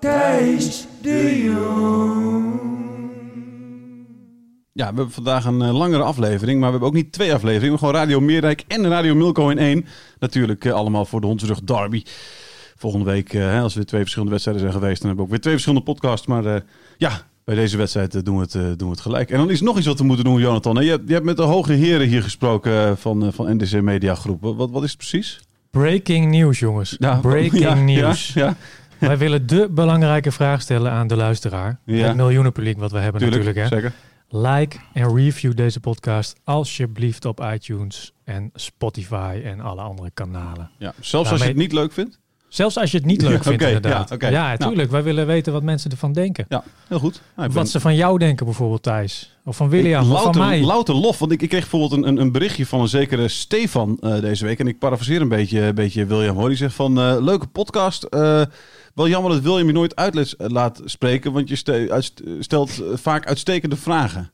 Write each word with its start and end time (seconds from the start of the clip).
Thijs 0.00 0.86
de 1.02 1.42
Jong. 1.44 2.66
Ja, 4.72 4.88
we 4.90 4.94
hebben 4.96 5.10
vandaag 5.10 5.44
een 5.44 5.62
eh, 5.62 5.76
langere 5.78 6.02
aflevering, 6.02 6.58
maar 6.60 6.66
we 6.66 6.70
hebben 6.70 6.88
ook 6.88 6.94
niet 6.94 7.12
twee 7.12 7.34
afleveringen. 7.34 7.78
Gewoon 7.78 7.94
Radio 7.94 8.20
Meerdijk 8.20 8.64
en 8.68 8.88
Radio 8.88 9.14
Milko 9.14 9.48
in 9.48 9.58
één. 9.58 9.84
Natuurlijk 10.18 10.64
eh, 10.64 10.72
allemaal 10.72 11.04
voor 11.04 11.20
de 11.20 11.26
Hondsrug 11.26 11.60
Derby. 11.60 12.02
Volgende 12.76 13.04
week, 13.04 13.32
eh, 13.32 13.40
hè, 13.40 13.60
als 13.60 13.74
we 13.74 13.84
twee 13.84 14.00
verschillende 14.00 14.32
wedstrijden 14.32 14.64
zijn 14.64 14.78
geweest, 14.80 14.98
dan 15.00 15.06
hebben 15.08 15.16
we 15.16 15.22
ook 15.24 15.30
weer 15.36 15.40
twee 15.40 15.52
verschillende 15.52 15.84
podcasts. 15.84 16.26
Maar 16.26 16.44
eh, 16.46 16.60
ja, 16.96 17.22
bij 17.44 17.54
deze 17.54 17.76
wedstrijd 17.76 18.24
doen, 18.24 18.36
we 18.36 18.42
het, 18.42 18.52
doen 18.78 18.88
we 18.88 18.94
het 18.94 19.00
gelijk. 19.00 19.30
En 19.30 19.38
dan 19.38 19.50
is 19.50 19.58
er 19.58 19.64
nog 19.64 19.76
iets 19.76 19.86
wat 19.86 19.98
we 19.98 20.04
moeten 20.04 20.24
doen, 20.24 20.40
Jonathan. 20.40 20.84
Je, 20.84 20.90
hebt- 20.90 21.06
je 21.08 21.12
hebt 21.12 21.26
met 21.26 21.36
de 21.36 21.42
hoge 21.42 21.72
heren 21.72 22.06
hier 22.08 22.22
gesproken 22.22 22.98
van, 22.98 23.32
van 23.32 23.56
NDC 23.56 23.80
Media 23.80 24.14
Groep. 24.14 24.42
Wat, 24.42 24.70
wat 24.70 24.82
is 24.82 24.88
het 24.88 24.98
precies? 24.98 25.40
Breaking 25.70 26.30
news, 26.30 26.58
jongens. 26.58 26.96
Breaking 27.20 27.62
ja, 27.62 27.74
news. 27.74 28.32
Ja, 28.34 28.44
ja, 28.46 28.56
Wij 28.98 29.18
willen 29.18 29.46
de 29.46 29.68
belangrijke 29.70 30.32
vraag 30.32 30.60
stellen 30.60 30.90
aan 30.90 31.06
de 31.06 31.16
luisteraar. 31.16 31.78
Ja. 31.84 32.06
Het 32.06 32.16
miljoenenpubliek 32.16 32.78
wat 32.78 32.92
we 32.92 32.98
hebben 32.98 33.20
tuurlijk, 33.20 33.44
natuurlijk. 33.44 33.70
Hè? 33.70 33.76
zeker. 33.76 33.92
Like 34.30 34.76
en 34.92 35.16
review 35.16 35.54
deze 35.54 35.80
podcast 35.80 36.40
alsjeblieft 36.44 37.24
op 37.24 37.40
iTunes 37.52 38.12
en 38.24 38.50
Spotify 38.54 39.40
en 39.44 39.60
alle 39.60 39.80
andere 39.80 40.10
kanalen. 40.14 40.70
Ja. 40.78 40.94
Zelfs 41.00 41.30
als 41.30 41.40
je 41.40 41.46
het 41.46 41.56
niet 41.56 41.72
leuk 41.72 41.92
vindt? 41.92 42.18
Zelfs 42.48 42.78
als 42.78 42.90
je 42.90 42.96
het 42.96 43.06
niet 43.06 43.22
leuk 43.22 43.42
vindt, 43.42 43.62
inderdaad. 43.62 44.08
ja, 44.08 44.14
oké. 44.14 44.28
Ja, 44.28 44.46
Nou. 44.46 44.58
natuurlijk. 44.58 44.90
Wij 44.90 45.02
willen 45.02 45.26
weten 45.26 45.52
wat 45.52 45.62
mensen 45.62 45.90
ervan 45.90 46.12
denken. 46.12 46.44
Ja, 46.48 46.64
heel 46.88 46.98
goed. 46.98 47.20
Nou, 47.36 47.48
ben- 47.48 47.56
Wat 47.56 47.68
ze 47.68 47.80
van 47.80 47.94
jou 47.94 48.18
denken 48.18 48.46
bijvoorbeeld, 48.46 48.82
Thijs. 48.82 49.36
Of 49.44 49.56
van 49.56 49.68
William, 49.68 50.00
of 50.02 50.06
van 50.06 50.16
louter, 50.22 50.40
mij. 50.40 50.60
louter 50.60 50.94
lof. 50.94 51.18
Want 51.18 51.32
ik, 51.32 51.42
ik 51.42 51.48
kreeg 51.48 51.60
bijvoorbeeld 51.60 51.92
een, 52.02 52.08
een, 52.08 52.20
een 52.20 52.32
berichtje 52.32 52.66
van 52.66 52.80
een 52.80 52.88
zekere 52.88 53.28
Stefan 53.28 53.98
eh, 54.00 54.20
deze 54.20 54.44
week. 54.44 54.58
En 54.58 54.66
ik 54.66 54.78
parafraseer 54.78 55.20
een 55.20 55.28
beetje, 55.28 55.60
een 55.60 55.74
beetje 55.74 56.06
William 56.06 56.36
hoor. 56.36 56.48
Die 56.48 56.56
zegt 56.58 56.74
van, 56.74 56.98
eh, 57.00 57.16
leuke 57.20 57.46
podcast. 57.46 58.02
eh, 58.02 58.42
wel 58.94 59.08
jammer 59.08 59.32
dat 59.32 59.40
William 59.42 59.66
je 59.66 59.72
nooit 59.72 59.96
uit 59.96 60.34
laat 60.38 60.80
spreken. 60.84 61.32
Want 61.32 61.48
je 61.48 61.56
ste- 61.56 62.10
stelt 62.40 62.82
vaak 62.94 63.26
uitstekende 63.26 63.76
vragen. 63.76 64.30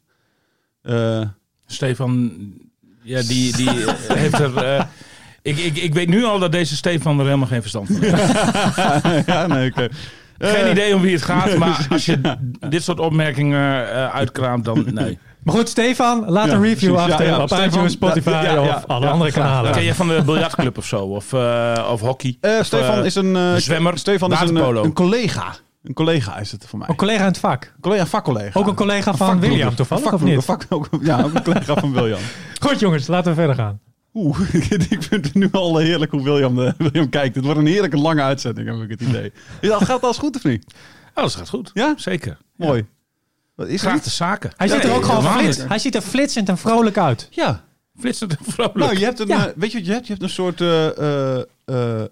Eh, 0.83 1.21
Stefan, 1.67 2.33
ja, 3.03 3.23
die, 3.23 3.57
die 3.57 3.71
heeft 4.09 4.39
er... 4.39 4.89
ik, 5.45 5.57
ik, 5.59 5.77
ik 5.77 5.95
weet 5.95 6.09
nu 6.09 6.25
al 6.25 6.39
dat 6.39 6.53
deze 6.53 6.77
Stefan 6.77 7.19
er 7.19 7.25
helemaal 7.25 7.47
geen 7.49 7.61
verstand 7.61 7.87
van 7.87 7.97
heeft. 8.03 9.27
ja, 9.33 9.47
nee, 9.47 9.71
oké. 9.71 9.89
Geen 10.39 10.65
Eh, 10.65 10.71
idee 10.71 10.95
om 10.95 11.01
wie 11.01 11.13
het 11.15 11.23
gaat, 11.23 11.57
maar 11.59 11.87
als 11.91 12.05
je 12.07 12.21
dit 12.69 12.83
soort 12.83 13.01
opmerkingen 13.01 13.91
eh, 13.93 14.15
uitkraamt, 14.15 14.65
dan 14.65 14.87
nee. 14.95 15.19
Maar 15.43 15.55
goed, 15.55 15.69
Stefan, 15.69 16.25
laat 16.29 16.47
Ja, 16.47 16.53
een 16.53 16.63
review 16.63 16.93
precies. 16.95 17.11
Achter 17.13 17.27
ja, 17.27 17.39
op 17.41 17.47
Stefan, 17.49 17.67
iTunes, 17.69 17.93
Spotify 17.93 18.29
ja, 18.31 18.43
ja, 18.43 18.53
ja, 18.53 18.61
of 18.77 18.85
alle 18.87 19.05
ja, 19.07 19.11
andere 19.13 19.31
graag. 19.31 19.45
kanalen. 19.47 19.73
Ken 19.73 19.83
je 19.83 19.95
van 19.95 20.09
de 20.09 20.23
biljartclub 20.25 20.79
of 20.79 20.85
zo? 20.87 20.99
Of, 21.05 21.33
eh, 21.33 21.89
of 21.91 22.01
hockey? 22.01 22.37
eh, 22.41 22.59
Of, 22.59 22.67
Stefan 22.67 23.05
is 23.05 23.15
een, 23.15 23.61
zwemmer, 23.61 23.99
Stefan 23.99 24.33
is 24.33 24.41
een, 24.41 24.57
een 24.57 24.93
collega. 24.93 25.55
Een 25.85 25.95
collega 25.95 26.39
is 26.39 26.53
het 26.53 26.67
voor 26.69 26.79
mij. 26.79 26.89
Een 26.89 26.97
collega 26.97 27.21
in 27.21 27.27
het 27.27 27.39
vak. 27.39 27.65
Een 27.65 27.81
collega, 27.81 28.07
vakcollega. 28.07 28.59
Ook 28.61 28.67
een 28.67 28.75
collega 28.75 29.15
van. 29.15 29.41
William 29.41 29.75
toevallig, 29.75 30.05
Een 30.07 30.13
of 30.13 30.23
niet? 30.23 30.45
vakbroeder, 30.45 30.89
vak- 30.91 30.95
ook- 31.03 31.05
ja, 31.07 31.23
ook 31.23 31.35
een 31.35 31.43
collega 31.43 31.75
van 31.75 31.93
William. 31.93 32.21
Goed 32.61 32.81
jongens, 32.81 33.07
laten 33.07 33.31
we 33.31 33.37
verder 33.39 33.55
gaan. 33.57 33.81
Oeh, 34.15 34.55
ik 34.91 35.03
vind 35.03 35.25
het 35.25 35.35
nu 35.35 35.49
al 35.53 35.77
heerlijk 35.77 36.11
hoe 36.11 36.23
William, 36.23 36.61
eh, 36.63 36.73
William 36.79 37.09
kijkt. 37.09 37.35
Het 37.35 37.45
wordt 37.45 37.61
een 37.61 37.67
heerlijke 37.67 37.97
lange 37.97 38.23
uitzending, 38.23 38.69
heb 38.69 38.91
ik 38.91 38.91
het 38.91 39.09
idee. 39.09 39.33
Ja, 39.61 39.79
gaat 39.79 40.03
alles 40.03 40.19
goed 40.19 40.37
of 40.37 40.45
niet? 40.45 40.65
Oh, 41.15 41.23
dat 41.23 41.35
gaat 41.35 41.49
goed. 41.49 41.71
Ja? 41.75 41.95
Zeker. 41.97 42.39
Mooi. 42.57 42.87
Wat 43.55 43.69
is 43.69 43.81
Graag 43.81 44.03
de 44.03 44.11
zaken. 44.11 44.51
Hij 44.57 44.69
ziet 44.69 44.85
er 44.85 44.93
ook 44.95 45.05
gewoon 45.05 45.23
flits, 45.39 45.59
hij 45.69 45.79
ziet 45.79 45.95
er 45.95 46.01
flitsend 46.03 46.49
en 46.49 46.59
vrolijk 46.59 46.99
uit. 46.99 47.29
Ja. 47.31 47.65
Flitsend 47.99 48.37
en 48.37 48.45
vrolijk. 48.53 48.75
Nou, 48.75 48.99
je 48.99 49.05
hebt 49.05 49.19
een, 49.21 49.27
Ja. 49.27 49.47
eh, 49.47 49.53
weet 49.57 49.73
je 49.73 49.79
wat 49.79 49.87
je 49.87 49.93
hebt? 49.93 50.07
Je 50.07 50.13
hebt 50.13 50.25
een 50.25 50.31
soort 50.31 50.61
eh, 50.61 51.39
eh, 51.65 52.05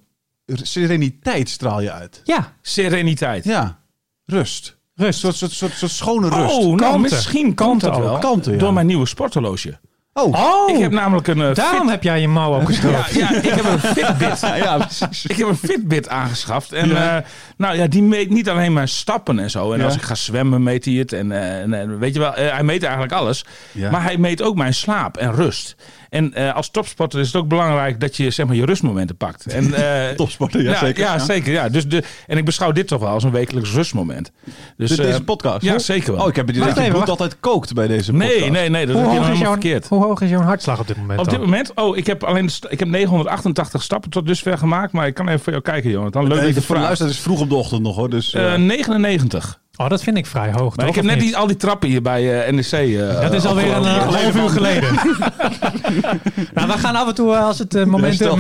sereniteit 0.47 1.49
straal 1.49 1.81
je 1.81 1.93
uit. 1.93 2.21
Ja, 2.25 2.57
Sereniteit. 2.63 3.45
Ja. 3.45 3.79
Rust. 4.25 4.77
Een 4.95 5.05
rust. 5.05 5.19
soort, 5.19 5.35
soort, 5.37 5.53
soort, 5.53 5.73
soort 5.73 5.91
schone 5.91 6.29
rust. 6.29 6.55
Oh, 6.55 6.75
nou, 6.77 6.99
misschien 7.01 7.55
Kalmte 7.55 7.87
dat 7.91 7.99
wel 7.99 8.39
ja. 8.51 8.59
door 8.59 8.73
mijn 8.73 8.87
nieuwe 8.87 9.07
sporthorloge. 9.07 9.79
Oh. 10.15 10.25
Oh, 10.35 10.71
Ik 10.77 10.83
heb 10.83 10.93
namelijk 10.93 11.27
een 11.27 11.43
eh, 11.43 11.55
daarom 11.55 11.81
fit- 11.81 11.91
heb 11.91 12.03
jij 12.03 12.21
je 12.21 12.29
mouw 12.29 12.55
opgestoken. 12.57 13.19
Ja, 13.19 13.31
ja, 13.31 13.37
ik 13.43 13.49
heb 13.51 13.65
een 13.65 13.79
Fitbit. 13.97 14.41
Ja, 14.41 14.77
precies. 14.79 15.27
Ik 15.27 15.37
heb 15.37 15.49
een 15.49 15.57
Fitbit 15.57 16.09
aangeschaft. 16.09 16.73
En 16.73 16.89
Ja. 16.89 17.17
eh, 17.19 17.25
nou 17.57 17.77
ja, 17.77 17.87
die 17.87 18.03
meet 18.03 18.31
niet 18.31 18.49
alleen 18.49 18.73
mijn 18.73 18.89
stappen 18.89 19.39
en 19.39 19.51
zo. 19.51 19.73
En 19.73 19.79
Ja. 19.79 19.85
als 19.85 19.95
ik 19.95 20.03
ga 20.03 20.15
zwemmen, 20.15 20.63
meet 20.63 20.85
hij 20.85 20.95
het. 20.95 21.13
En, 21.13 21.33
eh, 21.33 21.61
en, 21.81 21.99
weet 21.99 22.15
je 22.15 22.21
wel, 22.21 22.33
hij 22.35 22.63
meet 22.63 22.83
eigenlijk 22.83 23.13
alles. 23.13 23.45
Ja. 23.73 23.91
Maar 23.91 24.03
hij 24.03 24.17
meet 24.19 24.43
ook 24.43 24.57
mijn 24.57 24.75
slaap 24.75 25.17
en 25.17 25.35
rust. 25.35 25.77
En 26.09 26.35
eh, 26.35 26.55
als 26.55 26.71
topsporter 26.71 27.21
is 27.21 27.27
het 27.27 27.37
ook 27.37 27.49
belangrijk 27.49 28.01
dat 28.01 28.17
je 28.17 28.31
zeg 28.31 28.47
maar, 28.47 28.57
je 28.57 28.65
rustmomenten 28.65 29.17
pakt. 29.17 29.47
En, 29.47 29.75
eh, 30.09 30.09
Topsporter, 30.17 30.63
ja, 30.63 30.71
ja, 30.71 30.79
zeker. 30.79 31.03
Ja, 31.03 31.19
zeker. 31.19 31.53
Ja. 31.53 31.69
Dus 31.69 31.87
de, 31.89 32.03
en 32.27 32.37
ik 32.39 32.45
beschouw 32.45 32.73
dit 32.73 32.89
toch 32.89 33.01
wel 33.01 33.09
als 33.11 33.25
een 33.25 33.31
wekelijks 33.31 33.73
rustmoment. 33.73 34.31
Dus, 34.77 34.89
Dit, 34.89 34.99
deze 34.99 35.23
podcast? 35.25 35.63
Ja, 35.63 35.79
zeker 35.79 36.13
wel. 36.13 36.23
Oh, 36.23 36.29
ik 36.29 36.37
heb 36.37 36.47
het 36.47 36.57
idee 36.57 36.73
dat 36.75 36.85
je 36.85 36.91
bloed 36.91 37.09
altijd 37.09 37.37
kookt 37.41 37.73
bij 37.75 37.87
deze 37.87 38.13
podcast. 38.13 38.39
nee, 38.41 38.51
nee, 38.51 38.69
nee, 38.69 38.87
dat 38.87 38.97
Hoe 38.97 39.05
is 39.05 39.11
helemaal 39.27 39.53
verkeerd. 39.53 39.89
hoe 39.89 40.02
hoog 40.03 40.21
is 40.21 40.31
jouw 40.31 40.41
hartslag 40.43 40.81
op 40.81 40.87
dit 40.87 40.97
moment 40.97 41.19
Op 41.21 41.25
dit 41.25 41.35
dan? 41.35 41.45
moment, 41.45 41.73
oh, 41.75 41.97
ik 41.97 42.07
heb 42.07 42.25
alleen 42.25 42.51
ik 42.69 42.79
heb 42.79 42.89
988 42.89 43.83
stappen 43.83 44.11
tot 44.11 44.27
dusver 44.27 44.59
gemaakt, 44.59 44.93
maar 44.93 45.07
ik 45.07 45.15
kan 45.15 45.29
even 45.29 45.41
voor 45.41 45.53
jou 45.53 45.65
kijken, 45.65 45.91
Jonathan. 45.91 46.23
Leuk 46.23 46.31
dat 46.31 46.41
je 46.41 46.47
Even 46.47 46.77
het 46.77 46.97
vraagt. 46.97 47.01
is 47.11 47.19
vroeg 47.19 47.41
op 47.41 47.49
de 47.49 47.55
ochtend 47.55 47.83
nog 47.83 47.97
hoor. 47.97 48.11
Dus, 48.11 48.35
eh, 48.35 48.53
Eh, 48.55 48.61
99. 48.61 49.61
Oh, 49.77 49.89
dat 49.89 50.03
vind 50.03 50.17
ik 50.17 50.27
vrij 50.27 50.51
hoog, 50.53 50.77
Maar 50.77 50.87
toch? 50.87 50.89
ik 50.89 50.95
heb 50.95 51.05
net 51.05 51.15
niet? 51.17 51.25
die, 51.25 51.37
al 51.37 51.47
die 51.47 51.57
trappen 51.57 51.89
hier 51.89 52.03
bij 52.03 52.45
eh, 52.47 52.53
NEC. 52.53 52.73
eh, 52.73 53.21
Dat 53.21 53.33
is 53.33 53.45
alweer 53.45 53.77
een 53.77 53.85
eh, 53.85 53.97
half 53.97 54.37
uur 54.37 54.49
geleden. 54.49 54.95
nou, 56.55 56.67
we 56.69 56.79
gaan 56.79 56.97
af 56.97 57.09
en 57.09 57.15
toe, 57.15 57.37
als 57.37 57.59
het 57.59 57.85
momenten, 57.87 58.31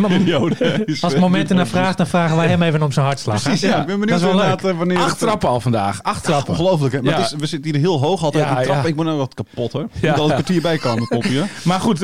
als 1.00 1.14
momenten 1.14 1.56
naar 1.56 1.66
vraagt, 1.66 1.96
dan 1.96 2.06
vragen 2.06 2.36
wij 2.36 2.46
hem 2.48 2.62
even 2.62 2.82
om 2.82 2.92
zijn 2.92 3.06
hartslag. 3.06 3.42
Precies, 3.42 3.60
ja. 3.60 3.80
Ik 3.80 3.86
ben 3.86 4.00
benieuwd 4.00 4.08
Dat 4.08 4.18
is 4.18 4.24
wel 4.34 4.42
inderdaad, 4.44 4.76
wanneer... 4.76 4.98
Acht 4.98 5.18
trappen 5.18 5.48
al 5.48 5.60
vandaag. 5.60 6.02
Acht 6.02 6.24
trappen. 6.24 6.52
Ongelooflijk, 6.52 6.94
hè? 6.94 7.02
Maar 7.02 7.12
Ja. 7.12 7.20
het 7.22 7.32
is, 7.32 7.38
we 7.38 7.46
zitten 7.46 7.70
hier 7.70 7.80
heel 7.80 7.98
hoog 8.00 8.22
altijd. 8.22 8.44
Ja, 8.44 8.54
die 8.54 8.64
trap, 8.64 8.82
ja. 8.82 8.88
Ik 8.88 8.96
ben 8.96 9.08
ook 9.08 9.18
wat 9.18 9.34
kapot, 9.34 9.72
hoor. 9.72 9.82
Ik 9.82 9.88
Ja. 10.00 10.10
moet 10.10 10.18
al 10.20 10.24
een 10.26 10.30
kwartier 10.32 10.60
bij 10.62 10.78
komen, 10.78 11.06
kopje. 11.16 11.44
Maar 11.64 11.80
goed, 11.80 12.00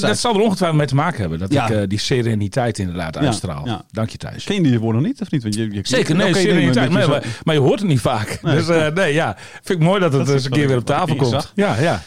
dat 0.00 0.18
zal 0.18 0.34
er 0.34 0.40
ongetwijfeld 0.40 0.78
mee 0.78 0.86
te 0.88 0.94
maken 0.94 1.20
hebben. 1.20 1.38
Dat 1.38 1.52
Ja. 1.52 1.68
ik 1.68 1.90
die 1.90 1.98
sereniteit 1.98 2.78
inderdaad 2.78 3.16
uitstraal. 3.16 3.62
ja. 3.66 3.84
Dank 3.90 4.08
je 4.08 4.18
Thijs. 4.18 4.44
Ken 4.44 4.54
je 4.56 4.62
die 4.62 4.80
woorden 4.80 5.02
niet, 5.02 5.20
of 5.20 5.30
niet? 5.30 5.42
Want 5.42 5.54
je, 5.54 5.70
je, 5.72 5.80
Zeker, 5.82 6.14
nee, 6.16 6.34
sereniteit. 6.34 6.90
maar 7.44 7.54
je 7.54 7.60
hoort 7.60 7.78
het 7.78 7.88
niet 7.88 8.00
vaak. 8.00 8.38
Nee. 8.68 8.78
Dus 8.78 8.88
eh, 8.88 8.94
nee, 8.94 9.14
ja. 9.14 9.36
Vind 9.62 9.80
ik 9.80 9.86
mooi 9.86 10.00
dat 10.00 10.12
het 10.12 10.26
Dat 10.26 10.34
eens 10.34 10.44
een 10.44 10.50
wat 10.50 10.58
keer 10.58 10.68
weer 10.68 10.76
op 10.76 10.84
tafel 10.84 11.16
komt. 11.16 11.52
Ja, 11.54 11.80
ja. 11.80 12.02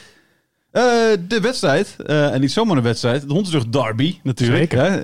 Eh, 0.72 0.84
de 1.28 1.40
wedstrijd, 1.42 1.96
eh, 2.06 2.34
en 2.34 2.42
niet 2.42 2.52
zomaar 2.52 2.78
een 2.78 2.84
wedstrijd, 2.84 3.28
de 3.28 3.34
Hondsrug 3.34 3.68
Derby 3.68 4.20
natuurlijk. 4.24 4.72
Hè? 4.72 5.02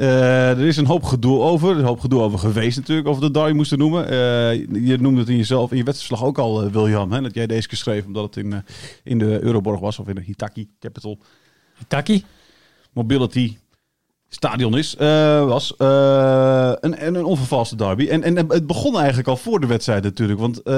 Er 0.50 0.66
is 0.66 0.78
een 0.78 0.86
hoop 0.86 1.04
gedoe 1.04 1.42
over, 1.42 1.69
er 1.69 1.75
is 1.75 1.81
een 1.81 1.88
hoop 1.88 2.00
gedoe 2.00 2.22
over 2.22 2.40
geweest 2.40 2.78
natuurlijk, 2.78 3.07
over 3.07 3.22
de 3.22 3.31
Derby 3.31 3.52
moesten 3.52 3.78
noemen. 3.78 4.07
Je 4.86 4.98
noemde 5.00 5.19
het 5.19 5.30
in 5.30 5.38
jezelf, 5.38 5.72
in 5.72 5.78
je 5.78 5.84
wedstrijdslag 5.84 6.30
ook 6.30 6.38
al, 6.38 6.69
William, 6.69 7.12
hè? 7.12 7.22
dat 7.22 7.34
jij 7.34 7.48
deze 7.48 7.68
keer 7.68 7.78
schreef 7.78 8.06
omdat 8.06 8.24
het 8.24 8.46
in, 8.46 8.63
in 9.04 9.18
de 9.18 9.44
Euroborg 9.44 9.80
was, 9.80 10.00
of 10.00 10.08
in 10.08 10.16
de 10.16 10.22
Hitaki 10.22 10.69
Capital 10.80 11.19
Taki? 11.88 12.24
Mobility 12.94 13.58
Stadion 14.36 14.78
is, 14.78 14.96
eh, 14.96 15.46
was 15.46 15.76
eh, 15.78 16.72
een, 16.80 17.06
een, 17.06 17.26
onvervalste 17.26 17.76
derby. 17.76 18.08
En, 18.08 18.24
en 18.24 18.36
het 18.36 18.68
begon 18.68 18.98
eigenlijk 18.98 19.28
al 19.28 19.38
voor 19.38 19.60
de 19.60 19.68
wedstrijd 19.68 20.04
natuurlijk. 20.04 20.40
Want 20.40 20.62
eh, 20.62 20.74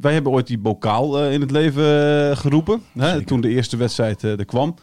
wij 0.00 0.12
hebben 0.12 0.32
ooit 0.32 0.46
die 0.46 0.58
bokaal 0.58 1.28
in 1.28 1.40
het 1.40 1.50
leven 1.50 2.36
geroepen. 2.36 2.82
Hè, 2.98 3.24
toen 3.24 3.40
de 3.40 3.48
eerste 3.48 3.76
wedstrijd 3.76 4.22
er 4.22 4.44
kwam. 4.44 4.74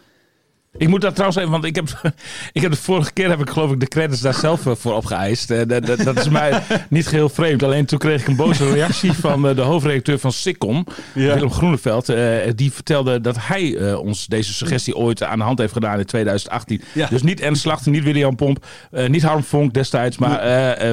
Ik 0.76 0.88
moet 0.88 1.00
dat 1.00 1.12
trouwens 1.14 1.38
even, 1.40 1.50
want 1.52 1.64
ik 1.64 1.74
heb, 1.76 1.88
ik 2.52 2.62
heb 2.62 2.70
de 2.70 2.76
vorige 2.76 3.12
keer 3.12 3.28
heb 3.28 3.40
ik 3.40 3.50
geloof 3.50 3.70
ik 3.72 3.80
de 3.80 3.86
credits 3.88 4.20
daar 4.20 4.34
zelf 4.34 4.66
eh, 4.66 4.72
voor 4.74 4.94
opgeëist. 4.94 5.50
Eh, 5.50 5.60
dat, 5.66 5.86
dat, 5.86 5.98
dat 5.98 6.18
is 6.18 6.28
mij 6.28 6.62
niet 6.88 7.06
geheel 7.06 7.28
vreemd. 7.28 7.62
Alleen 7.62 7.86
toen 7.86 7.98
kreeg 7.98 8.20
ik 8.20 8.26
een 8.28 8.36
boze 8.36 8.70
reactie 8.72 9.12
van 9.12 9.48
eh, 9.48 9.56
de 9.56 9.60
hoofdredacteur 9.60 10.18
van 10.18 10.32
Sikkom, 10.32 10.86
Ja. 11.14 11.34
Willem 11.34 11.50
Groeneveld. 11.52 12.12
die 12.56 12.72
vertelde 12.72 13.20
dat 13.20 13.36
hij 13.40 13.94
ons 13.94 14.26
deze 14.26 14.52
suggestie 14.52 14.96
ooit 14.96 15.22
aan 15.22 15.38
de 15.38 15.44
hand 15.44 15.58
heeft 15.58 15.72
gedaan 15.72 15.98
in 15.98 16.04
2018. 16.06 16.82
Ja. 16.94 17.06
Dus 17.06 17.22
niet 17.22 17.40
Ernst 17.40 17.62
Slachter, 17.62 17.90
niet 17.90 18.02
William 18.04 18.36
Pomp, 18.36 18.66
niet 19.06 19.22
Harm 19.22 19.42
Vonk 19.42 19.74
destijds, 19.74 20.18
maar 20.18 20.40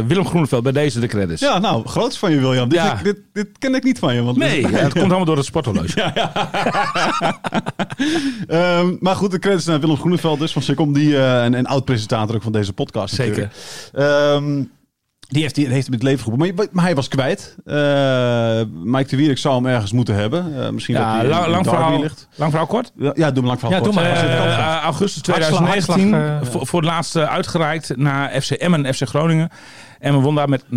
Willem 0.08 0.25
Groeneveld 0.28 0.64
bij 0.64 0.72
deze 0.72 1.00
de 1.00 1.08
credits. 1.08 1.42
Ja, 1.42 1.60
nou, 1.60 1.88
groots 1.88 2.18
van 2.18 2.32
je, 2.32 2.40
William. 2.40 2.70
Dit, 2.70 2.78
Ja. 2.80 3.00
dit, 3.04 3.18
dit 3.34 3.48
ken 3.58 3.75
ik 3.75 3.84
niet 3.84 4.00
van 4.00 4.16
je. 4.16 4.24
Want 4.24 4.38
Nee, 4.38 4.68
het 4.68 4.94
komt 4.94 5.06
allemaal 5.06 5.25
door 5.25 5.38
het 5.38 5.46
sporthorloge. 5.46 6.02
Ehm, 8.48 8.96
maar 9.00 9.16
goed, 9.16 9.32
de 9.32 9.40
credits 9.40 9.66
naar 9.69 9.80
Willem 9.80 9.98
Groeneveld 9.98 10.39
dus 10.39 10.51
van 10.51 10.62
Sikkom. 10.62 10.94
Die, 10.94 11.18
eh, 11.18 11.44
en, 11.44 11.54
en 11.54 11.66
oud-presentator 11.66 12.36
ook 12.36 12.42
van 12.44 12.51
deze 12.51 12.74
podcast 12.74 13.16
Zeker. 13.16 13.51
Ehm, 13.94 14.63
die 15.19 15.42
heeft, 15.42 15.56
die 15.56 15.68
heeft 15.68 15.86
hem 15.86 15.94
in 15.94 16.00
het 16.00 16.04
leven 16.04 16.24
geroepen. 16.24 16.56
Maar, 16.56 16.68
maar 16.71 16.83
hij 16.83 16.95
was 16.95 17.07
kwijt. 17.07 17.56
Eh, 17.66 18.62
Mike 18.83 19.10
de 19.10 19.16
Wierik 19.16 19.38
zou 19.38 19.56
hem 19.56 19.66
ergens 19.66 19.92
moeten 19.92 20.16
hebben. 20.16 20.63
Eh, 20.63 20.69
misschien 20.69 20.95
dat 20.95 21.04
hij 21.06 21.27
lang, 21.27 21.48
lang, 21.48 21.66
verhaal, 21.66 22.00
ligt. 22.01 22.27
lang 22.36 22.50
verhaal 22.50 22.68
kort. 22.68 22.92
Ja, 22.95 23.12
ja, 23.16 23.31
doe 23.31 23.44
maar 23.44 23.57
lang 23.62 23.74
Ja, 23.74 23.80
doe 23.80 23.94
maar. 23.94 24.04
Eh, 24.04 24.33
eh, 24.33 24.81
augustus 24.83 25.21
Hartslag- 25.25 25.60
2019 25.60 26.13
hartslag, 26.13 26.42
eh, 26.42 26.51
voor, 26.51 26.68
voor 26.68 26.80
het 26.81 26.89
laatste 26.89 27.27
uitgereikt 27.27 27.98
naar 27.98 28.42
FC 28.42 28.51
Emmen 28.51 28.86
en 28.86 28.94
FC 28.94 29.07
Groningen. 29.07 29.50
En 30.00 30.13
we 30.13 30.19
won 30.19 30.36
daar 30.36 30.50
met 30.50 30.63
0-1. 30.63 30.68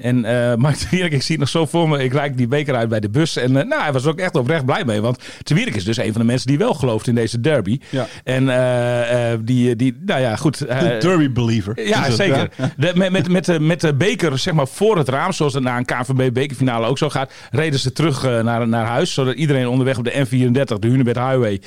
En 0.00 0.20
Mike 0.62 0.78
de 0.78 0.86
Wierik, 0.90 1.12
ik 1.12 1.22
zie 1.22 1.30
het 1.30 1.38
nog 1.38 1.48
zo 1.48 1.66
voor 1.66 1.88
me. 1.88 2.04
Ik 2.04 2.12
reik 2.12 2.36
die 2.36 2.48
beker 2.48 2.74
uit 2.74 2.88
bij 2.88 3.00
de 3.00 3.10
bus. 3.10 3.36
En 3.36 3.56
eh, 3.56 3.66
nou, 3.66 3.82
hij 3.82 3.92
was 3.92 4.06
ook 4.06 4.18
echt 4.18 4.36
oprecht 4.36 4.64
blij 4.64 4.84
mee. 4.84 5.00
Want 5.00 5.22
Wierik 5.44 5.74
is 5.74 5.84
dus 5.84 5.96
een 5.96 6.12
van 6.12 6.20
de 6.20 6.26
mensen 6.26 6.46
die 6.46 6.58
wel 6.58 6.74
gelooft 6.74 7.06
in 7.06 7.14
deze 7.14 7.40
derby. 7.40 7.78
Ja. 7.90 8.06
En 8.24 8.48
eh, 8.48 9.38
die, 9.40 9.76
die, 9.76 9.96
nou 10.06 10.20
ja, 10.20 10.36
goed. 10.36 10.58
De 10.58 10.96
Derby 11.00 11.32
believer. 11.32 11.86
ja, 11.88 12.10
zeker. 12.10 12.50
ja? 12.56 12.70
De, 12.76 12.92
met, 12.94 13.10
met, 13.10 13.28
met, 13.28 13.44
de, 13.44 13.60
met 13.60 13.80
de 13.80 13.94
beker 13.94 14.38
zeg 14.38 14.54
maar, 14.54 14.68
voor 14.68 14.98
het 14.98 15.08
raam, 15.08 15.32
zoals 15.32 15.54
het 15.54 15.62
na 15.62 15.76
een 15.76 15.84
KNVB-bekerfinale 15.84 16.86
ook 16.86 16.98
zo 16.98 17.08
gaat, 17.08 17.32
reden 17.50 17.78
ze 17.78 17.92
terug 17.92 18.22
naar, 18.22 18.68
naar 18.68 18.86
huis. 18.86 19.12
Zodat 19.12 19.34
iedereen 19.34 19.68
onderweg 19.68 19.98
op 19.98 20.04
de 20.04 20.12
N34, 20.12 20.78
de 20.78 20.88
Hunebed 20.88 21.16
Highway, 21.16 21.60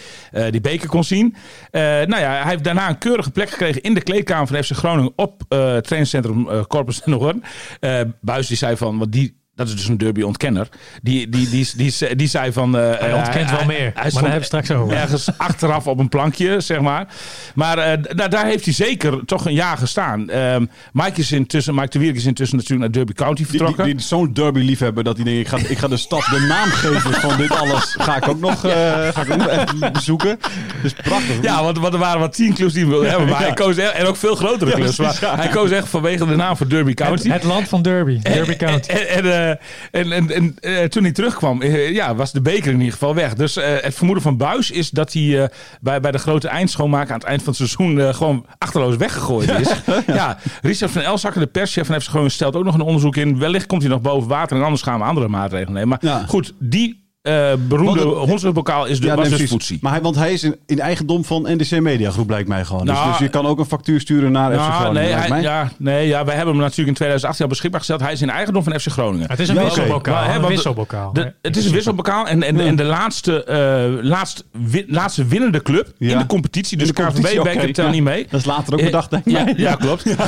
die 0.52 0.62
beker 0.62 0.88
kon 0.88 1.04
zien. 1.04 1.36
Nou 1.72 2.20
ja, 2.20 2.32
hij 2.32 2.50
heeft 2.50 2.64
daarna 2.64 2.90
een 2.90 2.98
keurige 2.98 3.32
plek 3.32 3.50
gekregen 3.50 3.82
in 3.82 3.94
de 3.94 4.02
kleedkamer 4.02 4.48
van 4.48 4.64
FC 4.64 4.72
Groningen 4.72 5.14
op 5.16 5.40
het 5.40 5.84
trainingscentrum 5.84 6.48
Corpus 6.82 7.04
en 7.04 7.14
Hoorn. 7.14 7.44
Eh 7.80 8.02
Buis 8.22 8.48
die 8.48 8.58
zei 8.58 8.78
van, 8.78 8.98
want 8.98 9.12
die... 9.12 9.40
Dat 9.66 9.70
is 9.74 9.76
dus 9.82 9.88
een 9.90 9.98
derby-ontkenner. 9.98 10.68
Die, 11.02 11.30
die, 11.30 11.50
die, 11.50 11.70
die, 11.76 11.94
die, 12.00 12.16
die 12.16 12.28
zei 12.28 12.52
van... 12.52 12.78
eh, 12.78 13.00
Hij 13.00 13.14
ontkent 13.14 13.50
wel 13.52 13.66
meer, 13.66 13.92
maar 13.96 14.06
stond 14.06 14.14
daar 14.14 14.22
hebben 14.24 14.40
we 14.40 14.46
straks 14.46 14.72
over. 14.72 14.96
Ergens 14.98 15.30
achteraf 15.38 15.88
op 15.88 16.00
een 16.00 16.10
plankje, 16.10 16.60
zeg 16.60 16.80
maar. 16.80 17.08
Maar 17.56 17.78
eh, 17.78 17.98
da- 18.16 18.28
daar 18.28 18.46
heeft 18.46 18.66
hij 18.66 18.74
zeker 18.74 19.26
toch 19.26 19.46
een 19.46 19.54
jaar 19.54 19.78
gestaan. 19.78 20.30
Ehm 20.30 20.66
Mike, 20.94 21.20
is 21.20 21.32
intussen, 21.32 21.76
Mike 21.76 21.90
de 21.90 22.00
Wierik 22.00 22.16
is 22.18 22.26
intussen 22.26 22.58
natuurlijk 22.58 22.82
naar 22.84 22.92
Derby 23.06 23.14
County 23.14 23.42
Die, 23.42 23.46
die, 23.52 23.58
vertrokken. 23.60 23.86
die 23.86 23.96
is 23.96 24.08
zo'n 24.08 24.34
derby-liefhebber 24.34 25.04
dat 25.04 25.16
hij 25.16 25.26
denkt, 25.26 25.40
ik 25.40 25.48
ga, 25.48 25.58
ik 25.70 25.78
ga 25.78 25.88
de 25.88 25.98
stad 25.98 26.20
de 26.30 26.46
naam 26.50 26.70
geven 26.70 27.14
van 27.14 27.38
dit 27.38 27.52
alles. 27.56 27.96
Ga 28.00 28.16
ik 28.16 28.28
ook 28.28 28.40
nog, 28.40 28.66
eh, 28.66 28.72
ga 29.14 29.22
ik 29.22 29.32
ook 29.32 29.38
nog 29.38 29.48
even 29.50 29.94
bezoeken. 29.94 30.40
Dus 30.82 30.94
prachtig. 30.94 31.42
ja, 31.42 31.64
want, 31.64 31.78
want 31.80 31.94
er 31.94 32.00
waren 32.00 32.20
wat 32.20 32.34
tien 32.34 32.54
clubs 32.54 32.74
die 32.74 32.88
wilden 32.88 33.10
hebben. 33.10 33.28
Maar 33.30 33.40
Ja. 33.40 33.46
hij 33.46 33.54
koos 33.56 33.78
echt, 33.78 33.92
en 33.94 34.06
ook 34.06 34.16
veel 34.16 34.36
grotere 34.36 34.72
clubs. 34.72 34.98
maar 34.98 35.18
hij 35.22 35.48
koos 35.48 35.72
echt 35.72 35.88
vanwege 35.90 36.26
de 36.26 36.36
naam 36.36 36.58
van 36.58 36.68
Derby 36.68 36.94
County. 36.94 37.24
Het, 37.24 37.34
het 37.34 37.44
land 37.44 37.68
van 37.68 37.82
Derby. 37.82 38.20
Derby 38.22 38.56
County. 38.56 38.90
En, 38.90 39.08
en, 39.08 39.50
eh, 39.50 39.51
en, 39.92 40.12
en, 40.12 40.32
en, 40.32 40.56
eh, 40.60 40.84
toen 40.84 41.04
hij 41.04 41.12
terugkwam, 41.12 41.62
eh, 41.62 41.92
ja, 41.94 42.16
was 42.16 42.32
de 42.32 42.42
beker 42.42 42.72
in 42.72 42.78
ieder 42.78 42.94
geval 42.94 43.16
weg. 43.16 43.34
Dus 43.34 43.56
eh, 43.58 43.70
het 43.82 43.94
vermoeden 43.94 44.24
van 44.24 44.38
Buis 44.38 44.72
is 44.72 44.90
dat 44.90 45.14
hij 45.14 45.44
eh, 45.44 45.50
bij, 45.82 46.00
bij 46.00 46.12
de 46.12 46.18
grote 46.18 46.48
eindschoonmaak 46.48 47.10
aan 47.10 47.18
het 47.18 47.24
eind 47.28 47.44
van 47.44 47.54
het 47.58 47.68
seizoen 47.70 48.00
eh, 48.00 48.14
gewoon 48.14 48.46
achterloos 48.58 48.96
weggegooid 48.96 49.50
is. 49.50 49.70
ja. 50.08 50.38
Richard 50.62 50.92
van 50.92 51.02
Elzakker, 51.02 51.42
de 51.42 51.48
perschef 51.48 51.88
van 51.88 52.02
FC 52.02 52.08
Groningen, 52.08 52.32
stelt 52.32 52.56
ook 52.56 52.64
nog 52.64 52.74
een 52.74 52.82
onderzoek 52.82 53.16
in. 53.16 53.40
Wellicht 53.40 53.66
komt 53.66 53.82
hij 53.82 53.92
nog 53.92 54.02
boven 54.02 54.30
water 54.30 54.58
en 54.58 54.64
anders 54.64 54.82
gaan 54.82 55.00
we 55.00 55.06
andere 55.06 55.28
maatregelen 55.28 55.74
nemen. 55.74 55.88
Maar 55.90 56.00
Ja. 56.02 56.26
goed, 56.28 56.54
die 56.60 57.01
eh, 57.22 57.52
beroemde 57.68 58.00
het- 58.00 58.18
hondsrugbokaal 58.30 58.86
is 58.86 59.00
de, 59.00 59.06
Ja, 59.08 59.16
was 59.16 59.30
dus. 59.30 59.80
Maar 59.82 59.92
hij, 59.92 60.02
want 60.02 60.16
hij 60.16 60.34
is 60.34 60.44
in, 60.44 60.56
in 60.66 60.80
eigendom 60.80 61.26
van 61.26 61.42
NDC 61.42 61.80
Media 61.80 62.12
Groep, 62.12 62.30
lijkt 62.30 62.48
mij 62.48 62.66
gewoon. 62.66 62.86
Dus, 62.86 62.96
Nou, 62.96 63.10
dus 63.10 63.18
je 63.18 63.28
kan 63.30 63.46
ook 63.46 63.60
een 63.60 63.66
factuur 63.66 64.00
sturen 64.00 64.32
naar 64.32 64.52
FC 64.52 64.58
Nou, 64.58 64.72
Groningen, 64.72 65.02
nee, 65.04 65.14
hij, 65.14 65.42
ja, 65.42 65.70
nee, 65.78 66.08
ja, 66.08 66.26
wij 66.26 66.36
hebben 66.36 66.54
hem 66.54 66.64
natuurlijk 66.64 66.88
in 66.88 66.94
2018 66.94 67.44
al 67.44 67.50
beschikbaar 67.50 67.80
gesteld. 67.80 68.02
Hij 68.02 68.12
is 68.12 68.22
in 68.22 68.30
eigendom 68.30 68.64
van 68.64 68.80
FC 68.80 68.88
Groningen. 68.88 69.30
Het 69.30 69.40
is 69.40 69.50
een 69.50 69.56
Ja, 69.56 69.64
wisselbokaal. 69.64 70.14
Maar, 70.14 70.24
hè, 70.24 70.30
een 70.30 70.36
want 70.36 70.48
de- 70.48 70.54
wisselbokaal. 70.54 71.14
De, 71.14 71.34
het 71.42 71.58
is 71.58 71.66
een 71.66 71.72
wisselbokaal 71.72 72.28
en, 72.28 72.44
en, 72.44 72.60
en 72.60 72.76
de 72.76 72.84
laatste, 72.84 73.44
eh, 73.44 74.04
laatst, 74.06 74.44
wi- 74.52 74.86
laatste 74.88 75.26
winnende 75.26 75.62
club 75.62 75.88
Ja. 75.98 76.12
in 76.12 76.18
de 76.18 76.26
competitie. 76.26 76.78
Dus 76.78 76.88
de 76.88 76.94
KNVB-beker 76.94 77.42
oké, 77.62 77.74
telt 77.74 77.88
ja. 77.88 77.90
niet 77.90 78.04
mee. 78.04 78.28
Dat 78.30 78.40
is 78.40 78.46
later 78.46 78.74
ook 78.74 78.80
Eh, 78.80 78.86
bedacht, 78.86 79.10
denk 79.10 79.26
ik. 79.26 79.32
Ja, 79.32 79.54
ja, 79.56 79.76
klopt. 79.76 80.04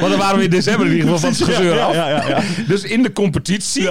Want 0.00 0.10
dan 0.10 0.18
waren 0.18 0.38
we 0.38 0.44
in 0.44 0.50
december 0.50 0.86
in 0.86 0.92
ieder 0.92 1.04
geval 1.12 1.18
van 1.18 1.28
het 1.30 1.42
gezeur 1.56 1.80
af. 1.80 1.94
Dus 2.66 2.82
in 2.82 3.02
de 3.02 3.12
competitie, 3.12 3.88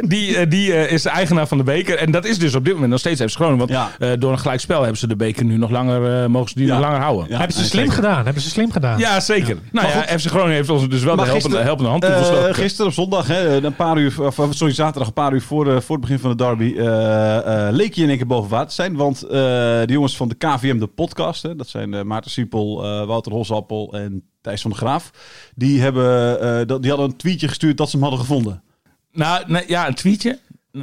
die, 0.00 0.36
eh, 0.36 0.50
die 0.50 0.72
eh, 0.74 0.92
is 0.92 1.02
de 1.02 1.08
eigenaar 1.08 1.46
van 1.48 1.58
de 1.58 1.64
beker. 1.64 1.96
En 1.98 2.10
dat 2.10 2.24
is 2.24 2.38
dus 2.38 2.54
op 2.54 2.64
dit 2.64 2.72
moment 2.72 2.90
nog 2.90 3.00
steeds 3.00 3.20
FC 3.20 3.30
Groningen. 3.34 3.58
Want 3.58 3.70
Ja. 3.70 3.90
eh, 3.98 4.10
door 4.18 4.32
een 4.32 4.38
gelijkspel 4.38 4.80
hebben 4.80 4.98
ze 4.98 5.06
de 5.06 5.16
beker 5.16 5.44
nu 5.44 5.56
nog 5.56 5.70
langer, 5.70 6.22
eh, 6.22 6.26
mogen 6.28 6.48
ze 6.48 6.54
die 6.54 6.66
Ja. 6.66 6.72
nog 6.72 6.82
langer 6.82 7.00
houden. 7.00 7.26
Ja, 7.28 7.38
hebben 7.38 7.56
ze 7.56 7.64
slim 7.64 7.88
gedaan. 7.90 8.24
Hebben 8.24 8.42
ze 8.42 8.48
slim 8.50 8.70
gedaan. 8.72 8.98
Ja, 8.98 9.20
zeker. 9.20 9.56
Nou 9.72 9.88
ja, 9.88 10.18
FC 10.18 10.26
Groningen 10.26 10.54
heeft 10.54 10.68
ons 10.70 10.88
dus 10.88 11.02
wel 11.02 11.16
de 11.16 11.24
helpende, 11.24 11.88
hand 11.88 12.04
Eh, 12.04 12.10
toegestoken. 12.10 12.54
gisteren 12.54 12.86
op 12.86 12.92
zondag, 12.92 13.26
hè, 13.26 13.64
een 13.64 13.76
paar 13.76 13.98
uur, 13.98 14.22
of, 14.22 14.38
sorry, 14.50 14.74
zaterdag 14.74 15.06
een 15.06 15.12
paar 15.14 15.32
uur 15.32 15.42
voor, 15.42 15.74
eh, 15.74 15.80
voor 15.80 15.96
het 15.96 16.00
begin 16.04 16.18
van 16.18 16.30
de 16.30 16.36
derby, 16.36 16.74
eh, 16.78 17.66
eh, 17.68 17.74
leek 17.74 17.94
je 17.94 18.02
in 18.02 18.08
één 18.08 18.16
keer 18.16 18.26
boven 18.26 18.50
water 18.50 18.68
te 18.68 18.74
zijn. 18.74 18.96
Want 18.96 19.22
eh, 19.22 19.30
de 19.30 19.84
jongens 19.86 20.16
van 20.16 20.28
de 20.28 20.34
KVM, 20.34 20.78
de 20.78 20.86
podcast, 20.86 21.42
hè, 21.42 21.56
dat 21.56 21.68
zijn 21.68 21.94
eh, 21.94 22.02
Maarten 22.02 22.30
Siepel, 22.30 22.84
eh, 22.84 23.06
Wouter 23.06 23.32
Hosappel 23.32 23.92
en 23.92 24.22
Thijs 24.40 24.60
van 24.62 24.70
de 24.70 24.76
Graaf. 24.76 25.10
Die, 25.54 25.80
hebben, 25.80 26.40
eh, 26.40 26.76
die 26.80 26.90
hadden 26.90 27.08
een 27.08 27.16
tweetje 27.16 27.48
gestuurd 27.48 27.76
dat 27.76 27.86
ze 27.90 27.96
hem 27.96 28.02
hadden 28.06 28.20
gevonden. 28.24 28.62
Nou, 29.14 29.44
nee, 29.46 29.64
ja, 29.66 29.86
een 29.86 29.94
tweetje. 29.94 30.38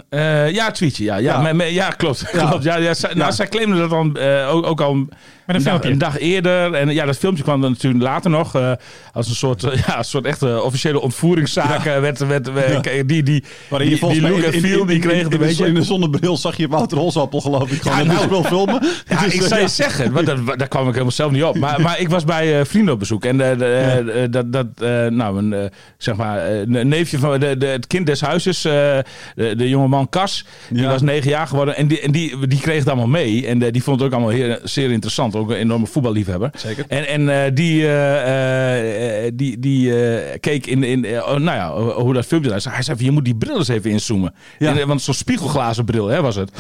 Eh, 0.09 0.51
ja, 0.51 0.67
een 0.67 0.73
tweetje, 0.73 1.03
ja. 1.03 1.15
Ja, 1.15 1.31
Ja. 1.33 1.41
me- 1.41 1.53
me- 1.53 1.73
ja 1.73 1.89
klopt. 1.89 2.23
klopt. 2.31 2.63
Ja, 2.63 2.75
ja, 2.77 2.93
zij, 2.93 3.09
Nou, 3.13 3.25
Ja. 3.25 3.31
zij 3.31 3.47
claimden 3.47 3.77
dat 3.79 3.89
dan 3.89 4.15
eh, 4.17 4.55
ook, 4.55 4.65
ook 4.65 4.81
al 4.81 5.07
Met 5.51 5.65
een 5.65 5.71
dag, 5.71 5.81
filmpje. 5.81 5.89
een 5.91 5.97
dag 6.11 6.19
eerder. 6.19 6.73
En 6.73 6.89
ja, 6.93 7.05
dat 7.05 7.17
filmpje 7.17 7.43
kwam 7.43 7.61
dan 7.61 7.71
natuurlijk 7.71 8.03
later 8.03 8.29
nog. 8.31 8.55
eh, 8.55 8.71
als 9.13 9.29
een 9.29 9.35
soort, 9.35 9.63
eh, 9.63 9.83
ja, 9.87 9.97
een 9.97 10.03
soort 10.03 10.25
echte 10.25 10.61
officiële 10.61 10.99
ontvoeringszaak. 10.99 11.85
eh, 11.85 11.99
Werd, 11.99 12.19
werd, 12.27 12.53
werd- 12.53 13.07
die, 13.07 13.23
die, 13.23 13.43
Waarin 13.67 13.87
die, 13.89 13.97
volgens 13.97 14.19
die 14.19 14.29
mij 14.29 14.37
look 14.37 14.47
in- 14.47 14.55
and 14.55 14.63
in- 14.63 14.69
feel, 14.71 14.85
die 14.85 14.99
kreeg 14.99 15.15
het 15.23 15.23
een 15.33 15.39
de, 15.39 15.45
beetje. 15.45 15.65
in 15.67 15.73
de 15.73 15.83
zonnebril 15.83 16.37
zag 16.37 16.57
je 16.57 16.67
Wouter 16.67 16.97
Hosappel 16.97 17.41
geloof 17.41 17.71
ik 17.71 17.81
gewoon 17.81 17.97
Ja, 17.97 18.03
nou. 18.03 18.29
wil 18.29 18.43
filmen. 18.43 18.79
Ja, 19.07 19.19
Dus, 19.23 19.33
ik 19.33 19.41
zou 19.41 19.61
je 19.61 19.67
zeggen, 19.67 20.11
want 20.11 20.25
dat, 20.25 20.37
daar 20.59 20.67
kwam 20.67 20.83
ik 20.83 20.91
helemaal 20.91 21.11
zelf 21.11 21.31
niet 21.31 21.43
op. 21.43 21.57
Maar, 21.57 21.81
maar 21.81 21.99
ik 21.99 22.09
was 22.09 22.23
bij 22.23 22.65
vrienden 22.65 22.93
op 22.93 22.99
bezoek. 22.99 23.25
En 23.25 23.37
de, 23.37 24.27
dat, 24.29 24.53
dat 24.53 24.67
nou, 25.11 25.37
een, 25.37 25.69
zeg 25.97 26.15
maar, 26.15 26.51
een 26.51 26.87
neefje 26.87 27.17
van 27.17 27.39
de, 27.39 27.57
de, 27.57 27.65
het 27.65 27.87
kind 27.87 28.05
des 28.05 28.21
huizes, 28.21 28.61
de, 28.61 29.03
de 29.35 29.69
jonge 29.69 29.87
man 29.87 30.09
Cas, 30.09 30.45
die 30.69 30.85
was 30.87 31.01
negen 31.01 31.29
jaar 31.29 31.47
geworden. 31.47 31.75
En 31.75 31.87
die, 31.87 31.99
en 32.01 32.11
die, 32.11 32.47
die 32.47 32.59
kreeg 32.59 32.79
het 32.79 32.87
allemaal 32.87 33.07
mee. 33.07 33.47
En 33.47 33.59
die 33.59 33.83
vond 33.83 33.97
het 33.99 34.07
ook 34.07 34.13
allemaal 34.13 34.31
heel, 34.33 34.57
zeer 34.63 34.91
interessant. 34.91 35.35
Ook 35.41 35.49
een 35.49 35.55
enorme 35.55 35.85
voetballiefhebber. 35.87 36.49
Zeker. 36.55 36.85
En, 36.87 37.07
en 37.07 37.29
eh, 37.45 37.51
die, 37.53 37.87
eh, 37.87 39.25
eh, 39.25 39.31
die, 39.35 39.59
die 39.59 40.03
eh, 40.05 40.39
keek 40.39 40.65
in, 40.65 40.83
in 40.83 41.05
oh, 41.05 41.27
nou 41.37 41.43
ja, 41.57 41.73
hoe- 41.73 41.91
hoe 41.91 42.13
dat 42.13 42.25
filmpje 42.25 42.47
eruit 42.49 42.63
zag. 42.63 42.73
Hij 42.73 42.83
zei 42.83 42.97
van, 42.97 43.05
je 43.05 43.11
moet 43.11 43.25
die 43.25 43.35
bril 43.35 43.57
eens 43.57 43.67
even 43.67 43.91
inzoomen. 43.91 44.33
Ja. 44.59 44.73
In- 44.79 44.87
want 44.87 45.01
zo'n 45.01 45.13
spiegelglazen 45.13 45.85
bril 45.85 46.07
hè, 46.07 46.21
was 46.21 46.35
het. 46.35 46.51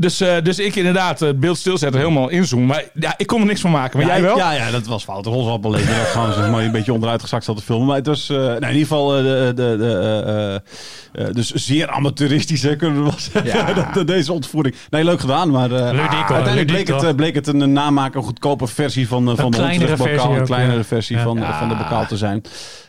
dus, 0.00 0.20
eh, 0.20 0.34
dus 0.42 0.58
ik 0.58 0.76
inderdaad 0.76 1.20
het 1.20 1.40
beeld 1.40 1.58
stilzetten, 1.58 2.00
helemaal 2.00 2.28
inzoomen. 2.28 2.66
Maar 2.66 2.84
ja, 2.94 3.14
ik 3.16 3.26
kon 3.26 3.40
er 3.40 3.46
niks 3.46 3.60
van 3.60 3.70
maken. 3.70 3.98
Maar 3.98 4.06
ja, 4.06 4.12
jij 4.12 4.22
wel? 4.22 4.36
Ja, 4.36 4.52
ja, 4.52 4.70
dat 4.70 4.86
was 4.86 5.04
Wouter 5.04 5.32
Hosappel. 5.32 5.70
Dat 5.70 5.80
gewoon 5.80 6.32
zeg 6.32 6.50
maar, 6.50 6.64
een 6.64 6.70
beetje 6.72 6.92
onderuit 6.92 7.22
gezakt 7.22 7.44
zat 7.44 7.56
te 7.56 7.62
filmen. 7.62 7.86
Maar 7.86 7.96
het 7.96 8.06
was 8.06 8.30
eh, 8.30 8.36
nou, 8.36 8.54
in 8.56 8.62
ieder 8.62 8.80
geval 8.80 9.16
eh, 9.16 9.22
de, 9.22 9.52
de, 9.54 9.76
de, 9.78 9.92
eh, 10.24 10.54
eh, 10.54 11.28
eh, 11.28 11.34
dus 11.34 11.50
zeer 11.50 11.88
amateuristisch 11.90 12.62
hè, 12.62 12.76
kunnen 12.76 12.96
we 12.96 13.02
wel 13.02 13.18
zeggen. 13.18 13.44
Ja. 13.44 13.72
dat, 13.94 14.06
deze 14.06 14.32
ontvoering. 14.32 14.74
Nee, 14.90 15.04
leuk 15.04 15.20
gedaan. 15.20 15.50
Maar 15.50 15.72
eh, 15.72 15.90
Ludiek, 15.92 16.30
uiteindelijk 16.30 16.66
bleek 16.66 16.88
het, 16.88 17.02
eh, 17.02 17.14
bleek 17.14 17.34
het 17.34 17.46
een, 17.46 17.60
een 17.60 18.12
goedkope 18.22 18.66
versie 18.66 19.08
van, 19.08 19.30
eh, 19.30 19.36
van 19.36 19.50
de 19.50 19.56
kleinere 19.56 19.86
Hondsrugbokaal. 19.86 20.24
versie 20.24 20.40
Een 20.40 20.46
kleinere 20.46 20.84
versie 20.84 21.16
Ja. 21.16 21.22
van, 21.22 21.36
Ja. 21.38 21.58
van 21.58 21.68
de 21.68 21.74
bokaal 21.74 22.06
te 22.06 22.16
zijn. 22.16 22.42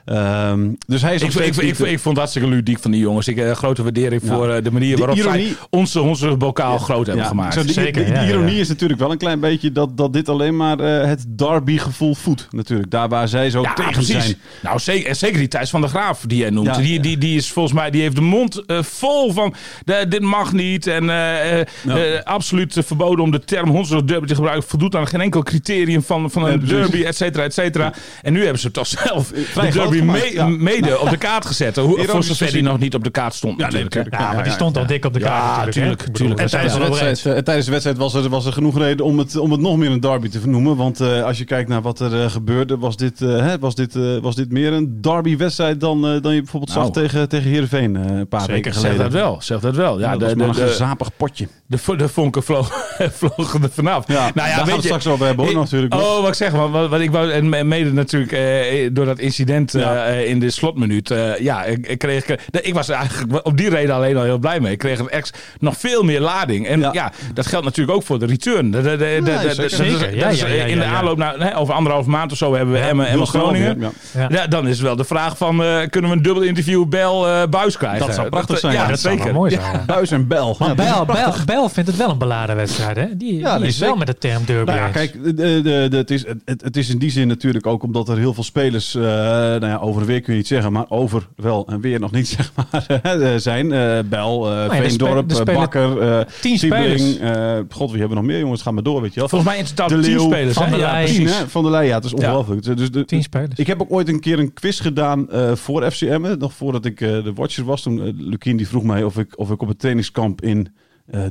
Ehm, 0.06 0.70
dus 0.88 1.01
hij 1.01 1.15
is 1.15 1.22
Ik, 1.22 1.34
ik, 1.34 1.56
ik, 1.58 1.80
eh, 1.80 1.88
vond 1.88 2.03
het 2.03 2.18
hartstikke 2.18 2.48
ludiek 2.48 2.80
van 2.80 2.91
die 2.91 3.00
jongens. 3.00 3.27
Ik 3.27 3.38
grote 3.53 3.84
waardering 3.84 4.22
Ja. 4.25 4.34
voor 4.34 4.50
eh, 4.50 4.63
de 4.63 4.72
manier 4.72 4.98
waarop 4.98 5.15
ironie- 5.18 5.46
zij 5.48 5.56
onze, 5.70 6.01
onze 6.01 6.38
bokaal 6.38 6.77
groot 6.77 7.00
hebben 7.08 7.24
Ja, 7.25 7.29
gemaakt. 7.31 7.53
zo, 7.53 7.63
de, 7.63 7.72
Zeker, 7.74 8.05
de, 8.05 8.10
de 8.12 8.15
ja, 8.15 8.22
ja. 8.22 8.27
ironie 8.29 8.60
is 8.60 8.67
natuurlijk 8.67 9.00
wel 9.00 9.12
een 9.12 9.17
klein 9.17 9.39
beetje 9.39 9.72
dat, 9.72 9.98
dat 9.98 10.13
dit 10.13 10.29
alleen 10.29 10.55
maar 10.55 10.79
eh, 10.79 11.08
het 11.08 11.25
derby-gevoel 11.27 12.15
voedt. 12.15 12.48
Natuurlijk, 12.51 12.91
daar 12.91 13.10
waar 13.10 13.27
zij 13.27 13.50
zo 13.50 13.62
Ja, 13.62 13.74
tegen 13.74 13.91
precies. 13.91 14.24
zijn. 14.24 14.36
Nou, 14.62 14.79
zeker, 14.79 15.10
en 15.10 15.15
zeker 15.15 15.38
die 15.38 15.48
Thijs 15.48 15.70
van 15.70 15.81
der 15.81 15.89
Graaf 15.89 16.24
die 16.27 16.38
jij 16.38 16.50
noemt. 16.50 16.67
Ja, 16.67 16.74
die, 16.77 16.93
ja. 16.93 17.01
die, 17.01 17.17
die 17.17 17.38
is 17.38 17.51
volgens 17.51 17.75
mij, 17.75 17.89
die 17.91 18.01
heeft 18.01 18.15
de 18.15 18.22
mond 18.22 18.65
eh, 18.65 18.84
vol 18.84 19.31
van 19.34 19.53
de- 19.86 20.05
dit 20.10 20.22
mag 20.22 20.53
niet. 20.53 20.88
En 20.88 21.10
eh, 21.10 21.60
eh, 21.60 21.65
Ja. 21.84 21.98
eh, 21.98 22.24
absoluut 22.24 22.77
verboden 22.86 23.24
om 23.24 23.31
de 23.31 23.39
term 23.43 23.70
hondsrug 23.70 24.03
derby 24.03 24.27
te 24.27 24.36
gebruiken. 24.36 24.70
Voldoet 24.70 24.96
aan 24.96 25.08
geen 25.08 25.22
enkel 25.22 25.43
criterium 25.43 26.03
van, 26.03 26.31
van 26.31 26.46
een 26.46 26.65
derby, 26.65 27.03
et 27.03 27.15
cetera, 27.15 27.43
et 27.43 27.53
cetera. 27.53 27.93
En 28.22 28.34
nu 28.34 28.41
hebben 28.43 28.60
ze 28.62 28.72
toch 28.72 28.88
zelf 28.88 29.31
Vrij 29.51 29.70
de 29.72 29.77
derby 29.79 30.01
mee- 30.01 30.34
ja. 30.34 30.48
mede 30.48 31.00
op 31.00 31.10
de 31.10 31.17
kaart 31.17 31.46
gezet. 31.46 31.75
Hoe, 31.75 32.03
voor 32.08 32.24
zover 32.24 32.51
die 32.51 32.62
nog 32.62 32.79
niet 32.79 32.96
op 32.96 33.03
de 33.03 33.10
kaart 33.10 33.34
stond 33.34 33.58
Ja, 33.58 33.63
natuurlijk. 33.65 33.93
natuurlijk. 33.96 34.24
Ja, 34.24 34.34
maar 34.34 34.43
die 34.43 34.53
stond 34.53 34.77
al 34.77 34.86
dik 34.86 35.05
op 35.05 35.13
de 35.13 35.20
kaart 35.20 35.55
Ja, 35.60 35.65
natuurlijk. 35.65 35.75
hè? 35.75 35.81
tuurlijk, 35.81 36.01
Ik 36.01 36.12
bedoel, 36.12 36.27
tuurlijk. 36.36 36.39
En 36.39 36.46
de 36.46 36.80
wedstrijd, 36.89 37.38
eh, 37.38 37.43
tijdens 37.43 37.65
de 37.65 37.71
wedstrijd 37.71 37.97
was 37.97 38.13
er, 38.13 38.29
was 38.29 38.45
er 38.45 38.53
genoeg 38.53 38.77
reden 38.77 39.05
om 39.05 39.17
het, 39.17 39.38
om 39.38 39.51
het 39.51 39.61
nog 39.61 39.77
meer 39.77 39.91
een 39.91 40.00
derby 40.00 40.29
te 40.29 40.39
vernoemen. 40.39 40.75
Want 40.75 41.00
eh, 41.01 41.23
als 41.23 41.38
je 41.38 41.45
kijkt 41.45 41.69
naar 41.69 41.81
wat 41.81 42.00
er 42.00 42.21
eh, 42.23 42.29
gebeurde, 42.31 42.77
was 42.77 42.97
dit, 42.97 43.21
eh, 43.21 43.29
hè, 43.38 43.59
was, 43.59 43.75
dit, 43.75 43.95
eh, 43.95 44.17
was 44.21 44.35
dit 44.35 44.51
meer 44.51 44.73
een 44.73 45.01
derby-wedstrijd 45.01 45.79
dan, 45.79 46.07
eh, 46.07 46.21
dan 46.21 46.33
je 46.33 46.41
bijvoorbeeld 46.41 46.73
Nou. 46.75 46.85
zag 46.85 46.93
tegen, 47.03 47.29
tegen 47.29 47.50
Heerenveen 47.50 47.95
eh, 47.95 48.17
een 48.17 48.27
paar 48.27 48.47
weken 48.47 48.73
geleden. 48.73 48.97
dat 48.97 49.11
wel, 49.11 49.38
zeg 49.41 49.59
dat 49.59 49.75
wel. 49.75 50.00
Ja, 50.00 50.11
Ja, 50.11 50.17
dat 50.17 50.29
de, 50.29 50.35
maar 50.35 50.47
een 50.47 50.53
de, 50.53 50.61
gezapig 50.61 51.09
potje. 51.17 51.47
de, 51.67 51.77
de 51.97 52.07
vonken 52.07 52.43
vlo- 52.43 52.65
vlogen 53.19 53.63
er 53.63 53.69
vanaf. 53.71 54.07
Ja, 54.07 54.13
nou 54.13 54.29
ja, 54.33 54.33
daar 54.33 54.50
gaan 54.55 54.65
we 54.65 54.71
het 54.71 54.83
straks 54.83 55.07
over 55.07 55.25
hebben 55.25 55.45
hoor, 55.45 55.53
natuurlijk. 55.53 55.93
Oh, 55.93 56.19
wat 56.19 56.27
ik 56.27 56.33
zeg, 56.33 56.51
want 56.51 56.71
wat, 56.73 56.89
wat 56.89 57.00
ik 57.00 57.11
wou, 57.11 57.31
en 57.31 57.67
mede 57.67 57.93
natuurlijk 57.93 58.31
eh, 58.31 58.89
door 58.93 59.05
dat 59.05 59.19
incident 59.19 59.75
eh, 59.75 59.81
Ja. 59.81 60.05
eh, 60.05 60.29
in 60.29 60.39
de 60.39 60.50
slotminuut. 60.50 61.11
eh, 61.11 61.38
ja, 61.39 61.63
ik, 61.63 61.88
ik 61.88 61.97
kreeg, 61.97 62.25
ik 62.61 62.73
was 62.73 62.88
er 62.89 62.95
eigenlijk 62.95 63.45
op 63.47 63.57
die 63.57 63.69
reden 63.69 63.95
alleen 63.95 64.17
al 64.17 64.23
heel 64.23 64.38
blij 64.38 64.59
mee. 64.59 64.71
Ik 64.71 64.77
kreeg 64.77 65.00
er 65.00 65.07
ex 65.07 65.31
nog 65.59 65.77
veel 65.77 66.03
meer 66.03 66.19
lading. 66.21 66.67
En 66.71 66.79
ja. 66.79 66.89
Ja. 66.93 67.11
dat 67.33 67.47
geldt 67.47 67.65
natuurlijk 67.65 67.97
ook 67.97 68.03
voor 68.03 68.19
de 68.19 68.25
return. 68.25 68.71
De, 68.71 68.81
de, 68.81 68.89
de, 68.97 69.21
de- 69.23 69.55
de- 69.55 69.69
zeker. 69.69 70.15
ja, 70.15 70.27
is, 70.27 70.43
eh, 70.43 70.67
in 70.67 70.77
de 70.79 70.85
aanloop 70.85 71.17
naar, 71.17 71.39
hè, 71.39 71.57
over 71.57 71.73
anderhalf 71.73 72.05
maand 72.05 72.31
of 72.31 72.37
zo 72.37 72.53
hebben 72.55 72.73
we 72.73 72.79
Emmen, 72.81 73.07
snel 73.07 73.25
Groningen. 73.25 73.79
weer, 73.79 73.89
ja. 74.13 74.21
Ja. 74.21 74.27
Ja, 74.41 74.47
dan 74.47 74.67
is 74.67 74.81
wel 74.81 74.95
de 74.95 75.03
vraag 75.03 75.37
van, 75.37 75.63
eh, 75.63 75.79
kunnen 75.89 76.09
we 76.09 76.15
een 76.15 76.21
dubbel 76.23 76.43
interview 76.43 76.85
Bel 76.85 77.27
eh 77.27 77.47
Buis 77.49 77.77
krijgen? 77.77 78.05
Dat 78.05 78.15
zou 78.15 78.29
prachtig 78.29 78.59
zijn. 78.59 78.73
Ja, 78.73 78.79
Ja, 78.81 78.85
dat 78.87 78.91
dat 78.95 78.99
zou 79.01 79.13
wel 79.15 79.23
zeker. 79.25 79.39
mooi 79.39 79.51
zijn. 79.51 79.71
ja. 79.73 79.83
Buis 79.85 80.11
en 80.11 80.27
Bel. 80.27 80.55
Maar 80.59 80.75
Bel, 80.75 81.05
Bel. 81.05 81.33
Bel 81.45 81.69
vindt 81.69 81.89
het 81.89 81.97
wel 81.99 82.09
een 82.09 82.17
beladen 82.17 82.55
wedstrijd, 82.55 82.95
hè? 82.97 83.05
Die, 83.17 83.37
Ja, 83.39 83.51
die 83.51 83.59
nee, 83.59 83.69
is 83.69 83.77
wel 83.77 83.95
met 83.95 84.07
de 84.07 84.17
term 84.17 84.45
derby 84.45 84.71
Nou 84.71 84.91
kijk, 84.91 85.23
de, 85.23 85.33
de, 85.33 85.87
de, 85.89 85.97
het, 85.97 86.11
is, 86.11 86.25
het, 86.45 86.61
het 86.61 86.77
is 86.77 86.89
in 86.89 86.97
die 86.97 87.11
zin 87.11 87.27
natuurlijk 87.27 87.67
ook 87.67 87.83
omdat 87.83 88.09
er 88.09 88.17
heel 88.17 88.33
veel 88.33 88.43
spelers, 88.43 88.95
eh, 88.95 89.01
nou 89.01 89.65
ja, 89.65 89.77
over 89.77 90.01
en 90.01 90.07
weer 90.07 90.21
kun 90.21 90.33
je 90.33 90.39
niet 90.39 90.47
zeggen, 90.47 90.71
maar 90.71 90.85
over 90.89 91.27
wel 91.35 91.67
en 91.69 91.81
weer 91.81 91.99
nog 91.99 92.11
niet, 92.11 92.27
zeg 92.37 92.51
maar, 92.55 92.85
eh, 93.03 93.29
zijn. 93.37 93.71
Eh, 93.71 93.99
Bel, 94.05 94.51
eh 94.51 94.63
er 94.63 94.69
Veendorp, 94.71 95.31
er 95.31 95.47
eh, 95.49 95.55
Bakker, 95.55 96.01
eh 96.01 96.19
tien 96.41 96.57
spelers. 96.68 97.18
eh, 97.18 97.60
God, 97.70 97.89
wie 97.91 98.00
hebben 98.00 98.18
we 98.18 98.24
nog 98.24 98.32
meer 98.32 98.39
jongens? 98.39 98.62
Ga 98.62 98.72
maar 98.72 98.84
door, 98.84 99.01
weet 99.01 99.13
je 99.13 99.20
wel. 99.20 99.30
Volgens 99.30 99.51
mij 99.51 99.60
in 99.60 99.65
totaal 99.65 99.88
De 99.88 100.00
tien 100.00 100.12
Leeuw, 100.12 100.25
spelers. 100.25 100.53
Van 100.53 100.63
hè? 100.63 100.70
der 100.70 100.80
Ja, 100.80 100.91
Leij. 100.91 101.06
Tien, 101.06 101.15
precies. 101.24 101.38
hè? 101.39 101.48
Van 101.48 101.62
der 101.63 101.72
Leij, 101.72 101.86
ja, 101.88 101.96
het 101.96 102.06
is 102.06 102.13
ongelooflijk. 102.13 102.63
Dus 102.63 102.91
de, 102.91 103.06
Tien 103.06 103.24
spelers. 103.24 103.60
ik 103.60 103.68
heb 103.68 103.82
ook 103.82 103.91
ooit 103.91 104.08
een 104.08 104.20
keer 104.20 104.39
een 104.39 104.53
quiz 104.53 104.82
gedaan 104.82 105.30
eh, 105.30 105.56
voor 105.56 105.91
FCM, 105.91 106.36
nog 106.39 106.53
voordat 106.53 106.86
ik 106.86 107.01
eh, 107.01 107.24
de 107.24 107.34
watcher 107.36 107.63
was. 107.65 107.82
Toen 107.82 107.98
uh, 107.98 108.13
Lukien 108.18 108.58
die 108.58 108.68
vroeg 108.68 108.84
mij 108.84 109.03
of 109.03 109.18
ik, 109.18 109.34
of 109.39 109.51
ik 109.51 109.62
op 109.62 109.68
het 109.68 109.80
trainingskamp 109.80 110.41
in 110.41 110.68
eh, 111.12 111.22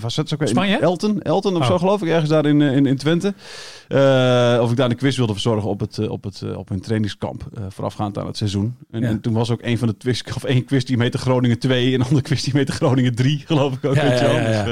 was 0.00 0.16
weer? 0.16 0.40
In 0.40 0.48
Spanje? 0.48 0.76
Elten, 0.78 1.22
Elten 1.22 1.56
of 1.56 1.60
Oh. 1.62 1.66
zo 1.66 1.78
geloof 1.78 2.02
ik, 2.02 2.08
ergens 2.08 2.30
daar 2.30 2.46
in, 2.46 2.62
eh, 2.62 2.76
in, 2.76 2.86
in 2.86 2.96
Twente. 2.96 3.34
Eh, 3.88 4.58
of 4.62 4.70
ik 4.70 4.76
daar 4.76 4.90
een 4.90 4.96
quiz 4.96 5.16
wilde 5.16 5.32
verzorgen 5.32 5.68
op, 5.68 5.80
het, 5.80 6.08
op, 6.08 6.24
het, 6.24 6.42
op 6.56 6.70
een 6.70 6.80
trainingskamp 6.80 7.44
voorafgaand 7.68 8.18
aan 8.18 8.26
het 8.26 8.36
seizoen. 8.36 8.76
En, 8.90 9.00
Ja. 9.00 9.08
en 9.08 9.20
toen 9.20 9.32
was 9.32 9.50
ook 9.50 9.62
een 9.62 9.78
van 9.78 9.88
de 9.88 9.94
quiz, 9.98 10.22
of 10.34 10.44
één 10.44 10.64
quiz 10.64 10.84
die 10.84 10.98
heette 11.00 11.18
Groningen 11.18 11.58
2 11.58 11.86
en 11.86 11.94
een 11.94 12.02
andere 12.02 12.22
quiz 12.22 12.42
die 12.42 12.52
heette 12.56 12.72
Groningen 12.72 13.14
3, 13.14 13.42
geloof 13.46 13.72
ik 13.74 13.84
ook. 13.84 13.94
Ja, 13.94 14.04
ja. 14.12 14.64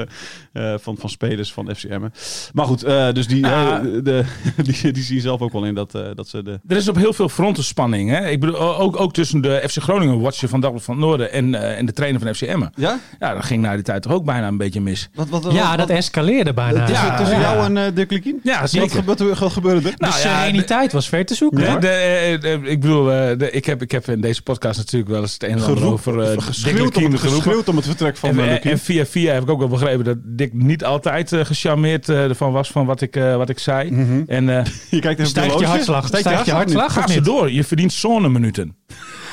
Dus, 0.52 0.82
van, 0.82 0.96
van 0.96 1.08
spelers 1.10 1.52
van 1.52 1.74
FCM. 1.74 2.08
Maar 2.52 2.66
goed, 2.66 2.80
dus 3.14 3.26
die, 3.26 3.46
eh, 3.46 3.80
de, 4.02 4.24
die, 4.82 4.92
die 4.92 5.02
zien 5.02 5.20
zelf 5.20 5.40
ook 5.40 5.52
wel 5.52 5.64
in 5.64 5.74
dat, 5.74 5.92
dat 6.14 6.28
ze 6.28 6.42
de... 6.42 6.60
Er 6.66 6.76
is 6.76 6.88
op 6.88 6.96
heel 6.96 7.12
veel 7.12 7.28
fronten 7.28 7.64
spanning. 7.64 8.10
Hè? 8.10 8.28
Ik 8.28 8.40
bedoel, 8.40 8.58
ook, 8.78 9.00
ook 9.00 9.12
tussen 9.12 9.40
de 9.40 9.62
FC 9.68 9.76
Groningen 9.82 10.20
watcher 10.20 10.48
van 10.48 10.60
Dagblad 10.60 10.82
van 10.82 10.94
het 10.94 11.04
Noorden 11.04 11.32
en, 11.32 11.76
en 11.76 11.86
de 11.86 11.92
trainer 11.92 12.20
van 12.20 12.34
FC 12.34 12.42
Emmen. 12.42 12.72
Ja? 12.76 12.98
Ja, 13.18 13.34
dat 13.34 13.44
ging 13.44 13.62
na 13.62 13.74
die 13.74 13.82
tijd 13.82 14.02
toch 14.02 14.12
ook 14.12 14.24
bijna 14.24 14.49
een 14.50 14.56
beetje 14.58 14.80
mis. 14.80 15.08
Wat, 15.14 15.28
wat, 15.28 15.44
wat, 15.44 15.52
ja, 15.52 15.68
wat- 15.68 15.78
dat 15.78 15.88
escaleerde 15.96 16.52
bijna. 16.54 16.86
tussen, 16.86 17.06
Ja, 17.06 17.16
tussen 17.16 17.40
ja. 17.40 17.42
jou 17.54 17.64
en 17.64 17.76
eh 17.76 17.94
Dirk 17.94 18.10
Lukien? 18.10 18.40
Ja, 18.42 18.60
Wat, 18.60 18.70
zeker. 18.70 18.90
gebeurde, 18.90 19.28
er- 19.30 19.36
wat 19.40 19.52
gebeurde 19.52 19.88
er? 19.88 19.96
De 19.96 20.04
Nou 20.04 20.12
ja, 20.12 20.18
sereniteit 20.18 20.92
was 20.92 21.08
ver 21.08 21.24
te 21.26 21.34
zoeken. 21.34 21.58
De, 21.60 21.66
hoor. 21.70 21.80
de, 21.80 21.88
eh, 21.88 22.40
de- 22.40 22.60
ik 22.70 22.80
bedoel, 22.80 23.12
eh, 23.12 23.38
de, 23.38 23.50
ik, 23.50 23.64
heb, 23.64 23.82
ik 23.82 23.90
heb 23.90 24.08
in 24.08 24.20
deze 24.20 24.42
podcast 24.42 24.78
natuurlijk 24.78 25.10
wel 25.10 25.20
eens 25.20 25.32
het 25.32 25.42
een 25.42 25.50
en 25.50 25.62
ander 25.64 25.84
over 25.92 26.18
uh, 26.20 26.28
Dick 26.28 26.42
geschreeuwd, 26.42 26.96
om 26.96 27.12
het, 27.12 27.20
geschreeuwd 27.20 27.68
om 27.68 27.76
het 27.76 27.84
vertrek 27.86 28.16
van 28.16 28.28
En, 28.28 28.38
eh, 28.38 28.50
en, 28.52 28.62
en 28.62 28.78
via 28.78 29.06
via 29.06 29.32
heb 29.32 29.42
ik 29.42 29.50
ook 29.50 29.58
wel 29.58 29.68
begrepen 29.68 30.04
dat 30.04 30.16
Dick 30.22 30.52
niet 30.52 30.84
altijd 30.84 31.32
eh, 31.32 31.44
gecharmeerd 31.44 32.08
eh, 32.08 32.24
ervan 32.24 32.52
was 32.52 32.70
van 32.70 32.86
wat 32.86 33.00
ik, 33.00 33.16
eh, 33.16 33.36
wat 33.36 33.48
ik 33.48 33.58
zei. 33.58 33.90
Mhm. 33.90 34.22
En 34.26 34.48
eh, 34.48 34.64
Je 34.90 34.98
kijkt 34.98 35.18
even 35.20 35.26
Stijgt 35.30 35.58
je 35.58 35.66
hartslag? 35.66 36.06
Stijgt 36.06 36.44
je 36.46 36.52
hartslag 36.52 36.92
ga 36.92 37.06
ze 37.06 37.14
niet? 37.14 37.24
door, 37.24 37.50
je 37.52 37.64
verdient 37.64 37.92
zonneminuten. 37.92 38.76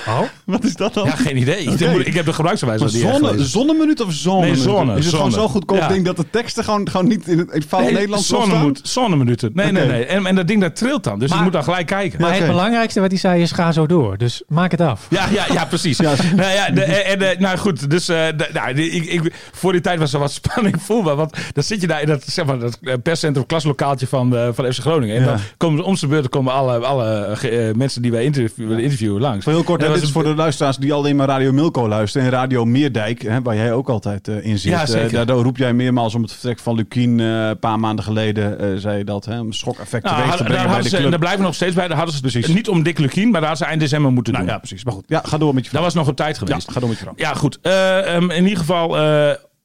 Oh, 0.08 0.20
Wat 0.46 0.64
is 0.64 0.76
dat 0.76 0.94
dan? 0.94 1.06
Ja, 1.06 1.12
geen 1.16 1.38
idee. 1.38 1.64
Ik 2.06 2.14
heb 2.14 2.26
de 2.26 2.34
nog 2.38 2.52
niet 2.80 2.92
zonne, 2.92 3.44
zonneminuut 3.46 4.02
of 4.02 4.14
zone? 4.14 4.46
Nee, 4.46 4.56
zonne, 4.56 4.98
Is 4.98 5.06
het 5.06 5.14
gewoon 5.16 5.32
zonne. 5.32 5.46
zo'n 5.46 5.50
goedkoop 5.56 5.78
Ja. 5.78 5.88
ding 5.88 6.06
dat 6.06 6.18
de 6.18 6.26
teksten 6.30 6.64
gewoon, 6.64 6.90
gewoon 6.90 7.08
niet 7.08 7.28
in 7.28 7.38
het, 7.38 7.48
in 7.48 7.54
het 7.60 7.66
fout 7.68 7.82
Nee, 7.84 7.92
Nederlands 7.94 8.26
staan? 8.26 8.42
zonnemoed- 8.42 8.80
zonneminuten. 8.84 9.52
Nee, 9.54 9.72
nee, 9.72 9.88
nee. 9.88 10.06
En, 10.06 10.26
en 10.26 10.36
dat 10.36 10.48
ding 10.48 10.62
dat 10.62 10.76
trilt 10.76 11.04
dan. 11.04 11.20
Dus 11.20 11.30
Maar- 11.30 11.38
je 11.38 11.44
moet 11.44 11.54
dan 11.54 11.64
gelijk 11.64 11.88
kijken. 11.88 12.22
maar 12.22 12.36
het 12.36 12.48
belangrijkste 12.48 13.00
wat 13.00 13.10
hij 13.12 13.20
zei 13.20 13.42
is 13.42 13.52
ga 13.52 13.72
zo 13.72 13.86
door. 13.86 14.18
Dus 14.18 14.44
maak 14.48 14.72
het 14.72 14.82
af. 14.82 15.06
Ja, 15.10 15.28
ja, 15.32 15.46
ja, 15.54 15.66
precies. 15.66 15.98
Ja. 16.08 16.14
Nou, 16.36 16.52
ja, 16.52 16.70
de, 16.70 16.82
en, 16.84 17.22
en, 17.22 17.42
nou 17.42 17.58
goed, 17.58 17.90
dus 17.90 18.10
eh, 18.10 18.26
de- 18.38 18.50
nou, 18.54 18.70
ik, 18.82 19.06
ik, 19.06 19.34
voor 19.52 19.72
die 19.72 19.82
tijd 19.82 20.00
was 20.00 20.14
er 20.14 20.20
wat 20.20 20.32
spanning 20.42 20.76
voelbaar. 20.82 21.16
Want 21.16 21.38
dan 21.54 21.64
zit 21.64 21.82
je 21.82 21.88
daar 21.88 22.02
in 22.02 22.08
dat, 22.08 22.24
zeg 22.28 22.46
maar, 22.46 22.60
dat 22.60 22.78
eh, 22.82 22.94
perscentrum, 23.04 23.46
klaslokaaltje 23.46 24.08
van, 24.08 24.36
eh, 24.38 24.48
van 24.54 24.74
FC 24.74 24.80
Groningen. 24.80 25.16
En 25.16 25.22
Ja. 25.22 25.28
dan 25.28 25.40
komen 25.58 25.84
om 25.84 25.96
zijn 25.96 26.12
beurt 26.12 26.30
komen 26.30 26.54
alle, 26.54 26.78
alle 26.78 27.06
eh, 27.42 27.74
mensen 27.76 28.02
die 28.02 28.12
wij 28.12 28.24
interviewen, 28.24 28.80
interviewen 28.80 29.22
langs. 29.22 29.44
Voor 29.44 29.54
heel 29.54 29.64
kort, 29.64 29.84
En 29.84 29.97
dit 30.00 30.08
is 30.08 30.12
voor 30.14 30.24
de 30.24 30.36
luisteraars 30.36 30.78
die 30.78 30.94
alleen 30.94 31.16
maar 31.16 31.28
Radio 31.28 31.52
Milko 31.54 31.88
luisteren. 31.88 32.28
En 32.28 32.34
Radio 32.34 32.66
Meerdijk, 32.66 33.22
hè, 33.22 33.42
waar 33.42 33.56
jij 33.56 33.74
ook 33.74 33.90
altijd 33.90 34.28
eh, 34.28 34.46
in 34.46 34.58
zit. 34.60 34.72
Ja, 34.72 34.86
zeker. 34.86 35.06
Eh, 35.08 35.12
daardoor 35.14 35.44
roep 35.44 35.58
jij 35.58 35.74
meermaals 35.74 36.16
om 36.16 36.22
het 36.22 36.32
vertrek 36.32 36.60
van 36.60 36.76
Lukien. 36.76 37.20
eh, 37.20 37.48
een 37.48 37.60
paar 37.60 37.80
maanden 37.80 38.04
geleden 38.06 38.82
zei 38.82 38.98
je 38.98 39.04
dat. 39.04 39.26
Hè, 39.26 39.40
om 39.40 39.54
schok-effect 39.54 40.04
Nou, 40.04 40.16
teweeg 40.16 40.36
te 40.36 40.44
brengen 40.44 40.62
daar, 40.64 40.74
bij 40.74 40.82
de 40.82 40.90
ze, 40.90 40.96
club. 40.98 41.10
daar 41.10 41.20
blijven 41.20 41.40
we 41.40 41.46
nog 41.46 41.56
steeds 41.56 41.76
bij. 41.76 41.88
Daar 41.88 41.98
hadden 41.98 42.16
ze 42.16 42.22
het 42.24 42.32
Precies. 42.32 42.54
niet 42.56 42.70
om 42.70 42.84
Dick 42.84 42.98
Lukien, 43.00 43.24
maar 43.24 43.32
daar 43.42 43.50
hadden 43.50 43.58
ze 43.58 43.66
eind 43.66 43.80
december 43.82 44.12
moeten 44.12 44.34
Nou 44.34 44.46
doen. 44.46 44.54
ja, 44.54 44.60
precies. 44.60 44.84
Maar 44.84 44.94
goed, 44.94 45.04
ja, 45.08 45.22
ga 45.26 45.38
door 45.38 45.54
met 45.54 45.56
je 45.56 45.62
Dat 45.62 45.66
verhaal. 45.70 45.84
was 45.84 45.94
nog 45.94 46.08
een 46.08 46.16
tijd 46.16 46.38
Ja, 46.40 46.46
geweest. 46.46 46.72
ga 46.72 46.80
door 46.80 46.90
met 46.90 46.98
je 47.00 47.06
verhaal. 47.06 47.34
Ja, 47.34 47.40
goed. 47.40 47.60
Eh, 47.62 48.16
ehm, 48.16 48.30
in 48.32 48.44
ieder 48.44 48.58
geval. 48.58 48.96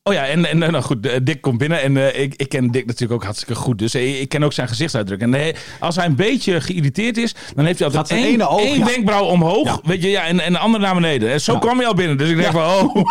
Oh 0.05 0.15
ja, 0.15 0.27
en, 0.27 0.45
en 0.45 0.59
nou 0.59 0.83
goed, 0.83 1.07
eh, 1.07 1.17
Dick 1.23 1.41
komt 1.41 1.59
binnen. 1.59 1.83
En 1.83 1.97
eh, 1.97 2.23
ik, 2.23 2.35
ik 2.37 2.49
ken 2.49 2.71
Dick 2.71 2.87
natuurlijk 2.87 3.13
ook 3.13 3.25
hartstikke 3.25 3.55
goed. 3.55 3.79
Dus 3.79 3.95
eh, 3.95 4.21
ik 4.21 4.29
ken 4.29 4.43
ook 4.43 4.53
zijn 4.53 4.69
gezichtsuitdruk. 4.69 5.21
En 5.21 5.55
als 5.81 5.97
hij 5.97 6.05
een 6.05 6.15
beetje 6.15 6.61
geïriteerd 6.61 7.17
is, 7.17 7.35
dan 7.55 7.65
heeft 7.65 7.79
hij 7.79 7.89
altijd 7.89 8.11
één, 8.11 8.33
ene 8.33 8.49
oog, 8.49 8.61
één 8.61 8.79
ja. 8.79 8.85
wenkbrauw 8.85 9.25
omhoog. 9.25 9.67
Ja. 9.67 9.81
Weet 9.83 10.03
je, 10.03 10.09
ja, 10.09 10.27
en, 10.27 10.41
en 10.41 10.53
de 10.53 10.59
andere 10.59 10.85
naar 10.85 10.95
beneden. 10.95 11.31
En 11.31 11.41
zo 11.41 11.53
Ja. 11.53 11.59
kwam 11.59 11.79
hij 11.79 11.87
al 11.87 11.95
binnen. 11.95 12.19
Dus 12.19 12.29
ik 12.29 12.37
denk 12.37 12.53
van, 12.53 12.63
oh. 12.63 12.97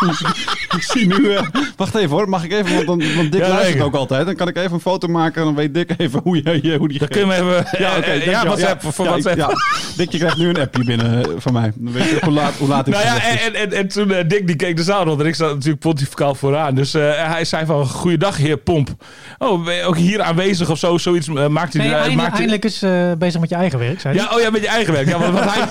Ik 0.75 0.83
zie 0.83 1.07
nu... 1.07 1.38
wacht 1.75 1.95
even 1.95 2.10
hoor, 2.10 2.29
mag 2.29 2.43
ik 2.43 2.51
even? 2.51 2.75
Want, 2.75 2.88
dan, 2.88 3.15
want 3.15 3.31
Dick 3.31 3.48
luistert 3.48 3.83
ook 3.83 3.95
altijd. 3.95 4.25
Dan 4.25 4.36
kan 4.36 4.48
ik 4.48 4.57
even 4.57 4.74
een 4.74 4.79
foto 4.79 5.07
maken 5.07 5.39
en 5.39 5.48
dan 5.48 5.55
weet 5.55 5.74
Dick 5.74 5.93
even 5.98 6.19
hoe, 6.24 6.36
je, 6.62 6.77
hoe 6.77 6.88
die... 6.88 7.00
Dan 7.00 7.07
kun 7.07 7.27
je 7.27 7.33
hem 7.33 7.45
even... 7.45 7.79
Ja, 7.79 7.98
oké. 7.98 8.12
ja, 8.12 8.45
WhatsApp. 8.45 8.81
Voor 8.81 9.05
WhatsApp. 9.05 9.53
Dick, 9.98 10.12
je 10.12 10.17
krijgt 10.17 10.38
nu 10.38 10.50
een 10.50 10.60
appje 10.60 10.83
binnen 10.83 11.41
van 11.41 11.53
mij. 11.53 11.71
Dan 11.75 11.93
weet 11.93 12.10
je 12.10 12.17
hoe 12.21 12.33
laat, 12.33 12.53
hoe 12.53 12.67
laat 12.67 12.88
ik 12.88 12.93
Nou 12.93 13.05
ja, 13.05 13.24
en, 13.24 13.53
en, 13.53 13.74
en 13.74 13.88
toen 13.88 14.07
Dick 14.27 14.48
die 14.48 14.55
keek 14.55 14.75
de 14.75 14.83
zaal 14.83 15.03
rond 15.03 15.19
en 15.19 15.25
ik 15.25 15.36
zat 15.36 15.53
natuurlijk 15.53 15.81
pontificaal 15.81 16.36
vooraan. 16.36 16.75
Dus 16.81 16.93
eh, 16.93 17.31
hij 17.31 17.45
zei 17.45 17.65
van, 17.65 17.85
goeiedag 17.88 18.38
heer 18.38 18.57
Pomp. 18.57 18.89
Oh, 19.38 19.65
ben 19.65 19.73
je 19.75 19.83
ook 19.83 19.97
hier 19.97 20.21
aanwezig 20.21 20.69
of 20.69 20.77
zo? 20.79 20.97
Zoiets 20.97 21.27
uh, 21.27 21.47
maakt 21.47 21.73
hij... 21.73 21.81
Nee, 21.85 21.93
eh, 21.93 22.01
eindelijk, 22.01 22.33
eindelijk 22.33 22.65
is 22.65 22.81
eh, 22.81 23.11
bezig 23.17 23.39
met 23.39 23.50
je 23.50 23.55
eigen 23.55 23.79
werk, 23.79 24.00
zei 24.00 24.15
hij. 24.17 24.23
Ja, 24.25 24.35
oh 24.35 24.41
ja, 24.41 24.50
met 24.50 24.61
je 24.61 24.67
eigen 24.67 24.93
werk. 24.93 25.07
Ja, 25.07 25.19
want 25.19 25.33
wat 25.33 25.43
hij, 25.53 25.61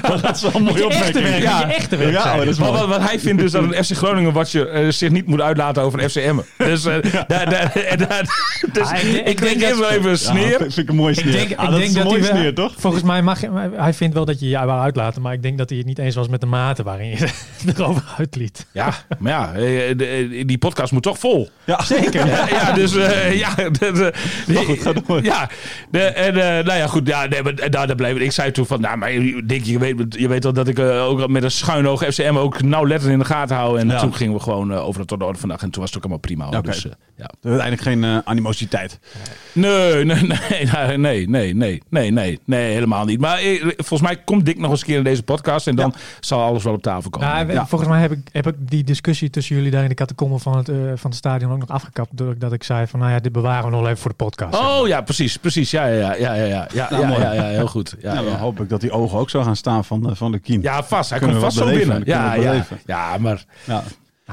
dat 0.22 0.36
is 0.36 0.42
wel 0.42 0.54
een 0.54 0.62
mooie 0.62 0.76
je 0.78 0.84
echte 0.88 1.06
opmerking. 1.06 1.24
werk, 1.24 1.42
Ja. 1.42 1.58
met 1.58 1.68
je 1.68 1.74
echte 1.74 1.96
werk, 1.96 2.12
Ja, 2.12 2.32
oh, 2.32 2.38
dat 2.38 2.46
is 2.46 2.58
mooi. 2.58 2.72
wat, 2.72 2.86
wat 2.88 3.00
hij 3.08 3.20
vindt 3.20 3.42
dus 3.42 3.52
dat 3.52 3.62
een 3.62 3.84
FC 3.84 3.92
Groningen 3.96 4.32
watcher 4.32 4.68
eh, 4.70 4.88
zich 4.90 5.10
niet 5.10 5.26
moet 5.26 5.40
uitlaten 5.40 5.82
over 5.82 6.02
een 6.02 6.10
FC 6.10 6.16
Emmen. 6.16 6.44
Dus, 6.56 6.84
eh, 6.84 6.94
dus 7.02 8.82
Ah, 8.82 8.98
ik 9.02 9.12
denk- 9.12 9.28
ik, 9.28 9.38
denk 9.60 9.60
wel 9.60 9.88
even 9.90 10.04
een 10.04 10.10
Ja, 10.10 10.16
sneer. 10.16 10.56
vind 10.58 10.76
ik 10.78 10.88
een 10.88 10.96
mooie 10.96 11.14
sneer. 11.14 11.26
Ik 11.26 11.32
denk, 11.48 11.58
Ah, 11.58 11.64
ik 11.64 11.70
dat 11.70 11.78
denk 11.78 11.82
is 11.82 11.88
een 11.96 12.02
dat 12.02 12.12
mooie 12.12 12.24
sneer, 12.24 12.54
toch? 12.54 12.72
Volgens 12.78 13.02
mij 13.02 13.22
mag 13.22 13.40
je- 13.40 13.70
hij 13.76 13.94
vindt 13.94 14.14
wel 14.14 14.24
dat 14.24 14.40
je 14.40 14.48
je 14.48 14.56
wou 14.64 14.80
uitlaten, 14.80 15.22
maar 15.22 15.32
ik 15.32 15.42
denk 15.42 15.58
dat 15.58 15.68
hij 15.68 15.78
het 15.78 15.86
niet 15.86 15.98
eens 15.98 16.14
was 16.14 16.28
met 16.28 16.40
de 16.40 16.46
mate 16.46 16.82
waarin 16.82 17.08
je 17.08 17.28
erover 17.76 18.02
uitliet. 18.18 18.66
Ja, 18.72 18.94
maar 19.18 19.32
ja, 19.32 19.52
eh, 19.54 19.96
de- 19.96 20.06
eh, 20.06 20.29
die 20.46 20.58
podcast 20.58 20.92
moet 20.92 21.02
toch 21.02 21.18
vol. 21.18 21.48
Ja, 21.64 21.82
zeker. 21.82 22.26
Ja, 22.50 22.72
dus 22.72 22.94
eh, 22.96 23.38
ja, 23.38 23.54
de, 23.54 23.70
de, 23.78 24.12
Maar 24.54 24.64
goed, 24.64 24.80
ga 24.82 24.92
door. 24.92 25.24
Ja, 25.24 25.48
de, 25.90 26.00
en, 26.02 26.34
eh, 26.34 26.64
nou 26.64 26.78
ja, 26.78 26.86
goed, 26.86 27.06
ja, 27.06 27.26
nee, 27.26 27.42
maar, 27.42 27.70
daar, 27.70 28.00
ik. 28.10 28.32
zei 28.32 28.50
toen 28.50 28.66
van, 28.66 28.80
nou, 28.80 28.96
maar 28.96 29.10
Dick, 29.44 29.64
je 29.64 29.78
weet, 29.78 30.04
je 30.08 30.28
weet 30.28 30.42
wel 30.42 30.52
dat 30.52 30.68
ik 30.68 30.78
eh, 30.78 31.04
ook 31.04 31.28
met 31.28 31.42
een 31.42 31.50
schuin 31.50 31.88
oog 31.88 32.04
FCM 32.04 32.36
ook 32.36 32.62
nauwlettend 32.62 33.12
in 33.12 33.18
de 33.18 33.24
gaten 33.24 33.56
hou. 33.56 33.78
En 33.78 33.88
Ja. 33.88 33.98
toen 34.00 34.14
gingen 34.14 34.34
we 34.34 34.40
gewoon 34.40 34.72
eh, 34.72 34.86
over 34.86 34.98
het 35.00 35.08
tot 35.08 35.18
de 35.18 35.24
orde 35.24 35.38
vandaag. 35.38 35.62
En 35.62 35.70
toen 35.70 35.80
was 35.80 35.90
het 35.90 35.98
ook 35.98 36.04
allemaal 36.04 36.20
prima. 36.20 36.44
hoor. 36.44 36.62
Dus, 36.62 36.86
eh, 36.86 36.92
ja. 37.16 37.30
Uiteindelijk 37.42 37.82
geen 37.82 38.04
eh, 38.04 38.18
animositeit. 38.24 38.98
Nee, 39.52 40.04
nee, 40.04 40.22
nee, 40.22 40.96
nee, 40.96 41.26
nee, 41.28 41.54
nee, 41.54 41.82
nee, 41.90 42.10
nee, 42.10 42.38
nee, 42.44 42.72
helemaal 42.72 43.04
niet. 43.04 43.20
Maar 43.20 43.38
eh, 43.38 43.62
volgens 43.76 44.00
mij 44.00 44.16
komt 44.24 44.44
Dick 44.46 44.58
nog 44.58 44.70
eens 44.70 44.80
een 44.80 44.86
keer 44.86 44.96
in 44.96 45.04
deze 45.04 45.22
podcast 45.22 45.66
en 45.66 45.76
dan 45.76 45.94
zal 46.20 46.42
alles 46.42 46.62
wel 46.64 46.72
op 46.72 46.82
tafel 46.82 47.10
komen. 47.10 47.28
Nou, 47.28 47.52
Ja. 47.52 47.66
Volgens 47.66 47.90
mij 47.90 48.00
heb 48.00 48.12
ik, 48.12 48.18
heb 48.32 48.46
ik 48.46 48.54
die 48.58 48.84
discussie 48.84 49.30
tussen 49.30 49.56
jullie 49.56 49.70
daar 49.70 49.82
in 49.82 49.88
de 49.88 49.94
catacombe 50.20 50.38
van 50.38 50.56
het, 50.56 50.68
eh, 50.68 50.76
van 50.76 51.10
het 51.10 51.14
stadion 51.14 51.52
ook 51.52 51.58
nog 51.58 51.68
afgekapt. 51.68 52.16
Door 52.16 52.38
dat 52.38 52.52
ik 52.52 52.62
zei 52.62 52.86
van, 52.86 53.00
nou 53.00 53.12
ja, 53.12 53.18
dit 53.20 53.32
bewaren 53.32 53.64
we 53.64 53.76
nog 53.76 53.86
even 53.86 53.98
voor 53.98 54.10
de 54.10 54.16
podcast. 54.16 54.54
zeg 54.54 54.62
maar. 54.62 54.78
Oh 54.80 54.86
ja, 54.88 55.00
precies, 55.00 55.36
precies. 55.36 55.70
Ja, 55.70 55.86
ja, 55.86 56.14
ja, 56.14 56.34
ja, 56.34 56.34
ja, 56.34 56.44
ja, 56.44 56.66
ja, 56.72 56.88
Nou, 56.90 57.20
ja, 57.20 57.32
ja, 57.32 57.32
ja, 57.32 57.42
heel 57.42 57.66
goed. 57.66 57.96
Ja, 58.00 58.14
Ja, 58.14 58.20
ja. 58.20 58.28
dan 58.30 58.38
hoop 58.38 58.60
ik 58.60 58.68
dat 58.68 58.80
die 58.80 58.90
ogen 58.90 59.18
ook 59.18 59.30
zo 59.30 59.42
gaan 59.42 59.56
staan 59.56 59.84
van, 59.84 60.10
eh, 60.10 60.14
van 60.14 60.32
de 60.32 60.38
Kien. 60.38 60.62
Ja, 60.62 60.82
vast. 60.84 61.10
Hij 61.10 61.18
komt 61.18 61.36
vast 61.36 61.56
zo 61.56 61.66
binnen. 61.66 62.02
Ja, 62.04 62.34
ja, 62.34 62.64
ja, 62.86 63.18
maar 63.18 63.44
Ja. 63.64 63.82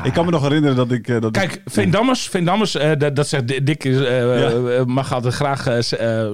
Ik 0.03 0.13
kan 0.13 0.25
me 0.25 0.31
nog 0.31 0.41
herinneren 0.41 0.75
dat 0.75 0.91
ik... 0.91 1.07
eh, 1.07 1.21
dat 1.21 1.31
Kijk, 1.31 1.53
ik- 1.53 1.61
Veendammers, 1.65 2.27
Veendammers 2.27 2.75
eh, 2.75 2.91
dat, 2.97 3.15
dat 3.15 3.27
zegt 3.27 3.65
Dick, 3.65 3.85
eh, 3.85 4.39
Ja. 4.39 4.83
mag 4.85 5.13
altijd 5.13 5.33
graag 5.33 5.65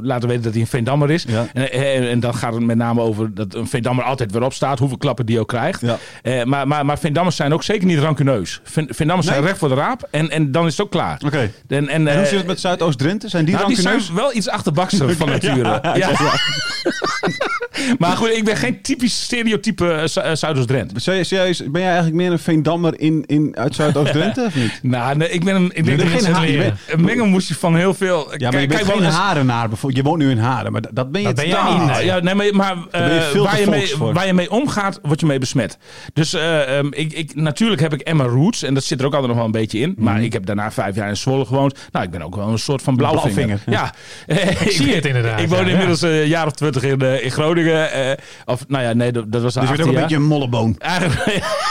laten 0.02 0.28
weten 0.28 0.44
dat 0.44 0.52
hij 0.52 0.62
een 0.62 0.68
Veendammer 0.68 1.12
is. 1.12 1.26
Ja. 1.28 1.46
En, 1.54 1.72
en, 1.72 2.10
en 2.10 2.20
dan 2.20 2.36
gaat 2.36 2.54
het 2.54 2.64
met 2.64 2.78
name 2.78 3.02
over 3.02 3.34
dat 3.34 3.54
een 3.56 3.68
Veendammer 3.68 4.04
altijd 4.06 4.32
weer 4.32 4.44
opstaat, 4.44 4.80
hoeveel 4.80 4.98
klappen 4.98 5.26
die 5.26 5.40
ook 5.40 5.48
krijgt. 5.48 5.82
Ja. 5.82 6.46
Maar, 6.46 6.68
maar, 6.68 6.86
maar 6.86 7.00
Veendammers 7.00 7.36
zijn 7.36 7.54
ook 7.54 7.64
zeker 7.64 7.88
niet 7.88 8.00
rancuneus. 8.00 8.60
Veen- 8.64 8.90
Veendammers 8.92 9.28
Nee? 9.28 9.36
zijn 9.38 9.48
recht 9.48 9.60
voor 9.60 9.70
de 9.70 9.76
raap 9.76 10.08
en, 10.12 10.30
en 10.30 10.52
dan 10.52 10.66
is 10.66 10.72
het 10.72 10.82
ook 10.86 10.92
klaar. 10.92 11.22
Oké. 11.26 11.52
En, 11.68 11.88
en, 11.88 12.08
En 12.08 12.18
hoe 12.18 12.26
zit 12.26 12.38
het 12.38 12.48
met 12.48 12.60
Zuidoost-Drenthe? 12.60 13.30
Zijn 13.30 13.46
die 13.46 13.54
nou, 13.56 13.68
die 13.68 13.76
rancuneus? 13.76 14.06
zijn 14.06 14.18
wel 14.18 14.34
iets 14.36 14.50
achterbakser 14.50 15.16
van 15.16 15.30
nature. 15.40 15.80
Ja. 15.94 16.10
maar 17.98 18.18
goed, 18.18 18.30
ik 18.30 18.44
ben 18.44 18.58
geen 18.58 18.82
typisch 18.82 19.22
stereotype 19.24 20.08
uh, 20.26 20.34
Zuidoost-Drent. 20.36 20.92
Serieus, 20.96 21.58
ben 21.68 21.82
jij 21.82 21.84
eigenlijk 21.92 22.16
meer 22.16 22.32
een 22.32 22.40
Veendammer 22.40 23.00
in, 23.00 23.24
in, 23.26 23.56
uit 23.58 23.76
Zuidoost-Drenthe 23.76 24.44
of 24.46 24.56
niet? 24.56 24.80
Nou, 24.94 25.16
nee, 25.18 25.30
ik 25.30 25.44
ben 25.44 25.56
een, 25.56 25.72
ik 25.74 25.86
bent 25.86 26.00
dat 26.00 26.08
geen 26.08 26.52
je 26.52 26.58
bent- 26.58 26.80
een 26.88 27.02
mengelmoesje 27.04 27.56
van 27.56 27.76
heel 27.76 27.94
veel. 27.94 28.34
Ja, 28.38 28.52
maar 28.52 28.62
je 28.62 28.68
bent 28.68 28.86
wel 28.86 28.96
geen 28.98 29.06
harenaar. 29.10 29.68
bijvoorbeeld. 29.68 30.04
Je 30.04 30.10
woont 30.10 30.22
nu 30.22 30.30
in 30.30 30.38
Haren, 30.38 30.72
maar 30.72 30.82
dat- 30.92 31.12
ben 31.12 31.22
je 31.22 31.28
Dat 31.28 31.36
ben 31.36 31.46
niet, 31.80 31.86
nee. 31.96 32.06
ja, 32.06 32.20
nee, 32.20 32.36
maar, 32.54 32.76
ben 32.92 33.02
eh, 33.02 33.32
waar, 33.42 33.60
je 33.60 33.70
mee, 33.70 33.94
waar 33.98 34.26
je 34.26 34.34
mee 34.34 34.52
omgaat, 34.52 35.00
word 35.02 35.20
je 35.20 35.26
mee 35.26 35.40
besmet. 35.40 35.78
Dus 36.14 36.34
eh, 36.34 36.78
ehm, 36.78 36.88
ik, 36.92 37.14
ik, 37.14 37.36
natuurlijk 37.36 37.82
heb 37.82 37.94
ik 37.94 38.02
Emma 38.02 38.24
Roots 38.24 38.64
en 38.64 38.74
dat 38.74 38.84
zit 38.84 39.00
er 39.00 39.06
ook 39.06 39.12
altijd 39.14 39.28
nog 39.32 39.38
wel 39.38 39.46
een 39.48 39.60
beetje 39.62 39.80
in. 39.80 39.94
Maar 39.98 40.22
ik 40.24 40.34
heb 40.34 40.46
daarna 40.46 40.72
vijf 40.72 40.96
jaar 40.96 41.10
in 41.10 41.18
Zwolle 41.18 41.46
gewoond. 41.46 41.80
Nou, 41.92 42.06
ik 42.06 42.12
ben 42.12 42.22
ook 42.22 42.36
wel 42.36 42.48
een 42.48 42.60
soort 42.60 42.82
van 42.82 42.96
blauwvinger. 42.96 43.60
Blauwvinger, 43.66 43.94
Ja, 44.28 44.64
ik 44.66 44.72
zie 44.72 44.96
het 44.96 45.06
inderdaad, 45.06 45.40
Ik 45.44 45.48
woon 45.48 45.66
ja, 45.66 45.72
inmiddels 45.72 46.02
eh, 46.02 46.22
een 46.22 46.28
jaar 46.28 46.46
of 46.46 46.52
twintig 46.54 46.84
in, 46.84 47.02
eh, 47.02 47.24
in 47.24 47.32
Groningen. 47.32 47.73
Eh, 47.76 48.18
of 48.46 48.68
nou 48.68 48.84
ja, 48.84 48.94
nee, 48.94 49.12
dat, 49.12 49.32
dat 49.32 49.42
was 49.42 49.54
Dus 49.54 49.64
je 49.64 49.70
18 49.70 49.84
ook 49.86 49.88
een 49.92 49.94
jaar. 49.94 50.02
beetje 50.02 50.18
een 50.24 50.28
molleboon. 50.28 50.76
Eigenlijk- 50.80 51.62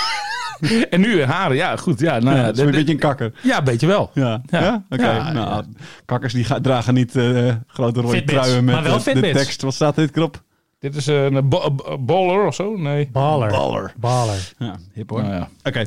en 0.91 1.01
nu 1.01 1.21
in 1.21 1.29
Haren, 1.29 1.57
ja, 1.57 1.77
goed. 1.77 2.01
Ja, 2.01 2.19
nou 2.19 2.37
ja, 2.37 2.41
Ja, 2.41 2.47
dat 2.47 2.57
is 2.59 2.65
een 2.65 2.71
beetje 2.71 2.93
een 2.93 2.99
kakker. 2.99 3.33
ja, 3.43 3.59
een 3.59 3.65
beetje 3.65 3.87
wel. 3.87 4.11
Ja, 4.15 4.43
Ja. 4.47 4.61
ja? 4.61 4.85
oké. 4.91 5.33
Nou. 5.33 5.65
Kakkers 6.05 6.33
die 6.33 6.61
dragen 6.61 6.95
niet 6.95 7.17
eh, 7.17 7.55
grote 7.67 8.01
rode 8.01 8.17
Fitbits, 8.17 8.43
truien 8.43 8.65
met 8.65 8.75
maar 8.75 8.83
wel 8.83 8.97
eh, 9.05 9.15
de 9.15 9.21
tekst. 9.21 9.63
Wat 9.63 9.75
staat 9.75 9.95
dit 9.95 10.17
erop? 10.17 10.43
Dit 10.83 10.97
is 10.97 11.07
een 11.07 11.49
bo- 11.49 11.71
bo- 11.71 11.99
bowler 11.99 12.47
of 12.47 12.55
zo? 12.55 12.77
Nee. 12.77 13.09
Baller. 13.13 13.51
Baller. 13.51 13.93
Baller. 13.97 14.53
Ja, 14.59 14.77
hip 14.93 15.11
hoor. 15.11 15.23
Nou 15.23 15.35
ja. 15.35 15.49
Oké. 15.65 15.85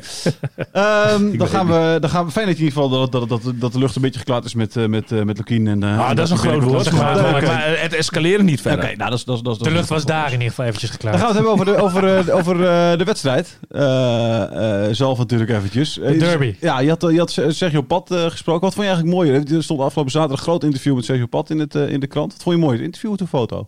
Ehm, 0.72 1.36
dan, 1.36 1.48
gaan 1.48 1.66
we, 1.66 1.96
dan 2.00 2.10
gaan 2.10 2.24
we. 2.24 2.30
Fijn 2.30 2.46
dat 2.46 2.54
in 2.56 2.62
ieder 2.64 2.80
geval 2.82 2.88
dat, 2.88 3.12
dat, 3.12 3.28
dat, 3.28 3.52
dat 3.54 3.72
de 3.72 3.78
lucht 3.78 3.96
een 3.96 4.02
beetje 4.02 4.18
geklaard 4.18 4.44
is 4.44 4.54
met, 4.54 4.76
eh, 4.76 4.86
met, 4.86 5.12
eh, 5.12 5.22
met 5.22 5.36
Lukien. 5.38 5.66
En, 5.66 5.82
eh, 5.82 5.98
Ah, 5.98 6.10
en 6.10 6.16
dat 6.16 6.24
is 6.24 6.30
een 6.30 6.38
groot 6.38 6.62
woord, 6.62 6.92
maar, 6.92 7.34
Oké. 7.36 7.46
het 7.50 7.92
escaleren 7.94 8.44
niet 8.44 8.58
Oké, 8.60 8.68
verder. 8.68 8.96
nou, 8.96 9.10
dat 9.10 9.18
is, 9.18 9.24
dat 9.24 9.36
is, 9.36 9.42
dat 9.42 9.56
is, 9.56 9.62
De 9.62 9.70
lucht 9.70 9.88
was 9.88 10.04
daar 10.04 10.26
in 10.26 10.32
ieder 10.32 10.48
geval 10.48 10.64
eventjes 10.64 10.90
Dan 10.90 10.98
geklaard. 11.00 11.16
gaan 11.34 11.44
we 11.44 11.50
het 11.50 11.58
hebben 11.66 11.76
over 11.82 11.92
de, 12.02 12.08
over, 12.10 12.28
eh, 12.28 12.36
over 12.38 12.54
eh, 12.92 12.98
de 12.98 13.04
wedstrijd. 13.04 13.58
Eh, 13.70 14.84
eh, 14.86 14.94
zelf 14.94 15.18
natuurlijk 15.18 15.50
eventjes. 15.50 15.92
De 15.94 16.16
derby. 16.16 16.54
Ja, 16.60 16.78
je 16.80 16.88
had, 16.88 17.00
je 17.10 17.18
had 17.18 17.30
Sergio 17.48 17.82
Pat 17.82 18.10
eh, 18.10 18.24
gesproken. 18.24 18.62
Wat 18.62 18.74
vond 18.74 18.86
je 18.86 18.92
eigenlijk 18.92 19.14
mooier? 19.16 19.54
Er 19.56 19.62
stond 19.62 19.80
afgelopen 19.80 20.12
zaterdag 20.12 20.38
een 20.38 20.44
groot 20.44 20.64
interview 20.64 20.94
met 20.94 21.04
Sergio 21.04 21.26
Pat 21.26 21.50
in, 21.50 21.58
het, 21.58 21.74
eh, 21.74 21.88
in 21.88 22.00
de 22.00 22.06
krant. 22.06 22.32
Wat 22.32 22.42
vond 22.42 22.54
je 22.54 22.60
mooier? 22.60 22.76
Het 22.78 22.86
interview 22.86 23.10
of 23.10 23.16
de 23.16 23.26
foto? 23.26 23.66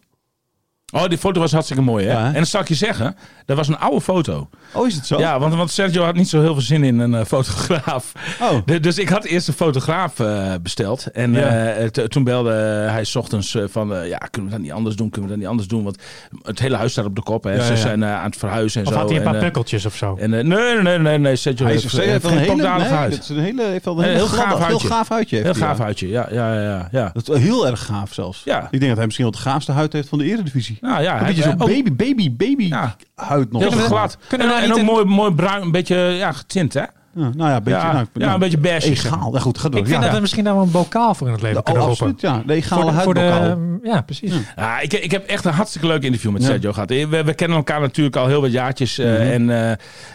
Oh, 0.95 1.09
die 1.09 1.18
foto 1.18 1.40
was 1.40 1.52
hartstikke 1.52 1.83
mooi, 1.83 2.07
hè? 2.07 2.12
Ja, 2.12 2.21
hè? 2.21 2.26
En 2.26 2.33
dan 2.35 2.47
zal 2.47 2.61
ik 2.61 2.68
je 2.68 2.75
zeggen, 2.75 3.16
dat 3.47 3.57
was 3.57 3.68
een 3.68 3.78
oude 3.78 4.00
foto. 4.00 4.49
Oh, 4.73 4.87
is 4.87 4.95
het 4.95 5.07
zo? 5.07 5.18
Ja, 5.18 5.38
want, 5.38 5.54
want 5.54 5.71
Sergio 5.71 6.02
had 6.04 6.14
niet 6.14 6.28
zo 6.28 6.40
heel 6.40 6.52
veel 6.52 6.62
zin 6.62 6.85
in 6.85 6.99
een 6.99 7.14
eh, 7.14 7.25
fotograaf. 7.25 8.12
Oh. 8.40 8.59
De- 8.64 8.80
dus 8.80 8.99
ik 8.99 9.09
had 9.09 9.25
eerst 9.25 9.49
een 9.49 9.54
fotograaf 9.54 10.21
eh, 10.21 10.52
besteld. 10.62 11.07
En 11.07 11.33
Ja. 11.33 11.47
eh, 11.73 11.87
t- 11.87 12.11
toen 12.11 12.25
belde 12.25 12.50
hij 12.90 13.04
's 13.04 13.14
ochtends 13.16 13.57
van... 13.66 13.88
ja, 14.09 14.18
kunnen 14.18 14.50
we 14.50 14.57
dat 14.57 14.64
niet 14.66 14.73
anders 14.73 14.97
doen? 14.97 15.11
Kunnen 15.11 15.25
we 15.30 15.35
dat 15.37 15.38
niet 15.38 15.50
anders 15.50 15.68
doen? 15.68 15.83
Want 15.85 15.99
het 16.42 16.59
hele 16.59 16.76
huis 16.76 16.92
staat 16.92 17.04
op 17.04 17.16
de 17.16 17.23
kop. 17.23 17.45
Hè? 17.45 17.54
Ja, 17.54 17.62
Ze 17.62 17.73
ja. 17.73 17.78
zijn 17.78 18.04
aan 18.04 18.25
het 18.25 18.37
verhuizen 18.37 18.80
en 18.80 18.87
Of 18.87 18.92
zo. 18.92 18.99
had 18.99 19.09
hij 19.09 19.18
een 19.18 19.25
paar 19.25 19.35
en, 19.35 19.40
pukkeltjes 19.40 19.87
of 19.87 19.97
zo? 19.97 20.16
en, 20.21 20.30
nee, 20.30 20.42
nee, 20.42 20.83
nee, 20.83 20.99
nee, 20.99 21.18
nee. 21.18 21.37
Sergio 21.37 21.64
Hij 21.64 21.75
heeft, 21.75 21.92
heeft 21.92 22.04
heeft 22.11 22.23
wel 22.23 22.30
geen 22.33 22.40
een 22.40 22.45
hele, 22.47 22.57
pokdalig 22.57 22.88
nee, 22.88 22.97
huid. 22.99 23.11
dat 23.11 23.21
is 23.21 23.28
een 23.28 23.38
hele, 23.38 23.62
heeft 23.62 23.85
wel 23.85 23.99
een 23.99 24.04
heel 24.04 24.26
gaaf 24.26 24.49
heel 24.49 24.59
huidje. 24.59 24.87
gaaf 24.88 25.09
huidje. 25.09 25.37
Heeft 25.37 25.49
Heel 25.57 25.66
gaaf 25.66 25.76
ja. 25.78 25.83
huidje, 25.83 26.09
ja, 26.09 26.28
ja, 26.30 26.62
ja, 26.62 26.88
ja. 26.92 27.11
Dat 27.12 27.37
heel 27.38 27.66
erg 27.66 27.85
gaaf 27.85 28.12
zelfs. 28.14 28.42
Ja. 28.45 28.61
Ik 28.71 28.71
denk 28.71 28.87
dat 28.87 28.97
hij 28.97 29.04
misschien 29.04 29.25
wel 29.26 29.35
de 29.35 29.40
gaafste 29.42 29.73
huid 29.73 29.92
heeft 29.92 30.09
van 30.09 30.18
de 30.18 30.25
eredivisie. 30.25 30.77
Nou 30.80 31.02
ja, 31.02 31.20
Een 31.20 31.26
beetje 31.26 31.42
zo'n 31.42 31.52
ook 31.52 31.68
baby, 31.68 31.92
baby, 31.97 32.32
baby 32.37 32.64
Ja. 32.64 32.97
huid 33.14 33.52
nog. 33.52 33.62
heel 33.62 33.70
glad. 33.70 34.18
kunnen 34.28 34.47
en 34.47 34.52
nou 34.61 34.73
ook 34.73 34.78
een- 34.78 34.85
mooi, 34.85 35.04
mooi 35.04 35.32
bruin, 35.35 35.62
een 35.62 35.70
beetje 35.70 35.97
ja, 35.97 36.32
getint, 36.32 36.75
hè? 36.75 36.82
Ja, 37.14 37.30
nou 37.37 37.50
ja, 37.50 37.56
een 37.56 37.62
beetje, 37.62 37.80
Ja, 37.80 37.92
nou, 37.92 38.06
ja, 38.12 38.32
een 38.35 38.38
beetje 38.40 38.58
beige. 38.58 38.90
Egaal. 38.90 39.35
Ja, 39.35 39.40
goed, 39.40 39.58
ga 39.58 39.68
door. 39.68 39.80
Ik 39.80 39.87
vind 39.87 39.99
ja. 39.99 40.04
dat 40.04 40.14
we 40.14 40.20
misschien 40.20 40.44
daar 40.44 40.54
wel 40.54 40.62
een 40.62 40.70
bokaal 40.70 41.14
voor 41.14 41.26
in 41.26 41.32
het 41.32 41.42
leven 41.42 41.58
Oh, 41.58 41.64
kunnen 41.64 41.82
roepen. 41.82 42.06
absoluut, 42.06 42.20
ja. 42.35 42.42
De 42.47 42.52
egale 42.54 42.92
Voor 42.92 43.14
de, 43.14 43.20
huidbokaal. 43.20 43.56
de, 43.56 43.78
ja, 43.88 44.00
precies. 44.00 44.32
Ja, 44.56 44.80
ik, 44.80 44.92
ik 44.92 45.11
heb 45.11 45.26
echt 45.26 45.44
een 45.44 45.52
hartstikke 45.52 45.87
leuk 45.87 46.02
interview 46.02 46.30
met 46.32 46.42
Ja. 46.42 46.49
Sergio 46.49 46.73
gehad. 46.73 46.88
We, 46.90 47.23
we 47.25 47.35
kennen 47.35 47.56
elkaar 47.56 47.80
natuurlijk 47.80 48.16
al 48.16 48.26
heel 48.26 48.40
wat 48.40 48.52
jaartjes. 48.52 48.99
eh, 48.99 49.06
Mhm. 49.12 49.20
En 49.20 49.50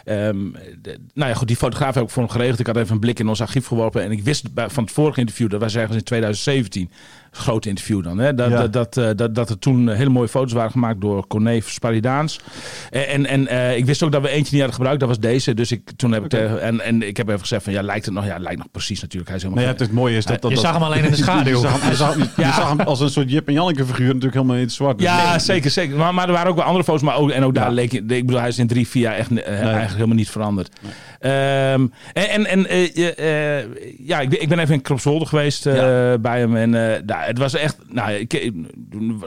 eh, 0.06 0.28
ehm, 0.28 0.38
de- 0.82 1.00
nou 1.14 1.30
ja, 1.30 1.36
goed, 1.36 1.48
die 1.48 1.58
fotograaf 1.58 1.94
heb 1.96 2.04
ik 2.04 2.10
voor 2.10 2.24
hem 2.24 2.32
geregeld. 2.32 2.60
Ik 2.60 2.68
had 2.68 2.78
even 2.78 2.94
een 2.94 3.00
blik 3.00 3.20
in 3.20 3.28
ons 3.28 3.42
archief 3.42 3.68
geworpen. 3.68 4.04
En 4.04 4.12
ik 4.12 4.24
wist 4.24 4.54
bij- 4.54 4.70
van 4.70 4.84
het 4.84 4.94
vorige 4.94 5.20
interview, 5.20 5.50
dat 5.50 5.62
was 5.62 5.76
ergens 5.76 5.98
in 5.98 6.04
2017. 6.04 6.92
Groot 7.36 7.66
interview 7.66 8.04
dan. 8.04 8.18
Hè, 8.20 8.34
dat, 8.34 8.50
Ja. 8.50 8.58
dat, 8.68 8.74
dat, 8.74 8.98
eh, 8.98 9.10
dat, 9.16 9.36
dat 9.36 9.50
er 9.50 9.60
toen 9.60 9.90
hele 9.90 10.10
mooie 10.10 10.28
foto's 10.28 10.54
waren 10.54 10.72
gemaakt 10.72 11.02
door 11.02 11.28
Corné 11.28 11.60
Sparidaans. 11.66 12.40
En, 12.90 13.08
en, 13.08 13.26
en 13.26 13.48
eh, 13.48 13.78
ik 13.78 13.86
wist 13.86 14.04
ook 14.04 14.12
dat 14.12 14.22
we 14.22 14.28
eentje 14.30 14.44
niet 14.52 14.54
hadden 14.62 14.74
gebruikt. 14.74 15.00
Dat 15.00 15.10
was 15.10 15.20
deze. 15.20 15.54
Dus 15.54 15.72
ik, 15.72 15.92
toen 15.96 16.12
heb 16.12 16.26
ik 16.26 16.34
en, 16.34 16.82
en 16.82 17.08
ik 17.08 17.18
heb 17.18 17.28
even 17.28 17.40
gezegd 17.40 17.64
van 17.64 17.74
ja, 17.74 17.82
lijkt 17.82 18.06
het 18.06 18.14
nog? 18.14 18.26
Ja, 18.26 18.38
lijkt 18.40 18.58
nog 18.58 18.72
precies 18.72 19.02
natuurlijk. 19.02 19.28
Hij 19.28 19.38
is 19.38 19.44
helemaal 19.44 19.66
Nee, 19.66 19.74
ja, 19.76 19.84
het 19.84 19.92
mooie 19.94 20.18
is 20.18 20.26
dat... 20.26 20.42
dat 20.42 20.50
Je 20.50 20.56
dat- 20.56 20.66
zag 20.66 20.74
hem 20.74 20.84
alleen 20.84 21.04
in 21.04 21.12
de 21.12 21.18
schaduw. 21.24 21.52
Je 21.52 21.58
zag 21.68 21.82
hem, 21.82 21.90
je 21.90 21.96
zag, 21.96 22.14
hem- 22.16 22.30
Ja. 22.38 22.48
je 22.48 22.54
zag 22.54 22.70
hem 22.70 22.80
als 22.80 23.00
een 23.00 23.10
soort 23.10 23.32
Jip 23.32 23.48
en 23.48 23.54
Janneke 23.54 23.86
figuur 23.86 24.06
natuurlijk 24.08 24.34
helemaal 24.34 24.56
in 24.56 24.62
het 24.62 24.72
zwart. 24.72 24.98
Dus 24.98 25.08
Ja, 25.08 25.30
nee. 25.30 25.40
zeker, 25.40 25.72
zeker. 25.72 25.98
Maar, 25.98 26.14
maar 26.14 26.28
er 26.28 26.34
waren 26.34 26.50
ook 26.50 26.56
wel 26.56 26.66
andere 26.66 26.84
foto's. 26.84 27.02
Maar 27.02 27.16
ook, 27.18 27.32
en 27.32 27.44
ook 27.44 27.56
daar 27.56 27.72
leek 27.72 27.92
je... 27.92 27.98
Ik 27.98 28.26
bedoel, 28.26 28.40
hij 28.40 28.48
is 28.50 28.60
in 28.60 28.68
drie, 28.68 28.88
vier 28.88 29.02
jaar 29.02 29.16
echt, 29.16 29.32
eh, 29.32 29.48
eigenlijk 29.60 29.92
helemaal 29.94 30.16
niet 30.16 30.30
veranderd. 30.30 30.70
Ehm, 31.20 31.88
en 32.14 32.30
en, 32.30 32.46
en 32.46 32.68
eh, 32.68 33.58
eh, 33.60 33.66
ja, 33.98 34.20
ik 34.20 34.30
ben, 34.30 34.42
ik 34.42 34.50
ben 34.50 34.60
even 34.60 34.74
in 34.74 34.82
Kropswolde 34.82 35.26
geweest 35.26 35.66
eh, 35.66 35.74
bij 36.22 36.40
hem. 36.40 36.56
En 36.56 36.76
eh, 36.94 37.00
het 37.26 37.38
was 37.38 37.54
echt... 37.54 37.78
Nou, 37.90 38.12
ik, 38.12 38.52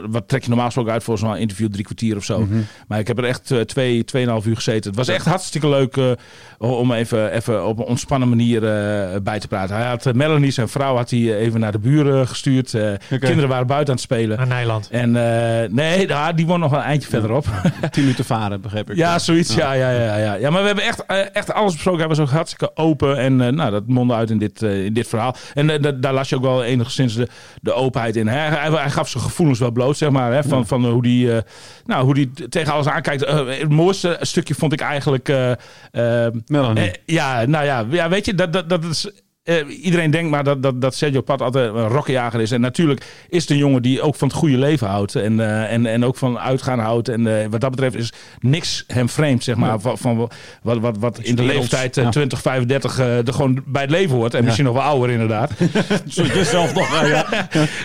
wat 0.09 0.27
trek 0.27 0.41
je 0.41 0.47
normaal 0.47 0.65
gesproken 0.65 0.91
uit 0.93 1.03
voor 1.03 1.17
zo'n 1.17 1.37
interview? 1.37 1.69
Drie 1.69 1.83
kwartier 1.83 2.15
of 2.15 2.23
zo. 2.23 2.39
Mhm. 2.39 2.59
Maar 2.87 2.99
ik 2.99 3.07
heb 3.07 3.17
er 3.17 3.23
echt 3.23 3.51
eh, 3.51 3.59
twee, 3.59 4.03
tweeënhalf 4.03 4.45
uur 4.45 4.55
gezeten. 4.55 4.89
Het 4.89 4.95
was 4.99 5.07
echt 5.07 5.25
hartstikke 5.25 5.69
leuk 5.69 5.97
eh, 5.97 6.11
om 6.57 6.91
even, 6.91 7.31
even 7.31 7.65
op 7.65 7.79
een 7.79 7.85
ontspannen 7.85 8.29
manier 8.29 8.57
eh, 8.63 9.19
bij 9.21 9.39
te 9.39 9.47
praten. 9.47 9.75
Hij 9.75 9.85
had 9.87 10.13
Melanie, 10.13 10.51
zijn 10.51 10.67
vrouw, 10.67 10.95
had 10.95 11.09
hij 11.09 11.35
even 11.37 11.59
naar 11.59 11.71
de 11.71 11.79
buren 11.79 12.27
gestuurd. 12.27 12.73
Eh, 12.73 12.91
Kinderen 13.09 13.47
waren 13.49 13.67
buiten 13.67 13.87
aan 13.87 13.99
het 13.99 14.03
spelen. 14.03 14.37
Naar 14.37 14.47
Nijland. 14.47 14.89
En 14.91 15.15
eh, 15.15 15.69
nee, 15.69 16.07
nou, 16.07 16.33
die 16.33 16.45
woont 16.45 16.61
nog 16.61 16.71
wel 16.71 16.79
een 16.79 16.85
eindje 16.85 17.09
verderop. 17.09 17.45
Tien 17.91 18.03
minuten 18.03 18.25
varen, 18.25 18.61
begreep 18.61 18.89
ik. 18.89 18.95
Ja, 18.95 19.19
zoiets. 19.19 19.55
Ja, 19.55 19.73
ja, 19.73 19.91
ja, 19.91 20.17
ja. 20.17 20.33
ja 20.33 20.49
maar 20.49 20.61
we 20.61 20.67
hebben 20.67 20.85
echt, 20.85 21.05
echt 21.33 21.53
alles 21.53 21.73
besproken. 21.73 21.99
Hij 21.99 22.09
was 22.09 22.19
ook 22.19 22.29
hartstikke 22.29 22.71
open. 22.75 23.17
En 23.17 23.41
eh, 23.41 23.51
nou, 23.51 23.71
dat 23.71 23.87
mondde 23.87 24.13
uit 24.13 24.29
in 24.29 24.37
dit, 24.37 24.61
eh, 24.63 24.85
in 24.85 24.93
dit 24.93 25.07
verhaal. 25.07 25.35
En 25.53 25.67
da- 25.81 25.91
daar 25.91 26.13
las 26.13 26.29
je 26.29 26.35
ook 26.35 26.41
wel 26.41 26.63
enigszins 26.63 27.15
de, 27.15 27.27
de 27.61 27.73
openheid 27.87 28.15
in. 28.15 28.27
Hij, 28.27 28.47
hij, 28.47 28.69
hij 28.69 28.89
gaf 28.89 29.09
zijn 29.09 29.23
gevoelens 29.23 29.59
wel 29.59 29.71
bloot, 29.71 29.97
zeg 29.97 30.09
maar. 30.09 30.33
Hè, 30.33 30.43
van, 30.43 30.67
van 30.67 30.85
hoe 30.85 31.01
die, 31.01 31.33
eh, 31.33 31.41
nou, 31.85 32.03
hoe 32.05 32.13
die 32.13 32.31
tegen 32.49 32.73
alles 32.73 32.87
aankijkt. 32.87 33.23
Eh, 33.23 33.47
het 33.47 33.69
mooiste 33.69 34.17
stukje 34.21 34.55
vond 34.55 34.73
ik 34.73 34.81
eigenlijk... 34.81 35.29
eh, 35.29 35.51
eh, 35.91 36.33
Melanie. 36.47 36.91
eh, 36.91 36.93
ja, 37.05 37.45
nou 37.45 37.65
ja, 37.65 37.85
ja, 37.89 38.09
weet 38.09 38.25
je, 38.25 38.33
dat, 38.35 38.53
dat, 38.53 38.69
dat 38.69 38.83
is... 38.83 39.11
eh, 39.47 39.83
iedereen 39.83 40.11
denkt 40.11 40.29
maar 40.31 40.43
dat, 40.43 40.63
dat, 40.63 40.81
dat 40.81 40.95
Sergio 40.95 41.21
Pat 41.21 41.41
altijd 41.41 41.73
een 41.73 41.87
rokkenjager 41.87 42.41
is. 42.41 42.51
En 42.51 42.61
natuurlijk 42.61 43.05
is 43.29 43.41
het 43.41 43.49
een 43.51 43.57
jongen 43.57 43.81
die 43.81 44.01
ook 44.01 44.15
van 44.15 44.27
het 44.27 44.37
goede 44.37 44.57
leven 44.57 44.87
houdt. 44.87 45.15
En, 45.15 45.39
eh, 45.39 45.73
en, 45.73 45.85
en 45.85 46.05
ook 46.05 46.15
van 46.15 46.39
uitgaan 46.39 46.79
houdt. 46.79 47.09
En 47.09 47.27
eh, 47.41 47.47
wat 47.49 47.61
dat 47.61 47.69
betreft 47.71 47.95
is 47.95 48.13
niks 48.39 48.83
hem 48.87 49.09
vreemd, 49.09 49.43
zeg 49.43 49.55
maar. 49.55 49.79
Van, 49.79 49.97
van 49.97 50.17
wat, 50.61 50.77
wat, 50.77 50.97
wat 50.97 51.19
in 51.19 51.35
de 51.35 51.43
leeftijd 51.43 51.97
eh, 51.97 52.03
Ja. 52.03 52.09
20, 52.09 52.41
35 52.41 52.99
eh, 52.99 53.27
er 53.27 53.33
gewoon 53.33 53.63
bij 53.65 53.81
het 53.81 53.91
leven 53.91 54.15
hoort. 54.15 54.33
En 54.33 54.43
misschien 54.43 54.65
nog 54.65 54.73
wel 54.73 54.83
ouder 54.83 55.09
inderdaad. 55.09 55.51
Zoals 56.05 56.33
jezelf 56.33 56.73
nog. 56.73 56.89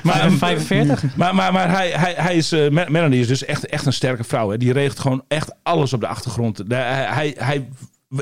Maar, 0.03 0.21
En 0.21 0.33
45? 0.39 1.17
maar, 1.17 1.35
maar, 1.35 1.53
maar 1.53 1.71
hij, 1.71 1.91
hij, 1.91 2.15
hij 2.17 2.35
is, 2.37 2.51
Mel- 2.51 2.87
Melanie 2.89 3.21
is 3.21 3.27
dus 3.29 3.45
echt, 3.45 3.67
echt 3.67 3.87
een 3.87 3.93
sterke 3.93 4.25
vrouw. 4.25 4.51
Hè. 4.51 4.57
Die 4.57 4.73
regelt 4.73 4.99
gewoon 5.01 5.23
echt 5.29 5.55
alles 5.63 5.93
op 5.93 6.01
de 6.01 6.07
achtergrond. 6.07 6.57
De- 6.71 6.75
hij, 6.75 7.05
hij, 7.09 7.35
hij 7.39 7.69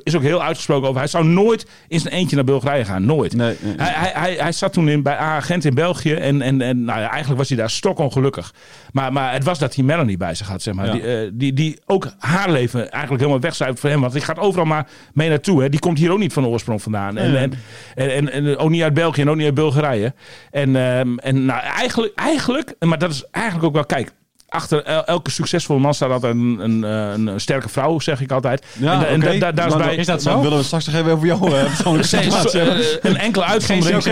is 0.03 0.17
ook 0.17 0.23
heel 0.23 0.43
uitgesproken 0.43 0.89
over. 0.89 1.01
Hij 1.01 1.11
zou 1.11 1.25
nooit 1.25 1.67
in 1.89 2.01
zijn 2.01 2.15
eentje 2.15 2.37
naar 2.37 2.45
Bulgarije 2.45 2.85
gaan. 2.85 3.05
Nooit. 3.05 3.37
Nee, 3.37 3.57
nee. 3.61 3.75
Hij, 3.77 3.93
hij, 3.93 4.11
hij, 4.15 4.35
hij 4.35 4.53
zat 4.53 4.73
toen 4.73 4.89
in, 4.89 5.03
bij 5.03 5.19
A-agent 5.19 5.65
in 5.65 5.75
België. 5.75 6.13
En, 6.13 6.43
en, 6.43 6.61
en 6.61 6.85
nou 6.85 7.01
ja, 7.01 7.09
eigenlijk 7.09 7.39
was 7.39 7.49
hij 7.49 7.59
daar 7.59 7.71
stokongelukkig. 7.71 8.55
Maar, 8.93 9.13
maar 9.13 9.33
het 9.33 9.45
was 9.45 9.59
dat 9.59 9.75
hij 9.75 9.85
Melanie 9.85 10.17
bij 10.17 10.35
zich 10.35 10.49
had. 10.49 10.63
Zeg 10.63 10.75
maar. 10.75 10.87
Ja. 10.87 10.93
Die, 10.93 11.03
eh, 11.03 11.31
die, 11.33 11.53
die 11.53 11.79
ook 11.87 12.13
haar 12.19 12.51
leven 12.51 12.81
eigenlijk 12.91 13.23
helemaal 13.23 13.41
wegzuivert 13.41 13.81
voor 13.81 13.91
hem. 13.91 14.01
Want 14.01 14.13
die 14.13 14.23
gaat 14.23 14.39
overal 14.39 14.67
maar 14.67 14.89
mee 15.13 15.29
naartoe. 15.29 15.63
Hè. 15.63 15.69
Die 15.69 15.81
komt 15.81 15.99
hier 15.99 16.13
ook 16.13 16.19
niet 16.19 16.33
van 16.33 16.47
oorsprong 16.47 16.83
vandaan. 16.83 17.17
En, 17.17 17.37
en, 17.37 17.53
en, 17.95 18.11
en, 18.11 18.33
en 18.33 18.57
ook 18.57 18.71
niet 18.71 18.83
uit 18.83 18.95
België 18.95 19.21
en 19.21 19.31
ook 19.31 19.37
niet 19.37 19.45
uit 19.45 19.55
Bulgarije. 19.55 20.15
En, 20.51 20.77
ehm, 20.77 21.19
en 21.19 21.45
nou, 21.45 21.61
eigenlijk, 21.61 22.15
eigenlijk, 22.15 22.75
maar 22.79 22.99
dat 22.99 23.11
is 23.11 23.25
eigenlijk 23.31 23.65
ook 23.65 23.75
wel... 23.75 23.85
Kijk, 23.85 24.13
achter 24.51 24.85
el- 24.85 25.05
elke 25.05 25.31
succesvolle 25.31 25.81
man 25.81 25.95
staat 25.95 26.11
altijd 26.11 26.35
een, 26.35 26.59
een, 26.61 26.85
eh, 26.85 27.13
een, 27.13 27.27
een 27.27 27.41
sterke 27.41 27.69
vrouw, 27.69 27.99
zeg 28.01 28.21
ik 28.21 28.33
altijd. 28.33 28.65
Ja, 28.79 28.93
en, 28.93 29.01
da- 29.01 29.07
en 29.07 29.17
oké. 29.23 29.39
da- 29.39 29.39
da- 29.39 29.53
daar 29.53 29.67
is 29.67 29.73
Maar 29.73 29.79
bij... 29.83 29.91
dan- 29.91 29.99
Is 29.99 30.07
dat 30.07 30.23
Dan 30.23 30.33
zo? 30.37 30.41
willen 30.43 30.59
we 30.59 30.65
straks 30.65 30.87
nog 30.87 30.95
even 30.95 31.13
over 31.13 31.27
jouw 31.27 31.47
eh, 31.55 32.03
situatie 32.03 32.61
hebben. 32.61 32.77
eh, 32.79 33.11
een 33.11 33.17
enkele 33.17 33.45
uitzondering. 33.45 34.03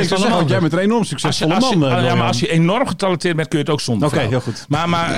Jij 0.49 0.61
bent 0.61 0.73
een 0.73 0.79
enorm 0.79 0.99
Als 0.99 1.09
je, 1.11 1.19
succesvolle 1.19 1.55
als 1.55 1.69
je- 1.69 1.77
man. 1.77 1.89
eh, 1.91 1.97
ah, 1.97 2.05
ja, 2.05 2.15
maar 2.15 2.27
als 2.27 2.41
je 2.41 2.49
enorm 2.49 2.87
getalenteerd 2.87 3.37
bent, 3.37 3.49
kun 3.49 3.59
je 3.59 3.65
het 3.65 3.73
ook 3.73 3.81
zonder 3.81 4.09
Oké, 4.09 4.19
heel 4.21 4.41
goed. 4.41 4.65
Maar, 4.69 4.89
maar 4.89 5.09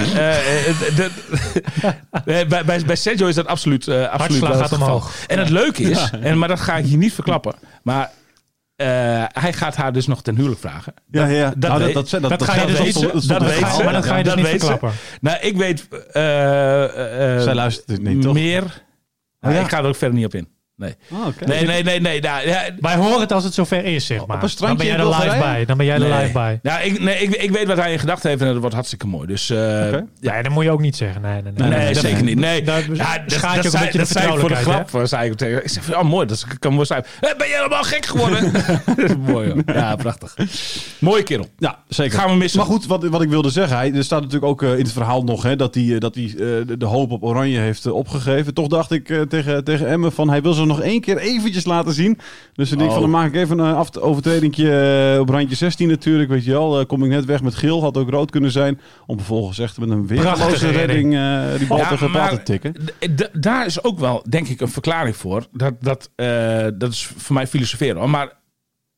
de- 0.96 1.10
bij, 2.24 2.64
bij, 2.64 2.82
bij 2.86 2.96
Sergio 2.96 3.26
is 3.26 3.34
dat 3.34 3.46
absoluut, 3.46 3.88
absoluut 3.88 4.44
gaat 4.44 4.72
omhoog. 4.72 5.12
En 5.26 5.38
het 5.38 5.48
leuke 5.50 5.82
is, 5.82 6.10
en, 6.20 6.38
maar 6.38 6.48
dat 6.48 6.60
ga 6.60 6.76
ik 6.76 6.84
hier 6.84 6.98
niet 6.98 7.12
verklappen, 7.12 7.54
maar 7.82 8.10
eh, 8.80 9.24
hij 9.42 9.52
gaat 9.52 9.76
haar 9.76 9.92
dus 9.92 10.06
nog 10.06 10.22
ten 10.22 10.34
huwelijk 10.36 10.60
vragen. 10.60 10.94
Ja, 11.10 11.26
ja. 11.26 11.52
dat 11.56 11.70
Nou, 11.70 11.84
weet- 11.84 11.94
dat, 11.94 12.10
dat, 12.10 12.28
dat 12.28 12.42
ga 12.42 12.54
je 12.54 12.58
dat- 12.60 12.68
dus 12.68 12.76
dat- 12.76 12.84
niet- 12.84 12.94
dat- 12.94 13.12
dat 13.12 13.28
dat- 13.28 13.48
weet 13.48 13.60
dat- 13.60 13.74
ze. 13.74 13.84
Maar 13.84 13.92
dat 13.92 14.04
ga 14.04 14.16
je 14.16 14.22
dus 14.24 14.32
dat 14.32 14.42
niet 14.42 14.50
verklappen. 14.50 14.90
Nou, 15.20 15.38
ik 15.40 15.56
weet 15.56 15.88
eh, 16.12 17.34
eh, 17.34 17.40
Zij 17.42 17.54
luistert 17.54 17.88
het 17.88 18.02
niet, 18.02 18.22
toch? 18.22 18.34
meer. 18.34 18.62
Oh, 19.40 19.52
ja? 19.52 19.60
Ik 19.60 19.68
ga 19.68 19.78
er 19.78 19.84
ook 19.84 19.96
verder 19.96 20.16
niet 20.16 20.26
op 20.26 20.34
in. 20.34 20.48
Nee, 20.80 20.94
Ah, 21.12 21.26
oké. 21.26 21.44
nee, 21.46 21.66
nee, 21.66 21.82
nee. 21.82 22.00
nee 22.00 22.20
nou, 22.20 22.48
ja, 22.48 22.62
Wij 22.80 22.96
horen 22.96 23.20
het 23.20 23.32
als 23.32 23.44
het 23.44 23.54
zover 23.54 23.84
is, 23.84 24.06
zeg 24.06 24.26
maar. 24.26 24.42
een 24.42 24.48
strandje 24.50 24.86
dan 24.86 24.96
ben 24.96 25.06
jij 25.06 25.22
er 25.22 25.24
live 25.24 25.38
bij. 25.38 25.64
Dan 25.64 25.76
ben 25.76 25.86
jij 25.86 25.94
er 25.94 26.08
nee. 26.08 26.20
live 26.20 26.32
bij. 26.32 26.58
Ja, 26.62 26.80
ik, 26.80 27.00
nee, 27.00 27.18
ik, 27.18 27.34
ik 27.34 27.50
weet 27.50 27.66
wat 27.66 27.76
hij 27.76 27.92
in 27.92 27.98
gedachten 27.98 28.28
heeft 28.28 28.42
en 28.42 28.48
dat 28.48 28.56
wordt 28.56 28.74
hartstikke 28.74 29.06
mooi. 29.06 29.26
Dus 29.26 29.50
eh. 29.50 29.58
Ja, 30.20 30.42
dat 30.42 30.52
moet 30.52 30.64
je 30.64 30.70
ook 30.70 30.80
niet 30.80 30.96
zeggen. 30.96 31.22
Nee, 31.22 31.42
nee, 31.42 31.52
nee. 31.56 31.68
Nee, 31.68 31.78
nee, 31.78 31.94
zeker 31.94 32.12
nee. 32.12 32.22
niet. 32.22 32.38
Nee. 32.38 32.62
Daar 32.62 32.94
ja, 32.94 33.18
dat, 33.18 33.32
je 33.32 33.40
dat, 33.40 33.56
ook 33.56 33.64
een 33.64 33.70
zei, 33.70 33.84
beetje 33.84 33.98
dat 33.98 34.08
de 34.08 34.12
zei 34.12 34.32
ik 34.32 34.38
voor 34.38 34.48
de 34.48 34.54
grap. 34.54 35.00
Zei 35.02 35.30
ik 35.30 35.36
tegen. 35.36 35.62
Ik 35.62 35.70
zeg 35.70 35.84
van, 35.84 35.94
oh 35.94 36.02
mooi, 36.02 36.26
dat 36.26 36.46
kan 36.58 36.72
mooi 36.72 36.86
zijn. 36.86 37.04
Ben 37.20 37.48
je 37.48 37.54
helemaal 37.54 37.82
gek 37.82 38.06
geworden? 38.06 38.52
mooi 39.32 39.50
hoor. 39.50 39.62
Ja, 39.66 39.96
prachtig. 39.96 40.36
Mooie 40.98 41.22
kerel. 41.22 41.46
Ja, 41.58 41.78
zeker. 41.88 42.18
Gaan 42.18 42.30
we 42.30 42.36
missen. 42.36 42.58
Maar 42.58 42.68
goed, 42.68 42.86
wat, 42.86 43.04
wat 43.04 43.22
ik 43.22 43.28
wilde 43.28 43.50
zeggen, 43.50 43.76
hij, 43.76 43.92
er 43.94 44.04
staat 44.04 44.20
natuurlijk 44.20 44.50
ook 44.50 44.62
eh, 44.62 44.72
in 44.72 44.78
het 44.84 44.92
verhaal 44.92 45.24
nog 45.24 45.42
hè, 45.42 45.56
dat 45.56 45.74
hij, 45.74 45.94
eh, 45.94 46.00
dat 46.00 46.14
hij 46.14 46.24
eh, 46.24 46.78
de, 46.78 46.86
hoop 46.86 47.10
op 47.10 47.24
Oranje 47.24 47.58
heeft 47.58 47.86
opgegeven. 47.86 48.54
Toch 48.54 48.66
dacht 48.68 48.90
ik 48.90 49.24
tegen, 49.28 49.64
tegen 49.64 49.88
Emmen 49.88 50.12
van 50.12 50.28
hij 50.30 50.42
wil 50.42 50.52
ze 50.52 50.64
nog 50.70 50.80
één 50.80 51.00
keer 51.00 51.16
eventjes 51.18 51.64
laten 51.64 51.92
zien. 51.92 52.18
Dus 52.54 52.70
ik 52.72 52.78
denk 52.78 52.88
Oh. 52.90 52.96
van 52.96 53.02
dan 53.10 53.12
maak 53.20 53.28
ik 53.28 53.34
even 53.34 53.58
een 53.58 53.74
af, 53.74 53.96
overtredingje 53.96 54.70
eh, 55.14 55.20
op 55.20 55.28
randje 55.28 55.56
16 55.56 55.88
natuurlijk. 55.88 56.28
Weet 56.30 56.44
je 56.44 56.50
wel, 56.50 56.78
Eh, 56.80 56.86
kom 56.86 57.04
ik 57.04 57.10
net 57.10 57.24
weg 57.24 57.42
met 57.42 57.54
geel, 57.54 57.82
had 57.82 57.96
ook 57.96 58.10
rood 58.10 58.30
kunnen 58.30 58.50
zijn. 58.50 58.80
Om 59.06 59.16
vervolgens 59.16 59.58
echt 59.58 59.78
met 59.78 59.90
een 59.90 60.06
weerloze 60.06 60.34
Prachtige 60.36 60.70
redding 60.70 61.14
eh, 61.14 61.58
die 61.58 61.66
bal 61.66 61.78
Ja, 61.78 61.88
tegen 61.88 62.10
maar 62.10 62.28
paal 62.28 62.36
te 62.36 62.42
tikken. 62.42 62.74
daar 63.32 63.66
is 63.66 63.84
ook 63.84 63.98
wel, 63.98 64.24
denk 64.28 64.48
ik, 64.48 64.60
een 64.60 64.68
verklaring 64.68 65.16
voor. 65.16 65.46
Dat, 65.52 65.74
dat, 65.80 66.10
dat 66.78 66.92
is 66.92 67.12
voor 67.16 67.34
mij 67.34 67.46
filosoferen. 67.46 68.10
Maar 68.10 68.38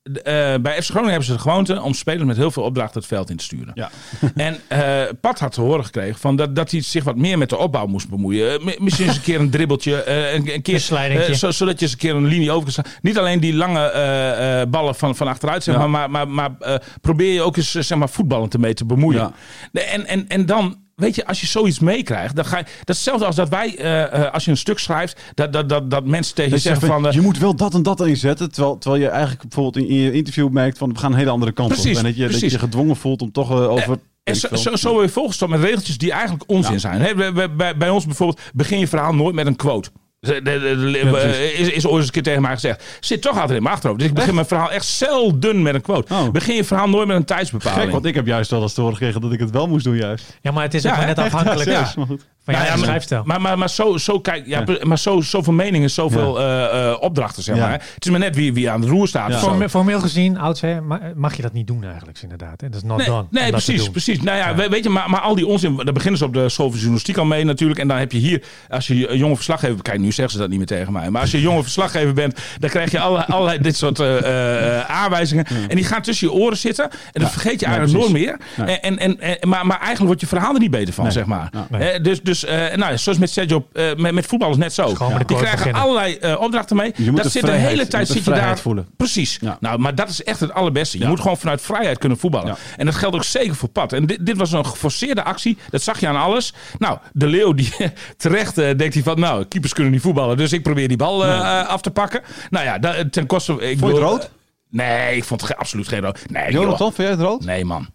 eh, 0.03 0.13
bij 0.61 0.83
FC 0.83 0.89
Groningen 0.89 1.09
hebben 1.11 1.25
ze 1.29 1.33
de 1.33 1.39
gewoonte 1.39 1.83
om 1.83 1.95
spelers 1.95 2.25
met 2.25 2.37
heel 2.37 2.51
veel 2.51 2.63
opdrachten 2.63 3.01
het 3.01 3.09
veld 3.09 3.31
in 3.31 3.37
te 3.37 3.45
sturen. 3.45 3.71
Ja. 3.75 3.91
En 4.35 4.57
eh 4.69 5.03
Pat 5.21 5.39
had 5.39 5.53
te 5.53 5.61
horen 5.61 5.85
gekregen 5.85 6.19
van 6.21 6.37
dat, 6.37 6.57
dat 6.57 6.71
hij 6.71 6.81
zich 6.81 7.05
wat 7.05 7.17
meer 7.17 7.39
met 7.39 7.49
de 7.49 7.57
opbouw 7.57 7.87
moest 7.87 8.09
bemoeien. 8.09 8.53
Eh, 8.59 8.65
mi- 8.65 8.77
misschien 8.79 9.07
eens 9.07 9.17
een 9.17 9.23
keer 9.23 9.41
een 9.41 9.51
dribbeltje, 9.51 10.03
eh, 10.03 10.35
een, 10.35 10.55
een 10.55 10.63
keer, 10.63 10.75
Een 10.75 11.35
zo- 11.35 11.51
zodat 11.51 11.79
je 11.79 11.83
eens 11.85 11.93
een 11.93 11.99
keer 11.99 12.15
een 12.15 12.25
linie 12.27 12.51
over 12.51 12.73
kan. 12.75 12.85
Niet 13.03 13.19
alleen 13.19 13.41
die 13.41 13.55
lange 13.55 13.81
eh, 13.91 14.61
eh, 14.61 14.69
ballen 14.69 14.95
van, 14.95 15.17
van 15.17 15.29
achteruit, 15.29 15.63
zeg 15.63 15.75
Ja. 15.75 15.87
maar, 15.87 16.11
maar, 16.11 16.29
maar, 16.29 16.51
maar 16.51 16.69
eh, 16.75 16.87
probeer 17.01 17.33
je 17.33 17.43
ook 17.43 17.57
eens 17.57 17.71
zeg 17.71 17.99
maar, 17.99 18.09
voetballend 18.09 18.55
ermee 18.55 18.75
te 18.75 18.85
bemoeien. 18.85 19.33
Ja. 19.73 19.83
En, 19.83 20.07
en, 20.07 20.29
en 20.29 20.47
dan, 20.47 20.77
weet 21.03 21.15
je, 21.15 21.27
als 21.27 21.41
je 21.41 21.47
zoiets 21.47 21.79
meekrijgt, 21.79 22.37
dan 22.37 22.45
ga 22.45 22.59
je. 22.59 22.65
Dat 22.65 22.73
is 22.89 22.97
hetzelfde 22.97 23.27
als 23.27 23.37
dat 23.37 23.49
wij, 23.49 23.77
eh, 23.79 24.03
eh, 24.03 24.33
als 24.33 24.45
je 24.45 24.51
een 24.51 24.57
stuk 24.57 24.79
schrijft, 24.79 25.21
dat, 25.35 25.53
dat, 25.53 25.69
dat, 25.69 25.91
dat 25.91 26.05
mensen 26.05 26.35
tegen 26.35 26.51
je 26.51 26.57
je 26.57 26.63
zeggen 26.63 26.87
van. 26.87 27.01
van, 27.03 27.09
eh, 27.09 27.15
je 27.15 27.21
moet 27.21 27.39
wel 27.39 27.55
dat 27.55 27.75
en 27.75 27.83
dat 27.83 28.07
inzetten. 28.07 28.53
Terwijl, 28.53 28.79
terwijl 28.79 29.03
je 29.03 29.09
eigenlijk 29.09 29.43
bijvoorbeeld 29.43 29.87
in, 29.87 29.95
je 29.97 30.13
interview 30.13 30.49
merkt 30.49 30.79
van 30.79 30.93
we 30.93 30.99
gaan 30.99 31.13
een 31.13 31.19
hele 31.19 31.31
andere 31.31 31.53
kant 31.53 31.69
Precies, 31.69 31.91
op. 31.91 31.97
En 31.97 32.05
dat 32.05 32.17
je, 32.17 32.29
dat 32.29 32.51
je 32.51 32.59
gedwongen 32.59 32.97
voelt 32.97 33.23
om 33.23 33.33
toch 33.33 33.51
over... 33.51 33.99
en 34.23 34.37
zo, 34.37 34.49
zo, 34.57 34.77
zo 34.77 35.03
je 35.03 35.09
volgestopt 35.09 35.51
met 35.51 35.61
regeltjes 35.61 35.99
die 35.99 36.13
eigenlijk 36.13 36.45
onzin 36.47 36.73
Ja. 36.73 36.79
zijn. 36.79 37.17
Bij- 37.17 37.33
bij, 37.33 37.55
bij, 37.55 37.77
bij 37.77 37.89
ons 37.91 38.07
bijvoorbeeld, 38.07 38.41
begin 38.55 38.79
je 38.79 38.89
verhaal 38.89 39.15
nooit 39.15 39.35
met 39.35 39.47
een 39.47 39.57
quote. 39.57 39.91
Precies. 40.23 41.59
is, 41.59 41.69
is 41.69 41.87
ooit 41.87 41.97
eens 41.97 42.07
een 42.07 42.13
keer 42.13 42.23
tegen 42.23 42.43
mij 42.43 42.53
gezegd. 42.53 42.99
Zit 43.01 43.23
toch 43.23 43.39
altijd 43.39 43.57
in 43.57 43.63
mijn 43.63 43.75
achterhoofd. 43.75 44.01
Dus 44.01 44.09
ik 44.09 44.15
begin 44.15 44.35
mijn 44.35 44.47
verhaal 44.47 44.71
echt 44.71 44.87
zelden 44.87 45.63
met 45.63 45.75
een 45.75 45.81
quote. 45.81 46.15
Oh. 46.15 46.31
Begin 46.31 46.55
je 46.55 46.65
verhaal 46.65 46.89
nooit 46.89 47.07
met 47.07 47.17
een 47.17 47.25
tijdsbepaling. 47.25 47.83
Gek, 47.83 47.91
want 47.91 48.05
ik 48.05 48.15
heb 48.15 48.27
juist 48.27 48.51
wel 48.51 48.63
eens 48.63 48.75
te 48.75 48.81
horen 48.81 48.97
gekregen 48.97 49.21
dat 49.21 49.33
ik 49.33 49.41
het 49.41 49.51
wel 49.51 49.69
moest 49.69 49.85
doen 49.85 49.97
juist. 49.97 50.39
Ja, 50.41 50.51
maar 50.51 50.63
het 50.63 50.75
is 50.75 50.87
ook 50.87 50.95
Ja, 50.95 51.05
net 51.05 51.19
afhankelijk 51.19 51.71
Ja, 51.71 51.93
maar 51.97 52.07
goed. 52.07 52.27
Nou 52.45 52.65
ja, 52.65 52.71
maar- 52.71 52.79
schrijfstijl. 52.85 53.23
Maar, 53.25 53.41
maar, 53.41 53.59
maar, 53.59 53.71
zo, 53.71 53.97
zo, 53.97 54.21
kijk, 54.21 54.47
ja, 54.47 54.65
maar 54.83 54.99
zo, 54.99 55.21
zoveel 55.21 55.53
meningen, 55.53 55.91
zoveel 55.91 56.41
eh, 56.41 56.89
eh, 56.91 56.97
opdrachten, 57.01 57.43
zeg 57.43 57.57
Ja. 57.57 57.63
maar. 57.67 57.73
Het 57.95 58.05
is 58.05 58.11
maar 58.11 58.21
net 58.21 58.37
wie, 58.37 58.53
wie 58.55 58.71
aan 58.71 58.81
de 58.81 58.87
roer 58.87 59.09
staat. 59.09 59.35
Forme- 59.35 59.69
Formeel 59.69 60.01
gezien, 60.01 60.39
oudsher, 60.39 60.83
ma- 60.83 61.01
mag 61.15 61.37
je 61.37 61.43
dat 61.43 61.53
niet 61.53 61.67
doen 61.67 61.85
eigenlijk, 61.85 62.19
inderdaad. 62.23 62.61
hè? 62.61 62.69
Dat 62.69 62.83
is 62.83 62.89
not 62.89 62.97
Nee, 62.97 63.07
done. 63.07 63.25
nee 63.31 63.51
precies, 63.51 63.89
precies. 63.91 64.21
Nou 64.21 64.37
ja, 64.39 64.55
we- 64.55 64.69
weet 64.69 64.85
je, 64.85 64.91
maar, 64.91 65.11
maar 65.11 65.21
al 65.21 65.35
die 65.35 65.47
onzin, 65.47 65.77
daar 65.77 65.93
beginnen 65.93 66.19
ze 66.19 66.25
op 66.25 66.33
de 66.35 66.49
school 66.49 66.69
van 66.69 66.77
journalistiek 66.79 67.17
al 67.17 67.25
mee 67.25 67.45
natuurlijk. 67.45 67.81
En 67.81 67.89
dan 67.89 67.97
heb 67.99 68.13
je 68.13 68.19
hier, 68.19 68.43
als 68.69 68.87
je 68.87 69.09
een 69.11 69.19
jonge 69.19 69.35
verslaggever, 69.35 69.83
kijk, 69.83 69.99
nu 69.99 70.13
zeggen 70.13 70.35
ze 70.35 70.39
dat 70.41 70.49
niet 70.49 70.59
meer 70.59 70.67
tegen 70.67 70.93
mij. 70.93 71.11
Maar 71.11 71.21
als 71.21 71.31
je 71.31 71.37
een 71.37 71.43
jonge 71.43 71.63
verslaggever 71.63 72.15
bent, 72.15 72.41
dan 72.59 72.71
krijg 72.71 72.91
je 72.91 73.01
allerlei, 73.01 73.33
allerlei 73.33 73.59
dit 73.59 73.77
soort 73.77 74.01
eh, 74.01 74.79
eh, 74.79 74.91
aanwijzingen. 74.91 75.47
En 75.69 75.77
die 75.77 75.85
gaan 75.85 76.03
tussen 76.03 76.27
je 76.29 76.33
oren 76.35 76.57
zitten. 76.57 76.91
En 77.13 77.21
dat 77.23 77.31
vergeet 77.31 77.61
je 77.61 77.67
eigenlijk 77.67 77.99
nooit 77.99 78.13
meer. 78.13 78.37
Nee. 78.57 78.79
En, 78.81 78.99
en, 78.99 79.21
en, 79.21 79.49
maar, 79.49 79.67
maar 79.67 79.77
eigenlijk 79.77 80.07
wordt 80.07 80.21
je 80.21 80.27
verhaal 80.27 80.55
er 80.55 80.61
niet 80.61 80.71
beter 80.71 80.95
van, 80.95 81.05
Nee. 81.05 81.13
zeg 81.13 81.25
maar. 81.25 81.49
Ja. 81.53 81.67
Nee. 81.71 81.89
Eh, 81.91 82.03
dus, 82.03 82.23
dus 82.33 82.45
eh, 82.45 82.77
nou, 82.77 82.99
zoals 82.99 83.19
met 83.19 83.31
Sergio, 83.31 83.67
eh, 83.73 83.95
met, 83.97 84.13
met 84.13 84.27
voetballers 84.27 84.59
net 84.59 84.73
zo. 84.73 84.87
Die 84.87 84.97
krijgen 84.97 85.57
beginnen. 85.57 85.81
allerlei 85.81 86.17
eh, 86.17 86.41
opdrachten 86.41 86.77
mee. 86.77 86.93
Je 86.97 87.11
moet 87.11 87.15
dat 87.15 87.25
de 87.25 87.31
zit 87.31 87.47
de 87.47 87.53
hele 87.53 87.87
tijd 87.87 88.09
zit 88.09 88.25
je 88.25 88.31
daar. 88.31 88.59
voelen. 88.59 88.87
Precies. 88.97 89.39
Ja. 89.41 89.57
Nou, 89.61 89.79
maar 89.79 89.95
dat 89.95 90.09
is 90.09 90.23
echt 90.23 90.41
het 90.41 90.53
allerbeste. 90.53 90.99
Je 90.99 91.07
moet 91.07 91.21
gewoon 91.21 91.37
vanuit 91.37 91.63
vrijheid 91.63 91.99
kunnen 91.99 92.19
voetballen. 92.19 92.57
En 92.77 92.87
dat 92.87 92.95
geldt 92.95 93.17
ook 93.17 93.25
zeker 93.25 93.55
voor 93.55 93.69
Pat. 93.69 93.93
En 93.93 94.07
dit, 94.07 94.27
dit 94.27 94.37
was 94.37 94.53
een 94.53 94.67
geforceerde 94.67 95.23
actie. 95.23 95.59
Dat 95.71 95.83
zag 95.83 96.01
je 96.01 96.09
aan 96.09 96.17
alles. 96.17 96.55
Nou, 96.79 96.99
de 97.13 97.27
Leeuw 97.27 97.53
die 97.53 97.73
terecht 98.17 98.55
denkt 98.55 98.95
hij 98.95 99.03
van... 99.03 99.21
Nou, 99.21 99.45
keepers 99.45 99.73
kunnen 99.73 99.93
niet 99.93 100.03
voetballen. 100.03 100.37
Dus 100.37 100.53
ik 100.53 100.63
probeer 100.63 100.89
die 100.89 100.97
bal 100.97 101.25
af 101.25 101.81
te 101.81 101.91
pakken. 101.91 102.23
Nou 102.51 102.65
ja, 102.65 103.05
ten 103.11 103.27
koste... 103.27 103.53
Ik 103.53 103.79
Vond 103.79 103.93
je 103.93 104.01
het 104.01 104.09
rood? 104.09 104.31
nee, 104.69 105.17
ik 105.17 105.25
vond 105.25 105.41
het 105.41 105.57
absoluut 105.57 105.89
geen 105.89 106.01
rood. 106.01 106.25
Nee. 106.31 106.53
Jonathan, 106.53 106.93
jij 106.97 107.07
het 107.07 107.21
rood? 107.21 107.45
Nee, 107.45 107.65
man. 107.65 107.89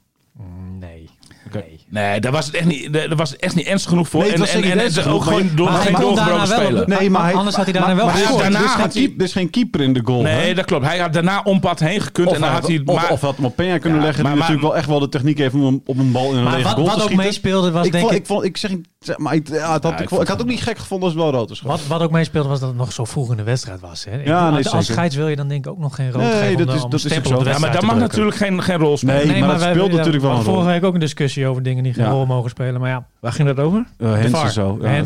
Nee. 1.90 2.20
Daar 2.20 2.32
was 2.32 2.46
het 2.46 2.56
echt 2.56 2.66
niet, 2.66 2.94
daar 2.94 3.16
was 3.16 3.30
het 3.30 3.40
echt 3.40 3.56
niet 3.56 3.66
ernstig 3.66 3.90
genoeg 3.90 4.10
voor. 4.10 4.22
Nee, 4.22 4.30
het 4.30 4.40
was 4.40 4.50
en, 4.50 4.56
en, 4.56 4.64
en, 4.64 4.70
niet 4.76 4.84
ernstig 4.84 5.08
ook 5.08 5.24
gewoon 5.24 5.50
door 5.56 5.72
Maar 5.72 5.82
geen 5.82 5.84
hij 5.96 6.04
kon 6.04 6.16
doorgebroken 6.16 6.48
daarna 6.48 6.58
wel- 6.58 6.66
speler. 6.68 7.00
Nee, 7.00 7.10
maar 7.10 7.24
hij- 7.24 7.34
Anders 7.34 7.56
had 7.56 7.66
hij 7.66 7.74
daarna 7.74 7.96
wel 7.96 8.06
maar- 8.06 8.16
gescoord. 8.16 8.42
daarna 8.42 8.58
er, 8.60 8.64
is 8.66 8.72
geen 8.72 8.82
had 8.82 8.94
hij- 8.94 9.14
is 9.18 9.32
geen 9.32 9.50
keeper 9.50 9.82
in 9.82 9.94
de 9.94 10.02
goal. 10.04 10.24
hè? 10.24 10.36
Nee, 10.36 10.56
dat 10.56 10.66
klopt. 10.66 10.86
Hij 10.86 10.98
had 10.98 11.14
daarna 11.14 11.42
om 11.44 11.60
pad 11.60 11.80
heen 11.80 12.02
gekund. 12.02 12.28
Of, 12.28 12.34
en 12.36 12.42
dan 12.42 12.50
had 12.50 12.68
hij... 12.68 12.82
of, 12.86 12.96
maar- 12.96 13.12
of 13.12 13.22
had 13.22 13.36
hem 13.36 13.46
op 13.46 13.52
Peña 13.54 13.56
kunnen 13.56 13.80
Ja, 13.82 13.84
leggen. 13.84 14.04
maar- 14.04 14.14
die 14.14 14.24
maar- 14.24 14.36
natuurlijk 14.36 14.62
wel 14.62 14.76
echt 14.76 14.88
wel 14.88 15.00
de 15.00 15.10
techniek 15.10 15.38
heeft 15.38 15.54
om 15.54 15.64
hem 15.66 15.82
op 15.86 15.98
een 15.98 16.12
bal 16.12 16.32
in 16.32 16.38
een 16.38 16.44
Maar 16.44 16.52
lege 16.54 16.64
wat, 16.64 16.74
goal 16.74 16.84
te 16.86 16.90
wat 16.92 17.00
ook 17.02 17.06
schieten. 17.06 17.26
meespeelde 17.26 17.72
was 17.72 17.86
ik, 17.86 17.92
denk 17.92 18.10
ik... 18.10 18.18
ik, 18.18 18.26
vond, 18.26 18.44
ik 18.44 18.58
zeg 18.58 18.72
maar, 19.18 19.34
ik, 19.34 19.48
ja, 19.48 19.74
het 19.74 19.84
had, 19.84 19.84
Ja, 19.84 19.90
ik, 19.90 19.94
ik 19.94 19.98
vond, 19.98 20.02
ik 20.02 20.10
vond 20.10 20.28
had 20.28 20.42
ook 20.42 20.48
niet 20.48 20.62
gek 20.62 20.78
gevonden 20.78 21.08
als 21.10 21.18
het 21.18 21.24
wel 21.24 21.34
rood 21.40 21.50
is. 21.52 21.62
Wat, 21.62 21.80
wat 21.88 22.02
ook 22.02 22.12
meespeelde 22.12 22.50
was 22.50 22.60
dat 22.60 22.70
het 22.70 22.78
nog 22.78 22.92
zo 22.94 23.06
vroeg 23.06 23.32
in 23.32 23.38
de 23.38 23.44
wedstrijd 23.44 23.80
was. 23.80 24.06
Hè? 24.10 24.20
Ik- 24.20 24.26
Ja, 24.28 24.50
nee, 24.50 24.70
als, 24.70 24.86
scheids 24.86 25.16
wil 25.16 25.28
je 25.28 25.36
dan 25.36 25.48
denk 25.48 25.66
ik 25.66 25.72
ook 25.72 25.78
nog 25.80 25.96
geen 25.96 26.12
rood 26.12 26.22
Nee, 26.22 26.32
geven 26.32 26.58
dat 26.58 26.68
om, 26.70 26.76
is- 26.76 26.84
om 26.84 26.90
dat 26.90 27.00
is 27.06 27.12
zo. 27.28 27.44
ja, 27.44 27.58
maar 27.60 27.72
dat 27.72 27.82
mag 27.82 27.96
natuurlijk 27.98 28.36
geen, 28.36 28.64
geen 28.64 28.78
rol 28.78 28.98
spelen. 28.98 29.28
Nee, 29.28 29.40
maar 29.40 29.50
dat 29.50 29.62
speelt 29.62 29.92
ja, 29.92 29.98
natuurlijk 29.98 30.06
wel 30.08 30.08
we 30.14 30.18
een 30.28 30.30
hadden 30.30 30.44
Vorige 30.54 30.64
rol. 30.64 30.72
week 30.74 30.84
ook 30.84 30.94
een 30.94 31.00
discussie 31.00 31.48
over 31.48 31.64
dingen 31.64 31.77
die 31.84 31.94
geen 31.94 32.04
Ja. 32.04 32.10
rol 32.10 32.26
mogen 32.26 32.50
spelen. 32.50 32.82
Maar 32.82 32.90
ja, 32.90 33.06
Waar 33.20 33.32
ging 33.32 33.48
dat 33.48 33.60
over? 33.66 33.86
Uh, 33.98 34.14
Hens 34.14 34.42
en 34.42 34.52
zo. 34.52 34.78
Ja. 34.82 35.04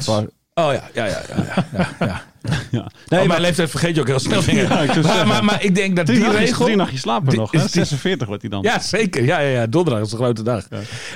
Oh 0.53 0.73
ja, 0.73 0.81
ja, 0.93 1.05
ja. 1.05 1.19
ja, 1.75 1.88
ja, 1.99 2.21
ja, 2.41 2.54
ja. 2.54 2.58
Ja. 2.71 2.80
Nee, 2.80 2.88
oh, 3.08 3.17
maar 3.17 3.27
mijn 3.27 3.41
leeftijd 3.41 3.69
vergeet 3.69 3.95
je 3.95 4.01
ook 4.01 4.08
heel 4.08 4.19
snel. 4.19 4.43
dingen. 4.45 4.63
Ja, 4.67 4.80
ik 4.82 4.91
zou 4.91 5.01
maar, 5.01 5.12
zeggen. 5.12 5.27
maar, 5.27 5.43
maar 5.45 5.63
ik 5.63 5.75
denk 5.75 5.95
dat 5.95 6.06
drie 6.06 6.17
die 6.17 6.27
nachtjes, 6.27 6.49
regel... 6.49 6.65
drie 6.65 6.77
nachtjes 6.77 7.01
slapen 7.01 7.36
nog. 7.36 7.51
Hè? 7.51 7.58
is 7.58 7.63
die- 7.63 7.71
46 7.71 8.27
wordt 8.27 8.41
hij 8.41 8.51
dan. 8.51 8.62
Ja, 8.62 8.80
zeker. 8.80 9.23
Ja, 9.23 9.39
ja, 9.39 9.49
ja. 9.60 9.67
Donderdag 9.67 10.04
is 10.06 10.12
een 10.12 10.17
grote 10.17 10.43
dag. 10.43 10.67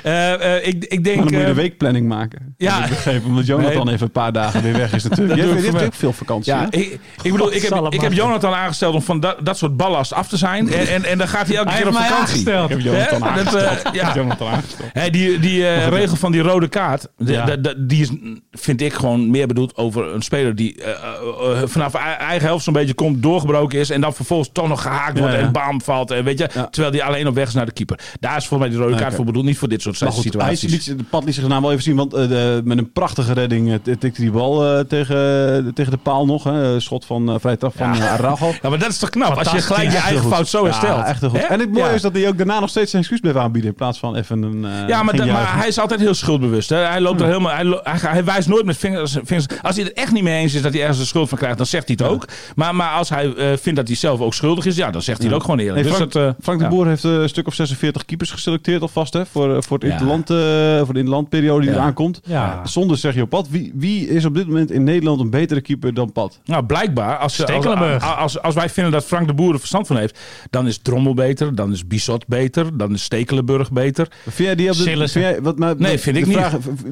Eh, 0.02 0.32
eh, 0.56 0.66
ik, 0.66 0.84
ik 0.84 1.04
denk... 1.04 1.04
Maar 1.04 1.14
dan 1.14 1.22
moet 1.24 1.30
je 1.32 1.40
eh, 1.40 1.46
de 1.46 1.54
weekplanning 1.54 2.08
maken. 2.08 2.54
ja. 2.56 2.78
Ja. 2.78 2.84
Ik 2.84 2.88
begrepen, 2.90 3.28
omdat 3.28 3.46
Jonathan 3.46 3.84
Nee. 3.84 3.94
even 3.94 4.06
een 4.06 4.12
paar 4.12 4.32
dagen 4.32 4.62
weer 4.62 4.72
weg 4.76 4.92
is 4.92 5.02
natuurlijk. 5.02 5.38
Dat 5.40 5.62
Jij 5.62 5.70
hebt 5.70 5.82
ook 5.84 5.94
veel 5.94 6.12
vakantie. 6.12 6.52
ja, 6.52 6.60
hè? 6.70 6.78
ik, 6.78 6.98
ik 7.22 7.32
bedoel, 7.32 7.52
ik 7.54 7.62
heb, 7.62 7.86
ik 7.90 8.00
heb 8.00 8.12
Jonathan 8.12 8.54
aangesteld 8.54 8.94
om 8.94 9.02
van 9.02 9.20
dat, 9.20 9.36
dat 9.42 9.58
soort 9.58 9.76
ballast 9.76 10.12
af 10.12 10.28
te 10.28 10.36
zijn. 10.36 10.72
En, 10.72 10.86
en, 10.88 11.04
en 11.04 11.18
dan 11.18 11.28
gaat 11.28 11.46
hij 11.46 11.56
elke 11.56 11.70
hij 11.70 11.78
keer 11.78 11.88
op 11.88 11.94
vakantie. 11.96 12.40
Ik 12.40 12.68
heb 12.68 12.80
Jonathan? 12.80 13.20
Dat, 13.20 13.28
aangesteld. 13.28 13.82
eh, 13.82 13.92
ja. 13.92 14.14
Jonathan 14.20 14.48
aangesteld. 14.48 14.88
Hè, 14.92 15.10
die 15.10 15.38
die 15.38 15.66
eh, 15.68 15.88
regel 15.88 16.16
van 16.16 16.32
die 16.32 16.40
rode 16.40 16.68
kaart, 16.68 17.06
Ja. 17.16 17.56
die 17.76 18.00
is, 18.02 18.10
vind 18.50 18.80
ik 18.80 18.92
gewoon 18.92 19.30
meer 19.30 19.46
bedoeld 19.46 19.76
over 19.76 20.14
een 20.14 20.22
speler 20.22 20.54
die 20.54 20.82
eh, 21.20 21.62
eh, 21.62 21.68
vanaf 21.68 21.94
eigen 21.94 22.46
helft 22.46 22.64
zo'n 22.64 22.72
beetje 22.72 22.94
komt, 22.94 23.22
doorgebroken 23.22 23.78
is 23.78 23.90
en 23.90 24.00
dan 24.00 24.14
vervolgens 24.14 24.50
toch 24.52 24.68
nog 24.68 24.82
gehaakt 24.82 25.18
wordt 25.18 25.32
Ja, 25.34 25.38
ja. 25.40 25.46
en 25.46 25.52
bam 25.52 25.80
valt. 25.82 26.10
En 26.10 26.24
weet 26.24 26.38
je, 26.38 26.46
terwijl 26.70 26.90
die 26.92 27.04
alleen 27.04 27.26
op 27.26 27.34
weg 27.34 27.48
is 27.48 27.54
naar 27.54 27.66
de 27.66 27.72
keeper. 27.72 28.00
Daar 28.20 28.36
is 28.36 28.46
volgens 28.46 28.68
mij 28.70 28.78
die 28.78 28.86
rode 28.88 29.00
kaart 29.02 29.14
voor 29.14 29.24
bedoeld, 29.24 29.44
niet 29.44 29.58
voor 29.58 29.68
dit 29.68 29.82
soort 29.82 30.00
Maar 30.00 30.12
goed, 30.12 30.22
hij 30.22 30.32
situaties. 30.32 30.70
liet, 30.86 30.98
de 30.98 31.04
pad 31.10 31.24
liet 31.24 31.34
zich 31.34 31.42
daarna 31.42 31.60
wel 31.60 31.70
even 31.70 31.82
zien. 31.82 31.96
Want 31.96 32.14
eh, 32.14 32.28
de- 32.28 32.60
met 32.64 32.78
een 32.78 32.92
prachtige 32.92 33.32
redding 33.32 33.70
eh, 33.72 33.94
tikte 33.98 34.20
die 34.20 34.30
bal 34.30 34.84
tegen, 34.88 35.70
tegen 35.74 35.90
de 35.92 35.98
paal 36.02 36.26
nog. 36.26 36.44
Hè. 36.44 36.80
Schot 36.80 37.04
van 37.04 37.30
uh, 37.30 37.34
vrij 37.40 37.56
trap 37.56 37.76
van 37.76 37.94
uh, 37.96 38.12
Araujo. 38.12 38.52
Ja, 38.62 38.68
maar 38.68 38.78
dat 38.78 38.90
is 38.90 38.98
toch 38.98 39.10
knap 39.10 39.34
als 39.38 39.50
je 39.50 39.60
gelijk 39.60 39.90
je 39.90 39.96
eigen 39.96 40.24
fout 40.28 40.48
zo 40.48 40.64
herstelt. 40.64 41.04
echt 41.04 41.24
goed. 41.24 41.46
En 41.46 41.60
het 41.60 41.72
mooie 41.72 41.94
is 41.94 42.02
dat 42.02 42.12
hij 42.14 42.28
ook 42.28 42.36
daarna 42.36 42.60
nog 42.60 42.68
steeds 42.68 42.90
zijn 42.90 43.02
excuus 43.02 43.20
bleef 43.20 43.36
aanbieden. 43.36 43.70
In 43.70 43.76
plaats 43.76 43.98
van 43.98 44.16
even 44.16 44.42
een. 44.42 44.66
Ja, 44.88 45.02
maar, 45.02 45.14
hij 45.58 45.68
is 45.68 45.78
altijd 45.78 46.00
heel 46.00 46.14
schuldbewust. 46.14 46.68
Hè? 46.68 46.76
Hij 46.76 47.00
loopt 47.00 47.20
er 47.20 47.26
helemaal. 47.26 47.52
Hij, 47.54 47.80
hij, 47.82 48.10
hij 48.10 48.24
wijst 48.24 48.48
nooit 48.48 48.64
met 48.64 48.76
vingers, 48.76 49.16
vingers. 49.22 49.46
Als 49.62 49.76
hij 49.76 49.84
het 49.84 49.92
echt 49.92 50.12
niet 50.12 50.22
mee 50.22 50.40
eens 50.40 50.54
is 50.54 50.62
dat 50.62 50.72
hij 50.72 50.82
ergens 50.82 51.05
er 51.06 51.12
schuld 51.12 51.28
van 51.28 51.38
krijgt, 51.38 51.56
dan 51.56 51.66
zegt 51.66 51.86
hij 51.88 51.96
het 52.00 52.08
ook. 52.12 52.24
Maar, 52.54 52.74
maar 52.74 52.90
als 52.92 53.08
hij 53.08 53.34
eh, 53.34 53.46
vindt 53.56 53.78
dat 53.78 53.86
hij 53.86 53.96
zelf 53.96 54.20
ook 54.20 54.34
schuldig 54.34 54.64
is, 54.66 54.76
ja, 54.76 54.90
dan 54.90 55.02
zegt 55.02 55.18
hij 55.18 55.26
het 55.26 55.36
ook 55.36 55.42
gewoon 55.44 55.58
eerlijk. 55.58 55.82
Dus 55.86 55.94
Frank, 55.94 56.12
dat, 56.12 56.22
eh, 56.28 56.42
Frank 56.42 56.58
de 56.58 56.64
ja. 56.64 56.70
Boer 56.70 56.86
heeft 56.86 57.04
eh, 57.04 57.12
een 57.12 57.28
stuk 57.28 57.46
of 57.46 57.54
46 57.54 58.04
keepers 58.04 58.30
geselecteerd 58.30 58.82
alvast 58.82 59.12
hè, 59.12 59.26
voor, 59.26 59.62
voor, 59.62 59.78
het 59.78 59.86
Ja. 59.86 59.92
interland, 59.92 60.30
eh, 60.30 60.36
voor 60.84 60.92
de 60.92 60.98
interlandperiode 60.98 61.60
die 61.60 61.70
Ja. 61.70 61.76
eraan 61.76 61.92
komt. 61.94 62.20
Ja. 62.24 62.66
Zonder 62.66 62.98
Sergio 62.98 63.26
Pat. 63.26 63.48
Wie, 63.48 63.72
wie 63.74 64.08
is 64.08 64.24
op 64.24 64.34
dit 64.34 64.46
moment 64.46 64.70
in 64.70 64.84
Nederland 64.84 65.20
een 65.20 65.30
betere 65.30 65.60
keeper 65.60 65.94
dan 65.94 66.12
Pat? 66.12 66.40
Nou, 66.44 66.64
blijkbaar, 66.64 67.16
als, 67.16 67.22
als, 67.22 67.50
Stekelenburg. 67.50 68.18
als, 68.42 68.54
wij 68.54 68.68
vinden 68.68 68.92
dat 68.92 69.04
Frank 69.04 69.26
de 69.26 69.34
Boer 69.34 69.52
er 69.52 69.58
verstand 69.58 69.86
van 69.86 69.96
heeft, 69.96 70.18
dan 70.50 70.66
is 70.66 70.78
Drommel 70.78 71.14
beter, 71.14 71.54
dan 71.54 71.72
is 71.72 71.86
Bissot 71.86 72.26
beter, 72.26 72.76
dan 72.76 72.92
is 72.94 73.02
Stekelenburg 73.02 73.70
beter. 73.72 74.08
Vind 74.22 74.36
jij 74.36 74.54
die 74.54 74.70
op 74.70 74.76
dit, 74.76 74.84
vind 74.84 75.12
jij, 75.12 75.42
wat, 75.42 75.58
maar, 75.58 75.74
Nee, 75.78 75.98
vind 75.98 76.16
ik 76.16 76.26
niet. 76.26 76.38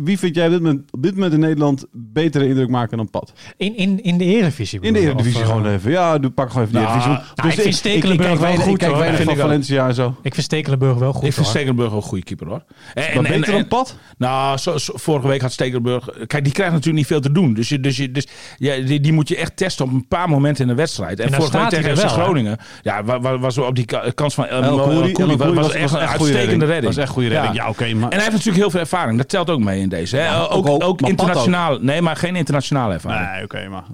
wie 0.03 0.19
vind 0.19 0.35
jij 0.35 0.45
op 0.47 0.53
dit, 0.53 0.61
moment, 0.61 0.93
op 0.93 1.03
dit 1.03 1.15
moment 1.15 1.33
in 1.33 1.41
Nederland 1.41 1.85
betere 1.93 2.49
indruk 2.49 2.69
maken 2.69 2.97
dan 2.97 3.11
Pat? 3.11 3.33
In, 3.57 3.77
in, 3.77 4.03
in 4.05 4.19
de 4.19 4.25
Eredivisie. 4.25 4.81
In 4.81 4.93
de? 4.93 4.99
Eredivisie 5.01 5.41
Of, 5.41 5.49
eh, 5.49 5.55
gewoon 5.55 5.67
even. 5.73 5.91
Ja, 5.91 6.19
doe, 6.19 6.31
pak 6.31 6.49
gewoon 6.51 6.63
even 6.67 6.75
de 6.75 6.81
Nou, 6.81 6.93
Eredivisie. 6.95 7.25
nou, 7.35 7.49
ik 7.51 7.61
vind 7.61 7.75
Stekelenburg 7.75 8.39
wel 8.39 8.55
goed, 8.57 8.73
Ik 8.73 8.79
kijk 8.79 8.97
weinig 8.97 9.23
van. 9.23 9.37
Valencia 9.37 9.87
en 9.89 9.95
zo. 9.95 10.17
Ik 10.23 10.35
vind 10.35 10.47
Stekelenburg 10.47 10.99
wel 10.99 11.13
goed 11.13 11.25
ik 11.25 11.33
vind. 11.33 11.47
Stekelenburg 11.47 11.93
een 11.93 12.03
goede 12.03 12.25
keeper 12.25 12.47
hoor. 12.47 12.63
En, 12.95 13.03
Maar 13.15 13.25
en- 13.25 13.41
beter 13.41 13.53
en- 13.55 13.59
dan 13.59 13.69
Pat? 13.69 13.97
Nou, 14.19 14.57
zo, 14.59 14.79
zo- 14.79 14.93
vorige 14.97 15.29
week 15.29 15.41
had 15.41 15.53
Stekelenburg... 15.53 16.09
Kijk, 16.27 16.45
die 16.45 16.53
krijgt 16.53 16.73
natuurlijk 16.73 16.99
niet 16.99 17.07
veel 17.07 17.21
te 17.21 17.33
doen. 17.33 17.55
Dus, 17.55 17.69
je, 17.69 17.81
dus, 17.81 17.97
je, 17.97 18.11
dus 18.11 18.27
ja, 18.59 18.77
die, 18.77 19.01
die 19.01 19.13
moet 19.13 19.29
je 19.29 19.37
echt 19.37 19.57
testen 19.57 19.85
op 19.85 19.93
een 19.93 20.09
paar 20.09 20.29
momenten 20.29 20.63
in 20.63 20.69
de 20.69 20.75
wedstrijd. 20.75 21.21
En, 21.21 21.27
En 21.27 21.33
vorige 21.35 21.59
week 21.59 21.69
tegen 21.69 21.97
FC? 21.97 22.07
Groningen... 22.09 22.59
Ja, 22.83 23.05
wa- 23.05 23.21
wa- 23.21 23.39
was 23.39 23.57
we 23.57 23.65
op 23.65 23.75
die 23.75 23.85
ka- 23.85 24.11
kans 24.15 24.35
van 24.35 24.47
El, 24.47 24.63
El 24.63 24.77
was, 24.77 25.73
echt 25.73 25.93
een 25.93 25.99
goede 25.99 26.07
uitstekende 26.07 26.65
redding. 26.65 26.85
Dat 26.85 26.95
was 26.95 26.97
echt 26.97 27.13
goede 27.13 27.29
redding. 27.29 27.55
Ja. 27.55 27.69
Oké, 27.69 27.85
maar... 27.95 28.03
En 28.03 28.09
hij 28.09 28.19
heeft 28.19 28.31
natuurlijk 28.31 28.57
heel 28.59 28.71
veel 28.71 28.81
ervaring. 28.81 29.19
Dat 29.19 29.29
telt 29.29 29.51
ook 29.51 29.61
mee 29.61 29.81
in 29.81 29.89
deze. 29.89 30.17
Ja, 30.17 30.45
ook, 30.45 31.01
internationaal. 31.01 31.79
Nee, 31.81 32.01
maar 32.03 32.17
geen 32.17 32.37
internationale 32.37 32.93
ervaring. 32.95 33.31
Nee, 33.33 33.43
oké, 33.45 33.69
maar... 33.69 33.85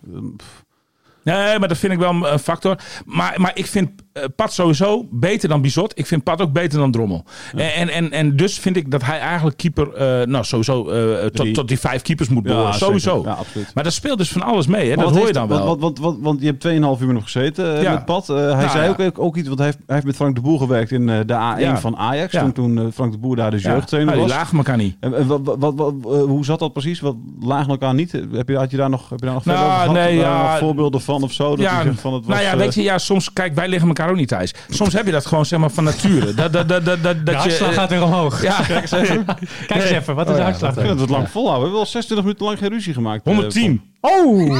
Nee, 1.22 1.58
maar 1.58 1.68
dat 1.68 1.78
vind 1.78 1.92
ik 1.92 1.98
wel 1.98 2.26
een 2.26 2.38
factor. 2.38 2.78
Maar, 3.04 3.40
maar 3.40 3.50
ik 3.54 3.66
vind 3.66 3.90
Pat 4.36 4.52
sowieso 4.52 5.06
beter 5.10 5.48
dan 5.48 5.60
Bizot. 5.60 5.92
Ik 5.98 6.06
vind 6.06 6.22
Pat 6.24 6.40
ook 6.40 6.52
beter 6.52 6.78
dan 6.78 6.90
Drommel. 6.90 7.24
En, 7.56 7.74
en, 7.74 7.88
en, 7.88 8.10
en 8.12 8.36
dus 8.36 8.58
vind 8.58 8.76
ik 8.76 8.90
dat 8.90 9.02
hij 9.04 9.18
eigenlijk 9.18 9.56
keeper... 9.56 9.92
eh, 9.94 10.26
nou, 10.26 10.44
sowieso 10.44 10.88
eh, 10.88 11.26
tot, 11.26 11.54
tot 11.54 11.68
die 11.68 11.78
vijf 11.78 12.02
keepers 12.02 12.28
moet 12.28 12.42
behoren. 12.42 12.74
sowieso. 12.74 13.22
Ja. 13.24 13.38
Maar 13.74 13.84
dat 13.84 13.92
speelt 13.92 14.18
dus 14.18 14.30
van 14.32 14.42
alles 14.42 14.66
mee. 14.66 14.90
Hè? 14.90 14.96
Dat 14.96 15.16
hoor 15.16 15.26
je 15.26 15.32
dan 15.32 15.48
wel. 15.48 15.66
Want, 15.66 15.80
want, 15.80 15.98
want, 15.98 16.18
want 16.22 16.40
je 16.40 16.46
hebt 16.46 16.66
2,5 16.98 17.02
uur 17.06 17.12
nog 17.12 17.22
gezeten 17.22 17.76
eh, 17.76 17.82
Ja. 17.82 17.92
met 17.92 18.04
Pat. 18.04 18.28
Eh, 18.28 18.36
hij 18.36 18.44
Nou, 18.54 18.68
zei 18.70 18.88
ook, 18.98 19.18
ook 19.18 19.36
iets, 19.36 19.46
want 19.46 19.58
hij 19.58 19.66
heeft, 19.68 19.78
hij 19.86 19.94
heeft 19.94 20.06
met 20.06 20.16
Frank 20.16 20.34
de 20.34 20.40
Boer 20.40 20.58
gewerkt 20.58 20.90
in 20.90 21.08
eh, 21.08 21.18
de 21.26 21.34
A1 21.56 21.60
Ja. 21.60 21.78
van 21.78 21.96
Ajax. 21.96 22.32
Ja. 22.32 22.40
Toen, 22.40 22.52
toen 22.52 22.78
eh, 22.78 22.84
Frank 22.94 23.12
de 23.12 23.18
Boer 23.18 23.36
daar 23.36 23.50
de 23.50 23.58
jeugdtrainer 23.58 24.14
Nou, 24.14 24.26
die 24.26 24.34
was. 24.34 24.38
lagen 24.42 24.56
elkaar 24.58 24.76
niet. 24.76 24.96
En, 25.00 25.26
wat, 25.26 25.56
wat, 25.58 25.74
eh, 25.78 26.22
hoe 26.22 26.44
zat 26.44 26.58
dat 26.58 26.72
precies? 26.72 27.00
Wat 27.00 27.16
lagen 27.40 27.70
elkaar 27.70 27.94
niet? 27.94 28.12
Heb 28.32 28.48
je, 28.48 28.56
had 28.56 28.70
je 28.70 28.76
daar 28.76 28.90
nog, 28.90 29.08
heb 29.08 29.18
je 29.20 29.24
daar 29.26 29.34
nog 29.34 29.44
Nou, 29.44 29.58
gehad? 29.58 29.92
nee, 29.92 30.16
nog 30.22 30.58
voorbeelden 30.58 31.00
van 31.00 31.22
of 31.22 31.32
zo? 31.32 31.48
Dat 31.50 31.58
Ja, 31.58 31.82
van 31.82 32.12
het 32.14 32.26
was, 32.26 32.34
nou 32.36 32.46
ja, 32.46 32.52
eh, 32.52 32.58
weet 32.58 32.74
je, 32.74 32.82
ja, 32.82 32.98
soms, 32.98 33.32
kijk, 33.32 33.54
wij 33.54 33.68
liggen 33.68 33.88
elkaar 33.88 34.09
ook 34.10 34.16
niet 34.16 34.28
thuis. 34.28 34.54
Soms 34.68 34.92
heb 34.92 35.06
je 35.06 35.12
dat 35.12 35.26
gewoon, 35.26 35.46
zeg 35.46 35.58
maar, 35.58 35.70
van 35.70 35.84
nature. 35.84 36.34
Dat, 36.34 36.52
dat, 36.52 36.68
dat, 36.68 36.84
dat, 36.84 37.02
dat, 37.02 37.16
De 37.16 37.22
dat 37.22 37.34
je, 37.34 37.40
hartslag 37.40 37.74
gaat 37.74 37.90
weer 37.90 38.02
omhoog. 38.02 38.42
Ja, 38.42 38.56
Kijk 38.66 38.82
eens 38.90 39.90
even, 39.90 40.14
wat 40.14 40.24
is 40.26 40.30
Oh 40.30 40.36
de 40.36 40.42
ja, 40.42 40.42
hartslag? 40.48 40.74
Vind 40.74 40.86
dat 40.88 41.00
het 41.00 41.10
lang 41.10 41.28
volhouden. 41.30 41.70
We 41.70 41.76
hebben 41.76 41.80
wel 41.80 41.86
26 41.86 42.24
minuten 42.26 42.46
lang 42.46 42.58
geen 42.58 42.68
ruzie 42.68 42.94
gemaakt. 42.94 43.26
eh, 43.26 43.32
110. 43.32 43.82
Oh! 44.00 44.48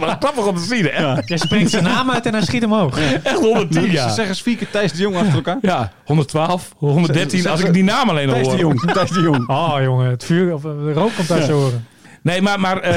Wat 0.00 0.16
grappig 0.20 0.46
om 0.46 0.56
te 0.56 0.62
zien, 0.62 0.84
hè? 0.92 1.12
Je 1.24 1.38
spreekt 1.38 1.70
zijn 1.70 1.84
naam 1.84 2.10
uit 2.10 2.26
en 2.26 2.32
hij 2.32 2.42
schiet 2.42 2.64
omhoog. 2.64 2.98
Echt 3.22 3.38
110, 3.38 3.82
Van- 3.82 3.90
ja. 3.90 4.08
Zeg 4.08 4.28
eens 4.28 4.42
vier 4.42 4.56
keer 4.56 4.70
Thijs 4.70 4.92
de 4.92 4.98
Jong 4.98 5.16
achter 5.16 5.34
elkaar. 5.34 5.58
Ja, 5.60 5.92
112, 6.04 6.72
113, 6.76 7.40
Zeg- 7.40 7.50
als 7.50 7.60
ik 7.60 7.72
die 7.72 7.84
naam 7.84 8.08
alleen 8.10 8.28
al 8.28 8.34
Thijs 8.34 8.46
de 8.46 8.50
hoor. 8.50 8.60
Jong. 8.60 8.92
Thijs 8.92 9.10
de 9.10 9.20
Jong. 9.20 9.48
Oh 9.48 9.76
jongen, 9.82 10.10
het 10.10 10.24
vuur, 10.24 10.54
of, 10.54 10.64
eh, 10.64 10.70
de 10.84 10.92
rook 10.92 11.10
komt 11.16 11.30
uit 11.30 11.44
zijn 11.44 11.56
oren. 11.56 11.86
Nee, 12.26 12.42
maar, 12.42 12.60
maar 12.60 12.78
eh, 12.80 12.92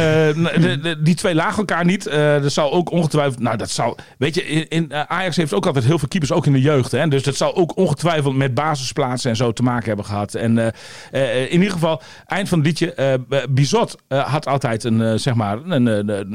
de, 0.61 0.79
de- 0.81 1.01
die 1.01 1.15
twee 1.15 1.35
lagen 1.35 1.57
elkaar 1.57 1.85
niet. 1.85 2.07
Eh 2.07 2.43
er 2.43 2.51
zal 2.51 2.71
ook 2.73 2.91
ongetwijfeld... 2.91 3.39
Nou, 3.39 3.57
dat 3.57 3.69
zou... 3.69 3.95
Weet 4.17 4.35
je, 4.35 4.45
in, 4.45 4.67
in, 4.69 4.91
eh, 4.91 5.01
Ajax 5.07 5.35
heeft 5.35 5.53
ook 5.53 5.65
altijd 5.65 5.85
heel 5.85 5.99
veel 5.99 6.07
keepers, 6.07 6.31
ook 6.31 6.45
in 6.45 6.53
de 6.53 6.61
jeugd. 6.61 6.91
Hè? 6.91 7.07
Dus 7.07 7.23
dat 7.23 7.35
zou 7.35 7.55
ook 7.55 7.77
ongetwijfeld 7.77 8.35
met 8.35 8.53
basisplaatsen 8.53 9.29
en 9.29 9.35
zo 9.35 9.51
te 9.53 9.63
maken 9.63 9.87
hebben 9.87 10.05
gehad. 10.05 10.33
En 10.33 10.57
eh, 10.57 10.67
eh, 11.11 11.43
in 11.45 11.51
ieder 11.57 11.71
geval, 11.71 12.01
eind 12.25 12.49
van 12.49 12.57
het 12.57 12.67
liedje... 12.67 12.93
eh, 12.93 13.13
Bizot 13.49 13.95
eh, 14.07 14.25
had 14.31 14.47
altijd 14.47 14.83
een, 14.83 15.01
eh, 15.01 15.13
zeg 15.15 15.33
maar... 15.33 15.57
Een, 15.65 15.83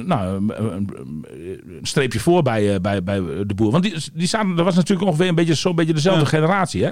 nou, 0.07 0.49
een, 0.49 0.91
streepje 1.83 2.21
voor 2.21 2.43
bij, 2.43 2.75
eh, 2.75 2.81
bij, 2.81 3.03
bij 3.03 3.21
de 3.47 3.55
boer. 3.55 3.71
Want 3.71 3.83
die, 3.83 3.95
die 4.13 4.29
zaten, 4.29 4.57
dat 4.57 4.65
was 4.65 4.75
natuurlijk 4.75 5.09
ongeveer 5.09 5.29
een 5.29 5.35
beetje, 5.35 5.55
zo'n 5.55 5.75
beetje 5.75 5.95
dezelfde 5.95 6.23
Ja. 6.23 6.29
generatie. 6.29 6.85
Hè? 6.85 6.91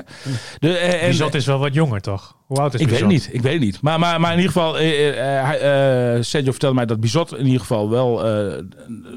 De, 0.58 0.76
eh, 0.78 1.02
en- 1.02 1.08
Bizot 1.08 1.34
is 1.34 1.46
wel 1.46 1.58
wat 1.58 1.74
jonger 1.74 2.00
toch? 2.00 2.36
Hoe 2.46 2.60
oud 2.60 2.74
is 2.74 2.80
ik 2.80 2.88
weet 2.88 2.98
het 2.98 3.08
niet, 3.08 3.28
ik 3.32 3.40
weet 3.42 3.52
het 3.52 3.62
niet. 3.62 3.80
Maar, 3.80 3.98
maar, 3.98 4.20
maar 4.20 4.30
in 4.32 4.38
ieder 4.38 4.52
geval, 4.52 4.78
eh, 4.78 5.08
eh, 5.38 5.46
hij, 5.46 5.58
eh, 5.60 5.90
Sergio 6.20 6.50
vertelde 6.50 6.74
mij 6.74 6.86
dat 6.86 7.00
Bizot 7.00 7.36
in 7.36 7.44
ieder 7.44 7.60
geval 7.60 7.90
wel, 7.90 8.24
eh, 8.26 8.62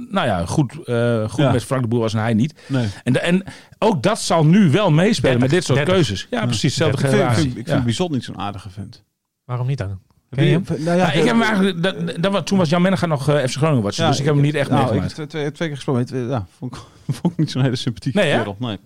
nou 0.10 0.28
ja, 0.28 0.46
goed, 0.46 0.72
eh, 0.86 1.30
goed 1.30 1.44
Ja. 1.44 1.52
met 1.52 1.64
Frank 1.64 1.82
de 1.82 1.88
Boer 1.88 2.00
was 2.00 2.14
en 2.14 2.20
hij 2.20 2.34
niet. 2.34 2.54
Nee. 2.68 2.88
En, 3.04 3.14
de- 3.14 3.20
en 3.20 3.44
ook 3.80 4.04
dat 4.04 4.20
zal 4.20 4.46
nu 4.46 4.70
wel 4.72 4.92
meespelen 4.92 5.40
30, 5.40 5.40
met 5.40 5.50
dit 5.50 5.64
soort 5.64 5.78
30. 5.78 5.94
keuzes. 5.96 6.28
Ja, 6.30 6.46
precies, 6.46 6.62
dezelfde 6.76 6.94
Ik 6.98 7.00
vind, 7.00 7.14
ik 7.14 7.20
generatie. 7.20 7.44
vind, 7.44 7.58
ik 7.58 7.68
Ja. 7.68 7.74
vind 7.74 7.86
Bizot 7.86 8.12
niet 8.12 8.24
zo'n 8.24 8.38
aardige 8.40 8.70
vent. 8.70 9.04
Waarom 9.46 9.68
niet 9.68 9.78
dan? 9.78 10.00
Nou 10.30 10.48
ja, 10.48 10.94
Ja, 10.96 11.12
ik 11.12 11.24
heb 11.24 11.26
hem 11.28 11.42
eigenlijk, 11.42 11.84
dat, 11.84 11.96
dat, 12.34 12.46
toen 12.48 12.58
was 12.58 12.70
Jan 12.70 12.82
Menega 12.82 13.06
nog 13.06 13.30
eh, 13.30 13.36
FC 13.48 13.56
Groningen 13.56 13.84
watcher, 13.84 14.04
Ja, 14.04 14.10
dus 14.10 14.20
ik 14.20 14.26
heb 14.26 14.34
hem 14.34 14.44
niet 14.44 14.56
echt 14.56 14.70
nou, 14.70 14.82
ik 14.82 14.88
meegemaakt. 14.90 15.18
heb 15.18 15.30
twee, 15.30 15.52
twee, 15.52 15.68
keer 15.68 15.76
gesproken. 15.78 16.28
Ja, 16.30 16.46
vond 16.58 16.76
ik, 16.76 16.82
vond 17.22 17.34
ik 17.34 17.40
niet 17.40 17.52
zo'n 17.52 17.62
hele 17.62 17.76
sympathieke 17.76 18.20
Nee, 18.20 18.32
kerel. 18.36 18.56
Nee. 18.60 18.78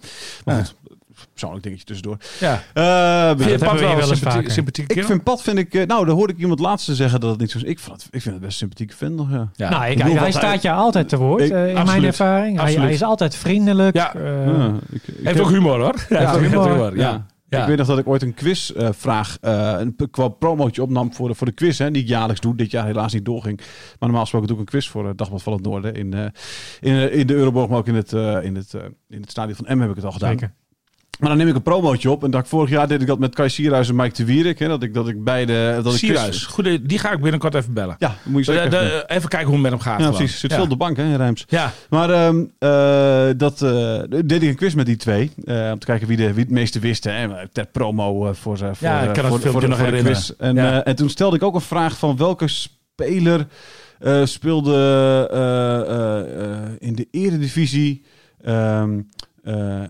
Maar 0.45 0.55
Ja. 0.55 0.63
goed, 0.63 0.75
persoonlijk 1.31 1.63
dingetje 1.63 1.85
tussendoor. 1.85 2.17
Ja. 2.39 2.53
Eh, 2.73 3.37
Vind 3.37 3.49
je 3.59 3.65
Pat 3.65 3.79
wel 3.79 4.15
sympathie- 4.53 4.83
ik 4.87 5.03
vind 5.03 5.23
Pat, 5.23 5.41
vind 5.41 5.57
ik, 5.57 5.73
eh, 5.73 5.85
nou, 5.87 6.05
daar 6.05 6.15
hoorde 6.15 6.33
ik 6.33 6.39
iemand 6.39 6.59
laatst 6.59 6.95
zeggen 6.95 7.19
dat 7.19 7.29
het 7.29 7.39
niet 7.39 7.51
zo 7.51 7.57
is. 7.57 7.63
Ik, 7.63 7.79
vond 7.79 8.01
het, 8.03 8.13
ik 8.13 8.21
vind 8.21 8.35
het 8.35 8.43
best 8.43 8.51
een 8.51 8.57
sympathieke 8.57 8.95
vent 8.95 9.15
nog, 9.15 9.31
ja. 9.31 9.49
Ja. 9.55 9.69
nou, 9.69 9.85
ik, 9.85 10.01
hij 10.01 10.31
staat 10.31 10.61
je 10.61 10.71
altijd 10.71 11.09
te 11.09 11.17
woord, 11.17 11.41
Ik- 11.41 11.51
eh, 11.51 11.67
in 11.75 11.85
mijn 11.85 12.03
ervaring. 12.03 12.59
Hij, 12.59 12.73
hij 12.73 12.93
is 12.93 13.03
altijd 13.03 13.35
vriendelijk. 13.35 13.95
Ja. 13.95 14.13
eh, 14.15 14.45
Ja, 14.45 14.73
ik, 14.91 15.01
heeft 15.05 15.23
heb- 15.23 15.39
ook 15.39 15.49
humor 15.49 15.79
hoor. 15.79 15.95
Ja, 16.09 16.19
heeft 16.19 16.33
ook 16.35 16.41
humor. 16.41 16.69
humor. 16.71 16.95
Ja. 16.97 17.01
Ja. 17.01 17.25
Ja. 17.49 17.61
Ik 17.61 17.67
weet 17.67 17.77
nog 17.77 17.87
dat 17.87 17.97
ik 17.97 18.07
ooit 18.07 18.21
een 18.21 18.33
quizvraag, 18.33 19.37
eh 19.41 19.75
een 19.79 19.95
qua 20.11 20.27
promootje 20.27 20.81
opnam 20.81 21.13
voor 21.13 21.27
de, 21.27 21.35
voor 21.35 21.47
de 21.47 21.53
quiz, 21.53 21.77
hè, 21.77 21.91
die 21.91 22.01
ik 22.01 22.07
jaarlijks 22.07 22.41
doe. 22.41 22.55
Dit 22.55 22.71
jaar 22.71 22.85
helaas 22.85 23.13
niet 23.13 23.25
doorging. 23.25 23.57
Maar 23.57 23.65
normaal 23.99 24.21
gesproken 24.21 24.47
doe 24.47 24.55
ik 24.57 24.61
een 24.63 24.69
quiz 24.69 24.87
voor 24.87 25.07
het 25.07 25.17
Dagblad 25.17 25.43
van 25.43 25.53
het 25.53 25.61
Noorden 25.61 25.93
in, 25.95 26.13
eh, 26.13 26.25
in, 26.79 27.11
in 27.11 27.27
de 27.27 27.33
Euroborg, 27.33 27.69
maar 27.69 27.77
ook 27.77 27.87
in 27.87 27.95
het, 27.95 28.13
eh, 28.13 28.43
in, 28.43 28.55
het, 28.55 28.73
in 29.09 29.21
het 29.21 29.29
stadion 29.31 29.55
van 29.55 29.77
M 29.77 29.81
heb 29.81 29.89
ik 29.89 29.95
het 29.95 30.05
al 30.05 30.11
gedaan. 30.11 30.29
Zeker. 30.29 30.53
Maar 31.19 31.29
dan 31.29 31.37
neem 31.37 31.47
ik 31.47 31.55
een 31.55 31.61
promootje 31.61 32.11
op. 32.11 32.23
En 32.23 32.31
dat 32.31 32.41
ik 32.41 32.47
vorig 32.47 32.69
jaar 32.69 32.87
deed 32.87 33.01
ik 33.01 33.07
dat 33.07 33.19
met 33.19 33.35
Kai 33.35 33.49
Sierhuis 33.49 33.89
en 33.89 33.95
Mike 33.95 34.15
de 34.15 34.25
Wierik. 34.25 34.59
Hè, 34.59 34.67
dat 34.67 34.83
ik, 34.83 34.93
dat 34.93 35.07
ik 35.07 35.23
beide... 35.23 35.79
Dat 35.83 35.93
ik 35.93 35.99
Sierhuis, 35.99 36.45
Goeie, 36.45 36.81
die 36.81 36.99
ga 36.99 37.11
ik 37.11 37.21
binnenkort 37.21 37.55
even 37.55 37.73
bellen. 37.73 37.95
Ja, 37.99 38.15
moet 38.23 38.45
je 38.45 38.51
zeker. 38.51 38.69
De- 38.69 38.77
de- 38.77 39.03
doen. 39.07 39.17
even 39.17 39.29
kijken 39.29 39.47
hoe 39.47 39.53
het 39.53 39.61
met 39.61 39.71
hem 39.71 39.81
gaat. 39.81 39.99
ja, 39.99 40.09
precies. 40.09 40.39
Zit 40.39 40.49
ja. 40.49 40.55
veel 40.55 40.65
op 40.65 40.71
de 40.71 40.77
bank, 40.77 40.97
hè, 40.97 41.15
Rijms. 41.15 41.45
Ja, 41.47 41.71
Maar 41.89 42.09
eh, 42.09 43.29
dat 43.37 43.61
eh, 43.61 43.99
deed 44.25 44.43
ik 44.43 44.49
een 44.49 44.55
quiz 44.55 44.73
met 44.73 44.85
die 44.85 44.95
twee. 44.95 45.31
eh, 45.45 45.69
om 45.73 45.79
te 45.79 45.85
kijken 45.85 46.07
wie, 46.07 46.17
de, 46.17 46.33
wie 46.33 46.43
het 46.43 46.53
meeste 46.53 46.79
wist. 46.79 47.03
Hè, 47.03 47.27
ter 47.51 47.65
promo 47.65 48.33
voor, 48.33 48.57
ze 48.57 48.69
voor, 48.73 48.87
Ja, 48.87 49.01
ik 49.01 49.13
kan 49.13 49.23
het 49.23 49.33
voor, 49.33 49.39
filmpje 49.39 49.59
voor, 49.59 49.69
nog 49.69 49.77
herinneren. 49.77 50.11
quiz. 50.11 50.29
En, 50.37 50.55
Ja. 50.55 50.83
en 50.83 50.95
toen 50.95 51.09
stelde 51.09 51.35
ik 51.35 51.43
ook 51.43 51.55
een 51.55 51.61
vraag 51.61 51.97
van 51.97 52.17
welke 52.17 52.47
speler 52.47 53.47
speelde 54.23 54.77
in 56.79 56.95
de 56.95 57.07
eredivisie... 57.11 58.03
ehm, 58.43 58.99
eh, 59.43 59.81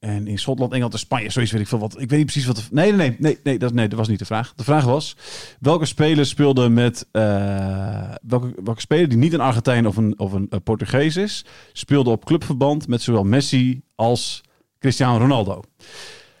en 0.00 0.26
in 0.26 0.38
Schotland, 0.38 0.70
Engeland 0.70 0.92
en 0.92 0.98
Spanje, 0.98 1.30
zoiets 1.30 1.52
weet 1.52 1.60
ik 1.60 1.68
veel 1.68 1.78
wat. 1.78 1.92
Ik 1.92 2.08
weet 2.10 2.18
niet 2.18 2.24
precies 2.30 2.46
wat. 2.46 2.56
De, 2.56 2.62
nee, 2.70 2.92
nee, 2.92 3.16
nee, 3.18 3.38
nee, 3.42 3.58
dat, 3.58 3.72
nee, 3.72 3.88
dat 3.88 3.98
was 3.98 4.08
niet 4.08 4.18
de 4.18 4.24
vraag. 4.24 4.52
De 4.54 4.64
vraag 4.64 4.84
was: 4.84 5.16
welke 5.60 5.84
speler 5.84 6.26
speelde 6.26 6.68
met. 6.68 7.06
eh, 7.12 8.14
welke, 8.22 8.52
welke 8.64 8.80
speler 8.80 9.08
die 9.08 9.18
niet 9.18 9.32
een 9.32 9.40
Argentijn 9.40 9.86
of 9.86 9.96
een, 9.96 10.18
of 10.18 10.32
een 10.32 10.46
eh, 10.50 10.58
Portugees 10.64 11.16
is, 11.16 11.44
speelde 11.72 12.10
op 12.10 12.24
clubverband 12.24 12.88
met 12.88 13.02
zowel 13.02 13.24
Messi 13.24 13.82
als 13.94 14.40
Cristiano 14.78 15.18
Ronaldo? 15.18 15.62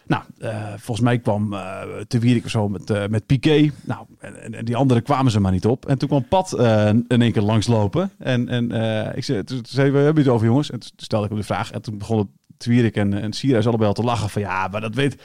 Nou, 0.06 0.22
eh, 0.38 0.66
volgens 0.76 1.00
mij 1.00 1.18
kwam 1.18 1.52
eh 1.54 1.80
Te 2.08 2.40
of 2.44 2.50
zo 2.50 2.68
met, 2.68 2.90
eh, 2.90 3.06
met 3.06 3.26
Piqué. 3.26 3.70
Nou, 3.84 4.06
en, 4.18 4.54
en- 4.54 4.64
die 4.64 4.76
anderen 4.76 5.02
kwamen 5.02 5.32
ze 5.32 5.40
maar 5.40 5.52
niet 5.52 5.66
op. 5.66 5.86
En 5.86 5.98
toen 5.98 6.08
kwam 6.08 6.28
Pat 6.28 6.52
in 7.08 7.22
één 7.22 7.32
keer 7.32 7.42
langslopen. 7.42 8.10
En, 8.18 8.48
en 8.48 8.64
ik 9.16 9.24
zei, 9.24 9.44
toen 9.44 9.60
zei 9.68 9.90
we 9.90 9.98
hebben 9.98 10.22
het 10.22 10.32
over 10.32 10.46
jongens. 10.46 10.70
En 10.70 10.80
toen 10.80 10.90
stelde 10.96 11.24
ik 11.24 11.30
hem 11.30 11.40
de 11.40 11.46
vraag. 11.46 11.70
En 11.70 11.82
toen 11.82 11.98
begonnen 11.98 12.30
Te 12.60 12.70
Wierik 12.70 12.96
en, 12.96 13.20
en 13.20 13.32
Sierhuis 13.32 13.66
allebei 13.66 13.88
al 13.88 13.94
te 13.94 14.02
lachen 14.02 14.30
van 14.30 14.42
ja, 14.42 14.68
maar 14.68 14.80
dat 14.80 14.94
weet... 14.94 15.22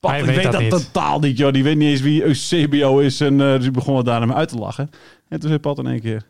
Pat, 0.00 0.12
ik 0.14 0.24
weet 0.24 0.34
weet 0.34 0.44
dat 0.44 0.52
dat, 0.52 0.60
niet. 0.60 0.70
totaal 0.70 1.20
niet, 1.20 1.38
joh. 1.38 1.52
Die 1.52 1.62
weet 1.62 1.76
niet 1.76 1.88
eens 1.88 2.00
wie 2.00 2.22
Eusebio 2.22 2.98
is. 2.98 3.20
En 3.20 3.40
eh, 3.40 3.52
dus 3.52 3.62
die 3.62 3.70
begonnen 3.70 4.04
daar 4.04 4.26
me 4.26 4.34
uit 4.34 4.48
te 4.48 4.58
lachen. 4.58 4.90
En 5.28 5.40
toen 5.40 5.48
zei 5.48 5.60
Pat 5.60 5.78
in 5.78 5.86
één 5.86 6.00
keer... 6.00 6.26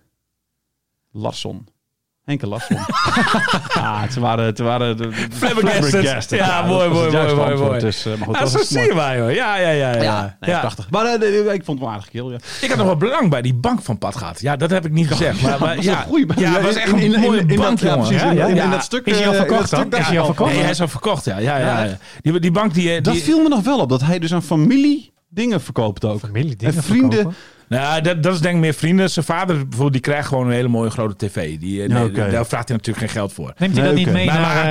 Larsson. 1.11 1.67
Henke 2.25 2.47
Larsson. 2.47 2.77
ja, 3.75 4.11
ze 4.11 4.21
waren... 4.21 4.57
Ze 4.57 4.63
waren 4.63 4.97
de, 4.97 5.09
de- 5.09 5.15
Flabbergasted. 5.31 5.89
flabbergasted. 5.89 6.39
Ja, 6.39 6.61
dat 6.61 6.71
mooi, 6.71 6.83
het 6.85 6.93
mooi, 6.93 7.11
mooi, 7.13 7.27
antwoord. 7.29 7.59
mooi. 7.59 7.81
Dus, 7.81 8.07
eh, 8.07 8.15
maar 8.17 8.27
goed, 8.27 8.35
Ja, 8.35 8.41
dat 8.41 8.51
zo 8.51 8.59
was 8.59 8.67
zie 8.69 8.77
mooi. 8.77 8.89
je 8.89 8.95
mij 8.95 9.21
hoor. 9.21 9.33
Ja, 9.33 9.57
ja, 9.57 9.69
ja. 9.71 9.93
ja. 9.95 10.03
Ja, 10.03 10.37
nee, 10.41 10.59
prachtig. 10.59 10.91
Maar 10.91 11.05
eh, 11.07 11.19
nee, 11.21 11.31
ik 11.55 11.65
vond 11.65 11.67
het 11.67 11.79
wel 11.79 11.89
aardig 11.91 12.09
keel, 12.11 12.31
ja. 12.31 12.37
Ik 12.61 12.69
had 12.69 12.77
nog 12.77 12.87
wel 12.87 12.97
belang 12.97 13.31
bij 13.31 13.43
die 13.43 13.55
bank 13.55 13.83
van 13.83 13.99
Pat 13.99 14.17
gehad. 14.17 14.41
Ja, 14.41 14.57
dat 14.57 14.71
heb 14.71 14.85
ik 14.85 14.93
niet 14.93 15.07
gezegd. 15.09 15.43
Maar, 15.43 15.59
maar, 15.61 15.83
ja, 15.83 15.97
goeie. 16.01 16.27
Ja, 16.27 16.35
Ja, 16.37 16.53
het 16.53 16.63
was 16.63 16.75
in- 16.75 16.81
echt 16.81 16.93
een 16.93 16.99
in- 16.99 17.15
in- 17.15 17.21
mooie 17.21 17.41
in 17.41 17.47
dat- 17.47 17.57
bank, 17.57 17.79
ja, 17.79 17.89
jongen. 17.89 18.07
precies, 18.09 18.23
in- 18.25 18.39
in- 18.49 18.57
in 18.57 18.71
dat 18.71 18.83
stuk, 18.83 19.07
Is 19.07 19.17
hij 19.19 19.27
al 19.27 19.33
eh, 19.33 19.39
in 19.41 19.47
verkocht 19.47 19.71
dat 19.71 19.91
dan? 19.91 20.01
Is 20.01 20.07
hij 20.07 20.19
al 20.19 20.25
verkocht? 20.27 20.53
Nee, 20.53 20.61
hij 20.61 20.71
is 20.71 20.81
al 20.81 20.89
verkocht, 20.89 21.25
ja. 21.25 21.39
ja, 21.39 21.57
ja, 21.59 21.83
ja. 21.85 21.99
Die, 22.21 22.41
die 22.41 22.51
bank 22.51 22.75
die... 22.75 23.01
Dat 23.01 23.17
viel 23.17 23.43
me 23.43 23.49
nog 23.49 23.63
wel 23.65 23.79
op, 23.79 23.89
dat 23.89 24.01
hij 24.01 24.19
dus 24.19 24.33
aan 24.35 24.43
familie 24.43 25.13
dingen 25.29 25.61
verkoopt 25.61 26.05
ook. 26.05 26.19
Familie 26.21 26.51
En 26.51 26.57
dingen 26.59 26.83
vrienden, 26.83 27.13
verkopen. 27.13 27.37
Nou, 27.69 28.01
dat, 28.01 28.23
dat 28.23 28.35
is 28.35 28.41
denk 28.41 28.55
ik 28.55 28.61
meer 28.61 28.75
vrienden. 28.75 29.11
Zijn 29.11 29.25
vader 29.25 29.55
bijvoorbeeld, 29.57 29.93
die 29.93 30.01
krijgt 30.01 30.29
gewoon 30.29 30.47
een 30.47 30.53
hele 30.53 30.69
mooie 30.69 30.91
grote 30.91 31.27
tv. 31.27 31.59
Die, 31.59 31.83
eh, 31.83 31.89
Ja, 31.89 32.03
nee. 32.03 32.31
Daar 32.31 32.47
vraagt 32.47 32.69
hij 32.69 32.77
natuurlijk 32.77 32.99
geen 33.07 33.09
geld 33.17 33.33
voor. 33.33 33.53
Neemt 33.59 33.73
hij 33.77 33.83
Nee, 33.87 33.95
dat 33.95 34.05
niet 34.05 34.13
mee 34.15 34.27
Maar, 34.27 34.35
naar, 34.35 34.43
maar 34.45 34.59
eh, 34.59 34.65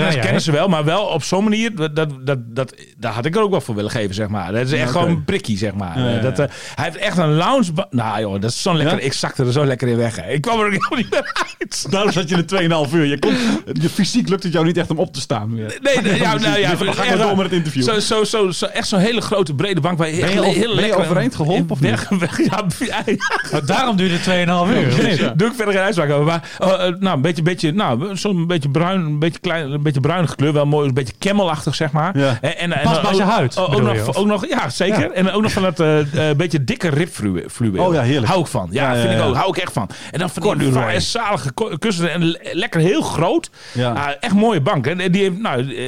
naar 0.00 0.18
kennen, 0.18 0.40
ze 0.40 0.52
wel, 0.52 0.68
maar 0.68 0.84
wel 0.84 1.02
op 1.02 1.22
zo'n 1.22 1.44
manier. 1.44 1.74
Dat, 1.76 1.96
dat, 1.96 2.26
dat, 2.26 2.38
dat, 2.54 2.74
daar 2.98 3.12
had 3.12 3.24
ik 3.24 3.36
er 3.36 3.42
ook 3.42 3.50
wel 3.50 3.60
voor 3.60 3.74
willen 3.74 3.90
geven, 3.90 4.14
zeg 4.14 4.28
maar. 4.28 4.52
Dat 4.52 4.66
is 4.66 4.72
echt 4.72 4.82
Ja, 4.82 4.86
gewoon 4.88 5.08
een 5.08 5.24
prikkie, 5.24 5.58
zeg 5.58 5.74
maar. 5.74 5.98
Ja, 5.98 6.08
ja, 6.10 6.20
Dat, 6.20 6.36
ja. 6.36 6.44
eh, 6.44 6.50
hij 6.74 6.84
heeft 6.84 6.96
echt 6.96 7.16
een 7.18 7.32
lounge. 7.34 7.66
Nou 7.90 8.20
joh, 8.20 8.40
dat 8.40 8.50
is 8.50 8.62
zo'n 8.62 8.76
lekker. 8.76 8.96
Ja? 8.98 9.02
Ik 9.04 9.12
zakte 9.12 9.44
er 9.44 9.52
zo 9.52 9.64
lekker 9.64 9.88
in 9.88 9.96
weg. 9.96 10.16
hè. 10.16 10.30
Ik 10.30 10.40
kwam 10.40 10.58
er 10.60 10.64
ook 10.66 10.70
helemaal 10.72 10.98
niet 10.98 11.10
meer 11.10 11.32
uit. 11.58 11.86
Daarom 11.92 12.12
zat 12.12 12.28
je 12.28 12.36
er 12.36 12.86
2,5 12.88 12.94
uur. 12.94 13.04
Je, 13.06 13.18
kon, 13.18 13.34
je 13.72 13.88
fysiek 13.88 14.28
lukt 14.28 14.42
het 14.42 14.52
jou 14.52 14.64
niet 14.66 14.76
echt 14.76 14.90
om 14.90 14.98
op 14.98 15.12
te 15.14 15.20
staan. 15.20 15.54
meer. 15.54 15.78
Nee, 15.82 16.00
nee, 16.00 16.18
ja, 16.18 16.34
nou, 16.38 16.58
ja, 16.58 16.74
Dan 16.74 16.94
ga 16.94 17.04
ik 17.04 17.18
door 17.18 17.36
met 17.36 17.44
het 17.44 17.52
interview. 17.54 17.82
Zo, 17.82 17.98
zo, 18.00 18.24
zo, 18.24 18.50
zo, 18.50 18.66
echt 18.66 18.88
zo'n 18.88 18.98
hele 19.00 19.20
grote 19.20 19.54
brede 19.54 19.80
bank. 19.80 19.98
Waar 19.98 20.08
over- 20.08 20.26
heel 20.28 20.42
ben 20.42 20.52
je 20.58 20.74
lekker 20.74 20.98
overeind 21.00 21.34
geholpen 21.34 21.70
of 21.70 21.80
niet? 21.80 21.90
ja, 22.50 22.64
ja, 22.78 23.02
ja. 23.06 23.14
Nou, 23.50 23.64
daarom 23.64 23.96
duurde 23.96 24.14
het 24.14 24.24
2,5 24.26 24.76
uur. 24.78 24.86
of 24.92 25.02
niet? 25.02 25.38
Doe 25.38 25.48
ik 25.48 25.54
verder 25.54 25.74
geen 25.74 25.82
uitspraak 25.82 26.10
over. 26.10 26.24
Maar 26.24 26.42
eh, 26.58 26.68
nou, 26.98 27.16
een 27.16 27.20
beetje, 27.22 27.42
beetje, 27.42 27.72
nou, 27.72 28.16
zo'n 28.16 28.46
beetje 28.46 28.68
bruin, 28.70 29.00
een 29.00 29.18
beetje 29.18 29.38
klein, 29.38 29.70
een 29.72 29.82
beetje 29.82 30.00
bruinige 30.00 30.36
kleur. 30.36 30.52
Wel 30.52 30.66
mooi, 30.66 30.88
een 30.88 30.94
beetje 30.94 31.14
camelachtig, 31.18 31.74
zeg 31.74 31.92
maar. 31.92 32.18
Ja. 32.18 32.38
En, 32.40 32.56
en, 32.58 32.72
en, 32.72 32.82
Past 32.82 33.00
bij 33.00 33.10
ook- 33.10 33.16
zijn 33.16 33.28
huid, 33.28 33.58
Ook, 33.58 33.66
ook, 33.68 33.74
bedoel 33.74 33.92
je, 33.92 33.98
nog, 33.98 34.08
of? 34.08 34.16
ook 34.16 34.26
nog, 34.26 34.48
ja, 34.48 34.68
zeker. 34.70 35.10
En 35.10 35.30
ook 35.30 35.42
nog 35.42 35.52
van 35.52 35.62
dat 35.62 35.80
eh, 35.80 36.30
eh, 36.30 36.36
beetje 36.36 36.64
dikke 36.64 36.88
ribfluweel. 36.88 37.86
Oh 37.86 37.94
ja, 37.94 38.02
heerlijk. 38.02 38.26
Hou 38.26 38.40
ik 38.40 38.46
van. 38.46 38.68
Ja, 38.70 38.82
Ja, 38.82 38.94
ja, 38.94 39.00
vind 39.00 39.12
ik 39.12 39.18
ja. 39.18 39.24
ook. 39.24 39.34
Hou 39.34 39.48
ik 39.48 39.56
echt 39.56 39.72
van. 39.72 39.88
En 40.10 40.18
dan 40.18 40.30
van 40.30 40.58
die 40.58 40.72
fraaie, 40.72 41.00
zalige 41.00 41.50
kussens. 41.78 42.08
En 42.08 42.24
le- 42.24 42.38
lekker 42.52 42.80
heel 42.80 43.02
groot. 43.02 43.50
Ja. 43.72 43.92
Ah, 43.92 44.08
echt 44.20 44.34
mooie 44.34 44.60
bank. 44.60 44.86
En 44.86 45.12
die 45.12 45.22
heeft, 45.22 45.38
nou, 45.38 45.74
eh, 45.76 45.84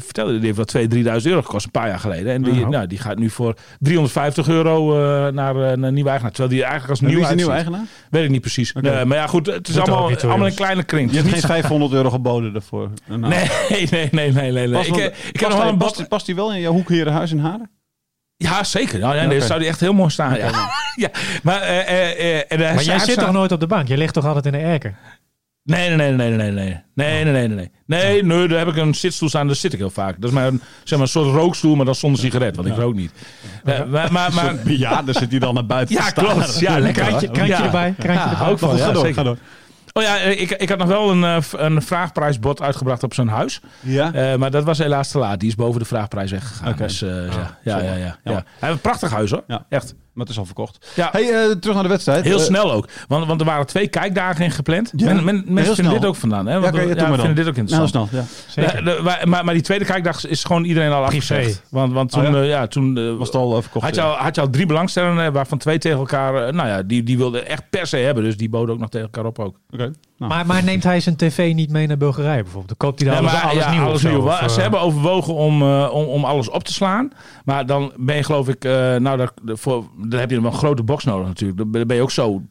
vertelde, 0.00 0.38
die 0.38 0.52
heeft 0.52 0.56
wel 0.56 0.64
2.000, 0.64 0.88
3.000 1.22 1.26
euro 1.30 1.42
gekost 1.42 1.64
een 1.64 1.70
paar 1.70 1.88
jaar 1.88 1.98
geleden. 1.98 2.32
En 2.32 2.42
die, 2.42 2.54
Ja. 2.54 2.68
nou, 2.68 2.86
die 2.86 2.98
gaat 2.98 3.18
nu 3.18 3.30
voor 3.30 3.54
350 3.78 4.48
euro 4.48 4.98
eh, 5.26 5.32
naar 5.32 5.56
eh, 5.70 5.76
een 5.90 5.94
nieuwe 5.94 6.10
eigenaar. 6.10 6.34
Terwijl 6.34 6.54
die 6.54 6.64
eigenlijk 6.64 6.90
als 6.90 7.00
En 7.00 7.06
wie 7.06 7.14
nieuw 7.14 7.24
is 7.24 7.30
de 7.30 7.36
nieuwe 7.36 7.52
eigenaar? 7.52 7.84
Weet 8.10 8.24
ik 8.24 8.30
niet 8.30 8.40
precies. 8.40 8.72
Nee, 8.72 9.04
maar 9.04 9.16
ja, 9.16 9.26
goed, 9.26 9.46
het 9.46 9.68
is 9.68 9.74
Doet 9.74 9.88
allemaal, 9.88 10.16
allemaal 10.22 10.46
een 10.46 10.54
kleine 10.54 10.82
kring. 10.82 11.10
Je 11.10 11.16
hebt 11.16 11.28
geen 11.28 11.36
niet 11.42 11.46
500 11.46 11.92
euro 11.92 12.10
geboden 12.10 12.52
daarvoor. 12.52 12.90
Nou, 13.06 13.20
Nee, 13.20 13.48
nee, 13.90 14.08
nee, 14.10 14.32
nee, 14.32 14.52
nee. 14.68 14.86
Ik, 14.86 14.94
wel- 14.94 14.98
eh, 15.00 15.04
heb 15.04 15.14
past 15.32 15.48
nog 15.48 15.58
wel 15.58 15.68
een 15.68 15.76
past, 15.78 16.08
past 16.08 16.26
hij 16.26 16.34
wel 16.34 16.52
in 16.52 16.60
jouw 16.60 16.72
hoekherenhuis 16.72 17.30
in 17.30 17.38
Haren? 17.38 17.70
Ja, 18.36 18.64
zeker. 18.64 18.98
Nou, 18.98 19.16
ja, 19.16 19.24
nee, 19.24 19.40
zou 19.40 19.58
die 19.58 19.68
echt 19.68 19.80
heel 19.80 19.92
mooi 19.92 20.10
staan. 20.10 20.36
Ja. 20.36 20.50
ja. 20.96 21.08
Maar, 21.42 21.60
eh, 21.60 21.78
eh, 21.78 22.10
eh, 22.38 22.42
en 22.48 22.60
hij 22.60 22.74
Maar 22.74 22.84
jij 22.84 22.98
zit 22.98 23.10
staat- 23.10 23.24
toch 23.24 23.32
nooit 23.34 23.52
op 23.52 23.60
de 23.60 23.66
bank? 23.66 23.88
Je 23.88 23.96
ligt 23.96 24.14
toch 24.14 24.26
altijd 24.26 24.46
in 24.46 24.52
de 24.52 24.58
erken? 24.58 24.96
Nee, 25.70 25.88
nee, 25.96 25.96
nee, 25.96 26.12
nee, 26.12 26.36
nee, 26.36 26.50
nee, 26.50 26.50
nee. 26.64 26.80
Nee, 26.94 27.24
nee, 27.24 27.32
nee, 27.32 27.48
nee, 27.48 27.56
nee. 27.56 27.70
Nee, 27.86 28.22
nee, 28.24 28.48
daar 28.48 28.58
heb 28.58 28.68
ik 28.68 28.76
een 28.76 28.94
zitstoel 28.94 29.28
staan, 29.28 29.46
daar 29.46 29.56
zit 29.56 29.72
ik 29.72 29.78
heel 29.78 29.90
vaak. 29.90 30.20
Dat 30.20 30.30
is 30.30 30.36
een, 30.36 30.60
zeg 30.84 30.98
maar, 30.98 31.00
een 31.00 31.12
soort 31.12 31.34
rookstoel, 31.34 31.74
maar 31.76 31.84
dan 31.84 31.94
zonder 31.94 32.20
sigaret, 32.20 32.56
want 32.56 32.68
ik 32.68 32.76
rook 32.76 32.94
niet. 32.94 33.12
Eh, 33.64 33.84
maar, 33.84 34.12
maar, 34.12 34.34
maar, 34.34 34.54
Ja, 34.72 35.02
daar 35.02 35.14
zit 35.14 35.30
hij 35.30 35.38
dan 35.38 35.54
naar 35.54 35.66
buiten 35.66 35.94
ja, 35.94 36.10
klopt. 36.10 36.58
Ja, 36.58 36.78
lekker. 36.78 37.04
Krantje, 37.04 37.30
krantje 37.30 37.54
Ja. 37.54 37.64
erbij? 37.64 37.94
Krantje 37.98 38.12
Ja, 38.12 38.24
erbij? 38.24 38.38
hou 38.38 38.52
ik 38.52 38.58
van. 38.58 38.70
Ga 38.70 38.76
Ja, 38.86 38.92
door, 38.92 39.06
ga 39.14 39.22
door. 39.22 39.36
Oh 39.92 40.02
ja, 40.02 40.18
eh, 40.18 40.40
ik, 40.40 40.50
ik 40.50 40.68
had 40.68 40.78
nog 40.78 40.88
wel 40.88 41.10
een, 41.10 41.24
eh, 41.24 41.36
een 41.50 41.82
vraagprijsbod 41.82 42.62
uitgebracht 42.62 43.02
op 43.02 43.14
zijn 43.14 43.28
huis. 43.28 43.60
Ja? 43.80 44.12
Eh, 44.12 44.36
maar 44.38 44.50
dat 44.50 44.64
was 44.64 44.78
helaas 44.78 45.08
te 45.10 45.18
laat. 45.18 45.40
Die 45.40 45.48
is 45.48 45.54
boven 45.54 45.80
de 45.80 45.86
vraagprijs 45.86 46.30
weggegaan. 46.30 46.68
Oké. 46.72 46.82
Dus, 46.82 47.02
eh, 47.02 47.08
ja, 47.10 47.58
ja, 47.64 47.78
ja, 47.78 47.82
ja, 47.82 47.94
ja. 47.94 48.18
Jammer. 48.24 48.44
Hij 48.44 48.68
heeft 48.68 48.72
een 48.72 48.80
prachtig 48.80 49.10
huis 49.10 49.30
hoor. 49.30 49.44
Ja. 49.46 49.66
Echt. 49.68 49.94
Maar 50.12 50.24
het 50.24 50.28
is 50.34 50.38
al 50.38 50.44
verkocht. 50.46 50.92
Ja. 50.94 51.08
Hey, 51.12 51.22
eh, 51.22 51.50
terug 51.50 51.74
naar 51.74 51.82
de 51.82 51.88
wedstrijd. 51.88 52.24
Heel 52.24 52.38
Eh, 52.38 52.44
snel 52.44 52.72
ook. 52.72 52.88
Want, 53.08 53.26
want 53.26 53.40
er 53.40 53.46
waren 53.46 53.66
twee 53.66 53.88
kijkdagen 53.88 54.44
in 54.44 54.50
gepland. 54.50 54.92
Ja, 54.96 55.06
Men, 55.14 55.24
men- 55.24 55.34
mensen 55.34 55.54
heel 55.54 55.64
vinden 55.64 55.74
snel. 55.84 55.98
dit 56.00 56.04
ook 56.08 56.16
vandaan. 56.16 56.46
Hè? 56.46 56.54
Ja, 56.54 56.60
Want, 56.60 56.74
ja, 56.74 56.80
ja, 56.82 56.94
dan. 56.94 57.14
vinden 57.18 57.34
dit 57.34 57.46
ook 57.48 57.56
Nou, 57.56 57.68
interessant. 57.68 58.08
snel, 58.08 58.20
ja. 58.20 58.26
Zeker. 58.48 58.76
Ja, 58.76 58.96
de- 58.96 59.02
wa- 59.02 59.18
maar, 59.24 59.44
maar 59.44 59.54
die 59.54 59.62
tweede 59.62 59.84
kijkdag 59.84 60.26
is 60.26 60.44
gewoon 60.44 60.64
iedereen 60.64 60.90
al 60.92 61.04
afgezegd. 61.04 61.62
Want, 61.70 61.92
want 61.92 62.10
toen, 62.10 62.26
Oh 62.26 62.32
ja? 62.32 62.40
eh, 62.42 62.48
ja, 62.48 62.66
toen 62.66 63.16
Was 63.18 63.26
het 63.26 63.36
al 63.36 63.62
verkocht? 63.62 63.84
had, 63.84 63.94
je 63.94 64.02
al, 64.02 64.12
had 64.16 64.34
je 64.34 64.40
al 64.40 64.50
drie 64.50 64.66
belangstellenden, 64.66 65.32
waarvan 65.32 65.58
twee 65.58 65.78
tegen 65.78 65.98
elkaar... 65.98 66.54
nou 66.54 66.68
ja, 66.68 66.82
die, 66.82 67.02
die 67.02 67.16
wilden 67.16 67.46
echt 67.46 67.62
per 67.70 67.86
se 67.86 67.96
hebben. 67.96 68.24
Dus 68.24 68.36
die 68.36 68.48
boden 68.48 68.74
ook 68.74 68.80
nog 68.80 68.88
tegen 68.90 69.06
elkaar 69.06 69.24
op 69.24 69.38
ook. 69.38 69.56
Oké. 69.70 69.90
Nou. 70.20 70.32
Maar, 70.32 70.46
maar 70.46 70.64
neemt 70.64 70.82
hij 70.84 71.00
zijn 71.00 71.16
tv 71.16 71.54
niet 71.54 71.70
mee 71.70 71.86
naar 71.86 71.96
Bulgarije 71.96 72.42
bijvoorbeeld? 72.42 72.68
Dan 72.68 72.76
koopt 72.76 73.00
hij 73.00 73.08
daar 73.10 73.22
Ja, 73.22 73.28
alles, 73.28 73.42
maar, 73.42 73.50
alles 73.50 73.64
ja, 73.64 73.70
nieuw 73.70 73.82
alles 73.84 74.02
nieuw. 74.02 74.26
of, 74.26 74.38
Ze 74.38 74.56
eh, 74.56 74.56
hebben 74.56 74.80
overwogen 74.80 75.34
om, 75.34 75.62
eh, 75.62 75.90
om, 75.92 76.04
om 76.06 76.24
alles 76.24 76.50
op 76.50 76.64
te 76.64 76.72
slaan. 76.72 77.10
Maar 77.44 77.66
dan 77.66 77.92
ben 77.96 78.16
je 78.16 78.22
geloof 78.22 78.48
ik... 78.48 78.64
eh, 78.64 78.72
nou, 78.96 79.16
daar, 79.16 79.30
voor, 79.44 79.84
dan 80.08 80.20
heb 80.20 80.30
je 80.30 80.40
wel 80.40 80.50
een 80.50 80.58
grote 80.58 80.82
box 80.82 81.04
nodig 81.04 81.26
natuurlijk. 81.26 81.58
Dan 81.58 81.70
ben 81.86 81.96
je 81.96 82.02
ook 82.02 82.10
zo 82.10 82.42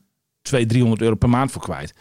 200, 0.41 0.69
300 0.69 1.01
euro 1.01 1.15
per 1.15 1.29
maand 1.29 1.51
voor 1.51 1.61
kwijt. 1.61 1.93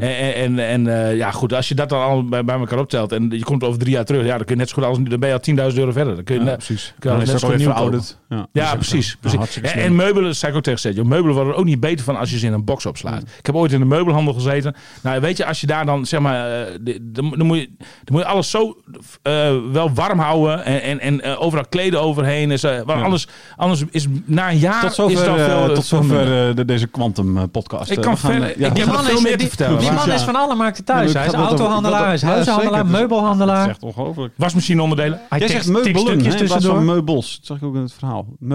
En, 0.00 0.34
en, 0.34 0.58
en 0.58 0.86
eh, 1.08 1.16
ja, 1.16 1.30
goed, 1.30 1.52
als 1.52 1.68
je 1.68 1.74
dat 1.74 1.88
dan 1.88 2.02
al 2.02 2.24
bij, 2.24 2.44
bij 2.44 2.58
elkaar 2.58 2.78
optelt 2.78 3.12
en 3.12 3.30
je 3.30 3.44
komt 3.44 3.64
over 3.64 3.78
drie 3.78 3.92
jaar 3.92 4.04
terug, 4.04 4.24
ja, 4.24 4.36
dan 4.36 4.44
kun 4.46 4.54
je 4.54 4.60
net 4.60 4.68
zo 4.68 4.74
goed 4.74 4.84
als 4.84 4.98
dan 5.02 5.20
ben 5.20 5.28
je 5.28 5.56
al 5.56 5.70
10.000 5.72 5.78
euro 5.78 5.92
verder. 5.92 6.14
Dan 6.14 6.24
kun 6.24 6.34
je 6.34 6.40
Ja, 6.40 6.46
net- 6.46 6.56
precies. 6.56 6.94
kun 6.98 7.10
je 7.10 7.16
Dan 7.24 7.34
is 7.34 7.40
zo 7.40 7.48
nieuw 7.56 7.58
verouderd. 7.58 8.18
Ja, 8.28 8.46
Ja, 8.52 8.74
precies. 8.74 9.16
precies. 9.20 9.60
en, 9.60 9.72
en 9.72 9.96
meubelen, 9.96 10.36
zei 10.36 10.50
ik 10.52 10.58
ook 10.58 10.64
tegen 10.64 10.80
Setje. 10.80 11.04
Meubelen 11.04 11.34
worden 11.34 11.52
er 11.52 11.58
ook 11.58 11.64
niet 11.64 11.80
beter 11.80 12.04
van 12.04 12.16
als 12.16 12.30
je 12.30 12.38
ze 12.38 12.46
in 12.46 12.52
een 12.52 12.64
box 12.64 12.86
opslaat. 12.86 13.22
Ik 13.22 13.46
heb 13.46 13.54
ooit 13.54 13.72
in 13.72 13.78
de 13.78 13.84
meubelhandel 13.86 14.34
gezeten. 14.34 14.74
Nou, 15.02 15.20
weet 15.20 15.36
je, 15.36 15.46
als 15.46 15.60
je 15.60 15.66
daar 15.66 15.86
dan, 15.86 16.06
zeg 16.06 16.20
maar, 16.20 16.62
eh, 16.66 16.74
dan, 17.02 17.24
moet, 17.46 17.58
je, 17.58 17.68
dan 17.78 17.86
moet 18.10 18.20
je 18.20 18.26
alles 18.26 18.50
zo 18.50 18.76
eh, 19.22 19.52
wel 19.72 19.92
warm 19.92 20.18
houden 20.18 20.64
en, 20.64 21.00
en, 21.00 21.20
en 21.20 21.36
overal 21.36 21.64
kleden 21.68 22.00
overheen. 22.00 22.50
Is, 22.50 22.62
eh, 22.64 22.80
want 22.84 23.02
anders, 23.02 23.26
anders 23.56 23.82
is 23.90 24.06
na 24.24 24.50
een 24.50 24.58
jaar 24.58 24.80
Tot 24.80 24.94
zover, 24.94 25.18
veel, 25.18 25.74
tot 25.74 25.84
zover 25.84 26.54
de, 26.56 26.64
deze 26.64 26.86
Quantum 26.86 27.36
eh, 27.36 27.42
podcast. 27.88 27.90
Ik 27.90 27.98
Eh, 27.98 28.04
kan 28.04 28.18
verder- 28.18 28.42
eh, 28.48 28.56
ik 28.56 28.62
heb 28.64 28.74
Die 28.74 28.86
man, 28.86 29.04
veel 29.04 29.16
is, 29.16 29.22
meer 29.22 29.32
te 29.32 29.38
die, 29.38 29.48
vertellen, 29.48 29.78
die 29.78 29.92
man 29.92 30.10
is 30.10 30.22
van 30.22 30.36
alle 30.36 30.54
markten 30.54 30.84
thuis. 30.84 31.12
Ja, 31.12 31.18
hij 31.18 31.26
is 31.28 31.32
autohandelaar, 31.34 32.04
hij 32.04 32.14
is 32.14 32.22
huishandelaar, 32.22 32.86
meubelhandelaar. 32.86 33.56
Dat 33.56 33.66
is 33.66 33.72
echt 33.72 33.82
ongelooflijk. 33.82 34.32
Wasmachine-onderdelen. 34.36 35.20
Hij 35.28 35.38
Jij 35.38 35.48
zegt 35.48 35.68
meubelen, 35.68 36.06
hè, 36.06 36.16
plaats 36.16 36.36
van 36.36 36.46
tussendoor. 36.46 36.82
meubels. 36.82 37.36
Dat 37.36 37.46
zag 37.46 37.56
ik 37.56 37.62
ook 37.64 37.74
in 37.74 37.80
het 37.80 37.92
verhaal. 37.98 38.26
Je 38.40 38.46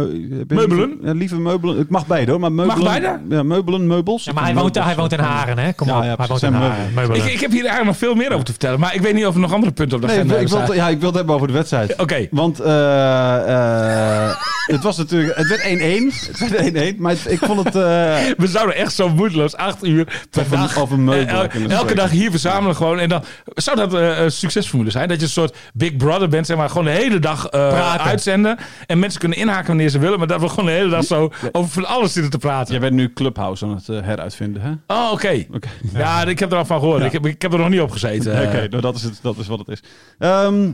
Meubelen? 0.47 0.97
Liever, 1.17 1.37
ja, 1.37 1.43
meubelen. 1.43 1.77
Het 1.77 1.89
mag 1.89 2.07
beide 2.07 2.31
hoor, 2.31 2.39
maar 2.39 2.51
meubelen. 2.51 2.83
beide? 2.83 3.19
Ja, 3.29 3.43
meubelen, 3.43 3.87
meubels. 3.87 4.23
Ja, 4.23 4.33
maar 4.33 4.43
hij 4.43 4.53
woont, 4.53 4.75
hij 4.83 4.95
woont 4.95 5.11
in 5.13 5.19
Haren, 5.19 5.57
hè? 5.57 5.73
Kom 5.73 5.89
op, 5.89 5.99
hij 6.01 6.15
woont 6.17 6.29
in 6.29 6.37
Zijn 6.37 6.53
Haren. 6.53 7.15
Ik, 7.15 7.39
heb 7.39 7.51
hier 7.51 7.59
eigenlijk 7.65 7.85
nog 7.85 7.97
veel 7.97 8.15
meer 8.15 8.31
over 8.31 8.45
te 8.45 8.51
vertellen. 8.51 8.79
Maar 8.79 8.95
ik 8.95 9.01
weet 9.01 9.13
niet 9.13 9.25
of 9.25 9.33
er 9.33 9.39
nog 9.39 9.53
andere 9.53 9.71
punten 9.71 9.95
op 9.95 10.01
de 10.01 10.07
Nee, 10.07 10.19
agenda 10.19 10.47
staan. 10.47 10.75
ja, 10.75 10.87
ik 10.89 10.97
wil 10.99 11.07
het 11.07 11.17
hebben 11.17 11.35
over 11.35 11.47
de 11.47 11.53
wedstrijd. 11.53 11.97
Oké. 12.01 12.27
Want 12.31 12.59
eh, 12.59 14.25
eh, 14.25 14.35
het 14.65 14.83
was 14.83 14.97
natuurlijk... 14.97 15.37
Het 15.37 15.47
werd 15.47 15.61
1-1. 15.61 16.13
Het 16.37 16.49
werd 16.71 16.93
1-1. 16.95 16.97
Maar 16.97 17.15
ik 17.27 17.39
vond 17.39 17.63
het... 17.63 17.75
eh, 17.75 17.81
We 18.37 18.47
zouden 18.47 18.75
echt 18.75 18.93
zo 18.93 19.15
moedeloos 19.19 19.55
acht 19.55 19.85
uur 19.85 20.03
per 20.29 20.41
Over- 20.41 20.57
dag... 20.57 20.77
over 20.77 20.99
meubelen 20.99 21.27
eh, 21.35 21.41
el- 21.41 21.47
kunnen 21.47 21.69
elke 21.69 21.81
spreken. 21.81 21.95
dag 22.03 22.09
hier 22.11 22.29
verzamelen 22.31 22.75
gewoon. 22.75 22.99
En 22.99 23.09
dan 23.09 23.23
zou 23.55 23.77
dat 23.77 23.93
een 23.93 24.31
succesformule 24.31 24.91
zijn. 24.91 25.07
Dat 25.07 25.17
je 25.17 25.23
een 25.23 25.29
soort 25.31 25.57
Big 25.73 25.95
Brother 25.97 26.29
bent. 26.29 26.45
Zeg 26.45 26.57
maar 26.57 26.69
gewoon 26.69 26.85
de 26.85 26.91
hele 26.91 27.19
dag 27.19 27.47
eh, 27.47 27.95
uitzenden. 27.95 28.57
En 28.87 28.99
mensen 28.99 29.19
kunnen 29.19 29.37
inhaken 29.37 29.67
wanneer 29.67 29.89
ze 29.89 29.99
willen. 29.99 30.17
Maar 30.17 30.27
dat 30.27 30.41
we 30.41 30.49
gewoon 30.49 30.65
de 30.65 30.71
hele 30.71 30.89
dag 30.89 31.03
zo 31.03 31.31
over 31.51 31.71
van 31.71 31.85
alles 31.85 32.13
zitten 32.13 32.31
te 32.31 32.37
praten. 32.37 32.71
jij 32.71 32.79
bent 32.81 32.93
nu 32.93 33.13
Clubhouse 33.13 33.65
aan 33.65 33.75
het 33.75 33.89
eh, 33.89 34.01
heruitvinden, 34.01 34.61
hè? 34.61 34.95
Oh, 34.95 35.11
oké. 35.11 35.45
Ja, 35.93 36.23
ik 36.25 36.39
heb 36.39 36.51
er 36.51 36.57
al 36.57 36.65
van 36.65 36.79
gehoord. 36.79 36.99
Ja. 36.99 37.05
Ik, 37.05 37.11
heb, 37.11 37.25
ik 37.25 37.41
heb 37.41 37.53
er 37.53 37.59
nog 37.59 37.69
niet 37.69 37.81
op 37.81 37.91
gezeten. 37.91 38.31
Oké, 38.31 38.57
Eh, 38.57 38.69
nou, 38.69 38.81
dat, 38.81 38.95
is 38.95 39.03
het, 39.03 39.19
dat 39.21 39.37
is 39.37 39.47
wat 39.47 39.59
het 39.59 39.67
is. 39.67 39.79
Ehm, 40.19 40.65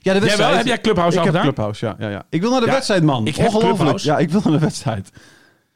ja, 0.00 0.12
de 0.18 0.26
Jij 0.26 0.36
wel? 0.36 0.54
Heb 0.56 0.66
jij 0.66 0.80
Clubhouse 0.80 1.16
ik 1.18 1.26
al 1.26 1.32
heb 1.32 1.34
gedaan? 1.34 1.42
Clubhouse, 1.54 1.86
ja, 1.86 1.96
ja, 1.98 2.08
ja. 2.08 2.22
Ik 2.30 2.40
wil 2.40 2.50
naar 2.50 2.60
de 2.60 2.66
Ja, 2.66 2.72
wedstrijd, 2.72 3.02
man. 3.02 3.26
ik 3.26 3.36
heb. 3.36 3.50
Clubhouse. 3.50 4.06
Ja, 4.06 4.18
ik 4.18 4.30
wil 4.30 4.40
naar 4.44 4.52
de 4.52 4.58
wedstrijd. 4.58 5.10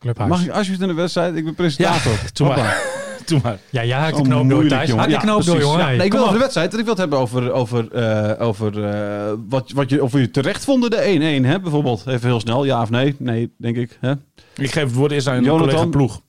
Clubhuis. 0.03 0.31
Mag 0.31 0.43
ik 0.45 0.49
alsjeblieft 0.51 0.79
naar 0.81 0.88
de 0.88 0.95
wedstrijd? 0.95 1.37
Ik 1.37 1.45
ben 1.45 1.55
presentator. 1.55 2.12
Doe 2.33 2.47
Hoppa. 2.47 2.62
maar. 2.62 2.83
Doe 3.27 3.41
maar. 3.43 3.59
Ja, 3.71 3.85
jij 3.85 3.99
haakt 3.99 4.15
de 4.17 4.21
Oh, 4.21 4.27
knoop 4.27 4.49
door, 4.49 4.67
Thijs. 4.67 4.88
jongen. 4.88 4.99
Haak 4.99 5.07
de 5.07 5.12
Ja, 5.15 5.21
knoop 5.21 5.45
door, 5.45 5.61
jongen. 5.61 5.79
Ja, 5.79 5.87
nee, 5.88 6.05
ik 6.07 6.12
wil 6.12 6.21
over 6.21 6.33
de 6.33 6.38
wedstrijd. 6.38 6.73
en 6.73 6.79
Ik 6.79 6.85
wil 6.85 6.93
het 6.93 7.01
hebben 7.03 7.19
over, 7.19 7.53
over, 7.53 7.93
eh, 7.93 8.47
over 8.47 8.85
eh, 8.85 9.33
wat, 9.49 9.71
wat 9.71 9.91
je, 9.91 10.03
of 10.03 10.12
je 10.12 10.31
terecht 10.31 10.65
vonden 10.65 10.91
de 10.91 11.41
1-1, 11.43 11.47
hè? 11.47 11.61
Bijvoorbeeld. 11.61 12.07
Even 12.07 12.29
heel 12.29 12.41
snel, 12.41 12.65
ja 12.65 12.83
of 12.83 12.91
nee? 12.91 13.15
Nee, 13.19 13.55
denk 13.59 13.77
ik. 13.77 13.99
Hè? 14.01 14.11
Ik 14.57 14.73
geef 14.73 14.83
het 14.85 14.95
woord 14.95 15.12
eerst 15.12 15.27
aan 15.27 15.43
Jonathan. 15.45 15.69
collega 15.69 15.87
Ploeg. 15.87 16.21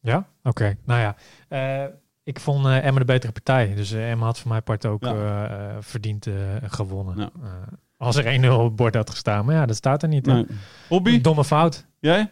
Ja? 0.00 0.26
Oké, 0.42 0.76
nou 0.84 1.00
ja. 1.00 1.14
Eh, 1.48 1.88
ik 2.24 2.40
vond 2.40 2.66
eh 2.66 2.84
Emma 2.86 2.98
de 2.98 3.04
betere 3.04 3.32
partij. 3.32 3.72
Dus 3.76 3.92
Emma 3.92 4.24
had 4.24 4.38
voor 4.38 4.50
mijn 4.50 4.62
part 4.62 4.86
ook 4.86 5.04
Ja. 5.04 5.50
verdiend 5.80 6.26
gewonnen. 6.66 7.14
Ja. 7.18 7.30
Eh, 7.42 7.50
als 7.96 8.16
er 8.16 8.26
1-0 8.26 8.48
op 8.58 8.64
het 8.64 8.76
bord 8.76 8.94
had 8.94 9.10
gestaan. 9.10 9.44
Maar 9.44 9.54
ja, 9.54 9.66
dat 9.66 9.76
staat 9.76 10.02
er 10.02 10.08
niet. 10.08 10.26
Nee. 10.26 10.46
Hobby? 10.88 11.14
Een 11.14 11.22
domme 11.22 11.44
fout. 11.44 11.86
Jij? 11.98 12.30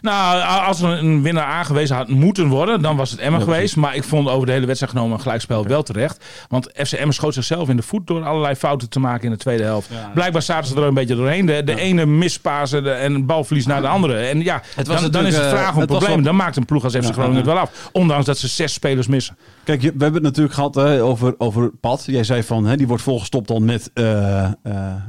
Nou, 0.00 0.42
als 0.66 0.80
er 0.82 0.88
een 0.90 1.22
winnaar 1.22 1.44
aangewezen 1.44 1.96
had 1.96 2.08
moeten 2.08 2.46
worden, 2.48 2.82
dan 2.82 2.96
was 2.96 3.10
het 3.10 3.20
Emma 3.20 3.38
Ja, 3.38 3.44
geweest. 3.44 3.76
Maar 3.76 3.96
ik 3.96 4.04
vond 4.04 4.28
over 4.28 4.46
de 4.46 4.52
hele 4.52 4.66
wedstrijd 4.66 4.92
genomen 4.92 5.14
een 5.16 5.22
gelijkspel 5.22 5.66
wel 5.66 5.82
terecht. 5.82 6.24
Want 6.48 6.70
FC 6.86 6.92
Emma 6.92 7.12
schoot 7.12 7.34
zichzelf 7.34 7.68
in 7.68 7.76
de 7.76 7.82
voet 7.82 8.06
door 8.06 8.24
allerlei 8.24 8.54
fouten 8.54 8.88
te 8.88 9.00
maken 9.00 9.24
in 9.24 9.30
de 9.30 9.36
tweede 9.36 9.62
helft. 9.62 9.88
Ja. 9.92 10.10
Blijkbaar 10.14 10.42
zaten 10.42 10.68
ze 10.68 10.76
er 10.76 10.82
een 10.82 10.94
beetje 10.94 11.16
doorheen. 11.16 11.46
De, 11.46 11.64
de 11.64 11.72
Ja. 11.72 11.78
ene 11.78 12.06
mispasen 12.06 12.82
de, 12.82 12.90
en 12.90 13.26
balverlies 13.26 13.66
naar 13.66 13.80
de 13.80 13.88
andere. 13.88 14.16
En 14.16 14.42
ja, 14.42 14.62
Het 14.74 14.86
was 14.86 15.00
dan, 15.00 15.10
dan 15.10 15.26
is 15.26 15.34
het 15.34 15.44
eh, 15.44 15.50
vraag 15.50 15.74
om 15.74 15.80
het 15.80 15.88
was 15.90 15.98
problemen. 15.98 16.14
wel- 16.24 16.32
Dan 16.32 16.36
maakt 16.44 16.56
een 16.56 16.64
ploeg 16.64 16.84
als 16.84 16.92
FC 16.94 17.02
Ja, 17.02 17.12
Groningen 17.12 17.32
ja, 17.32 17.38
het 17.38 17.46
wel 17.46 17.58
af. 17.58 17.88
Ondanks 17.92 18.26
dat 18.26 18.38
ze 18.38 18.48
zes 18.48 18.72
spelers 18.72 19.06
missen. 19.06 19.36
Kijk, 19.64 19.82
je- 19.82 19.92
we 19.96 20.02
hebben 20.02 20.14
het 20.14 20.22
natuurlijk 20.22 20.54
gehad 20.54 20.74
hè, 20.74 21.02
over, 21.02 21.34
over 21.38 21.70
Pat. 21.80 22.02
Jij 22.06 22.24
zei 22.24 22.42
van, 22.42 22.64
hè, 22.66 22.76
die 22.76 22.86
wordt 22.86 23.02
volgestopt 23.02 23.48
dan 23.48 23.64
met 23.64 23.90
eh, 23.94 24.44
eh, 24.44 24.52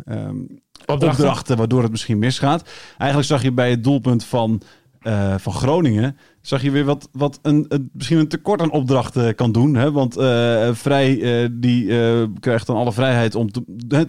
ehm, 0.05 0.35
Opdrachten. 0.85 1.57
waardoor 1.57 1.81
het 1.81 1.91
misschien 1.91 2.19
misgaat. 2.19 2.69
Eigenlijk 2.97 3.29
zag 3.29 3.43
je 3.43 3.51
bij 3.51 3.69
het 3.69 3.83
doelpunt 3.83 4.23
van, 4.23 4.61
eh, 5.01 5.35
van 5.37 5.53
Groningen, 5.53 6.17
zag 6.41 6.61
je 6.61 6.71
weer 6.71 6.85
wat, 6.85 7.09
wat 7.11 7.39
een, 7.41 7.89
misschien 7.93 8.17
een 8.17 8.27
tekort 8.27 8.61
aan 8.61 8.71
opdrachten 8.71 9.35
kan 9.35 9.51
doen. 9.51 9.75
Hè? 9.75 9.91
Want 9.91 10.17
eh, 10.17 10.69
Vrij 10.73 11.21
eh, 11.21 11.49
die 11.51 11.87
krijgt 12.39 12.67
dan 12.67 12.75
alle 12.75 12.93
vrijheid 12.93 13.35
om 13.35 13.51
te 13.51 13.63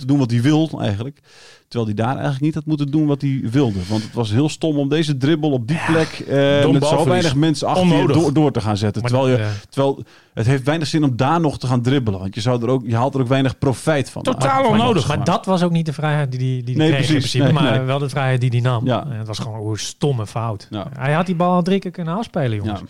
doen 0.06 0.18
wat 0.18 0.30
hij 0.30 0.42
wil 0.42 0.80
eigenlijk. 0.80 1.20
Terwijl 1.68 1.94
hij 1.94 2.04
daar 2.04 2.14
eigenlijk 2.14 2.44
niet 2.44 2.54
had 2.54 2.64
moeten 2.64 2.90
doen 2.90 3.06
wat 3.06 3.20
hij 3.20 3.40
wilde. 3.50 3.78
Want 3.88 4.02
het 4.02 4.12
was 4.12 4.30
heel 4.30 4.48
stom 4.48 4.78
om 4.78 4.88
deze 4.88 5.16
dribbel 5.16 5.50
op 5.50 5.68
die 5.68 5.78
plek 5.86 6.08
eh, 6.28 6.70
met 6.70 6.86
zo 6.86 7.04
weinig 7.04 7.34
mensen 7.34 7.68
achter 7.68 7.86
je 7.86 8.06
door, 8.06 8.32
door 8.32 8.52
te 8.52 8.60
gaan 8.60 8.76
zetten. 8.76 9.02
Maar, 9.02 9.10
terwijl, 9.10 9.32
je, 9.36 9.42
ja. 9.42 9.48
terwijl 9.68 10.02
het 10.34 10.46
heeft 10.46 10.62
weinig 10.64 10.88
zin 10.88 11.04
om 11.04 11.16
daar 11.16 11.40
nog 11.40 11.58
te 11.58 11.66
gaan 11.66 11.82
dribbelen. 11.82 12.20
Want 12.20 12.34
je, 12.34 12.40
zou 12.40 12.62
er 12.62 12.68
ook, 12.68 12.82
je 12.86 12.96
haalt 12.96 13.14
er 13.14 13.20
ook 13.20 13.28
weinig 13.28 13.58
profijt 13.58 14.10
van. 14.10 14.22
Totaal 14.22 14.64
Ah, 14.64 14.70
onnodig. 14.70 15.08
Maar 15.08 15.24
dat 15.24 15.46
was 15.46 15.62
ook 15.62 15.70
niet 15.70 15.86
de 15.86 15.92
vrijheid 15.92 16.30
die 16.30 16.40
hij 16.40 16.48
die 16.48 16.64
die 16.64 16.76
Nee, 16.76 16.88
kreeg 16.90 17.00
in 17.00 17.06
precies. 17.14 17.30
principe, 17.30 17.44
Nee, 17.60 17.62
maar 17.70 17.78
nee. 17.78 17.86
wel 17.86 17.98
de 17.98 18.08
vrijheid 18.08 18.40
die 18.40 18.50
hij 18.50 18.60
nam. 18.60 18.86
Ja. 18.86 19.04
En 19.10 19.18
het 19.18 19.26
was 19.26 19.38
gewoon 19.38 19.70
een 19.70 19.78
stomme 19.78 20.26
fout. 20.26 20.66
Ja. 20.70 20.86
Hij 20.98 21.12
had 21.12 21.26
die 21.26 21.34
bal 21.34 21.52
al 21.52 21.62
drie 21.62 21.78
keer 21.78 21.90
kunnen 21.90 22.16
afspelen, 22.16 22.56
jongens. 22.56 22.80
Ja. 22.80 22.86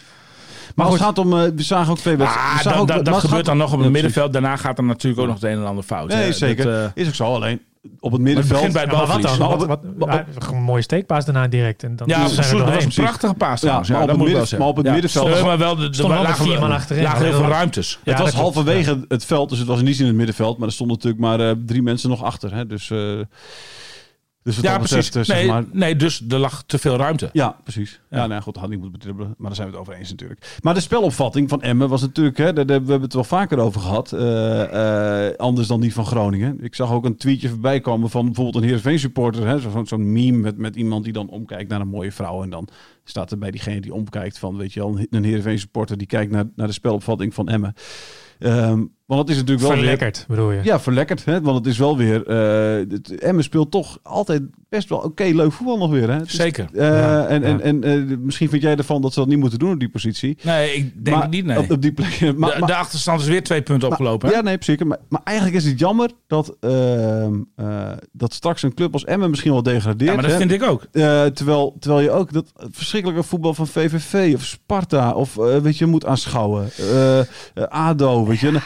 Maar 0.75 0.87
het 0.87 1.01
gaat 1.01 1.19
om, 1.19 1.33
eh, 1.33 1.49
we 1.57 1.63
zagen 1.63 1.91
ook 1.91 1.99
twee 1.99 2.17
wedstrijden. 2.17 2.51
Ah, 2.51 2.57
we 2.57 2.63
zagen 2.63 2.79
dat, 2.79 2.81
ook- 2.81 2.95
dat, 2.97 3.05
maar 3.05 3.13
dat 3.15 3.23
gebeurt 3.23 3.45
dan 3.47 3.57
nog 3.57 3.73
op 3.73 3.81
het 3.81 3.91
middenveld. 3.91 4.33
Daarna 4.33 4.57
gaat 4.57 4.79
er 4.79 4.85
natuurlijk 4.85 5.21
ook 5.23 5.27
nog 5.27 5.41
het 5.41 5.45
een 5.51 5.59
en 5.59 5.67
ander 5.67 5.85
fout. 5.85 6.09
Nee, 6.09 6.23
hè. 6.25 6.33
zeker. 6.33 6.65
Dat, 6.65 6.75
eh, 6.75 7.03
is 7.03 7.07
ook 7.09 7.15
zo. 7.15 7.25
Alleen 7.35 7.61
op 8.01 8.03
het 8.03 8.13
het 8.13 8.21
middenveld. 8.21 8.53
begint 8.59 8.73
bij 8.73 8.83
Ja, 8.85 8.89
maar 8.89 8.99
wat 9.07 9.09
balverlies. 9.23 9.39
dan? 9.39 9.49
Wat, 9.99 10.11
het- 10.11 10.51
een 10.53 10.63
mooie 10.63 10.83
steekpaas 10.83 11.25
daarna 11.25 11.49
direct. 11.49 11.83
En 11.83 11.97
dan 11.97 12.09
Ja, 12.09 12.15
zijn 12.29 12.57
dat 12.59 12.75
was 12.75 12.85
een 12.85 12.91
prachtige 13.03 13.35
paas 13.35 13.61
trouwens. 13.61 13.89
maar 13.89 13.99
Ja, 13.99 14.03
op 14.05 14.09
dat 14.09 14.17
het 14.19 14.27
moet 14.27 14.37
ik 14.37 14.37
wel 14.37 14.43
midden- 14.43 14.47
zeggen. 14.47 14.59
maar 14.59 14.69
op 14.69 14.77
het 14.77 14.87
Ja. 14.87 14.93
middenveld- 14.93 15.29
Nee, 15.29 15.43
maar 15.43 15.59
wel 15.59 15.77
de, 15.77 15.91
de, 15.91 16.09
lagen- 16.09 16.45
vier 16.45 16.61
man 16.61 16.71
achterin. 16.73 17.03
lagen 17.03 17.19
heel 17.25 17.31
Ja, 17.33 17.37
veel 17.39 17.49
ruimtes. 17.49 17.99
Ja, 18.05 18.13
het 18.13 18.21
was 18.23 18.33
halverwege 18.33 19.05
het 19.09 19.25
veld, 19.25 19.49
dus 19.49 19.59
het 19.59 19.69
was 19.69 19.83
niet 19.83 19.99
in 20.01 20.07
het 20.07 20.15
middenveld. 20.15 20.59
Maar 20.59 20.67
er 20.69 20.75
stonden 20.75 20.97
natuurlijk 20.97 21.23
maar 21.23 21.41
eh, 21.41 21.55
drie 21.67 21.83
mensen 21.83 22.09
nog 22.11 22.23
achter. 22.23 22.55
Hè? 22.55 22.67
Dus, 22.67 22.91
eh, 22.91 22.99
dus 24.55 24.57
Ja, 24.61 24.79
precies. 24.79 25.07
betreft, 25.07 25.17
eh, 25.17 25.23
zeg 25.35 25.37
Nee, 25.37 25.47
maar, 25.53 25.65
nee, 25.73 25.97
dus 25.97 26.25
er 26.29 26.39
lag 26.39 26.63
te 26.67 26.79
veel 26.79 26.97
ruimte. 26.97 27.29
Ja, 27.33 27.57
precies. 27.63 28.01
Ja, 28.11 28.17
Ja. 28.19 28.27
nee, 28.27 28.41
goed, 28.41 28.53
dat 28.53 28.63
had 28.63 28.71
niet 28.71 28.81
moeten 28.81 28.99
bedribbelen. 28.99 29.35
Maar 29.39 29.47
daar 29.47 29.55
zijn 29.57 29.69
we 29.69 29.73
het 29.73 29.83
over 29.83 29.95
eens 29.99 30.11
natuurlijk. 30.11 30.59
Maar 30.63 30.75
de 30.75 30.81
spelopvatting 30.81 31.49
van 31.49 31.63
Emmen 31.63 31.89
was 31.89 32.01
natuurlijk, 32.01 32.37
hè, 32.37 32.53
daar, 32.53 32.67
daar- 32.67 32.81
we 32.85 32.91
hebben 32.91 33.01
het 33.03 33.13
wel 33.15 33.25
vaker 33.25 33.59
over 33.59 33.81
gehad, 33.81 34.13
eh, 34.13 35.27
eh, 35.29 35.37
anders 35.37 35.69
dan 35.69 35.81
die 35.81 35.93
van 35.95 36.07
Groningen. 36.07 36.59
Ik 36.65 36.75
zag 36.75 36.93
ook 36.93 37.05
een 37.05 37.17
tweetje 37.17 37.49
voorbij 37.49 37.81
komen 37.81 38.11
van 38.11 38.25
bijvoorbeeld 38.25 38.57
een 38.57 38.63
Heerenveen 38.63 38.99
supporter, 38.99 39.47
hè, 39.47 39.59
zo- 39.61 39.71
zo'n 39.71 39.87
zo'n 39.87 40.13
meme 40.13 40.39
met, 40.39 40.57
met 40.59 40.77
iemand 40.77 41.05
die 41.05 41.13
dan 41.13 41.29
omkijkt 41.29 41.71
naar 41.71 41.81
een 41.81 41.89
mooie 41.89 42.13
vrouw. 42.13 42.43
En 42.43 42.51
dan 42.51 42.69
staat 43.05 43.31
er 43.31 43.39
bij 43.39 43.51
diegene 43.51 43.81
die 43.81 43.95
omkijkt 43.95 44.39
van, 44.39 44.57
weet 44.57 44.73
je 44.73 44.81
wel, 44.81 44.99
een 45.11 45.25
Heerenveen 45.25 45.59
supporter 45.59 45.97
die 45.99 46.07
kijkt 46.07 46.33
naar, 46.33 46.45
naar 46.57 46.67
de 46.67 46.73
spelopvatting 46.73 47.35
van 47.35 47.49
Emmen. 47.49 47.75
Ehm, 48.39 48.85
want 49.07 49.21
dat 49.21 49.31
is 49.31 49.37
natuurlijk 49.37 49.67
wel 49.67 49.71
weer... 49.77 49.81
Verlekkerd, 49.81 50.25
bedoel 50.29 50.53
je? 50.53 50.61
Ja, 50.63 50.81
verlekkerd. 50.81 51.25
Hè? 51.25 51.41
Want 51.41 51.57
het 51.57 51.67
is 51.67 51.79
wel 51.79 51.97
weer... 51.97 52.27
eh 52.27 52.85
het, 52.91 53.19
Emmen 53.19 53.45
speelt 53.45 53.71
toch 53.71 53.99
altijd 54.03 54.43
best 54.69 54.89
wel 54.89 54.99
oké 54.99 55.25
leuk 55.25 55.53
voetbal 55.53 55.79
nog 55.79 55.91
weer. 55.91 56.09
Hè? 56.11 56.15
Het 56.19 56.27
is- 56.27 56.35
Zeker. 56.35 56.69
eh, 56.73 56.87
Ja, 56.89 57.27
en 57.27 57.41
ja. 57.43 57.47
en, 57.47 57.61
en 57.61 57.85
eh, 57.85 58.17
misschien 58.19 58.49
vind 58.49 58.63
jij 58.63 58.77
ervan 58.77 59.03
dat 59.03 59.13
ze 59.13 59.19
dat 59.19 59.29
niet 59.29 59.39
moeten 59.39 59.59
doen 59.59 59.73
op 59.73 59.79
die 59.79 59.89
positie. 59.89 60.39
Nee, 60.43 60.75
ik 60.75 61.05
denk 61.05 61.17
maar, 61.17 61.25
het 61.25 61.35
niet, 61.35 61.45
nee. 61.45 61.59
Op, 61.59 61.71
op 61.71 61.83
die 61.83 61.93
plek. 61.93 62.21
Maar, 62.21 62.53
de, 62.53 62.59
maar- 62.59 62.69
de 62.69 62.75
achterstand 62.77 63.21
is 63.21 63.27
weer 63.27 63.43
twee 63.43 63.63
punten 63.63 63.89
opgelopen. 63.89 64.29
hè? 64.29 64.35
ja, 64.35 64.41
nee, 64.41 64.57
zeker. 64.61 64.87
Maar, 64.87 64.99
maar 65.09 65.21
eigenlijk 65.25 65.57
is 65.57 65.65
het 65.65 65.79
jammer 65.79 66.11
dat, 66.27 66.57
ehm, 66.61 67.35
eh, 67.57 67.91
dat 68.13 68.33
straks 68.35 68.63
een 68.63 68.75
club 68.75 68.93
als 68.93 69.05
Emmen 69.05 69.31
misschien 69.31 69.53
wel 69.53 69.63
degradeert. 69.63 70.09
Ja, 70.11 70.15
maar 70.15 70.23
dat 70.23 70.33
hè? 70.33 70.39
vind 70.39 70.53
ik 70.53 70.63
ook. 70.63 70.83
Eh, 70.93 71.25
terwijl, 71.25 71.77
terwijl 71.81 72.03
je 72.03 72.11
ook 72.11 72.33
dat 72.33 72.53
verschrikkelijke 72.57 73.23
voetbal 73.23 73.55
van 73.55 73.67
VVV 73.67 74.35
of 74.35 74.45
Sparta 74.45 75.13
of 75.13 75.35
weet 75.35 75.79
je 75.79 75.87
moet 75.87 76.07
aanschouwen. 76.07 76.69
ADO, 77.69 78.27
weet 78.27 78.39
je. 78.41 78.61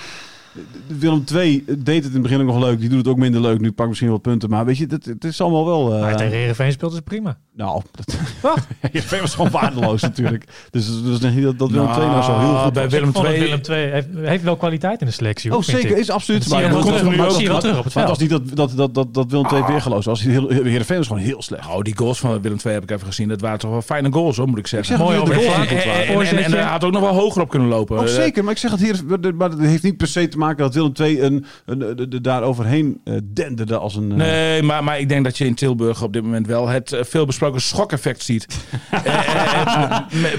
Nou, 0.52 0.66
Willem 0.98 1.24
II 1.34 1.64
deed 1.66 1.78
het 2.04 2.04
in 2.06 2.12
het 2.12 2.22
begin 2.22 2.40
ook 2.40 2.46
nog 2.46 2.58
leuk. 2.60 2.80
Die 2.80 2.88
doet 2.88 2.98
het 2.98 3.08
ook 3.08 3.16
minder 3.16 3.40
leuk. 3.40 3.60
Nu 3.60 3.72
pak 3.72 3.88
misschien 3.88 4.10
wat 4.10 4.22
punten. 4.22 4.50
Maar 4.50 4.64
weet 4.64 4.78
je, 4.78 4.86
het, 4.88 5.04
het 5.04 5.24
is 5.24 5.40
allemaal 5.40 5.66
wel... 5.66 5.94
eh, 5.94 6.00
Maar 6.00 6.16
tegen 6.16 6.32
Heerenveen 6.36 6.72
speelt 6.72 6.92
ze 6.94 7.02
prima. 7.02 7.38
nou, 7.54 7.82
dat, 7.90 8.16
Heerenveen 8.80 9.20
was 9.20 9.34
gewoon 9.34 9.50
waardeloos 9.50 10.02
natuurlijk. 10.02 10.44
Dus, 10.70 10.86
dus 11.02 11.20
dat, 11.20 11.58
dat 11.58 11.70
Willem 11.70 11.88
II 11.88 11.96
nou 12.06 12.22
zo 12.22 12.38
heel 12.38 12.56
goed 12.56 12.72
bij 12.72 12.82
was. 12.82 12.92
Willem 12.92 13.08
Ik 13.08 13.14
vond 13.14 13.26
dat 13.26 13.34
II 13.34 13.42
Willem 13.44 13.60
II 13.70 13.90
heeft, 13.90 14.06
heeft 14.28 14.42
wel 14.42 14.56
kwaliteit 14.56 15.00
in 15.00 15.06
de 15.06 15.12
selectie. 15.12 15.56
Oh, 15.56 15.62
zeker. 15.62 15.90
ik. 15.90 15.96
Is 15.96 16.10
absoluut. 16.10 16.48
Maar- 16.48 16.60
wel 16.70 16.84
dat 16.84 16.98
zie 16.98 17.10
je 17.10 17.16
wel 17.16 17.52
maar- 17.52 17.60
terug 17.60 17.78
op 17.78 17.84
het 17.84 17.94
Maar 17.94 18.08
het 18.08 18.18
was 18.18 18.28
veld. 18.28 18.42
niet 18.42 18.56
dat, 18.56 18.56
dat, 18.56 18.76
dat, 18.76 18.94
dat, 18.94 19.14
dat 19.14 19.30
Willem 19.30 19.46
II 19.52 19.62
weergeloos 19.66 20.04
was. 20.04 20.22
Heerenveen 20.22 20.96
was 20.96 21.06
gewoon 21.06 21.22
heel 21.22 21.42
slecht. 21.42 21.66
Oh, 21.68 21.80
die 21.82 21.96
goals 21.96 22.18
van 22.18 22.40
Willem 22.42 22.58
II 22.64 22.74
heb 22.74 22.82
ik 22.82 22.90
even 22.90 23.06
gezien. 23.06 23.28
Dat 23.28 23.40
waren 23.40 23.58
toch 23.58 23.70
wel 23.70 23.82
fijne 23.82 24.12
goals, 24.12 24.36
hoor, 24.36 24.48
moet 24.48 24.58
ik 24.58 24.66
zeggen. 24.66 24.92
Ik 24.94 24.98
zeg 24.98 25.06
Mooi 25.08 25.20
over 25.20 25.34
de 25.34 25.40
goals 25.40 26.30
en, 26.30 26.52
hij 26.52 26.62
had 26.62 26.84
ook 26.84 26.92
nog 26.92 27.02
wel 27.02 27.14
hoger 27.14 27.42
op 27.42 27.48
kunnen 27.48 27.68
lopen. 27.68 27.98
Oh, 27.98 28.06
zeker, 28.06 28.42
maar 28.44 28.52
ik 28.52 28.58
zeg 28.58 28.70
het 28.70 28.80
hier, 28.80 29.00
maar 29.36 29.50
dat 29.50 29.58
heeft 29.58 29.82
niet 29.82 29.96
per 29.96 30.06
se 30.06 30.28
te 30.28 30.38
maken 30.40 30.58
dat 30.64 30.74
Willem 30.74 30.92
II 31.00 31.20
een, 31.22 31.44
een, 31.66 31.80
een, 31.90 32.00
een- 32.12 32.22
daar 32.22 32.42
overheen 32.42 33.00
eh, 33.04 33.14
denderde 33.32 33.76
als 33.78 33.94
een... 33.96 34.10
eh, 34.10 34.16
Nee, 34.16 34.62
maar, 34.62 34.84
maar 34.84 34.98
ik 35.00 35.08
denk 35.08 35.24
dat 35.24 35.38
je 35.38 35.46
in 35.46 35.54
Tilburg 35.54 36.02
op 36.02 36.12
dit 36.12 36.22
moment 36.22 36.46
wel 36.46 36.68
het 36.68 36.92
eh, 36.92 37.04
veelbesproken 37.04 37.60
schokeffect 37.60 38.22
ziet. 38.22 38.46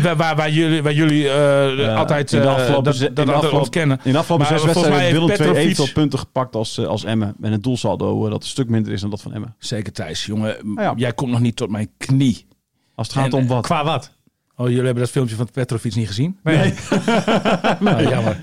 Waar, 0.01 0.15
waar, 0.17 0.35
waar 0.35 0.51
jullie, 0.51 0.83
waar 0.83 0.93
jullie 0.93 1.29
eh, 1.29 1.95
altijd 1.97 2.31
in 2.33 2.41
de 2.41 2.47
afgelopen 2.49 2.83
dat, 2.83 2.93
in 2.95 2.99
dat 2.99 3.17
altijd 3.17 3.27
afgelopen- 3.35 3.57
ontkennen. 3.59 3.99
In 4.03 4.11
de 4.11 4.17
afgelopen 4.17 4.47
Maar 4.49 4.57
zes 4.59 4.65
wedstrijden 4.65 4.97
mij 4.99 5.07
heeft 5.09 5.13
Willem 5.19 5.29
heeft 5.29 5.39
II 5.41 5.49
Petrovic- 5.49 5.71
evenveel 5.71 6.01
punten 6.01 6.19
gepakt 6.19 6.55
als, 6.55 6.85
als 6.85 7.03
Emmen. 7.03 7.35
En 7.41 7.51
het 7.51 7.63
doelsaldo 7.63 8.29
dat 8.29 8.43
een 8.43 8.49
stuk 8.49 8.69
minder 8.69 8.93
is 8.93 9.01
dan 9.01 9.09
dat 9.09 9.21
van 9.21 9.33
Emmen. 9.33 9.55
Zeker 9.59 9.91
Thijs, 9.93 10.25
jongen. 10.25 10.55
Ah, 10.75 10.83
ja. 10.83 10.93
Jij 10.95 11.13
komt 11.13 11.31
nog 11.31 11.39
niet 11.39 11.55
tot 11.55 11.69
mijn 11.69 11.89
knie. 11.97 12.45
Als 12.95 13.07
het 13.07 13.15
gaat 13.17 13.25
En, 13.25 13.33
om 13.33 13.47
wat. 13.47 13.61
Qua 13.63 13.83
wat? 13.83 14.11
Oh, 14.61 14.67
jullie 14.67 14.85
hebben 14.85 15.03
dat 15.03 15.11
filmpje 15.11 15.35
van 15.35 15.49
Petrovic 15.51 15.95
niet 15.95 16.07
gezien? 16.07 16.37
Nee. 16.43 16.73
Nou, 17.79 18.07
jammer. 18.13 18.37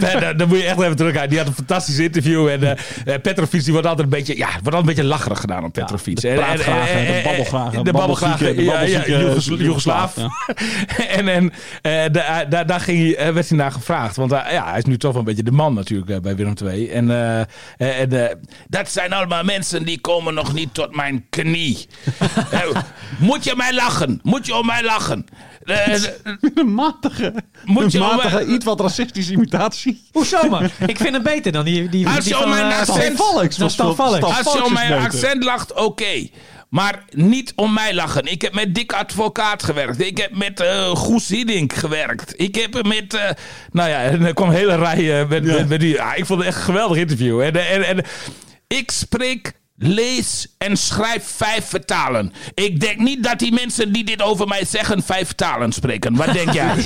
Nee, 0.00 0.34
dan, 0.34 0.48
moet 0.48 0.58
je 0.58 0.64
echt 0.64 0.80
even 0.80 0.96
terug 0.96 1.26
Die 1.26 1.38
had 1.38 1.46
een 1.46 1.54
fantastisch 1.54 1.98
interview. 1.98 2.48
En 2.48 2.76
Petrovic 3.22 3.64
die 3.64 3.72
wordt 3.72 3.86
altijd 3.88 4.06
een 4.06 4.12
beetje, 4.18 4.36
ja, 4.36 4.46
wordt 4.46 4.64
altijd 4.64 4.80
een 4.80 4.86
beetje 4.86 5.04
lacherig 5.04 5.40
gedaan 5.40 5.64
op 5.64 5.72
Petrovic. 5.72 6.20
de 6.20 6.28
en- 6.28 6.56
de 6.56 6.62
en- 6.62 7.22
babbelgraag, 7.22 7.70
De 7.82 7.92
babbelzieke- 7.92 8.54
de 8.54 8.64
ja, 8.64 8.80
ja, 8.80 9.04
Joegoslaaf. 9.56 10.16
En 11.16 11.28
en 11.28 11.52
eh, 11.82 12.02
daar, 12.48 12.66
daar 12.66 12.80
ging 12.80 13.16
hij, 13.16 13.34
werd 13.34 13.48
hij 13.48 13.58
naar 13.58 13.72
gevraagd. 13.72 14.16
Want 14.16 14.30
ja, 14.30 14.64
hij 14.70 14.78
is 14.78 14.84
nu 14.84 14.96
toch 14.98 15.10
wel 15.10 15.20
een 15.20 15.26
beetje 15.26 15.42
de 15.42 15.50
man 15.52 15.74
natuurlijk 15.74 16.22
bij 16.22 16.36
Willem 16.36 16.54
II. 16.64 16.88
En, 16.90 17.10
en 17.76 18.38
dat 18.68 18.90
zijn 18.90 19.12
allemaal 19.12 19.44
mensen 19.44 19.84
die 19.84 20.00
komen 20.00 20.34
nog 20.34 20.52
niet 20.52 20.74
tot 20.74 20.96
mijn 20.96 21.26
knie. 21.30 21.86
Moet 23.18 23.44
je 23.44 23.54
mij 23.56 23.74
lachen? 23.74 24.20
Moet 24.22 24.46
je 24.46 24.54
om 24.56 24.66
mij 24.66 24.82
lachen? 24.84 25.26
Eh, 25.64 25.94
eh, 25.94 26.02
Een 26.54 26.74
matige, 26.74 27.34
Moet 27.64 27.92
je 27.92 27.98
een 27.98 28.04
om- 28.04 28.16
matige 28.16 28.46
iets 28.46 28.64
wat 28.64 28.80
racistische 28.80 29.32
imitatie. 29.32 30.02
Hoezo 30.12 30.48
man? 30.48 30.64
Ik 30.86 30.96
vind 30.96 31.12
hem 31.14 31.22
beter 31.22 31.52
dan 31.52 31.64
die, 31.64 31.88
die, 31.88 32.06
Als 32.08 32.24
die 32.24 32.28
je 32.28 32.34
om 32.34 32.40
van... 32.40 32.50
mijn 32.50 32.70
eh, 32.72 32.78
accent- 32.78 32.98
Stan 33.02 33.16
Valks. 33.16 33.56
Dat 33.56 33.68
is 33.68 33.74
Stan 33.74 33.96
Valks. 33.96 34.16
Stan- 34.16 34.34
Als 34.44 34.52
je 34.52 34.64
om 34.64 34.72
mijn 34.72 34.92
accent 34.92 35.44
lacht, 35.44 35.72
oké. 35.72 36.28
Maar 36.68 37.04
niet 37.10 37.52
om 37.56 37.72
mij 37.72 37.94
lachen. 37.94 38.24
Ik 38.24 38.42
heb 38.42 38.54
met 38.54 38.74
Dick 38.74 38.92
Advocaat 38.92 39.62
gewerkt. 39.62 40.00
Ik 40.00 40.18
heb 40.18 40.36
met 40.36 40.60
eh 40.60 40.88
Goes 40.88 41.28
Hiddink 41.28 41.72
gewerkt. 41.72 42.32
Ik 42.36 42.54
heb 42.54 42.86
met... 42.86 43.14
eh, 43.14 43.30
nou 43.72 43.88
ja, 43.90 44.02
en 44.02 44.22
er 44.24 44.34
kwam 44.34 44.48
een 44.48 44.54
hele 44.54 44.76
rij 44.76 45.20
eh, 45.20 45.28
met, 45.28 45.44
met, 45.44 45.68
met 45.68 45.80
die... 45.80 45.94
Ja, 45.94 46.14
ik 46.14 46.26
vond 46.26 46.38
het 46.38 46.48
echt 46.48 46.56
een 46.58 46.64
geweldig 46.64 46.96
interview. 46.96 47.40
En, 47.40 47.68
en, 47.70 47.86
en, 47.86 48.04
ik 48.66 48.90
spreek... 48.90 49.52
Lees 49.78 50.54
en 50.58 50.76
schrijf 50.76 51.24
vijf 51.24 51.64
vertalen. 51.64 52.32
Ik 52.54 52.80
denk 52.80 52.98
niet 52.98 53.22
dat 53.22 53.38
die 53.38 53.52
mensen 53.52 53.92
die 53.92 54.04
dit 54.04 54.22
over 54.22 54.48
mij 54.48 54.64
zeggen 54.64 55.02
vijf 55.02 55.32
talen 55.32 55.72
spreken. 55.72 56.16
Wat 56.16 56.32
denk 56.32 56.52
jij? 56.52 56.74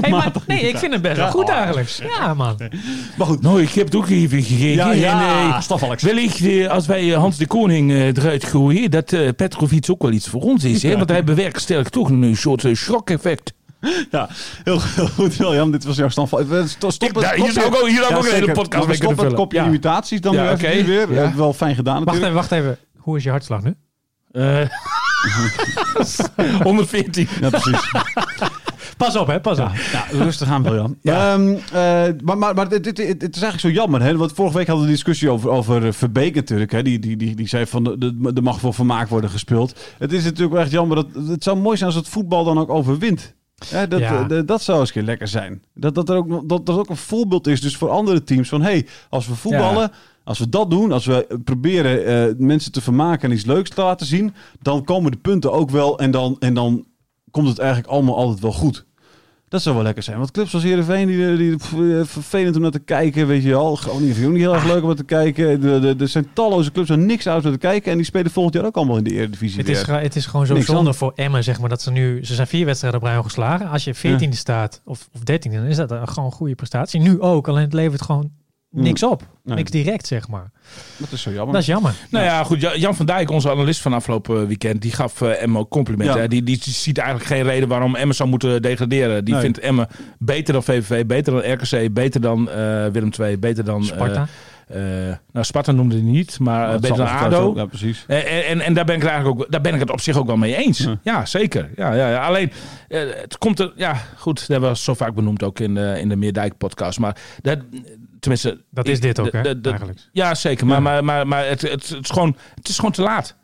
Hey, 0.00 0.10
maar, 0.10 0.32
nee, 0.46 0.68
ik 0.68 0.78
vind 0.78 0.92
hem 0.92 1.02
best 1.02 1.16
wel 1.16 1.30
goed 1.30 1.48
eigenlijk. 1.48 1.88
Ja 2.18 2.34
man. 2.34 2.56
Maar 3.16 3.26
goed, 3.26 3.42
Nou, 3.42 3.62
ik 3.62 3.70
heb 3.70 3.84
het 3.84 3.94
ook 3.94 4.08
even 4.08 4.42
gekeken. 4.42 4.74
Ja, 4.74 4.92
ja, 4.92 5.52
en, 5.56 5.80
eh. 5.80 6.00
Wellicht 6.00 6.40
eh, 6.44 6.68
als 6.68 6.86
wij 6.86 7.12
eh, 7.12 7.18
Hans 7.18 7.36
de 7.36 7.46
Koning 7.46 7.90
eh, 7.90 8.06
eruit 8.06 8.44
gooien, 8.44 8.90
dat 8.90 9.36
Petrovic 9.36 9.90
ook 9.90 10.02
wel 10.02 10.12
iets 10.12 10.28
voor 10.28 10.40
ons 10.40 10.64
is. 10.64 10.82
Hè? 10.82 10.96
Want 10.96 11.08
hij 11.08 11.24
bewerkstelligt 11.24 11.92
toch 11.92 12.08
een 12.08 12.36
soort 12.36 12.66
shock-effect. 12.74 13.52
ja, 14.10 14.28
heel, 14.64 14.80
heel 14.82 15.06
goed 15.08 15.36
William. 15.36 15.70
Dit 15.70 15.84
was 15.84 15.96
jouw 15.96 16.08
standval. 16.08 16.38
Stop, 16.66 16.92
stop 16.92 17.08
Ik- 17.08 17.20
daar- 17.20 17.34
hier 17.34 17.52
zou 17.52 17.66
ik 17.66 17.74
ook- 17.74 17.88
hier 17.88 18.02
ik 18.02 18.04
ook 18.04 18.10
een 18.10 18.24
hele 18.24 18.36
zeker. 18.36 18.52
podcast 18.54 18.86
mee 18.86 18.96
stop 18.96 19.06
kunnen 19.08 19.24
vullen. 19.24 19.38
kopje 19.40 19.58
Ja. 19.58 19.66
imitaties 19.66 20.20
dan 20.20 20.34
Ja, 20.34 20.42
nu 20.42 20.48
even 20.48 20.68
oké. 20.68 20.76
nu 20.76 20.84
weer. 20.86 21.12
Ja. 21.12 21.34
Wel 21.34 21.52
fijn 21.52 21.74
gedaan 21.74 22.04
Wacht 22.04 22.18
even, 22.18 22.32
wacht 22.32 22.52
even. 22.52 22.78
Hoe 22.96 23.16
is 23.16 23.22
je 23.24 23.30
hartslag 23.30 23.62
nu? 23.62 23.74
Eh 24.32 24.60
114. 26.62 27.28
Ja, 27.40 27.50
precies. 27.50 27.90
Pas 28.96 29.16
op 29.16 29.26
hè, 29.26 29.40
pas 29.40 29.58
op. 29.58 29.70
Ja, 29.92 30.04
rustig 30.10 30.48
aan, 30.48 30.62
William. 30.62 30.98
Ja. 31.02 31.32
Ehm, 31.32 31.48
eh, 31.72 32.20
maar 32.24 32.38
maar, 32.38 32.54
maar 32.54 32.68
dit, 32.68 32.84
dit, 32.84 32.96
dit- 32.96 33.22
het 33.22 33.36
is 33.36 33.42
eigenlijk 33.42 33.60
zo 33.60 33.80
jammer. 33.82 34.02
Hè? 34.02 34.16
Want 34.16 34.32
vorige 34.32 34.56
week 34.56 34.66
hadden 34.66 34.84
we 34.84 34.90
een 34.90 34.96
discussie 34.96 35.30
over, 35.30 35.50
over 35.50 35.86
eh, 35.86 35.92
Verbeek 35.92 36.34
natuurlijk. 36.34 36.72
Hè? 36.72 36.82
Die, 36.82 36.98
die, 36.98 37.16
die, 37.16 37.34
die 37.36 37.48
zei 37.48 37.66
van, 37.66 37.84
de- 37.84 37.98
de- 37.98 38.32
er 38.34 38.42
mag 38.42 38.60
wel 38.60 38.72
vermaak 38.72 39.08
worden 39.08 39.30
gespeeld. 39.30 39.80
Het 39.98 40.12
is 40.12 40.24
natuurlijk 40.24 40.52
wel 40.52 40.62
echt 40.62 40.70
jammer. 40.70 40.96
Dat, 40.96 41.06
het 41.28 41.42
zou 41.44 41.56
mooi 41.58 41.76
zijn 41.76 41.90
als 41.90 41.98
het 41.98 42.08
voetbal 42.08 42.44
dan 42.44 42.58
ook 42.58 42.70
overwint. 42.70 43.34
Dat, 43.88 44.00
Ja. 44.00 44.28
eh, 44.28 44.40
dat 44.46 44.62
zou 44.62 44.78
eens 44.80 44.88
een 44.88 44.94
keer 44.94 45.02
lekker 45.02 45.28
zijn. 45.28 45.62
Dat 45.74 45.94
dat, 45.94 46.08
er 46.08 46.16
ook, 46.16 46.48
dat 46.48 46.66
dat 46.66 46.78
ook 46.78 46.88
een 46.88 46.96
voorbeeld 46.96 47.46
is 47.46 47.60
dus 47.60 47.76
voor 47.76 47.90
andere 47.90 48.24
teams. 48.24 48.48
Van 48.48 48.62
hey, 48.62 48.86
als 49.10 49.26
we 49.26 49.34
voetballen, 49.34 49.92
als 50.24 50.38
we 50.38 50.48
dat 50.48 50.70
doen, 50.70 50.92
als 50.92 51.06
we 51.06 51.40
proberen 51.44 52.04
eh, 52.04 52.34
mensen 52.38 52.72
te 52.72 52.80
vermaken 52.80 53.28
en 53.30 53.34
iets 53.36 53.44
leuks 53.44 53.70
te 53.70 53.82
laten 53.82 54.06
zien, 54.06 54.34
dan 54.62 54.84
komen 54.84 55.10
de 55.10 55.16
punten 55.16 55.52
ook 55.52 55.70
wel 55.70 55.98
en 55.98 56.10
dan, 56.10 56.36
en 56.38 56.54
dan 56.54 56.86
komt 57.30 57.48
het 57.48 57.58
eigenlijk 57.58 57.88
allemaal 57.90 58.16
altijd 58.16 58.40
wel 58.40 58.52
goed. 58.52 58.84
Dat 59.54 59.62
zou 59.62 59.74
wel 59.74 59.84
lekker 59.84 60.02
zijn. 60.02 60.18
Want 60.18 60.30
clubs 60.30 60.54
als 60.54 60.62
Heerenveen, 60.62 61.06
die, 61.06 61.36
die, 61.36 61.52
eh, 61.52 62.04
vervelend 62.04 62.56
om 62.56 62.62
naar 62.62 62.70
te 62.70 62.78
kijken, 62.78 63.26
weet 63.26 63.42
je 63.42 63.48
wel. 63.48 63.76
Groningen 63.76 64.14
vind 64.14 64.18
ik 64.18 64.26
ook 64.26 64.32
niet 64.32 64.42
heel 64.42 64.54
erg 64.54 64.64
leuk 64.64 64.80
om 64.80 64.86
naar 64.86 64.96
te 64.96 65.04
kijken. 65.04 65.62
Er 65.98 66.08
zijn 66.08 66.26
talloze 66.32 66.72
clubs 66.72 66.88
waar 66.88 66.98
niks 66.98 67.28
uit 67.28 67.42
te 67.42 67.58
kijken. 67.58 67.90
En 67.90 67.96
die 67.96 68.06
spelen 68.06 68.30
volgend 68.30 68.54
jaar 68.54 68.64
ook 68.64 68.76
allemaal 68.76 68.96
in 68.96 69.04
de 69.04 69.12
Eredivisie 69.12 69.58
Het 69.58 69.68
is, 69.68 69.84
weer. 69.84 70.00
het 70.00 70.16
is 70.16 70.26
gewoon 70.26 70.46
zo 70.46 70.54
Niks 70.54 70.66
zonde 70.66 70.92
voor 70.92 71.12
Emmen, 71.14 71.44
zeg 71.44 71.60
maar, 71.60 71.68
dat 71.68 71.82
ze 71.82 71.90
nu... 71.90 72.24
Ze 72.24 72.34
zijn 72.34 72.46
vier 72.46 72.66
wedstrijden 72.66 73.00
op 73.00 73.06
rij 73.06 73.16
al 73.16 73.22
geslagen. 73.22 73.68
Als 73.68 73.84
je 73.84 73.94
veertiende 73.94 74.36
staat, 74.36 74.80
of, 74.84 75.08
of 75.12 75.20
dertiende, 75.20 75.56
dan 75.56 75.66
is 75.66 75.76
dat 75.76 75.90
een, 75.90 76.08
gewoon 76.08 76.24
een 76.24 76.36
goede 76.36 76.54
prestatie. 76.54 77.00
Nu 77.00 77.20
ook, 77.20 77.48
alleen 77.48 77.64
het 77.64 77.72
levert 77.72 78.02
gewoon 78.02 78.30
niks 78.74 79.02
op. 79.02 79.22
Nee. 79.44 79.56
Niks 79.56 79.70
direct, 79.70 80.06
zeg 80.06 80.28
maar. 80.28 80.50
Dat 80.96 81.12
is 81.12 81.22
zo 81.22 81.30
jammer. 81.30 81.52
Dat 81.52 81.60
is 81.60 81.66
jammer. 81.68 81.94
Nou 82.10 82.24
ja, 82.24 82.44
goed. 82.44 82.60
Ja- 82.60 82.76
Jan 82.76 82.94
van 82.94 83.06
Dijk, 83.06 83.30
onze 83.30 83.50
analist 83.50 83.80
van 83.80 83.92
afgelopen 83.92 84.46
weekend, 84.46 84.82
die 84.82 84.92
gaf 84.92 85.20
eh, 85.20 85.42
Emmen 85.42 85.60
ook 85.60 85.70
complimenten. 85.70 86.22
Ja. 86.22 86.26
Die, 86.28 86.42
die 86.42 86.58
ziet 86.62 86.98
eigenlijk 86.98 87.28
geen 87.28 87.42
reden 87.42 87.68
waarom 87.68 87.94
Emmen 87.94 88.16
zou 88.16 88.28
moeten 88.28 88.62
degraderen. 88.62 89.24
Die 89.24 89.34
Nee. 89.34 89.42
vindt 89.42 89.58
Emmen 89.58 89.88
beter 90.18 90.52
dan 90.52 90.62
VVV, 90.62 91.06
beter 91.06 91.32
dan 91.32 91.52
RKC, 91.52 91.92
beter 91.92 92.20
dan 92.20 92.50
eh, 92.50 92.86
Willem 92.86 93.10
II, 93.20 93.38
beter 93.38 93.64
dan... 93.64 93.80
eh, 93.80 93.86
Sparta. 93.86 94.26
eh, 94.68 94.80
nou, 95.32 95.44
Sparta 95.46 95.72
noemde 95.72 95.94
hij 95.94 96.04
niet, 96.04 96.38
maar 96.38 96.74
eh, 96.74 96.80
beter 96.80 96.96
dan 96.96 97.06
ADO. 97.08 97.36
ook- 97.40 97.56
Ja, 97.56 97.66
precies. 97.66 98.04
En, 98.08 98.44
en, 98.46 98.60
en 98.60 98.74
daar 98.74 98.84
ben 98.84 98.94
ik 98.94 99.00
het 99.02 99.10
eigenlijk 99.10 99.40
ook, 99.40 99.50
daar 99.50 99.60
ben 99.60 99.74
ik 99.74 99.80
het 99.80 99.90
op 99.90 100.00
zich 100.00 100.16
ook 100.16 100.26
wel 100.26 100.36
mee 100.36 100.56
eens. 100.56 100.78
Ja. 100.78 100.98
Ja, 101.02 101.26
zeker. 101.26 101.70
Ja, 101.76 101.92
ja, 101.94 102.10
ja. 102.10 102.26
Alleen, 102.26 102.52
eh, 102.88 103.00
het 103.20 103.38
komt 103.38 103.58
er, 103.58 103.72
ja, 103.76 103.94
goed, 104.16 104.38
dat 104.38 104.48
hebben 104.48 104.70
we 104.70 104.76
zo 104.76 104.94
vaak 104.94 105.14
benoemd 105.14 105.42
ook 105.42 105.60
in 105.60 105.74
de, 105.74 105.96
in 106.00 106.08
de 106.08 106.16
Meerdijk 106.16 106.56
podcast. 106.58 106.98
Maar 106.98 107.16
dat, 107.42 107.58
tenminste. 108.24 108.64
Dat 108.70 108.86
is 108.88 109.00
dit 109.00 109.18
ook, 109.20 109.30
de- 109.30 109.36
hè, 109.36 109.42
de- 109.42 109.60
de- 109.60 109.68
eigenlijk. 109.68 110.08
Ja, 110.12 110.34
zeker. 110.34 110.66
Maar, 110.66 110.76
Ja. 110.76 110.82
maar, 110.82 111.04
maar, 111.04 111.26
maar 111.26 111.46
het, 111.46 111.60
het, 111.62 111.88
het, 111.88 111.98
is 112.04 112.10
gewoon, 112.10 112.36
het 112.54 112.68
is 112.68 112.76
gewoon 112.76 112.92
te 112.92 113.02
laat. 113.02 113.36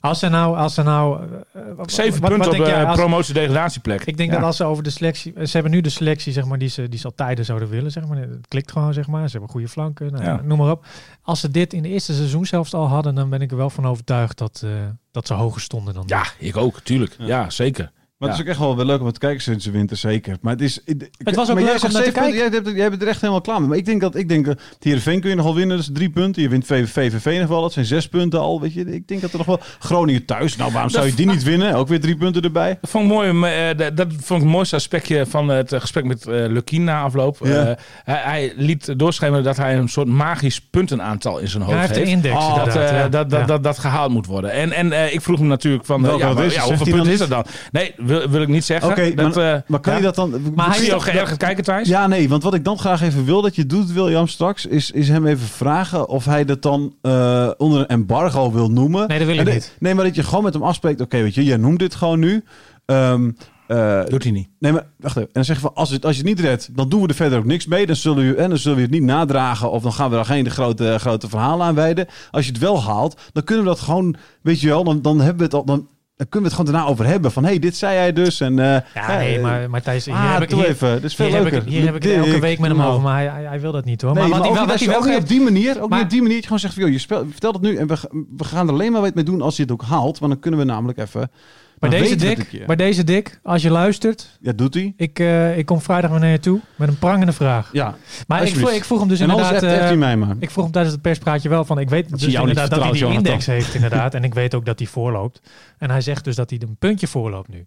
Als 0.00 0.18
ze 0.18 0.28
nou... 0.28 0.56
Als 0.56 0.74
ze 0.74 0.82
nou 0.82 1.20
eh, 1.52 1.60
Zeven 1.86 2.20
wat- 2.20 2.30
punten 2.30 2.38
wat 2.38 2.46
op 2.46 2.52
denk 2.52 2.66
jij, 2.66 2.82
uh, 2.82 2.88
als- 2.88 2.98
promotie-degradatieplek. 2.98 4.04
Ik 4.04 4.16
denk 4.16 4.30
Ja. 4.30 4.36
dat 4.36 4.44
als 4.44 4.56
ze 4.56 4.64
over 4.64 4.82
de 4.82 4.90
selectie... 4.90 5.32
Ze 5.46 5.52
hebben 5.52 5.70
nu 5.72 5.80
de 5.80 5.88
selectie, 5.90 6.32
zeg 6.32 6.44
maar, 6.44 6.58
die 6.58 6.68
ze, 6.68 6.88
die 6.88 6.98
ze 6.98 7.06
al 7.06 7.12
tijden 7.14 7.44
zouden 7.44 7.68
willen, 7.68 7.90
zeg 7.90 8.06
maar. 8.06 8.16
Het 8.18 8.48
klikt 8.48 8.72
gewoon, 8.72 8.92
zeg 8.92 9.06
maar. 9.06 9.24
Ze 9.24 9.30
hebben 9.30 9.50
goede 9.50 9.68
flanken, 9.68 10.12
nou, 10.12 10.24
Ja. 10.24 10.40
noem 10.44 10.58
maar 10.58 10.70
op. 10.70 10.86
Als 11.22 11.40
ze 11.40 11.50
dit 11.50 11.72
in 11.72 11.82
de 11.82 11.88
eerste 11.88 12.14
seizoen 12.14 12.46
zelfs 12.46 12.74
al 12.74 12.86
hadden, 12.88 13.14
dan 13.14 13.30
ben 13.30 13.40
ik 13.40 13.50
er 13.50 13.56
wel 13.56 13.70
van 13.70 13.86
overtuigd 13.86 14.38
dat, 14.38 14.60
eh, 14.64 14.70
dat 15.10 15.26
ze 15.26 15.34
hoger 15.34 15.60
stonden 15.60 15.94
dan 15.94 16.02
Ja, 16.06 16.24
ik 16.38 16.56
ook, 16.56 16.80
tuurlijk. 16.80 17.16
Ja, 17.18 17.50
zeker. 17.50 17.90
Maar 18.18 18.28
het 18.28 18.38
is 18.38 18.44
ook 18.44 18.50
echt 18.50 18.58
wel 18.58 18.76
weer 18.76 18.84
leuk 18.84 19.00
om 19.00 19.12
te 19.12 19.18
kijken 19.18 19.42
sinds 19.42 19.64
de 19.64 19.70
winter, 19.70 19.96
zeker. 19.96 20.36
Maar 20.40 20.52
het 20.52 20.62
is... 20.62 20.80
Het 20.84 21.34
was 21.34 21.50
ook 21.50 21.60
leuk 21.60 21.82
om 21.84 21.92
naar 21.92 22.02
te 22.02 22.12
punten, 22.12 22.34
Jij, 22.34 22.48
hebt, 22.52 22.70
jij 22.74 22.90
bent 22.90 23.02
er 23.02 23.08
echt 23.08 23.20
helemaal 23.20 23.40
klaar 23.40 23.58
mee. 23.60 23.68
Maar 23.68 23.78
ik 23.78 23.84
denk 23.84 24.00
dat... 24.00 24.14
Ik 24.16 24.28
denk, 24.28 24.46
dat 24.46 24.60
Heerenveen 24.78 25.20
kun 25.20 25.30
je 25.30 25.36
nog 25.36 25.44
wel 25.44 25.54
winnen. 25.54 25.76
Dat 25.76 25.86
is 25.86 25.92
drie 25.94 26.10
punten. 26.10 26.42
Je 26.42 26.48
wint 26.48 26.66
VV 26.66 26.88
VVV 26.92 27.38
nog 27.40 27.48
wel. 27.48 27.60
Dat 27.60 27.72
zijn 27.72 27.84
zes 27.86 28.08
punten 28.08 28.40
al. 28.40 28.60
Weet 28.60 28.74
je. 28.74 28.94
Ik 28.94 29.08
denk 29.08 29.20
dat 29.20 29.30
er 29.32 29.36
nog 29.38 29.46
wel... 29.46 29.60
Groningen 29.78 30.24
thuis. 30.24 30.56
Nou, 30.56 30.72
waarom 30.72 30.90
zou 30.90 31.06
je 31.06 31.14
die 31.14 31.26
niet 31.26 31.42
winnen? 31.42 31.74
Ook 31.74 31.88
weer 31.88 32.00
drie 32.00 32.16
punten 32.16 32.42
erbij. 32.42 32.78
Dat 32.80 32.90
vond 32.90 33.04
ik 33.04 33.10
mooi. 33.10 33.28
eh, 33.52 33.76
dat- 33.94 34.06
vond 34.08 34.40
ik 34.40 34.46
het 34.46 34.54
mooiste 34.56 34.76
aspectje 34.76 35.26
van 35.26 35.48
het 35.48 35.72
eh, 35.72 35.80
gesprek 35.80 36.04
met 36.04 36.26
eh 36.26 36.46
Lukien 36.48 36.84
na 36.84 37.02
afloop. 37.02 37.38
Ja. 37.42 37.66
Eh, 37.66 37.74
hij, 38.04 38.20
hij 38.22 38.52
liet 38.56 38.98
doorschemeren 38.98 39.44
dat 39.44 39.56
hij 39.56 39.76
een 39.76 39.88
soort 39.88 40.08
magisch 40.08 40.60
puntenaantal 40.60 41.38
in 41.38 41.48
zijn 41.48 41.62
hoofd 41.62 41.74
hij 41.76 41.86
heeft 41.86 41.94
de 41.94 42.00
heeft. 42.00 42.12
index, 42.12 42.34
dat, 42.54 42.76
eh, 42.76 42.90
ja. 42.90 43.08
dat, 43.08 43.30
dat, 43.30 43.48
dat, 43.48 43.62
dat 43.62 43.78
gehaald 43.78 44.10
moet 44.12 44.26
worden. 44.26 44.50
En, 44.52 44.72
en 44.72 44.92
eh, 44.92 45.12
ik 45.14 45.20
vroeg 45.20 45.38
hem 45.38 45.48
natuurlijk 45.48 45.84
van, 45.84 46.00
eh, 46.00 46.06
Welke 46.06 46.20
ja, 46.22 46.26
dat 46.28 46.36
maar, 46.36 46.46
is? 46.46 46.54
ja, 46.54 46.64
Zegt 46.64 46.76
hoeveel 46.78 46.94
punten 46.94 47.12
is 47.12 47.18
dat 47.18 47.28
dan? 47.28 47.44
Nee, 47.72 47.94
wil, 48.06 48.28
wil 48.28 48.42
ik 48.42 48.48
niet 48.48 48.64
zeggen. 48.64 48.90
Oké, 48.90 49.14
dat, 49.14 49.34
maar, 49.34 49.54
eh, 49.54 49.60
maar 49.66 49.80
kan 49.80 49.92
ja. 49.92 49.98
je 49.98 50.04
dat 50.04 50.14
dan... 50.14 50.30
Maar 50.54 50.68
hij 50.76 50.86
is- 50.86 50.92
geërgerd 51.02 51.36
kijken, 51.38 51.64
Thijs? 51.64 51.88
Ja, 51.88 52.06
nee, 52.06 52.28
want 52.28 52.42
wat 52.42 52.54
ik 52.54 52.64
dan 52.64 52.78
graag 52.78 53.02
even 53.02 53.24
wil 53.24 53.42
dat 53.42 53.54
je 53.56 53.66
doet, 53.66 53.92
William, 53.92 54.26
straks, 54.28 54.66
is, 54.66 54.90
is 54.90 55.08
hem 55.08 55.26
even 55.26 55.46
vragen 55.46 56.08
of 56.08 56.24
hij 56.24 56.44
dat 56.44 56.62
dan 56.62 56.94
eh, 57.02 57.50
onder 57.56 57.80
een 57.80 57.86
embargo 57.86 58.52
wil 58.52 58.70
noemen. 58.70 59.08
Nee, 59.08 59.18
dat 59.18 59.26
wil 59.26 59.34
ik 59.36 59.40
En 59.40 59.46
de- 59.46 59.52
niet. 59.52 59.76
Nee, 59.78 59.94
maar 59.94 60.04
dat 60.04 60.14
je 60.14 60.22
gewoon 60.22 60.44
met 60.44 60.54
hem 60.54 60.62
afspreekt, 60.62 61.00
oké, 61.00 61.22
weet 61.22 61.34
je, 61.34 61.44
jij 61.44 61.56
noemt 61.56 61.78
dit 61.78 61.94
gewoon 61.94 62.18
nu. 62.18 62.44
Ehm, 62.86 63.30
eh, 63.66 64.00
Doet 64.08 64.22
hij 64.22 64.32
niet. 64.32 64.48
nee, 64.58 64.72
maar 64.72 64.86
wacht 64.96 65.16
even. 65.16 65.28
En 65.28 65.34
dan 65.34 65.44
zeg 65.44 65.56
je 65.56 65.62
van, 65.62 65.74
als, 65.74 65.90
het, 65.90 66.04
als 66.04 66.16
je 66.16 66.20
het 66.20 66.30
niet 66.30 66.40
redt, 66.40 66.68
dan 66.76 66.88
doen 66.88 67.02
we 67.02 67.08
er 67.08 67.14
verder 67.14 67.38
ook 67.38 67.44
niks 67.44 67.66
mee. 67.66 67.86
Dan 67.86 67.96
zullen 67.96 68.28
we, 68.28 68.34
en 68.34 68.48
dan 68.48 68.58
zullen 68.58 68.76
we 68.76 68.82
het 68.82 68.90
niet 68.90 69.02
nadragen 69.02 69.70
of 69.70 69.82
dan 69.82 69.92
gaan 69.92 70.10
we 70.10 70.16
er 70.16 70.24
geen 70.24 70.50
grote, 70.50 70.96
grote 70.98 71.28
verhalen 71.28 71.66
aan 71.66 71.74
wijden. 71.74 72.06
Als 72.30 72.44
je 72.46 72.50
het 72.52 72.60
wel 72.60 72.82
haalt, 72.82 73.20
dan 73.32 73.44
kunnen 73.44 73.64
we 73.64 73.70
dat 73.70 73.80
gewoon, 73.80 74.16
weet 74.42 74.60
je 74.60 74.68
wel, 74.68 74.84
dan, 74.84 75.02
dan 75.02 75.16
hebben 75.20 75.36
we 75.38 75.44
het 75.44 75.54
al... 75.54 75.64
Dan, 75.64 75.88
dan 76.16 76.28
kunnen 76.28 76.50
we 76.50 76.54
het 76.56 76.64
gewoon 76.64 76.72
daarna 76.80 76.92
over 76.92 77.06
hebben. 77.06 77.32
Van, 77.32 77.42
hé, 77.42 77.48
hey, 77.48 77.58
dit 77.58 77.76
zei 77.76 77.96
hij 77.96 78.12
dus. 78.12 78.40
En, 78.40 78.58
eh, 78.58 78.80
Ja, 78.94 79.16
nee, 79.16 79.40
maar, 79.40 79.70
maar 79.70 79.82
Thijs, 79.82 80.04
hier 80.04 80.14
ah, 80.14 80.32
heb 80.32 80.42
ik, 80.42 80.50
hier, 80.50 80.64
even. 80.66 80.92
Dat 80.94 81.02
is 81.04 81.14
veel 81.14 81.26
hier 81.26 81.34
heb 81.34 81.42
leuker. 81.44 81.62
ik, 81.62 81.68
hier 81.72 81.84
heb 81.84 81.94
ik 81.96 82.02
het 82.02 82.12
elke 82.12 82.40
week 82.40 82.58
met 82.58 82.70
hem 82.70 82.80
over, 82.82 83.02
maar 83.02 83.14
hij, 83.16 83.26
hij, 83.26 83.44
hij 83.44 83.60
wil 83.60 83.72
dat 83.72 83.84
niet 83.84 84.02
hoor. 84.02 84.14
Nee, 84.14 84.28
maar, 84.28 84.38
ook, 84.38 84.44
niet, 84.44 84.78
je- 84.80 84.86
wel 84.86 84.96
ook 84.96 85.04
niet 85.04 85.12
geeft- 85.12 85.22
op 85.22 85.28
die 85.28 85.40
manier. 85.40 85.82
Ook 85.82 85.88
Maar- 85.88 85.98
niet 85.98 86.06
op 86.06 86.10
die 86.12 86.22
manier. 86.22 86.40
dat 86.40 86.50
je 86.50 86.58
Gewoon 86.58 86.58
zegt 86.58 86.74
van, 86.74 86.82
joh, 86.82 86.92
je 86.92 86.98
spel, 86.98 87.26
vertel 87.30 87.52
het 87.52 87.62
nu 87.62 87.76
en 87.76 87.86
we, 87.86 87.96
we 88.36 88.44
gaan 88.44 88.66
er 88.66 88.72
alleen 88.72 88.92
maar 88.92 89.00
wat 89.00 89.14
mee 89.14 89.24
doen 89.24 89.42
als 89.42 89.56
je 89.56 89.62
het 89.62 89.72
ook 89.72 89.82
haalt. 89.82 90.18
Want 90.18 90.32
dan 90.32 90.40
kunnen 90.40 90.60
we 90.60 90.66
namelijk 90.66 90.98
even... 90.98 91.30
dan 91.78 91.90
deze 91.90 92.16
dik, 92.16 92.62
bij 92.66 92.76
deze 92.76 93.04
dik, 93.04 93.40
als 93.42 93.62
je 93.62 93.70
luistert, 93.70 94.38
Ja, 94.40 94.52
doet 94.52 94.74
hij. 94.74 94.92
ik, 94.96 95.18
eh, 95.18 95.58
ik 95.58 95.66
kom 95.66 95.80
vrijdag 95.80 96.10
weer 96.10 96.20
naar 96.20 96.30
je 96.30 96.38
toe 96.40 96.60
met 96.76 96.88
een 96.88 96.98
prangende 96.98 97.32
vraag. 97.32 97.70
Ja. 97.72 97.96
Maar 98.26 98.42
ik 98.46 98.54
vroeg, 98.56 98.70
ik 98.70 98.84
vroeg 98.84 98.98
hem 98.98 99.08
dus 99.08 99.20
en 99.20 99.28
inderdaad... 99.28 99.52
appt 99.52 99.62
eh, 99.64 99.78
hij 99.78 99.96
mij 99.96 100.16
maar. 100.16 100.36
ik 100.38 100.50
vroeg 100.50 100.64
hem 100.64 100.72
tijdens 100.72 100.94
het 100.94 101.02
perspraatje 101.02 101.48
wel 101.48 101.64
van, 101.64 101.78
ik 101.78 101.88
weet 101.88 102.08
dus 102.10 102.24
jou 102.24 102.48
inderdaad 102.48 102.70
dat 102.70 102.82
hij 102.82 102.92
die 102.92 103.12
index 103.12 103.46
heeft 103.46 103.74
inderdaad. 103.74 104.14
En 104.14 104.24
ik 104.24 104.34
weet 104.34 104.54
ook 104.54 104.64
dat 104.64 104.78
hij 104.78 104.88
voorloopt. 104.88 105.40
En 105.78 105.90
hij 105.90 106.00
zegt 106.00 106.24
dus 106.24 106.36
dat 106.36 106.50
hij 106.50 106.60
een 106.62 106.76
puntje 106.78 107.06
voorloopt 107.06 107.48
nu. 107.48 107.66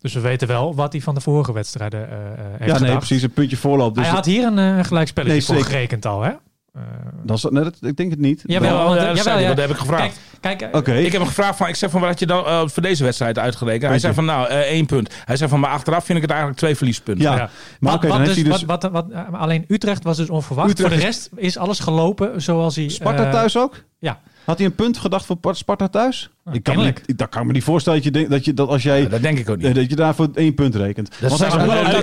Dus 0.00 0.14
we 0.14 0.20
weten 0.20 0.48
wel 0.48 0.74
wat 0.74 0.92
hij 0.92 1.00
van 1.02 1.14
de 1.14 1.20
vorige 1.20 1.52
wedstrijden 1.52 2.10
eh, 2.10 2.16
heeft 2.18 2.58
Ja, 2.58 2.66
nee, 2.66 2.74
gedacht. 2.76 2.98
precies. 2.98 3.22
Een 3.22 3.30
puntje 3.32 3.56
voorloopt. 3.56 3.94
Dus 3.94 4.04
hij 4.04 4.14
had 4.14 4.24
hier 4.24 4.46
een 4.46 4.58
eh, 4.78 4.84
gelijkspelletje 4.84 5.36
Nee, 5.36 5.44
voor 5.46 5.54
zeker. 5.54 5.70
gerekend 5.70 6.06
al, 6.06 6.22
hè? 6.22 6.30
Eh, 6.74 6.82
dat 7.22 7.36
is, 7.36 7.42
nee, 7.50 7.64
dat, 7.64 7.76
ik 7.80 7.96
denk 7.96 8.10
het 8.10 8.20
niet. 8.20 8.42
Jawel, 8.46 8.70
Maar- 8.70 8.78
Ja, 8.80 8.84
want, 8.84 8.94
ja, 9.00 9.02
eh, 9.02 9.14
dat, 9.14 9.24
jawel, 9.24 9.38
ja. 9.40 9.48
dat 9.48 9.58
heb 9.58 9.70
ik 9.70 9.76
gevraagd. 9.76 10.18
Kijk, 10.40 10.58
kijk 10.58 10.88
eh. 10.88 11.04
Ik 11.04 11.12
heb 11.12 11.20
hem 11.20 11.28
gevraagd 11.30 11.56
van, 11.56 11.68
ik 11.68 11.74
zeg 11.76 11.90
van, 11.90 12.00
wat 12.00 12.08
had 12.08 12.18
je 12.18 12.26
dan 12.26 12.46
eh, 12.46 12.62
voor 12.66 12.82
deze 12.82 13.04
wedstrijd 13.04 13.38
uitgerekend? 13.38 13.90
Hij 13.90 13.98
zei 13.98 14.14
van, 14.14 14.24
nou, 14.24 14.48
eh, 14.48 14.58
één 14.58 14.86
punt. 14.86 15.14
Hij 15.24 15.36
zei 15.36 15.50
van, 15.50 15.60
maar 15.60 15.70
achteraf 15.70 16.04
vind 16.04 16.16
ik 16.16 16.22
het 16.22 16.30
eigenlijk 16.30 16.60
twee 16.60 16.76
verliespunten. 16.76 17.24
Ja, 17.24 17.36
Ja. 17.36 17.50
maar 17.80 17.92
wat, 17.92 17.94
oké, 17.94 18.06
dan 18.06 18.16
heeft 18.16 18.34
dus, 18.34 18.42
hij 18.42 18.52
dus... 18.52 18.64
wat, 18.64 18.82
wat, 18.82 18.92
wat, 18.92 19.10
eh, 19.10 19.40
alleen 19.40 19.64
Utrecht 19.68 20.04
was 20.04 20.16
dus 20.16 20.30
onverwacht. 20.30 20.70
Utrecht 20.70 20.88
Voor 20.90 20.98
de 21.00 21.04
rest 21.06 21.30
is 21.36 21.58
alles 21.58 21.78
gelopen 21.78 22.42
zoals 22.42 22.76
hij... 22.76 22.88
Sparta 22.88 23.24
eh, 23.24 23.30
thuis 23.32 23.56
ook? 23.56 23.74
ja. 23.98 24.20
Had 24.44 24.58
hij 24.58 24.66
een 24.66 24.74
punt 24.74 24.98
gedacht 24.98 25.26
voor 25.26 25.36
Part- 25.36 25.56
Sparta 25.56 25.88
thuis? 25.88 26.30
Nou, 26.44 26.56
ik 26.56 26.62
kan 26.62 26.76
me 26.76 26.94
dat 27.16 27.28
kan 27.28 27.40
ik 27.40 27.46
me 27.46 27.52
niet 27.52 27.64
voorstellen 27.64 27.98
dat 27.98 28.06
je, 28.06 28.12
denkt, 28.14 28.30
dat, 28.30 28.44
je 28.44 28.54
dat 28.54 28.68
als 28.68 28.82
jij... 28.82 29.02
Ja, 29.02 29.08
dat 29.08 29.22
denk 29.22 29.38
ik 29.38 29.48
ook 29.50 29.56
niet. 29.56 29.74
dat 29.74 29.90
je 29.90 29.96
daarvoor 29.96 30.28
één 30.34 30.54
punt 30.54 30.74
rekent. 30.74 31.10
Dat 31.20 31.30
Want 31.30 31.40
hij- 31.40 31.48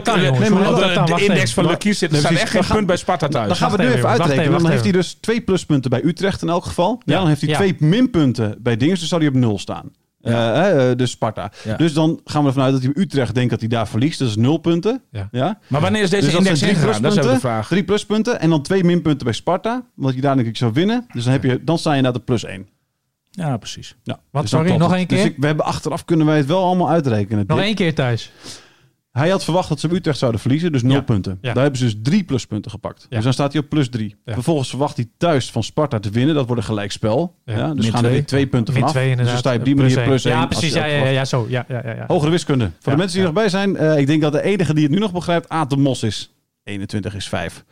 kan, 0.02 0.20
nee, 0.20 0.50
maar 0.50 0.64
Dat 0.64 1.08
de 1.08 1.26
index 1.26 1.54
van 1.54 1.66
Lucky 1.66 1.92
zit, 1.92 2.12
er 2.12 2.18
staat 2.18 2.32
echt 2.32 2.50
geen 2.50 2.66
punt 2.68 2.88
bij 2.88 2.98
Sparta 2.98 3.28
thuis. 3.28 3.48
Dan 3.48 3.56
gaan 3.58 3.72
we 3.72 3.78
nu 3.78 3.92
even, 3.92 4.10
uitrekenen. 4.10 4.52
Dan 4.62 4.70
heeft 4.70 4.84
hij 4.84 4.92
dus 4.92 5.14
twee 5.14 5.42
pluspunten 5.42 5.90
bij 5.90 6.04
Utrecht 6.04 6.42
in 6.42 6.50
elk 6.50 6.66
geval. 6.66 7.02
Ja, 7.06 7.18
dan 7.18 7.28
heeft 7.28 7.42
hij 7.42 7.54
twee 7.54 7.76
minpunten 7.80 8.56
bij 8.60 8.78
Dinges. 8.78 9.00
Dus 9.00 9.10
zou 9.10 9.22
hij 9.22 9.30
op 9.30 9.38
nul 9.38 9.60
staan. 9.60 9.92
Eh, 10.22 10.96
dus 10.96 11.12
Sparta. 11.12 11.52
Ja. 11.64 11.76
Dus 11.76 11.94
dan 11.94 12.20
gaan 12.26 12.42
we 12.42 12.48
ervan 12.48 12.64
uit 12.64 12.74
dat 12.74 12.82
hij 12.84 12.92
Utrecht 12.96 13.34
denkt 13.36 13.50
dat 13.50 13.60
hij 13.60 13.70
daar 13.70 13.88
verliest. 13.88 14.20
Dat 14.20 14.28
is 14.28 14.36
nul 14.36 14.58
punten. 14.58 15.02
Ja. 15.12 15.28
Ja? 15.32 15.60
Maar 15.68 15.82
wanneer 15.82 16.02
is 16.02 16.10
deze 16.10 16.26
Dus 16.26 16.34
index 16.36 16.60
drie 16.60 16.72
ingegaan? 16.72 16.88
Dat 16.88 16.96
is 16.98 17.02
de 17.02 17.10
pluspunten. 17.12 17.40
vraag. 17.40 17.68
Drie 17.68 17.84
pluspunten 17.84 18.40
en 18.40 18.50
dan 18.50 18.62
twee 18.62 18.84
minpunten 18.84 19.26
bij 19.26 19.34
Sparta. 19.36 19.86
Omdat 19.98 20.16
je 20.16 20.22
daar 20.22 20.36
denk 20.36 20.48
ik 20.48 20.58
zou 20.58 20.74
winnen. 20.74 21.06
Dus 21.14 21.24
dan, 21.24 21.34
heb 21.34 21.44
je, 21.44 21.64
dan 21.64 21.78
sta 21.78 21.94
je 21.94 22.02
naar 22.02 22.14
de 22.14 22.20
plus 22.20 22.44
één. 22.46 22.68
Ja, 23.30 23.58
precies. 23.58 23.96
Ja. 24.04 24.20
Wat, 24.32 24.42
Dus 24.42 24.52
sorry, 24.52 24.76
nog 24.76 24.94
één 24.94 25.08
Dus 25.08 25.18
keer? 25.18 25.28
ik, 25.28 25.36
we 25.38 25.46
hebben 25.46 25.66
achteraf 25.66 26.06
kunnen 26.06 26.26
wij 26.26 26.38
het 26.38 26.46
wel 26.46 26.64
allemaal 26.64 26.90
uitrekenen. 26.90 27.44
Nog 27.48 27.60
één 27.60 27.76
keer 27.76 27.96
thuis. 27.96 28.32
Hij 29.12 29.30
had 29.30 29.44
verwacht 29.44 29.70
dat 29.70 29.80
ze 29.80 29.94
Utrecht 29.94 30.18
zouden 30.18 30.42
verliezen, 30.42 30.72
dus 30.72 30.82
nul 30.84 30.92
Ja. 30.96 31.02
punten. 31.02 31.38
Ja. 31.42 31.54
Daar 31.54 31.62
hebben 31.64 31.80
ze 31.80 31.86
dus 31.86 31.96
drie 32.04 32.24
pluspunten 32.24 32.72
gepakt. 32.72 33.02
Ja. 33.10 33.16
Dus 33.16 33.24
dan 33.24 33.34
staat 33.34 33.54
hij 33.54 33.62
op 33.62 33.70
plus 33.70 33.90
drie. 33.90 34.16
Ja. 34.26 34.34
Vervolgens 34.34 34.70
verwacht 34.70 34.96
hij 34.96 35.10
thuis 35.18 35.52
van 35.52 35.64
Sparta 35.64 36.00
te 36.00 36.10
winnen. 36.10 36.36
Dat 36.36 36.46
wordt 36.46 36.62
een 36.62 36.68
gelijkspel. 36.68 37.36
Ja. 37.46 37.58
Ja. 37.58 37.74
dus 37.74 37.84
Min 37.84 37.84
gaan 37.84 37.94
er 37.94 38.00
twee. 38.00 38.12
weer 38.12 38.26
twee 38.26 38.48
punten 38.48 38.74
Min 38.74 38.82
vanaf. 38.84 38.96
twee 38.96 39.04
dus 39.10 39.12
inderdaad. 39.20 39.44
dan 39.44 39.44
sta 39.44 39.52
je 39.52 39.60
op 39.60 39.66
die 39.66 39.76
manier 39.76 40.04
plus 40.04 40.26
één. 40.26 40.36
Ja, 40.36 40.42
als 40.42 40.50
precies. 40.58 40.74
Ja, 40.74 40.86
ja, 40.86 40.98
ja, 41.04 41.10
ja, 41.10 41.26
zo. 41.26 41.46
Ja, 41.50 41.66
ja, 41.68 41.82
ja, 41.86 41.94
ja. 41.96 42.04
Hogere 42.08 42.32
wiskunde. 42.32 42.66
Voor 42.66 42.74
Ja, 42.82 42.92
de 42.92 42.98
mensen 42.98 43.18
die 43.18 43.28
ja. 43.28 43.34
nog 43.34 43.42
bij 43.42 43.50
zijn. 43.50 43.76
eh, 43.78 43.98
ik 43.98 44.08
denk 44.08 44.22
dat 44.22 44.32
de 44.32 44.42
enige 44.44 44.74
die 44.74 44.84
het 44.84 44.92
nu 44.94 45.00
nog 45.00 45.12
begrijpt, 45.14 45.50
Aad 45.50 45.70
de 45.70 45.78
Mos 45.78 46.04
is. 46.04 46.34
21 46.64 47.16
is 47.16 47.28
5. 47.28 47.64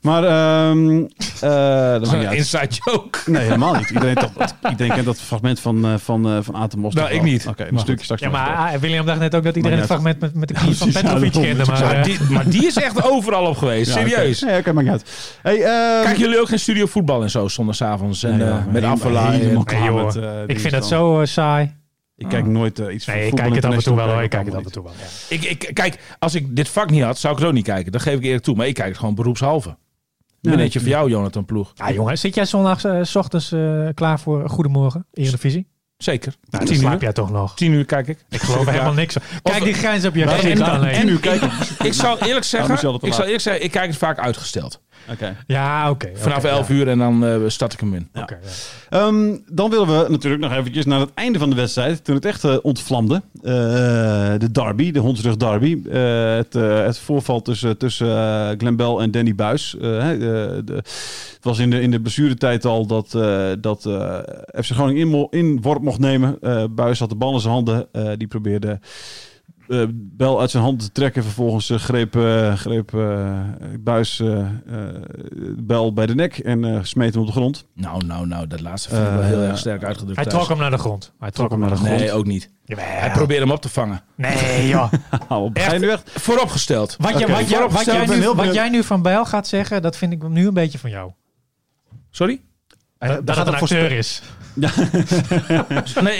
Maar 0.00 0.24
ehm 0.24 1.04
eh 1.40 2.00
dat 2.00 2.00
niet 2.16 2.26
uit. 2.26 2.36
Inside 2.38 2.68
joke. 2.84 3.18
Nee, 3.26 3.42
helemaal 3.42 3.74
niet. 3.74 3.90
Iedereen, 3.90 4.14
toch, 4.14 4.30
iedereen 4.70 4.92
kent 4.92 5.04
dat 5.06 5.20
fragment 5.20 5.60
van, 5.60 5.84
eh, 5.84 5.94
van, 5.98 6.26
eh, 6.28 6.38
van. 6.42 6.54
Nou, 6.90 7.10
ik 7.10 7.22
niet. 7.22 7.46
Oké, 7.46 7.64
een 7.66 7.72
Maar 7.74 7.82
stukje 7.82 8.04
straks 8.04 8.20
Ja, 8.22 8.28
maar 8.30 8.80
William 8.80 9.06
dacht 9.06 9.18
net 9.18 9.34
ook 9.34 9.42
dat 9.44 9.56
iedereen 9.56 9.78
het 9.78 9.86
fragment 9.86 10.20
met, 10.20 10.34
met 10.34 10.48
de 10.48 10.54
knie 10.60 10.76
van 10.76 10.90
ja, 10.92 11.00
Petrovic 11.00 11.32
kende. 11.32 11.64
Maar, 11.64 11.80
Maar 11.84 12.02
die, 12.02 12.18
maar 12.30 12.48
die 12.48 12.66
is 12.66 12.76
echt 12.76 13.10
overal 13.10 13.46
op 13.46 13.56
geweest. 13.56 13.94
Ja, 13.94 14.00
oké. 14.00 14.08
Serieus. 14.08 14.40
Nee, 14.40 14.58
oké, 14.58 14.72
maakt 14.72 14.86
niet 14.86 14.96
uit. 14.96 15.38
Hey, 15.42 15.62
ehm, 15.62 16.02
Kijken 16.04 16.20
jullie 16.22 16.40
ook 16.40 16.48
geen 16.48 16.58
studio 16.60 16.86
voetbal 16.86 17.22
en 17.22 17.30
zo 17.30 17.48
zondagavonds? 17.48 18.22
En, 18.22 18.36
Nee, 18.36 18.48
met 18.48 18.64
helemaal- 18.72 18.92
afvallei. 18.92 19.36
helemaal 19.38 19.58
en- 19.58 19.64
klaar 19.64 19.80
Nee, 19.80 20.16
eh, 20.16 20.42
ik 20.46 20.60
vind 20.60 20.72
dan. 20.88 20.88
zo 20.88 21.20
saai. 21.24 21.74
Ik 22.16 22.28
kijk 22.28 22.46
nooit 22.46 22.78
eh, 22.78 22.94
iets 22.94 23.04
van 23.04 23.14
Nee, 23.14 23.26
ik 23.26 23.34
kijk 23.34 23.54
het 23.54 23.64
af 23.64 23.74
en 23.74 23.82
toe 23.82 23.96
wel 23.96 24.08
hoor. 24.08 24.22
Ik 24.22 24.30
kijk 24.30 24.46
het 24.46 24.54
af 24.54 24.64
en 24.64 24.72
toe 24.72 24.82
wel. 24.82 24.92
ja. 24.92 25.34
Ik, 25.34 25.44
ik, 25.44 25.70
kijk, 25.74 26.16
als 26.18 26.34
ik 26.34 26.56
dit 26.56 26.68
vak 26.68 26.90
niet 26.90 27.02
had, 27.02 27.18
zou 27.18 27.32
ik 27.34 27.38
het 27.38 27.48
ook 27.48 27.54
niet 27.54 27.64
kijken. 27.64 27.92
Dat 27.92 28.02
geef 28.02 28.16
ik 28.16 28.24
eerlijk 28.24 28.44
toe. 28.44 28.56
Maar 28.56 28.66
ik 28.66 28.74
kijk 28.74 28.88
het 28.88 28.98
gewoon 28.98 29.14
beroepshalve. 29.14 29.76
Minnetje 30.40 30.80
nee. 30.80 30.88
voor 30.88 30.98
jou, 30.98 31.10
Jonathan 31.10 31.44
Ploeg. 31.44 31.72
Ja, 31.74 31.92
jongen, 31.92 32.18
zit 32.18 32.34
jij 32.34 32.44
zondags 32.44 32.84
eh, 32.84 33.02
s 33.02 33.16
ochtends 33.16 33.52
eh, 33.52 33.88
klaar 33.94 34.20
voor 34.20 34.48
Goedemorgen, 34.48 35.06
Eredivisie? 35.12 35.68
Zeker. 35.98 36.34
Nou, 36.50 36.64
dan 36.64 36.72
Tien 36.74 36.80
slaap 36.82 36.94
uur. 36.94 37.00
jij 37.02 37.12
toch 37.12 37.30
nog. 37.30 37.54
Tien 37.56 37.72
uur 37.72 37.84
kijk 37.84 38.08
ik. 38.08 38.24
Ik 38.28 38.40
geloof 38.40 38.66
helemaal 38.70 38.92
niks. 38.92 39.16
Kijk 39.42 39.64
die 39.64 39.72
grijns 39.74 40.04
op 40.04 40.14
je 40.14 40.24
Nou, 40.24 40.36
gezicht 40.38 40.60
en- 40.60 40.66
alleen. 40.70 40.90
en- 40.94 41.06
nu 41.06 41.18
kijken. 41.18 41.50
Ik 41.82 41.92
zal 41.92 42.12
eerlijk 42.18 42.34
Ja, 42.34 42.42
zeggen, 42.42 42.74
ik 42.74 43.12
zal 43.12 43.24
eerlijk 43.24 43.40
zeggen, 43.42 43.64
ik 43.64 43.70
kijk 43.70 43.86
het 43.88 43.96
vaak 43.98 44.18
uitgesteld. 44.18 44.80
Oké. 45.10 45.36
Ja, 45.46 45.90
oké. 45.90 46.10
Vanaf 46.14 46.38
oké, 46.38 46.48
11 46.48 46.68
ja. 46.68 46.74
uur 46.74 46.88
en 46.88 46.98
dan 46.98 47.24
eh, 47.26 47.36
start 47.46 47.72
ik 47.72 47.80
hem 47.80 47.94
in. 47.94 48.08
Oké, 48.14 48.38
ja. 48.90 48.98
Ehm, 49.06 49.36
dan 49.52 49.70
willen 49.70 49.86
we 49.86 50.06
natuurlijk 50.10 50.42
nog 50.42 50.52
eventjes 50.52 50.84
naar 50.84 51.00
het 51.00 51.10
einde 51.14 51.38
van 51.38 51.50
de 51.50 51.56
wedstrijd. 51.56 52.04
Toen 52.04 52.14
het 52.14 52.24
echt 52.24 52.44
eh, 52.44 52.56
ontvlamde. 52.62 53.14
Eh, 53.42 53.52
de 54.38 54.48
derby, 54.52 54.90
de 54.90 54.98
Hondsrug 54.98 55.36
derby. 55.36 55.80
Eh, 55.90 56.34
het, 56.36 56.54
eh, 56.54 56.84
het 56.84 56.98
voorval 56.98 57.42
tussen, 57.42 57.78
tussen 57.78 58.06
Glenn 58.58 58.76
Bell 58.76 58.96
en 58.96 59.10
Danny 59.10 59.34
Buis. 59.34 59.76
Hè, 59.80 60.18
de, 60.18 60.62
de- 60.64 60.74
het 60.74 61.44
was 61.54 61.58
in 61.58 61.70
de, 61.70 61.80
in 61.80 61.90
de 61.90 62.00
blessuretijd 62.00 62.64
al 62.64 62.86
dat, 62.86 63.14
eh, 63.14 63.48
dat 63.60 63.86
eh, 63.86 64.18
FC 64.62 64.70
Groningen 64.70 65.28
in, 65.30 65.40
inworp 65.40 65.82
mocht 65.86 65.98
nemen. 65.98 66.40
Eh 66.40 66.64
Buis 66.70 66.98
had 66.98 67.08
de 67.08 67.14
bal 67.16 67.34
in 67.34 67.40
zijn 67.40 67.52
handen. 67.52 67.88
Eh, 67.92 68.10
die 68.16 68.26
probeerde... 68.26 68.80
eh 69.68 69.82
Bel 69.92 70.40
uit 70.40 70.50
zijn 70.50 70.62
hand 70.62 70.80
te 70.80 70.92
trekken. 70.92 71.22
Vervolgens 71.22 71.70
greep, 71.74 72.16
eh, 72.16 72.54
greep 72.54 72.94
eh, 72.94 73.40
Buis 73.80 74.20
eh, 74.20 74.38
eh, 74.38 74.46
Bel 75.58 75.92
bij 75.92 76.06
de 76.06 76.14
nek 76.14 76.38
en 76.38 76.64
eh, 76.64 76.78
smeet 76.82 77.12
hem 77.12 77.20
op 77.20 77.26
de 77.26 77.32
grond. 77.34 77.66
Nou, 77.74 78.04
nou, 78.06 78.26
nou, 78.26 78.46
dat 78.46 78.60
laatste 78.60 78.88
vind 78.88 79.02
ik 79.06 79.12
wel 79.12 79.22
heel 79.22 79.40
erg 79.42 79.58
sterk 79.58 79.84
uitgedrukt. 79.84 80.16
Hij 80.16 80.24
thuis. 80.26 80.36
trok 80.36 80.48
hem 80.48 80.58
naar 80.58 80.70
de 80.70 80.78
grond. 80.78 81.12
Hij 81.18 81.30
trok 81.30 81.50
hem 81.50 81.60
naar 81.60 81.70
de 81.70 81.76
grond. 81.76 81.90
Nee, 81.98 82.12
ook 82.12 82.26
niet. 82.26 82.50
Jawel. 82.64 82.84
Hij 82.86 83.10
probeerde 83.10 83.42
hem 83.44 83.52
op 83.52 83.60
te 83.62 83.68
vangen. 83.68 84.00
Nee, 84.14 84.68
joh. 84.68 84.92
Hou 85.28 85.44
op. 85.48 85.58
Ga 85.58 85.64
je 85.64 85.70
Echt 85.70 85.80
nu 85.80 85.88
echt? 85.90 86.10
vooropgesteld. 86.10 86.96
Wat, 87.00 87.08
je- 87.08 87.14
wat, 87.18 87.26
jij- 87.26 87.36
wat, 87.36 87.46
vooropgesteld, 87.48 88.08
jij 88.08 88.18
nu, 88.18 88.32
wat 88.32 88.54
jij 88.54 88.68
nu 88.68 88.82
van 88.82 89.02
Bijl 89.02 89.24
gaat 89.24 89.46
zeggen, 89.46 89.82
dat 89.82 89.96
vind 89.96 90.12
ik 90.12 90.28
nu 90.28 90.46
een 90.46 90.54
beetje 90.54 90.78
van 90.78 90.90
jou. 90.90 91.10
Sorry? 92.10 92.40
Daar 93.08 93.24
dat 93.24 93.36
gaat 93.36 93.46
het 93.46 93.54
een 93.54 93.60
acteur 93.60 93.92
is. 93.92 94.22
Nee, 96.02 96.16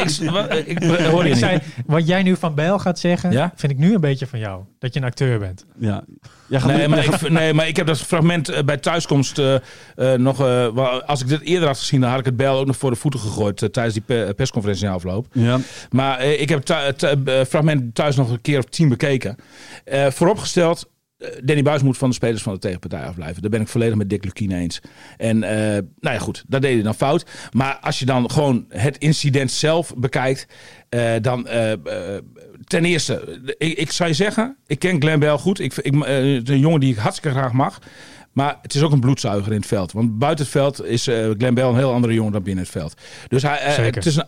ik, 0.65 0.83
hoor 1.11 1.27
zei, 1.35 1.59
wat 1.87 2.07
jij 2.07 2.23
nu 2.23 2.37
van 2.37 2.55
Bijl 2.55 2.79
gaat 2.79 2.99
zeggen, 2.99 3.31
Ja? 3.33 3.53
vind 3.57 3.73
ik 3.73 3.79
nu 3.79 3.95
een 3.95 4.01
beetje 4.01 4.27
van 4.27 4.39
jou. 4.39 4.63
Dat 4.79 4.95
je 4.95 5.01
een 5.01 5.07
acteur 5.07 5.39
bent. 5.39 5.65
Ja. 5.79 6.05
Gaat 6.51 6.65
Nee 6.67 6.89
maar, 6.89 7.05
ik, 7.05 7.29
nee, 7.31 7.55
maar 7.55 7.69
ik 7.69 7.77
heb 7.77 7.87
dat 7.87 7.99
fragment 8.01 8.49
eh, 8.49 8.63
bij 8.65 8.77
thuiskomst 8.77 9.39
eh, 9.39 9.55
eh, 9.55 9.61
nog... 10.19 10.41
eh, 10.41 10.47
wel, 10.75 11.03
als 11.03 11.21
ik 11.21 11.29
dit 11.29 11.41
eerder 11.41 11.69
had 11.69 11.79
gezien, 11.79 12.01
dan 12.01 12.11
had 12.11 12.19
ik 12.19 12.25
het 12.25 12.37
bel 12.37 12.59
ook 12.59 12.67
nog 12.67 12.77
voor 12.77 12.91
de 12.91 12.97
voeten 12.97 13.21
gegooid... 13.21 13.63
eh, 13.63 13.69
tijdens 13.69 13.95
die 13.95 14.03
pe- 14.07 14.33
persconferentie 14.37 14.87
in 14.87 14.93
afloop. 14.93 15.27
Ja. 15.33 15.59
Maar 15.91 16.19
eh, 16.19 16.41
ik 16.41 16.49
heb 16.49 16.69
het 16.69 17.03
eh, 17.03 17.45
fragment 17.49 17.95
thuis 17.95 18.17
nog 18.17 18.31
een 18.31 18.41
keer 18.41 18.59
of 18.59 18.65
tien 18.65 18.89
bekeken. 18.89 19.37
Eh, 19.85 20.07
vooropgesteld, 20.11 20.79
eh, 20.85 20.91
Danny 21.19 21.63
Buis 21.63 21.83
moet 21.83 21.99
van 21.99 22.09
de 22.09 22.15
spelers 22.15 22.43
van 22.43 22.53
de 22.53 22.59
tegenpartij 22.59 23.05
afblijven. 23.05 23.43
Daar 23.43 23.51
ben 23.51 23.61
ik 23.61 23.69
volledig 23.69 23.95
met 23.95 24.11
Dick 24.11 24.25
Lukien 24.25 24.53
eens. 24.53 24.81
En 25.17 25.43
eh, 25.43 25.83
nou 26.01 26.15
ja, 26.15 26.19
goed, 26.19 26.45
dat 26.47 26.63
deed 26.63 26.75
hij 26.75 26.83
dan 26.83 26.95
fout. 26.95 27.27
Maar 27.53 27.79
als 27.79 27.99
je 27.99 28.05
dan 28.05 28.31
gewoon 28.31 28.65
het 28.69 28.99
incident 28.99 29.51
zelf 29.51 29.95
bekijkt, 29.97 30.47
eh, 30.89 31.13
dan 31.21 31.47
eh, 31.47 31.73
eh, 31.73 32.23
ten 32.65 32.85
eerste, 32.85 33.41
ik, 33.59 33.93
zou 33.93 34.09
je 34.09 34.15
zeggen, 34.15 34.57
ik 34.67 34.79
ken 34.79 35.01
Glenn 35.01 35.21
Bell 35.21 35.37
goed. 35.37 35.61
Ik, 35.61 35.77
ik, 35.77 35.95
eh, 35.95 36.35
het 36.35 36.49
is 36.49 36.55
een 36.55 36.59
jongen 36.59 36.81
die 36.81 36.93
ik 36.93 36.99
hartstikke 36.99 37.39
graag 37.39 37.53
mag. 37.53 37.79
Maar 38.37 38.59
het 38.63 38.75
is 38.75 38.83
ook 38.83 38.93
een 38.93 39.01
bloedzuiger 39.01 39.53
in 39.53 39.59
het 39.59 39.67
veld. 39.67 39.93
Want 39.93 40.19
buiten 40.19 40.45
het 40.45 40.55
veld 40.55 40.85
is 40.85 41.07
eh 41.07 41.31
Glenn 41.39 41.55
Bell 41.55 41.65
een 41.65 41.77
heel 41.77 41.93
andere 41.93 42.15
jongen 42.15 42.33
dan 42.33 42.43
binnen 42.43 42.65
het 42.65 42.73
veld. 42.73 42.95
Dus 43.29 43.43
hij, 43.43 43.59
eh, 43.59 43.73
het 43.95 44.07
is 44.07 44.17
een 44.17 44.27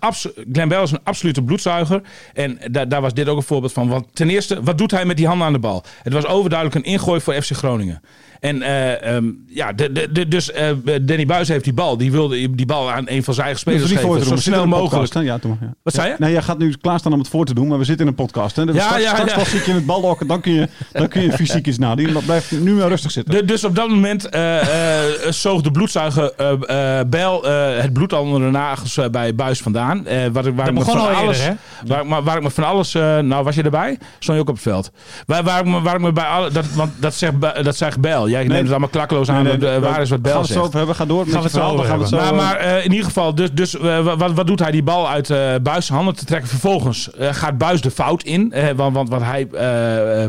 Glenn 0.53 0.69
Bell 0.69 0.83
is 0.83 0.91
een 0.91 1.01
absolute 1.05 1.43
bloedzuiger. 1.43 2.03
En 2.35 2.59
da- 2.71 2.85
daar 2.85 3.01
was 3.01 3.15
dit 3.15 3.29
ook 3.29 3.37
een 3.37 3.43
voorbeeld 3.43 3.73
van. 3.73 3.89
Want 3.89 4.07
ten 4.13 4.31
eerste, 4.31 4.63
wat 4.63 4.79
doet 4.79 4.91
hij 4.91 5.05
met 5.05 5.17
die 5.17 5.27
handen 5.27 5.47
aan 5.47 5.53
de 5.53 5.59
bal? 5.59 5.85
Het 6.03 6.13
was 6.13 6.27
overduidelijk 6.27 6.79
een 6.87 6.93
ingooi 6.93 7.21
voor 7.21 7.35
FC 7.43 7.51
Groningen. 7.53 8.01
En 8.41 8.63
eh, 8.63 9.15
ehm, 9.17 9.25
ja, 9.47 9.73
de, 9.73 9.93
de, 9.93 10.13
de- 10.13 10.29
dus 10.29 10.53
eh, 10.53 10.67
Danny 11.03 11.27
Buis 11.27 11.49
heeft 11.49 11.65
die 11.65 11.73
bal. 11.73 11.97
Die 11.97 12.13
wilde 12.13 12.55
die 12.55 12.67
bal 12.67 12.91
aan 12.91 13.05
een 13.09 13.25
van 13.25 13.35
zijn 13.35 13.47
eigen 13.47 13.61
spelers 13.65 13.91
geven. 13.93 14.11
te 14.11 14.17
doen. 14.19 14.25
Zo 14.25 14.37
snel 14.37 14.67
mogelijk. 14.67 14.91
podcast? 14.91 15.15
Ja, 15.15 15.21
ja. 15.61 15.73
Wat 15.83 15.95
zei 15.95 16.09
je? 16.09 16.15
Nee, 16.19 16.33
jij 16.33 16.43
gaat 16.43 16.59
nu 16.59 16.75
klaarstaan 16.81 17.13
om 17.13 17.19
het 17.19 17.29
voor 17.29 17.45
te 17.45 17.55
doen, 17.55 17.69
maar 17.69 17.79
we 17.79 17.85
zitten 17.85 18.07
in 18.07 18.11
een 18.11 18.17
podcast. 18.25 18.57
Hè? 18.57 18.67
Dus 18.67 18.75
Ja, 18.75 18.83
straks, 18.83 19.03
ja, 19.03 19.11
straks 19.11 19.31
ja. 19.31 19.37
pas 19.39 19.51
zit 19.51 19.65
je 19.65 19.71
in 19.71 19.77
het 19.77 19.87
baldokken, 19.87 20.27
dan 20.27 20.41
kun 20.41 20.53
je, 20.53 20.69
dan 20.93 21.09
kun 21.09 21.23
je 21.23 21.33
fysiek 21.33 21.67
iets 21.67 21.79
nadoen. 21.79 22.13
Maar 22.13 22.23
blijf 22.23 22.53
nu 22.61 22.73
maar 22.75 22.89
rustig 22.89 23.11
zitten. 23.11 23.35
De- 23.35 23.45
dus 23.45 23.65
op 23.65 23.75
dat 23.75 23.89
moment 23.89 24.29
eh 24.29 24.61
eh, 24.61 25.33
zoog 25.33 25.61
de 25.63 25.71
bloedzuiger 25.71 26.33
eh 26.37 26.99
eh, 27.01 27.07
Bijl 27.09 27.49
eh, 27.49 27.81
het 27.83 27.93
bloed 27.93 28.13
al 28.13 28.23
onder 28.23 28.41
de 28.41 28.51
nagels 28.51 28.99
bij 29.11 29.35
Buis 29.35 29.61
vandaan. 29.61 30.07
Eh, 30.07 30.17
waar, 30.33 30.47
ik- 30.47 30.55
waar 30.57 30.65
Dat 30.65 30.67
ik 30.67 30.73
me 30.73 30.79
begon 30.79 30.93
van 30.99 31.01
al 31.01 31.09
alles, 31.09 31.39
eerder, 31.41 31.57
Waar, 31.87 32.01
ik 32.03 32.09
me- 32.09 32.23
waar 32.23 32.37
ik 32.37 32.43
me 32.43 32.51
van 32.51 32.65
alles... 32.65 32.95
eh, 32.95 33.19
nou, 33.19 33.45
was 33.45 33.55
je 33.55 33.63
erbij? 33.63 33.99
Stond 34.19 34.37
je 34.37 34.43
ook 34.43 34.49
op 34.49 34.55
het 34.55 34.63
veld? 34.63 34.91
Waar, 35.27 35.43
waar, 35.43 35.59
ik, 35.61 35.67
me, 35.67 35.81
waar 35.81 35.95
ik 35.95 36.01
me 36.01 36.13
bij 36.13 36.25
alle... 36.25 36.51
Dat, 36.51 36.65
want 36.75 36.91
dat 37.01 37.15
zegt, 37.15 37.33
dat 37.63 37.77
zegt 37.77 38.01
Bijl. 38.31 38.41
Jij 38.41 38.49
neemt 38.49 38.63
het 38.63 38.71
allemaal 38.71 38.89
klakkeloos 38.89 39.29
aan. 39.29 39.43
Nee, 39.45 39.57
nee, 39.57 39.71
eh, 39.71 39.81
waar 39.81 40.01
is 40.01 40.11
wat 40.11 40.21
Gaan 40.23 40.23
Bijl 40.23 40.35
we 40.35 40.41
het 40.41 40.53
zo 40.53 40.61
over 40.63 40.77
hebben? 40.77 40.95
Ga 40.95 41.05
door 41.07 41.25
Gaan 41.25 41.33
we 41.37 41.43
het 41.43 41.51
zo 41.53 41.59
verhaal. 41.59 42.07
Gaan. 42.07 42.11
Maar, 42.11 42.35
maar 42.35 42.57
eh, 42.57 42.85
in 42.85 42.91
ieder 42.91 43.07
geval, 43.07 43.35
dus, 43.35 43.53
dus 43.53 43.79
eh, 43.79 44.17
wat, 44.17 44.33
wat 44.33 44.47
doet 44.47 44.59
hij? 44.59 44.71
Die 44.71 44.83
bal 44.83 45.09
uit 45.09 45.33
Buis 45.63 45.89
handen 45.89 46.15
te 46.17 46.25
trekken. 46.25 46.49
Vervolgens 46.49 47.11
gaat 47.19 47.59
Buis 47.59 47.81
de 47.81 47.91
fout 47.91 48.23
in. 48.23 48.55
want, 48.77 48.95
want, 48.95 49.09
want 49.09 49.23
hij 49.23 49.47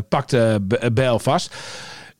pakt 0.08 0.36
B- 0.68 0.88
Bijl 0.92 1.18
vast. 1.18 1.54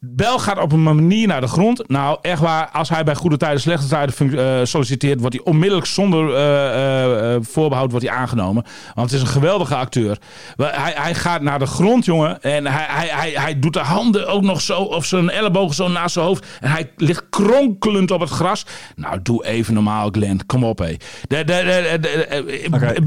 Bel 0.07 0.39
gaat 0.39 0.59
op 0.59 0.73
een 0.73 0.83
manier 0.83 1.27
naar 1.27 1.41
de 1.41 1.47
grond. 1.47 1.89
Nou, 1.89 2.19
echt 2.23 2.41
waar. 2.41 2.69
Als 2.73 2.89
hij 2.89 3.05
bij 3.05 3.15
goede 3.15 3.37
tijden, 3.37 3.61
slechte 3.61 3.87
tijden 3.87 4.39
eh, 4.39 4.65
solliciteert, 4.65 5.21
wordt 5.21 5.35
hij 5.35 5.45
onmiddellijk 5.45 5.87
zonder 5.87 6.35
eh, 6.35 6.67
eh, 6.67 7.35
eh, 7.35 7.41
voorbehoud 7.43 7.91
wordt 7.91 8.07
hij 8.07 8.17
aangenomen. 8.17 8.65
Want 8.95 9.11
het 9.11 9.21
is 9.21 9.27
een 9.27 9.33
geweldige 9.33 9.75
acteur. 9.75 10.19
Hij, 10.57 10.93
hij 10.97 11.15
gaat 11.15 11.43
naar 11.43 11.59
de 11.59 11.67
grond, 11.67 12.05
jongen. 12.05 12.43
En 12.43 12.67
hij, 12.67 12.87
hij, 12.89 13.09
hij, 13.09 13.31
hij 13.35 13.59
doet 13.59 13.73
de 13.73 13.79
handen 13.81 14.29
ook 14.29 14.43
nog 14.43 14.61
zo, 14.61 14.83
of 14.83 15.05
zijn 15.05 15.31
ellebogen 15.31 15.75
zo 15.75 15.89
naast 15.89 16.13
zijn 16.13 16.25
hoofd. 16.25 16.47
En 16.61 16.71
hij 16.71 16.91
ligt 16.97 17.25
kronkelend 17.31 18.11
op 18.11 18.21
het 18.21 18.31
gras. 18.31 18.67
Nou, 18.97 19.19
doe 19.23 19.47
even 19.47 19.75
normaal, 19.75 20.09
Glenn. 20.11 20.47
Kom 20.47 20.65
op, 20.65 20.79
hé. 20.79 20.95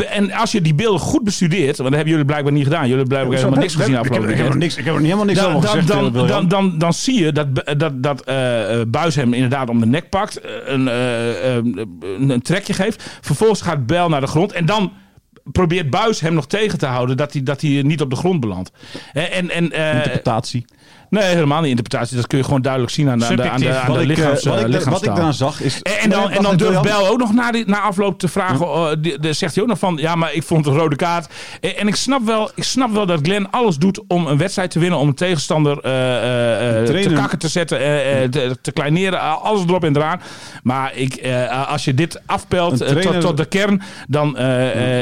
En 0.10 0.32
als 0.32 0.52
je 0.52 0.62
die 0.62 0.76
beelden 0.76 1.00
goed 1.00 1.24
bestudeert, 1.24 1.78
want 1.78 1.90
dat 1.90 1.94
hebben 1.94 2.10
jullie 2.10 2.26
blijkbaar 2.26 2.54
niet 2.54 2.64
gedaan. 2.64 2.88
Jullie 2.88 2.98
hebben 2.98 3.18
blijkbaar 3.18 3.38
helemaal 3.38 3.60
niks 3.60 3.76
gezien 3.76 3.90
ik, 3.90 3.94
heb, 3.94 4.04
afgelopen 4.04 4.30
ik, 4.30 4.38
heb 4.38 4.46
er 4.46 4.60
weekend 4.60 4.64
niks, 4.64 4.78
ik 4.78 4.86
heb 4.86 4.96
er 4.96 5.02
helemaal 5.02 5.26
niks 5.26 5.44
over 5.44 5.62
gezegd. 5.62 5.88
dan, 6.48 6.48
dan, 6.48 6.78
dan, 6.84 6.94
zie 6.94 7.24
je 7.24 7.32
dat, 7.32 7.78
dat, 7.80 8.04
dat 8.04 8.22
eh, 8.22 8.80
eh, 8.80 8.88
Buis 8.88 9.16
hem 9.16 9.34
inderdaad 9.34 9.70
om 9.70 9.80
de 9.80 9.86
nek 9.86 10.10
pakt. 10.10 10.40
eh, 10.42 10.52
Een, 10.66 10.88
een, 10.88 12.30
een 12.30 12.42
trekje 12.42 12.74
geeft. 12.74 13.18
Vervolgens 13.22 13.62
gaat 13.62 13.86
Bijl 13.86 14.10
naar 14.10 14.22
de 14.22 14.28
grond. 14.28 14.52
En 14.52 14.66
dan 14.66 14.94
probeert 15.44 15.90
Buis 15.90 16.20
hem 16.20 16.34
nog 16.34 16.48
tegen 16.48 16.78
te 16.80 16.86
houden 16.86 17.18
dat 17.18 17.34
hij, 17.34 17.44
dat 17.44 17.62
hij 17.62 17.82
niet 17.82 18.02
op 18.02 18.10
de 18.10 18.16
grond 18.16 18.40
belandt. 18.40 18.72
En, 19.14 19.50
en, 19.50 19.72
eh, 19.72 19.96
Interpretatie. 19.96 20.66
Nee, 21.14 21.24
helemaal 21.24 21.62
niet 21.62 21.70
interpretatie. 21.70 22.16
Dat 22.16 22.28
kun 22.28 22.38
je 22.38 22.44
gewoon 22.44 22.62
duidelijk 22.62 22.92
zien 22.92 23.10
aan 23.10 23.20
de, 23.20 23.26
aan 23.26 23.36
de, 23.36 23.50
aan 23.50 23.60
de, 23.60 23.74
aan 23.74 23.98
eh, 24.00 24.06
lichaams, 24.06 24.44
wat, 24.44 24.64
eh, 24.64 24.74
ik, 24.74 24.84
wat 24.84 25.02
ik 25.02 25.08
daaraan 25.16 25.34
zag 25.34 25.62
is... 25.62 25.82
En, 25.82 25.98
en 26.00 26.10
dan, 26.10 26.30
en 26.30 26.44
dan 26.44 26.58
durft. 26.58 26.82
Bel 26.82 27.08
ook 27.08 27.18
nog 27.18 27.34
na, 27.34 27.52
die, 27.52 27.66
na 27.66 27.80
afloop 27.80 28.20
te 28.20 28.28
vragen. 28.28 28.68
oh, 28.68 28.90
die- 29.00 29.20
de- 29.20 29.34
zegt 29.34 29.54
hij 29.54 29.64
ook 29.64 29.70
nog 29.70 29.80
van. 29.80 29.98
Ja, 30.02 30.16
maar 30.16 30.34
ik 30.34 30.44
vond 30.44 30.66
het 30.66 30.74
een 30.74 30.80
rode 30.80 30.96
kaart. 30.96 31.28
En, 31.62 31.78
en 31.78 31.88
ik, 31.88 31.96
snap 31.96 32.26
wel, 32.26 32.52
ik 32.56 32.64
snap 32.64 32.92
wel 32.94 33.06
dat 33.06 33.20
Glenn 33.22 33.48
alles 33.52 33.78
doet 33.78 34.04
om 34.08 34.28
een 34.28 34.38
wedstrijd 34.38 34.72
te 34.72 34.80
winnen. 34.80 35.00
Om 35.00 35.08
een 35.08 35.14
tegenstander 35.14 35.76
eh, 35.78 35.82
te 36.84 37.12
kakken 37.14 37.40
te 37.40 37.48
zetten. 37.48 37.78
te, 38.32 38.58
te 38.62 38.72
kleineren. 38.72 39.42
Alles 39.42 39.64
erop 39.64 39.84
en 39.84 39.96
eraan. 39.96 40.22
Maar 40.64 40.96
ik, 40.96 41.22
als 41.68 41.86
je 41.86 41.94
dit 41.94 42.22
afpelt 42.26 42.78
tot, 43.22 43.38
de 43.38 43.46
kern. 43.46 43.82
Dan 44.08 44.38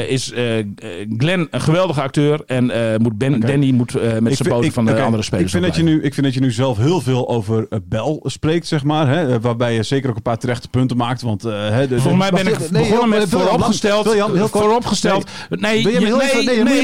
is 0.08 0.32
Glenn 1.18 1.48
een 1.50 1.60
geweldige 1.60 2.02
acteur. 2.02 2.40
En 2.46 2.72
moet 3.02 3.18
ben, 3.18 3.40
Danny 3.40 3.70
moet 3.70 4.20
met 4.20 4.36
zijn 4.36 4.48
poten 4.48 4.72
van 4.72 4.84
de 4.84 5.00
andere 5.00 5.22
spelers 5.22 5.44
Ik 5.44 5.50
vind, 5.50 5.64
dat 5.64 5.74
je 5.76 5.80
afblijven. 5.82 6.01
Nu, 6.02 6.08
ik 6.08 6.14
vind 6.14 6.26
dat 6.26 6.34
je 6.34 6.40
nu 6.40 6.50
zelf 6.52 6.76
heel 6.76 7.00
veel 7.00 7.28
over 7.28 7.66
eh, 7.70 7.78
Bel 7.88 8.20
spreekt, 8.24 8.66
zeg 8.66 8.84
maar. 8.84 9.08
Hè? 9.08 9.32
eh, 9.34 9.36
Waarbij 9.40 9.74
je 9.74 9.82
zeker 9.82 10.10
ook 10.10 10.16
een 10.16 10.22
paar 10.22 10.38
terechte 10.38 10.68
punten 10.68 10.96
maakt. 10.96 11.22
Want, 11.22 11.44
eh, 11.44 11.52
hè, 11.68 11.88
de- 11.88 12.00
Volgens 12.00 12.30
mij 12.30 12.42
ben 12.42 12.52
ik 12.52 12.70
Nee, 12.70 12.88
begonnen 12.88 13.08
met 13.18 13.28
vooropgesteld. 13.28 14.08
Vooropgesteld. 14.50 15.30
Nee, 15.48 15.84
nee, 15.84 16.00
nee, 16.00 16.10
nee, 16.64 16.82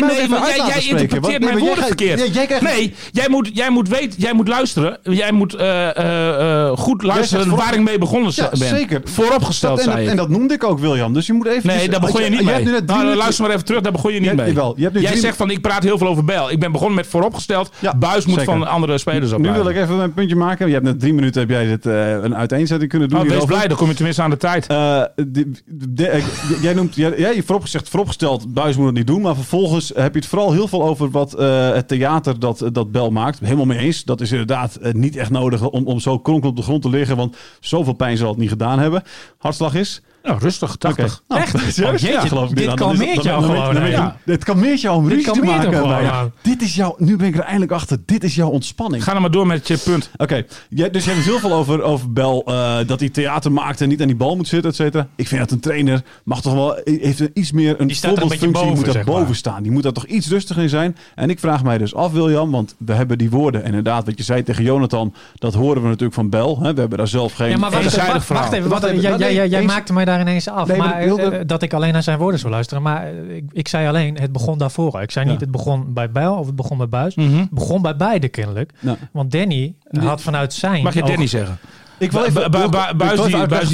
jij, 0.67 0.85
interpreteert 0.87 1.45
mijn 1.45 1.59
woorden 1.59 1.85
verkeerd. 1.85 2.33
nee, 2.63 2.95
jij 3.13 3.29
moet, 3.29 3.51
jij, 3.53 3.71
moet 3.71 3.89
weten, 3.89 4.21
jij 4.21 4.33
moet 4.33 4.49
luisteren. 4.49 4.99
Jij 5.03 5.33
moet 5.33 5.55
eh, 5.55 5.97
eh, 5.97 6.67
eh, 6.69 6.77
goed 6.77 7.03
luisteren 7.03 7.57
waar 7.57 7.75
ik 7.75 7.81
mee 7.83 7.99
begonnen 7.99 8.33
ben. 8.37 8.57
zeker. 8.57 9.01
Vooropgesteld, 9.05 9.87
en, 9.87 10.17
dat, 10.17 10.29
noemde 10.29 10.55
ik 10.55 10.65
ook, 10.65 10.79
William. 10.79 11.13
Dus 11.13 11.27
je 11.27 11.33
moet 11.33 11.47
even... 11.47 11.67
Nee, 11.67 11.89
daar 11.89 12.01
begon 12.01 12.23
je 12.23 12.31
niet 12.31 12.45
mee. 12.45 12.53
hebt 12.55 12.65
nu 12.65 12.71
net 12.71 12.79
drie 12.79 12.87
Nou, 12.87 12.99
minuten- 12.99 13.19
luister 13.23 13.45
maar 13.45 13.53
even 13.55 13.65
terug, 13.67 13.81
daar 13.81 13.93
begon 13.93 14.13
je 14.13 14.21
niet 14.21 14.35
mee. 14.35 15.01
Jij 15.03 15.17
zegt 15.17 15.37
van, 15.37 15.51
ik 15.51 15.61
praat 15.61 15.83
heel 15.83 15.99
veel 15.99 16.07
over 16.07 16.25
Bijl. 16.25 16.51
Ik 16.51 16.59
ben 16.61 16.73
begonnen 16.73 16.97
met 16.97 17.07
vooropgesteld. 17.07 17.71
Buis 17.97 18.27
moet 18.27 18.43
van 18.43 18.67
andere 18.69 18.99
spelers 19.11 19.33
op 19.33 19.41
Nu 19.41 19.53
wil 19.53 19.69
ik 19.69 19.77
even 19.77 19.99
een 19.99 20.13
puntje 20.15 20.37
maken. 20.37 20.67
Je 20.67 20.73
hebt 20.73 20.85
net 20.85 21.01
drie 21.01 21.13
minuten 21.15 21.41
heb 21.41 21.51
jij 21.51 21.67
dit, 21.67 21.87
eh, 21.87 22.11
een 22.11 22.37
uiteenzetting 22.37 22.91
kunnen 22.91 23.09
doen. 23.09 23.21
Oh, 23.21 23.29
wees 23.29 23.45
blij, 23.45 23.69
dan 23.69 23.77
kom 23.77 23.89
je 23.89 23.95
tenminste 23.95 24.23
aan 24.23 24.31
de 24.31 24.37
tijd. 24.37 24.67
Eh, 24.67 25.03
de- 25.17 26.07
eh, 26.09 26.25
jij 26.63 26.75
noemt, 26.75 26.95
jij, 26.95 27.19
jij 27.19 27.35
hebt 27.35 27.47
vooropgezegd, 27.47 27.89
vooropgesteld, 27.89 28.55
Buis 28.55 28.77
moet 28.77 28.87
het 28.87 28.95
niet 28.95 29.07
doen. 29.07 29.21
Maar 29.23 29.35
vervolgens 29.35 29.93
heb 29.95 30.13
je 30.13 30.19
het 30.21 30.29
vooral 30.29 30.53
heel 30.53 30.69
veel 30.69 30.83
over 30.83 31.11
wat 31.11 31.33
het 31.73 31.89
theater 31.89 32.39
dat, 32.39 32.69
dat 32.73 32.93
Bel 32.93 33.11
maakt. 33.11 33.39
Helemaal 33.41 33.67
mee 33.67 33.79
eens. 33.79 34.05
Dat 34.05 34.21
is 34.21 34.31
inderdaad 34.31 34.79
niet 34.93 35.17
echt 35.17 35.31
nodig 35.31 35.71
om, 35.71 35.87
om 35.87 36.01
zo 36.01 36.19
kronkel 36.19 36.51
op 36.51 36.57
de 36.57 36.63
grond 36.63 36.83
te 36.83 36.91
liggen. 36.91 37.17
Want 37.17 37.37
zoveel 37.61 37.93
pijn 37.93 38.17
zal 38.17 38.29
het 38.29 38.39
niet 38.39 38.49
gedaan 38.49 38.79
hebben. 38.79 39.03
Hartslag 39.39 39.75
is. 39.75 40.03
Nou, 40.23 40.39
rustig, 40.41 40.77
80. 40.77 41.23
Nou, 41.29 41.41
Echt? 41.43 41.55
Oh, 41.55 41.61
jeetje, 41.63 42.09
Ja, 42.13 42.21
geloof 42.21 42.51
ik 42.51 42.57
dit 42.57 42.75
kalmeert 42.75 43.15
dat- 43.15 43.25
jou 43.25 43.43
gewoon, 43.45 43.91
Ja. 43.91 44.17
Dit 44.25 44.45
kalmeert 44.45 44.81
jou 44.81 44.97
om 44.97 45.09
ruzie 45.09 45.33
te 45.33 45.41
maken. 45.43 45.73
gewoon, 45.75 45.89
bij- 45.89 46.03
ja. 46.03 46.29
Dit 46.43 46.63
is 46.63 46.75
jouw, 46.75 46.95
nu 46.99 47.17
ben 47.17 47.27
ik 47.27 47.35
er 47.37 47.41
eindelijk 47.43 47.73
achter. 47.73 47.99
Dit 48.07 48.25
is 48.25 48.35
jouw 48.35 48.49
ontspanning. 48.49 49.05
Ga 49.05 49.13
dan 49.13 49.21
maar 49.21 49.31
door 49.31 49.47
met 49.47 49.69
je 49.69 49.79
punt. 49.79 50.11
Oké, 50.17 50.45
jij- 50.69 50.91
dus 50.91 51.05
je 51.05 51.11
hebt 51.11 51.25
het 51.25 51.31
heel 51.33 51.39
veel 51.39 51.53
over, 51.53 51.83
over 51.83 52.13
Bel, 52.13 52.43
eh, 52.47 52.77
dat 52.87 53.01
hij 53.01 53.09
theater 53.09 53.53
maakt 53.53 53.81
en 53.81 53.89
niet 53.89 54.01
aan 54.01 54.07
die 54.07 54.17
bal 54.17 54.37
moet 54.37 54.49
zitten, 54.49 54.71
et 54.71 54.77
cetera. 54.77 55.07
Ik 55.17 55.29
vind 55.29 55.41
dat 55.41 55.51
een 55.51 55.61
trainer 55.61 56.03
mag 56.25 56.41
toch 56.41 56.55
wel, 56.55 56.81
heeft 56.85 57.21
een 57.21 57.31
iets 57.35 57.53
meer 57.53 57.81
een 57.81 57.87
Die 57.87 57.97
staat 57.97 58.11
een 58.11 58.29
beetje 58.29 58.39
voorbeeldfunctie, 58.39 58.53
die 58.63 58.75
moet 58.77 58.85
boven, 58.85 58.93
daar 58.95 59.05
maar. 59.13 59.21
boven 59.23 59.37
staan. 59.37 59.63
Die 59.63 59.73
moet 59.73 59.83
daar 59.83 59.93
toch 59.93 60.07
iets 60.07 60.29
rustiger 60.29 60.63
in 60.63 60.69
zijn. 60.69 60.97
En 61.15 61.31
ik 61.31 61.39
vraag 61.39 61.63
mij 61.63 61.79
dus 61.79 61.95
af, 61.95 62.13
William, 62.13 62.51
want 62.51 62.75
we 62.79 62.93
hebben 62.93 63.19
die 63.19 63.31
woorden, 63.31 63.61
en 63.61 63.67
inderdaad, 63.67 64.07
wat 64.07 64.19
je 64.19 64.25
zei 64.25 64.43
tegen 64.43 64.65
Jonathan, 64.65 65.15
dat 65.35 65.55
horen 65.55 65.83
we 65.83 65.89
natuurlijk 65.89 66.15
van 66.15 66.29
Bel. 66.29 66.59
Hè? 66.63 66.75
We 66.75 66.81
hebben 66.81 66.99
daar 66.99 67.09
zelf 67.09 67.33
geen... 67.33 67.51
Ja, 67.51 67.57
maar 67.59 67.71
wacht, 67.71 67.97
wacht, 67.97 68.29
wacht 68.29 68.53
even. 68.53 68.69
Wacht, 68.69 68.81
Wacht 68.83 68.93
even, 68.93 69.01
jij, 69.03 69.11
wacht 69.11 69.23
jij, 69.23 69.31
even. 69.33 69.49
jij 69.51 69.61
Eens- 69.61 69.73
maakte 69.73 69.93
mij 69.93 70.05
daar 70.09 70.21
ineens 70.21 70.49
af. 70.49 70.69
Nee, 70.69 70.77
maar 70.77 70.89
maar 70.89 71.01
ik 71.01 71.07
wilde- 71.07 71.37
eh, 71.37 71.47
dat 71.47 71.63
ik 71.63 71.73
alleen 71.73 71.93
naar 71.93 72.03
zijn 72.03 72.19
woorden 72.19 72.41
zou 72.41 72.53
luisteren. 72.53 72.83
Maar 72.83 73.07
eh, 73.07 73.37
ik, 73.37 73.45
ik 73.53 73.69
zei 73.69 73.89
alleen, 73.89 74.19
het 74.21 74.33
begon 74.33 74.59
daarvoor. 74.59 75.03
Ik 75.03 75.11
zei 75.11 75.25
Ja. 75.27 75.31
niet, 75.33 75.41
het 75.41 75.51
begon 75.51 75.93
bij 75.93 76.11
Bijl 76.11 76.35
of 76.35 76.47
het 76.47 76.57
begon 76.57 76.77
bij 76.79 76.89
Buis. 76.89 77.15
Mhm. 77.15 77.37
Het 77.39 77.51
begon 77.51 77.83
bij 77.83 77.97
beide 77.97 78.29
kennelijk. 78.29 78.73
Want 79.13 79.31
Danny 79.31 79.75
had 80.01 80.21
vanuit 80.23 80.53
zijn... 80.53 80.83
Mag 80.83 80.95
je 80.95 81.03
oog- 81.03 81.09
Danny 81.09 81.27
zeggen? 81.27 81.59
Ik 81.99 82.13
wil 82.13 82.25
even, 82.25 82.51
Buis 82.97 83.21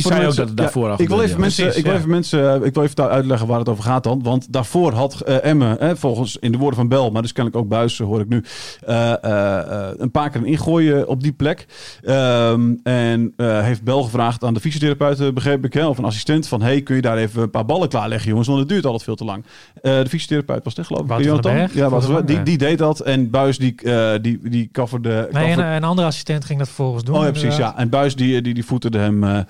zei 0.01 0.27
ook 0.27 0.35
dat 0.35 0.49
het 0.49 0.57
daarvoor 0.57 0.95
Ik 0.97 1.09
wil 1.09 1.23
even 1.23 1.41
mensen, 1.41 1.65
Precies, 1.65 1.79
ik 1.79 1.85
wil 1.85 1.93
ja. 1.93 1.99
even 1.99 2.11
mensen, 2.11 2.65
ik 2.65 2.75
wil 2.75 2.83
even 2.83 3.09
uitleggen 3.09 3.47
waar 3.47 3.59
het 3.59 3.69
over 3.69 3.85
gaat 3.85 4.05
dan. 4.05 4.23
Want 4.23 4.53
daarvoor 4.53 4.93
had 4.93 5.21
eh 5.21 5.45
Emme, 5.45 5.77
eh, 5.77 5.91
volgens 5.95 6.37
in 6.37 6.53
de 6.53 6.59
woorden 6.59 6.79
van 6.79 6.89
Bel, 6.89 7.11
maar 7.11 7.23
dus 7.23 7.33
kennelijk 7.33 7.63
ook 7.63 7.69
Buis, 7.69 7.99
hoor 7.99 8.21
ik 8.21 8.29
nu, 8.29 8.45
eh, 8.87 9.13
eh, 9.13 9.59
eh, 9.59 9.95
een 9.97 10.11
paar 10.11 10.31
keer 10.31 10.41
een 10.41 10.47
ingooien 10.47 11.09
op 11.09 11.23
die 11.23 11.33
plek. 11.33 11.67
Ehm, 12.03 12.73
en 12.83 13.33
eh, 13.37 13.61
heeft 13.61 13.83
Bel 13.83 14.03
gevraagd 14.03 14.45
aan 14.45 14.55
de 14.55 14.61
fysiotherapeut, 14.61 15.21
eh, 15.21 15.33
begreep 15.33 15.65
ik, 15.65 15.73
hè, 15.73 15.87
of 15.87 15.99
een 15.99 16.05
assistent, 16.05 16.49
van 16.49 16.63
hey, 16.63 16.83
kun 16.83 16.97
je 16.97 17.03
daar 17.03 17.17
even 17.17 17.43
een 17.43 17.51
paar 17.51 17.65
ballen 17.65 17.89
klaarleggen, 17.89 18.29
jongens, 18.29 18.49
want 18.49 18.61
het 18.61 18.69
duurt 18.69 18.85
altijd 18.85 19.03
veel 19.03 19.15
te 19.17 19.25
lang. 19.25 19.45
Eh, 19.83 19.99
de 20.03 20.09
fysiotherapeut 20.09 20.65
was 20.65 20.77
het, 20.77 20.87
geloof 20.87 21.03
ik. 21.03 21.09
Wouter? 21.09 21.71
Ja, 21.73 21.89
Wouter 21.89 22.27
die, 22.27 22.43
die 22.43 22.59
deed 22.59 22.79
dat. 22.79 23.01
En 23.01 23.31
Buis, 23.31 23.59
die, 23.59 23.75
eh 23.83 24.13
die, 24.21 24.39
die 24.43 24.69
coverde... 24.73 25.29
Nee, 25.33 25.53
een 25.57 25.85
andere 25.85 26.07
assistent 26.07 26.45
ging 26.45 26.59
dat 26.59 26.69
vervolgens 26.69 27.05
doen. 27.05 27.17
Oh 27.17 27.25
ja, 27.25 27.31
precies. 27.31 27.57
Ja. 27.57 27.77
En 27.77 27.89
Buis 27.89 28.14
die, 28.15 28.43
die, 28.43 28.55
die 28.55 28.65
voeterde, 28.65 28.99
hem, 28.99 29.45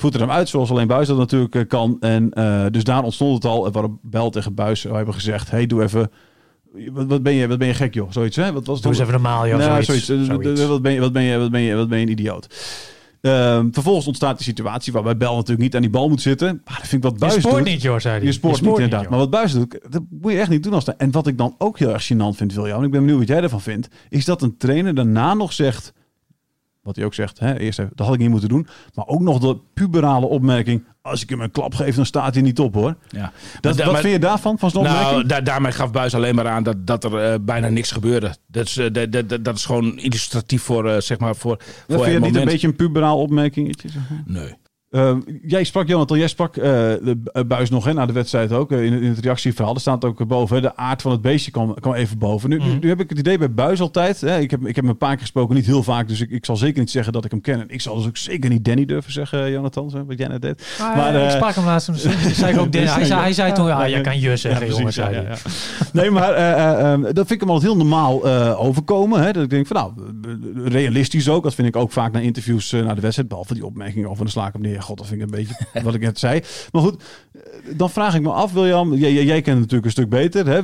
voeterde 0.00 0.26
hem 0.26 0.36
uit, 0.36 0.48
zoals 0.48 0.70
alleen 0.70 0.86
Buis 0.86 1.08
dat 1.08 1.16
natuurlijk 1.16 1.54
eh, 1.54 1.62
kan. 1.68 1.96
En 2.00 2.32
eh, 2.32 2.64
dus 2.70 2.84
daar 2.84 3.02
ontstond 3.02 3.34
het 3.34 3.44
al, 3.44 3.70
waarop 3.70 3.98
Bel 4.02 4.30
tegen 4.30 4.54
Buis 4.54 4.82
we 4.82 4.94
hebben 4.94 5.14
gezegd... 5.14 5.50
hey, 5.50 5.66
doe 5.66 5.82
even... 5.82 6.10
Wat, 6.92 7.06
wat, 7.06 7.22
ben 7.22 7.32
je, 7.32 7.48
wat 7.48 7.58
ben 7.58 7.66
je 7.66 7.74
gek, 7.74 7.94
joh? 7.94 8.10
Zoiets, 8.10 8.36
hè? 8.36 8.52
Wat 8.52 8.66
was 8.66 8.80
Doe 8.80 8.90
eens 8.90 9.00
even 9.00 9.12
normaal, 9.12 9.46
joh. 9.48 9.58
Nou, 9.58 9.82
zoiets. 9.82 10.06
zoiets. 10.06 10.26
Zoiets. 10.26 10.66
Wat, 10.66 10.82
ben 10.82 10.92
je, 10.92 11.00
wat, 11.00 11.12
ben 11.12 11.22
je, 11.22 11.38
wat, 11.38 11.50
ben 11.50 11.60
je, 11.60 11.74
wat 11.74 11.88
ben 11.88 11.98
je 11.98 12.04
een 12.04 12.12
idioot? 12.12 12.46
Ehm, 13.20 13.68
vervolgens 13.70 14.06
ontstaat 14.06 14.36
die 14.36 14.46
situatie 14.46 14.92
waarbij 14.92 15.16
Bel 15.16 15.34
natuurlijk 15.34 15.60
niet 15.60 15.74
aan 15.74 15.80
die 15.80 15.90
bal 15.90 16.08
moet 16.08 16.22
zitten. 16.22 16.62
Maar 16.64 16.78
dat 16.78 16.88
vind 16.88 17.04
ik 17.04 17.10
wat 17.10 17.20
Je 17.20 17.26
Buis 17.26 17.34
spoort 17.34 17.56
doet. 17.56 17.64
niet, 17.64 17.82
joh, 17.82 17.98
zei 17.98 18.16
hij. 18.16 18.24
Je 18.24 18.32
spoort, 18.32 18.60
niet, 18.60 18.70
inderdaad. 18.70 19.00
joh. 19.00 19.10
maar 19.10 19.18
wat 19.18 19.30
Buis 19.30 19.52
doet, 19.52 19.78
dat 19.88 20.02
moet 20.10 20.32
je 20.32 20.38
echt 20.38 20.50
niet 20.50 20.62
doen. 20.62 20.72
Als 20.72 20.96
en 20.96 21.10
wat 21.10 21.26
ik 21.26 21.38
dan 21.38 21.54
ook 21.58 21.78
heel 21.78 21.92
erg 21.92 22.12
gênant 22.12 22.36
vind, 22.36 22.54
William, 22.54 22.78
en 22.78 22.84
ik 22.84 22.90
ben 22.90 23.00
benieuwd 23.00 23.18
wat 23.18 23.28
jij 23.28 23.42
ervan 23.42 23.60
vindt, 23.60 23.88
is 24.08 24.24
dat 24.24 24.42
een 24.42 24.56
trainer 24.56 24.94
daarna 24.94 25.34
nog 25.34 25.52
zegt, 25.52 25.92
wat 26.90 26.98
hij 26.98 27.04
ook 27.04 27.14
zegt, 27.14 27.38
hè, 27.38 27.58
eerst 27.58 27.78
even, 27.78 27.92
dat 27.94 28.06
had 28.06 28.14
ik 28.14 28.20
niet 28.20 28.30
moeten 28.30 28.48
doen, 28.48 28.66
maar 28.94 29.06
ook 29.06 29.20
nog 29.20 29.38
de 29.38 29.56
puberale 29.74 30.26
opmerking, 30.26 30.84
als 31.02 31.22
ik 31.22 31.30
hem 31.30 31.40
een 31.40 31.50
klap 31.50 31.74
geef, 31.74 31.94
dan 31.94 32.06
staat 32.06 32.34
hij 32.34 32.42
niet 32.42 32.58
op 32.58 32.74
hoor. 32.74 32.96
Ja. 33.08 33.32
Dat, 33.60 33.76
wat 33.76 33.92
maar- 33.92 34.00
vind 34.00 34.12
je 34.12 34.18
daarvan, 34.18 34.58
van 34.58 34.70
zo'n 34.70 34.82
Nou, 34.82 35.42
daarmee 35.42 35.72
gaf 35.72 35.90
Buis 35.90 36.14
alleen 36.14 36.34
maar 36.34 36.48
aan 36.48 36.62
dat, 36.62 36.86
dat 36.86 37.04
er 37.04 37.16
eh, 37.18 37.38
bijna 37.40 37.68
niks 37.68 37.90
gebeurde. 37.90 38.34
Dat 38.46 38.66
is, 38.66 38.76
eh, 38.76 38.92
dat, 38.92 39.12
dat, 39.28 39.44
dat 39.44 39.56
is 39.56 39.64
gewoon 39.64 39.98
illustratief 39.98 40.62
voor, 40.62 40.88
eh, 40.88 41.00
zeg 41.00 41.18
maar, 41.18 41.36
voor, 41.36 41.56
Dat 41.56 41.96
voor 41.96 42.04
vind 42.04 42.24
je 42.24 42.30
niet 42.30 42.36
een 42.36 42.44
beetje 42.44 42.66
een 42.66 42.76
puberaal 42.76 43.20
opmerking? 43.20 43.76
Zeg 43.80 43.94
maar? 43.94 44.22
Nee. 44.26 44.54
Eh, 44.90 45.16
jij 45.42 45.64
sprak, 45.64 45.88
Jonathan, 45.88 46.18
jij 46.18 46.28
sprak 46.28 46.56
eh, 46.56 46.62
de 46.62 47.20
eh, 47.32 47.44
buis 47.44 47.70
nog 47.70 47.84
hè, 47.84 47.92
na 47.92 48.06
de 48.06 48.12
wedstrijd 48.12 48.52
ook. 48.52 48.72
eh, 48.72 48.84
in, 48.84 48.92
in 49.02 49.08
het 49.08 49.18
reactieverhaal. 49.18 49.74
Er 49.74 49.80
staat 49.80 50.04
ook 50.04 50.26
boven. 50.26 50.56
Hè, 50.56 50.62
de 50.62 50.76
aard 50.76 51.02
van 51.02 51.10
het 51.12 51.20
beestje 51.20 51.50
kwam, 51.50 51.74
kwam 51.74 51.94
even 51.94 52.18
boven. 52.18 52.48
Nu, 52.50 52.58
nu, 52.58 52.64
Mhm. 52.64 52.78
nu 52.80 52.88
heb 52.88 53.00
ik 53.00 53.08
het 53.08 53.18
idee 53.18 53.38
bij 53.38 53.52
buis 53.52 53.80
altijd. 53.80 54.20
Hè, 54.20 54.38
ik, 54.38 54.50
heb, 54.50 54.60
ik 54.60 54.66
heb 54.74 54.84
hem 54.84 54.88
een 54.88 54.96
paar 54.98 55.10
keer 55.10 55.20
gesproken, 55.20 55.54
niet 55.54 55.66
heel 55.66 55.82
vaak. 55.82 56.08
Dus 56.08 56.20
ik, 56.20 56.30
ik 56.30 56.44
zal 56.44 56.56
zeker 56.56 56.80
niet 56.80 56.90
zeggen 56.90 57.12
dat 57.12 57.24
ik 57.24 57.30
hem 57.30 57.40
ken. 57.40 57.60
En 57.60 57.68
ik 57.68 57.80
zal 57.80 57.96
dus 57.96 58.06
ook 58.06 58.16
zeker 58.16 58.50
niet 58.50 58.64
Danny 58.64 58.84
durven 58.84 59.12
zeggen, 59.12 59.50
Jonathan. 59.50 60.04
Wat 60.06 60.18
jij 60.18 60.28
net 60.28 60.42
deed. 60.42 60.76
Maar, 60.78 60.96
Maar, 60.96 61.14
ik 61.24 61.30
sprak 61.30 61.54
hem 61.54 61.64
laatst. 61.64 61.86
toen 61.86 61.96
zei 62.34 62.52
ik 62.54 62.60
ook, 62.60 62.72
Dus, 62.80 62.94
hij, 62.94 63.04
zei, 63.04 63.20
hij 63.20 63.32
zei 63.32 63.52
toen, 63.52 63.66
ja, 63.66 63.76
ah, 63.82 63.88
je 63.88 63.96
ja, 63.96 64.00
kan 64.00 64.20
je 64.20 64.36
zeggen, 64.36 64.66
Ja, 64.66 64.72
jongens. 64.74 64.98
Nee, 65.92 66.10
maar 66.10 66.32
eh, 66.32 66.50
eh, 66.52 66.92
eh, 66.92 67.00
dat 67.02 67.14
vind 67.14 67.30
ik 67.30 67.40
hem 67.40 67.50
altijd 67.50 67.70
heel 67.72 67.80
normaal 67.80 68.24
eh, 68.26 68.60
overkomen. 68.64 69.22
Hè? 69.22 69.32
Dat 69.32 69.42
ik 69.42 69.50
denk 69.50 69.66
van 69.66 69.76
nou, 69.76 69.92
realistisch 70.68 71.28
ook. 71.28 71.42
Dat 71.42 71.54
vind 71.54 71.68
ik 71.68 71.76
ook 71.76 71.92
vaak 71.92 72.12
na 72.12 72.18
interviews 72.20 72.72
eh, 72.72 72.84
na 72.84 72.94
de 72.94 73.00
wedstrijd. 73.00 73.28
Behalve 73.28 73.54
die 73.54 73.66
opmerking 73.66 74.06
over 74.06 74.24
de 74.24 74.30
slaak 74.30 74.54
op 74.54 74.60
neer. 74.60 74.79
God, 74.82 74.98
dat 74.98 75.06
vind 75.06 75.20
ik 75.20 75.26
een 75.26 75.36
beetje 75.38 75.54
wat 75.84 75.94
ik 75.94 76.00
net 76.00 76.18
zei. 76.18 76.40
Maar 76.72 76.82
goed, 76.82 77.02
eh, 77.32 77.40
dan 77.76 77.90
vraag 77.90 78.14
ik 78.14 78.22
me 78.22 78.30
af, 78.30 78.52
William. 78.52 78.94
Jij, 78.94 79.12
jij, 79.12 79.24
jij 79.24 79.42
kent 79.42 79.46
het 79.46 79.58
natuurlijk 79.58 79.84
een 79.84 79.90
stuk 79.90 80.08
beter. 80.08 80.46
Hè? 80.46 80.60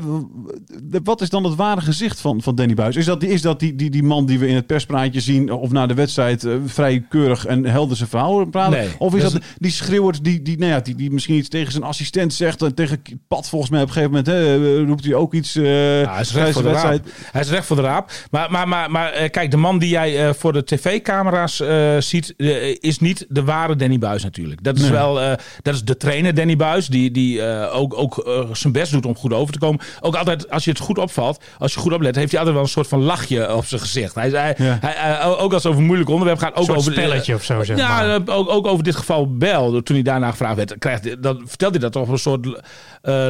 Wat 1.05 1.21
is 1.21 1.31
dan 1.31 1.45
het 1.45 1.55
ware 1.55 1.81
gezicht 1.81 2.21
van, 2.21 2.43
van 2.43 2.55
Danny 2.55 2.75
Buis? 2.75 2.97
Is 2.97 3.05
dat, 3.05 3.21
die, 3.21 3.29
is 3.29 3.43
dat 3.43 3.61
die, 3.61 3.75
die, 3.75 3.91
die 3.91 4.03
man 4.03 4.27
die 4.27 4.39
we 4.39 4.47
in 4.49 4.55
het 4.55 4.67
perspraatje 4.67 5.21
zien 5.21 5.53
of 5.53 5.71
na 5.71 5.87
de 5.87 5.95
wedstrijd 5.95 6.45
eh, 6.45 6.55
vrij 6.67 7.05
keurig 7.09 7.47
en 7.47 7.65
helder 7.65 7.97
zijn 7.97 8.09
verhaal 8.09 8.45
praten? 8.45 8.79
Nee, 8.79 8.89
of 8.99 9.15
is 9.15 9.23
dat 9.23 9.33
dat, 9.33 9.43
die 9.59 9.71
schreeuwert 9.71 10.25
die, 10.25 10.43
die, 10.43 10.59
nou 10.59 10.71
ja, 10.73 10.81
die, 10.81 10.95
die 10.95 11.11
misschien 11.11 11.37
iets 11.37 11.49
tegen 11.49 11.73
zijn 11.73 11.85
assistent 11.85 12.35
zegt 12.35 12.63
en 12.63 12.75
tegen 12.75 13.03
Pat 13.29 13.49
volgens 13.49 13.71
mij 13.71 13.83
op 13.83 13.87
een 13.87 13.93
gegeven 13.93 14.15
moment 14.17 14.31
hè, 14.37 14.85
roept 14.85 15.05
hij 15.05 15.15
ook 15.15 15.35
iets 15.35 15.57
eh 15.57 16.01
Ja, 16.01 16.13
hij 16.13 16.21
is 16.21 16.35
recht 16.35 16.53
voor 16.53 16.63
de 16.63 16.69
wedstrijd. 16.69 17.03
raap. 17.05 17.33
Hij 17.33 17.41
is 17.41 17.51
recht 17.51 17.67
voor 17.67 17.77
de 17.77 17.83
raap. 17.83 18.11
Maar, 18.31 18.51
maar, 18.51 18.69
maar, 18.69 18.91
maar 18.91 19.13
eh, 19.13 19.31
kijk, 19.31 19.51
de 19.51 19.57
man 19.57 19.79
die 19.79 19.89
jij 19.89 20.27
eh, 20.29 20.35
voor 20.35 20.53
de 20.53 20.65
tv-camera's 20.65 21.61
eh, 21.61 21.97
ziet, 21.99 22.35
eh, 22.37 22.77
is 22.81 22.99
niet 22.99 23.27
de 23.29 23.45
ware 23.45 23.77
Danny 23.77 23.99
Buis 23.99 24.06
natuurlijk. 24.15 24.63
Dat 24.65 24.77
is 24.77 24.83
Nee. 24.83 24.91
wel, 24.91 25.21
eh, 25.21 25.33
dat 25.63 25.75
is 25.75 25.85
de 25.85 25.97
trainer 25.97 26.35
Danny 26.35 26.57
Buis, 26.57 26.87
die, 26.87 27.11
die 27.11 27.43
eh, 27.43 27.77
ook, 27.77 27.99
ook 27.99 28.19
eh, 28.19 28.41
zijn 28.53 28.73
best 28.73 28.93
doet 28.93 29.07
om 29.07 29.17
goed 29.17 29.33
over 29.33 29.53
te 29.53 29.59
komen. 29.59 29.81
Ook 30.01 30.15
altijd, 30.17 30.51
als 30.51 30.65
je 30.65 30.71
het 30.71 30.81
goed 30.81 30.99
opvalt, 30.99 31.45
als 31.59 31.75
je 31.75 31.81
goed 31.81 31.93
oplet, 31.93 32.17
heeft 32.17 32.31
hij 32.31 32.39
altijd 32.39 32.57
wel 32.57 32.65
een 32.67 32.73
soort 32.73 32.89
van 32.89 33.03
lachje 33.03 33.55
op 33.55 33.65
zijn 33.65 33.81
gezicht. 33.81 34.15
Hij, 34.15 34.29
hij, 34.29 34.55
Ja. 34.59 34.79
hij, 34.81 35.25
ook 35.25 35.53
als 35.53 35.63
het 35.63 35.67
over 35.67 35.79
een 35.81 35.87
moeilijk 35.87 36.11
onderwerp 36.11 36.39
gaat, 36.39 36.55
ook 36.57 36.69
Een 36.69 36.77
over 36.77 36.93
spelletje 36.93 37.35
of 37.35 37.45
zo, 37.45 37.63
zeg 37.65 37.77
ja, 37.79 37.89
maar. 37.89 38.15
eh, 38.27 38.37
ook, 38.37 38.49
ook 38.51 38.67
over 38.67 38.85
dit 38.85 38.97
geval 38.97 39.37
Bel. 39.37 39.83
Toen 39.83 39.95
hij 39.95 40.05
daarna 40.05 40.31
gevraagd 40.31 40.57
werd, 40.57 40.75
krijgt, 40.79 41.23
dan 41.23 41.43
vertelt 41.47 41.71
hij 41.73 41.81
dat 41.81 41.93
toch 41.93 42.03
op 42.03 42.09
een 42.09 42.19
soort 42.19 42.47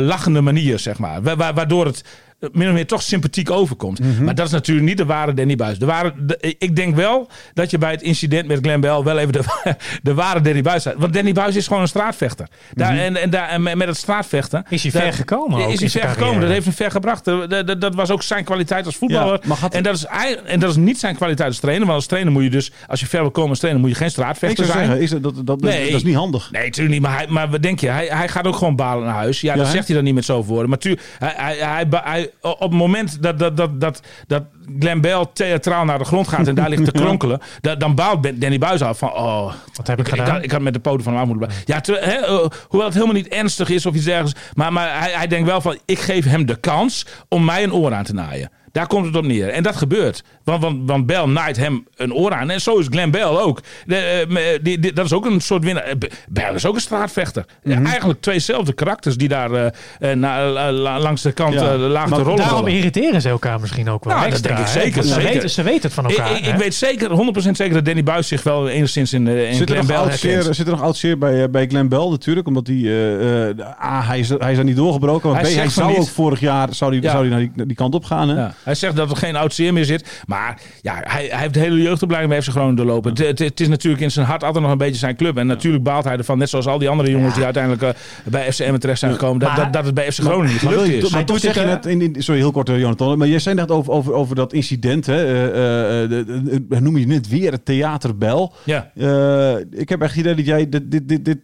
lachende 0.00 0.40
manier, 0.40 0.78
zeg 0.78 0.98
maar. 0.98 1.22
Wa- 1.22 1.36
wa- 1.36 1.54
waardoor 1.54 1.86
het 1.86 2.04
min 2.52 2.68
of 2.68 2.74
meer 2.74 2.86
toch 2.86 3.02
sympathiek 3.02 3.50
overkomt. 3.50 3.98
Mhm. 4.00 4.24
Maar 4.24 4.34
dat 4.34 4.46
is 4.46 4.52
natuurlijk 4.52 4.86
niet 4.86 4.96
de 4.96 5.04
ware 5.04 5.34
Danny 5.34 5.56
Buis. 5.56 5.78
De 5.78 5.86
ware, 5.86 6.12
de- 6.18 6.54
ik 6.58 6.76
denk 6.76 6.94
wel 6.96 7.28
dat 7.54 7.70
je 7.70 7.78
bij 7.78 7.90
het 7.90 8.02
incident 8.02 8.46
met 8.48 8.58
Glenn 8.62 8.80
Bell 8.80 9.02
wel 9.02 9.18
even 9.18 9.32
de, 9.32 9.40
de 10.02 10.14
ware 10.14 10.40
Danny 10.40 10.62
Buis 10.62 10.80
staat. 10.80 10.94
Want 10.98 11.12
Danny 11.14 11.32
Buis 11.32 11.56
is 11.56 11.66
gewoon 11.66 11.82
een 11.82 11.88
straatvechter. 11.88 12.48
Daar, 12.74 12.92
Mhm. 12.92 13.00
en, 13.02 13.16
en, 13.16 13.30
daar, 13.30 13.48
en 13.48 13.62
met 13.62 13.82
het 13.88 13.96
straatvechten... 13.96 14.64
Is 14.68 14.82
hij 14.82 14.90
daar- 14.92 15.02
ver 15.02 15.12
gekomen 15.12 15.68
Is 15.68 15.80
hij 15.80 15.88
ver 15.88 16.08
gekomen. 16.08 16.40
Dat 16.40 16.50
heeft 16.50 16.64
hem 16.64 16.74
ver 16.74 16.90
gebracht. 16.90 17.24
Dat, 17.24 17.80
dat, 17.80 17.94
was 17.94 18.10
ook 18.10 18.22
zijn 18.22 18.44
kwaliteit 18.44 18.86
als 18.86 18.96
voetballer. 18.96 19.40
Ja, 19.48 19.54
en, 19.70 19.82
dat 19.82 19.94
is, 19.94 20.04
en 20.44 20.60
dat 20.60 20.70
is 20.70 20.76
niet 20.76 20.98
zijn 20.98 21.16
kwaliteit 21.16 21.48
als 21.48 21.58
trainer. 21.58 21.84
Want 21.86 21.98
als 21.98 22.06
trainer 22.06 22.32
moet 22.32 22.42
je 22.42 22.50
dus... 22.50 22.72
Als 22.86 23.00
je 23.00 23.06
ver 23.06 23.20
wil 23.20 23.30
komen 23.30 23.50
als 23.50 23.58
trainer 23.58 23.82
moet 23.82 23.90
je 23.92 23.96
geen 23.96 24.10
straatvechter 24.10 24.64
zijn. 24.64 24.78
zeggen, 24.78 25.00
is 25.00 25.10
dat, 25.10 25.22
dat, 25.22 25.46
dat, 25.46 25.60
Nee. 25.60 25.84
dat 25.86 25.94
is 25.96 26.02
niet 26.04 26.14
handig. 26.14 26.50
Nee, 26.50 26.64
natuurlijk 26.64 26.94
niet. 26.94 27.02
Maar, 27.02 27.16
hij, 27.16 27.26
maar 27.28 27.50
wat 27.50 27.62
denk 27.62 27.80
je? 27.80 27.88
Hij, 27.88 28.06
hij 28.06 28.28
gaat 28.28 28.46
ook 28.46 28.56
gewoon 28.56 28.76
balen 28.76 29.04
naar 29.04 29.14
huis. 29.14 29.40
Ja, 29.40 29.52
Ja, 29.54 29.58
dat 29.62 29.68
zegt 29.72 29.86
hij 29.86 29.96
dan 29.96 30.04
niet 30.04 30.14
met 30.14 30.24
zoveel 30.24 30.44
woorden. 30.52 30.68
Maar 30.68 30.78
tuur, 30.78 30.98
hij, 31.18 31.34
hij, 31.36 31.56
hij, 31.56 31.86
hij- 31.90 32.25
op 32.40 32.60
het 32.60 32.70
moment 32.70 33.22
dat, 33.22 33.38
dat, 33.38 33.56
dat, 33.56 33.80
dat, 33.80 34.02
dat 34.26 34.44
Glenn 34.78 35.00
Bell 35.00 35.26
theatraal 35.32 35.84
naar 35.84 35.98
de 35.98 36.04
grond 36.04 36.28
gaat 36.28 36.46
en 36.48 36.54
daar 36.54 36.68
ligt 36.68 36.84
te 36.84 36.92
kronkelen, 37.02 37.40
da- 37.60 37.74
dan 37.74 37.94
baalt 37.94 38.40
Danny 38.40 38.58
Buis 38.58 38.82
af 38.82 38.98
van, 38.98 39.12
oh, 39.12 39.52
Wat 39.74 39.86
heb 39.86 39.98
ik 40.00 40.06
ik, 40.06 40.12
ik, 40.12 40.18
gedaan? 40.18 40.34
had, 40.34 40.44
ik 40.44 40.50
had 40.50 40.60
met 40.60 40.72
de 40.74 40.80
poten 40.80 41.02
van 41.04 41.16
hem 41.16 41.26
moeten 41.26 41.46
blijven. 41.46 41.62
Ja, 41.74 41.80
ter- 41.80 42.04
hè, 42.04 42.14
eh, 42.16 42.46
hoewel 42.68 42.86
het 42.86 42.94
helemaal 42.94 43.14
niet 43.16 43.28
ernstig 43.28 43.68
is 43.68 43.86
of 43.86 43.94
iets 43.94 44.04
dergelijks. 44.04 44.40
Maar, 44.54 44.72
maar 44.72 44.98
hij, 45.00 45.10
hij 45.12 45.26
denkt 45.26 45.48
wel 45.48 45.60
van, 45.60 45.78
ik 45.84 45.98
geef 45.98 46.24
hem 46.24 46.46
de 46.46 46.56
kans 46.56 47.06
om 47.28 47.44
mij 47.44 47.62
een 47.62 47.72
oor 47.72 47.94
aan 47.94 48.04
te 48.04 48.14
naaien. 48.14 48.50
Daar 48.72 48.86
komt 48.86 49.06
het 49.06 49.16
op 49.16 49.24
neer. 49.24 49.48
En 49.48 49.62
dat 49.62 49.76
gebeurt. 49.76 50.22
Want, 50.44 50.62
want, 50.62 50.78
want 50.90 51.06
Bell 51.06 51.24
naait 51.24 51.56
hem 51.56 51.86
een 51.96 52.14
oor 52.14 52.32
aan. 52.32 52.50
En 52.50 52.60
zo 52.60 52.78
is 52.78 52.86
Glenn 52.90 53.10
Bell 53.10 53.22
ook. 53.24 53.60
De, 53.86 53.96
eh, 53.96 54.26
me- 54.28 54.58
die, 54.62 54.78
die- 54.78 54.92
dat 54.92 55.04
is 55.04 55.12
ook 55.12 55.26
een 55.26 55.40
soort 55.40 55.64
winnaar. 55.64 55.82
Eh, 55.82 55.94
Bell 56.28 56.54
is 56.54 56.66
ook 56.66 56.74
een 56.74 56.80
straatvechter. 56.80 57.44
Ja, 57.62 57.76
Mhm. 57.78 57.86
eigenlijk 57.86 58.20
tweezelfde 58.20 58.72
karakters 58.72 59.16
die 59.16 59.28
daar 59.28 59.72
na- 60.14 60.72
langs 60.98 61.22
de 61.22 61.32
kant 61.32 61.54
Ja. 61.54 61.60
Maar 61.60 61.78
te 62.08 62.14
rollen. 62.14 62.36
Daarom 62.36 62.56
vallen. 62.56 62.72
irriteren 62.72 63.20
ze 63.20 63.28
elkaar 63.28 63.60
misschien 63.60 63.88
ook 63.90 64.04
wel 64.04 64.16
Nou, 64.16 64.30
dat 64.30 64.38
denk 64.56 64.68
ik 64.68 64.72
zeker, 64.82 64.94
Want 64.94 65.06
Ze, 65.06 65.12
zeker. 65.14 65.32
weten, 65.32 65.50
ze 65.50 65.62
weten 65.62 65.82
het 65.82 65.92
van 65.92 66.06
elkaar. 66.06 66.36
ik, 66.36 66.46
ik 66.46 66.54
weet 66.54 66.74
zeker, 66.74 67.10
100% 67.10 67.50
zeker 67.50 67.74
dat 67.74 67.84
Danny 67.84 68.02
Buis 68.02 68.28
zich 68.28 68.42
wel 68.42 68.68
enigszins 68.68 69.12
in, 69.12 69.28
eh, 69.28 69.48
in 69.48 69.54
Zit 69.54 69.60
er, 69.60 69.66
Glenn 69.76 69.78
nog 69.78 69.86
Bell 70.20 70.30
herkent. 70.30 70.56
zit 70.56 70.66
er 70.66 70.72
nog 70.72 70.82
oud 70.82 70.96
zeer 70.96 71.18
bij, 71.18 71.42
eh, 71.42 71.48
bij 71.48 71.66
Glenn 71.66 71.88
Bell 71.88 72.08
natuurlijk? 72.08 72.46
Omdat 72.46 72.66
hij, 72.66 72.76
eh, 72.76 73.48
eh, 73.48 73.58
A, 73.84 74.02
hij 74.02 74.18
is, 74.18 74.28
hij 74.28 74.50
is 74.50 74.56
daar 74.56 74.64
niet 74.64 74.76
doorgebroken. 74.76 75.30
Maar 75.30 75.40
Hij 75.40 75.52
B, 75.52 75.54
hij 75.54 75.68
zou 75.68 75.88
niet. 75.88 75.98
ook 75.98 76.08
vorig 76.08 76.40
jaar 76.40 76.68
zou 76.74 76.92
hij, 76.92 77.02
Ja. 77.02 77.10
zou 77.10 77.28
naar, 77.28 77.38
die, 77.38 77.50
naar 77.54 77.66
die 77.66 77.76
kant 77.76 77.94
op 77.94 78.04
gaan. 78.04 78.28
Hè? 78.28 78.34
Ja. 78.36 78.54
Hij 78.62 78.74
zegt 78.74 78.96
dat 78.96 79.10
er 79.10 79.16
geen 79.16 79.36
oud 79.36 79.54
zeer 79.54 79.72
meer 79.72 79.84
zit. 79.84 80.22
Maar 80.26 80.60
ja, 80.82 80.94
hij, 81.04 81.26
hij 81.30 81.40
heeft 81.40 81.54
de 81.54 81.60
hele 81.60 81.82
jeugdopleiding 81.82 82.32
bij 82.34 82.42
FC 82.42 82.48
Groningen 82.50 82.76
doorlopen. 82.76 83.10
Het, 83.10 83.18
het, 83.18 83.38
het 83.38 83.60
is 83.60 83.68
natuurlijk 83.68 84.02
in 84.02 84.10
zijn 84.10 84.26
hart 84.26 84.44
altijd 84.44 84.62
nog 84.62 84.72
een 84.72 84.78
beetje 84.78 84.98
zijn 84.98 85.16
club. 85.16 85.36
En 85.36 85.46
natuurlijk 85.46 85.84
baalt 85.84 86.04
hij 86.04 86.16
ervan, 86.16 86.38
net 86.38 86.48
zoals 86.48 86.66
al 86.66 86.78
die 86.78 86.88
andere 86.88 87.10
jongens 87.10 87.34
die 87.34 87.44
uiteindelijk 87.44 87.96
bij 88.24 88.52
FCM 88.52 88.78
terecht 88.78 88.98
zijn 88.98 89.12
gekomen, 89.12 89.38
dat, 89.38 89.48
Maar- 89.48 89.58
dat, 89.58 89.72
dat 89.72 89.84
het 89.84 89.94
bij 89.94 90.12
FC 90.12 90.18
Groningen 90.20 90.50
niet 90.52 90.58
gelukt 90.60 90.88
is. 91.04 91.10
maar 91.10 91.24
zeg 91.26 91.54
je 91.54 91.60
het, 91.60 91.68
net, 91.68 91.86
in, 91.86 92.00
in- 92.14 92.22
sorry 92.22 92.40
heel 92.40 92.50
kort 92.50 92.68
Jonathan, 92.68 93.18
maar 93.18 93.28
jij 93.28 93.38
zei 93.38 93.54
net 93.54 93.70
over, 93.70 93.92
over, 93.92 94.12
over 94.12 94.36
dat 94.36 94.45
incident, 94.52 95.06
hè, 95.06 95.24
eh, 95.24 96.02
eh, 96.02 96.08
de- 96.08 96.80
noem 96.80 96.96
je 96.96 97.06
net 97.06 97.28
weer 97.28 97.52
het 97.52 97.64
theaterbel. 97.64 98.52
Ja. 98.64 98.90
Eh, 98.94 99.56
ik 99.70 99.88
heb 99.88 100.00
echt 100.02 100.10
het 100.14 100.20
idee 100.20 100.34
dat 100.34 100.46
jij 100.46 100.68
dit, 100.68 100.90
dit, 100.90 101.24
dit, 101.24 101.38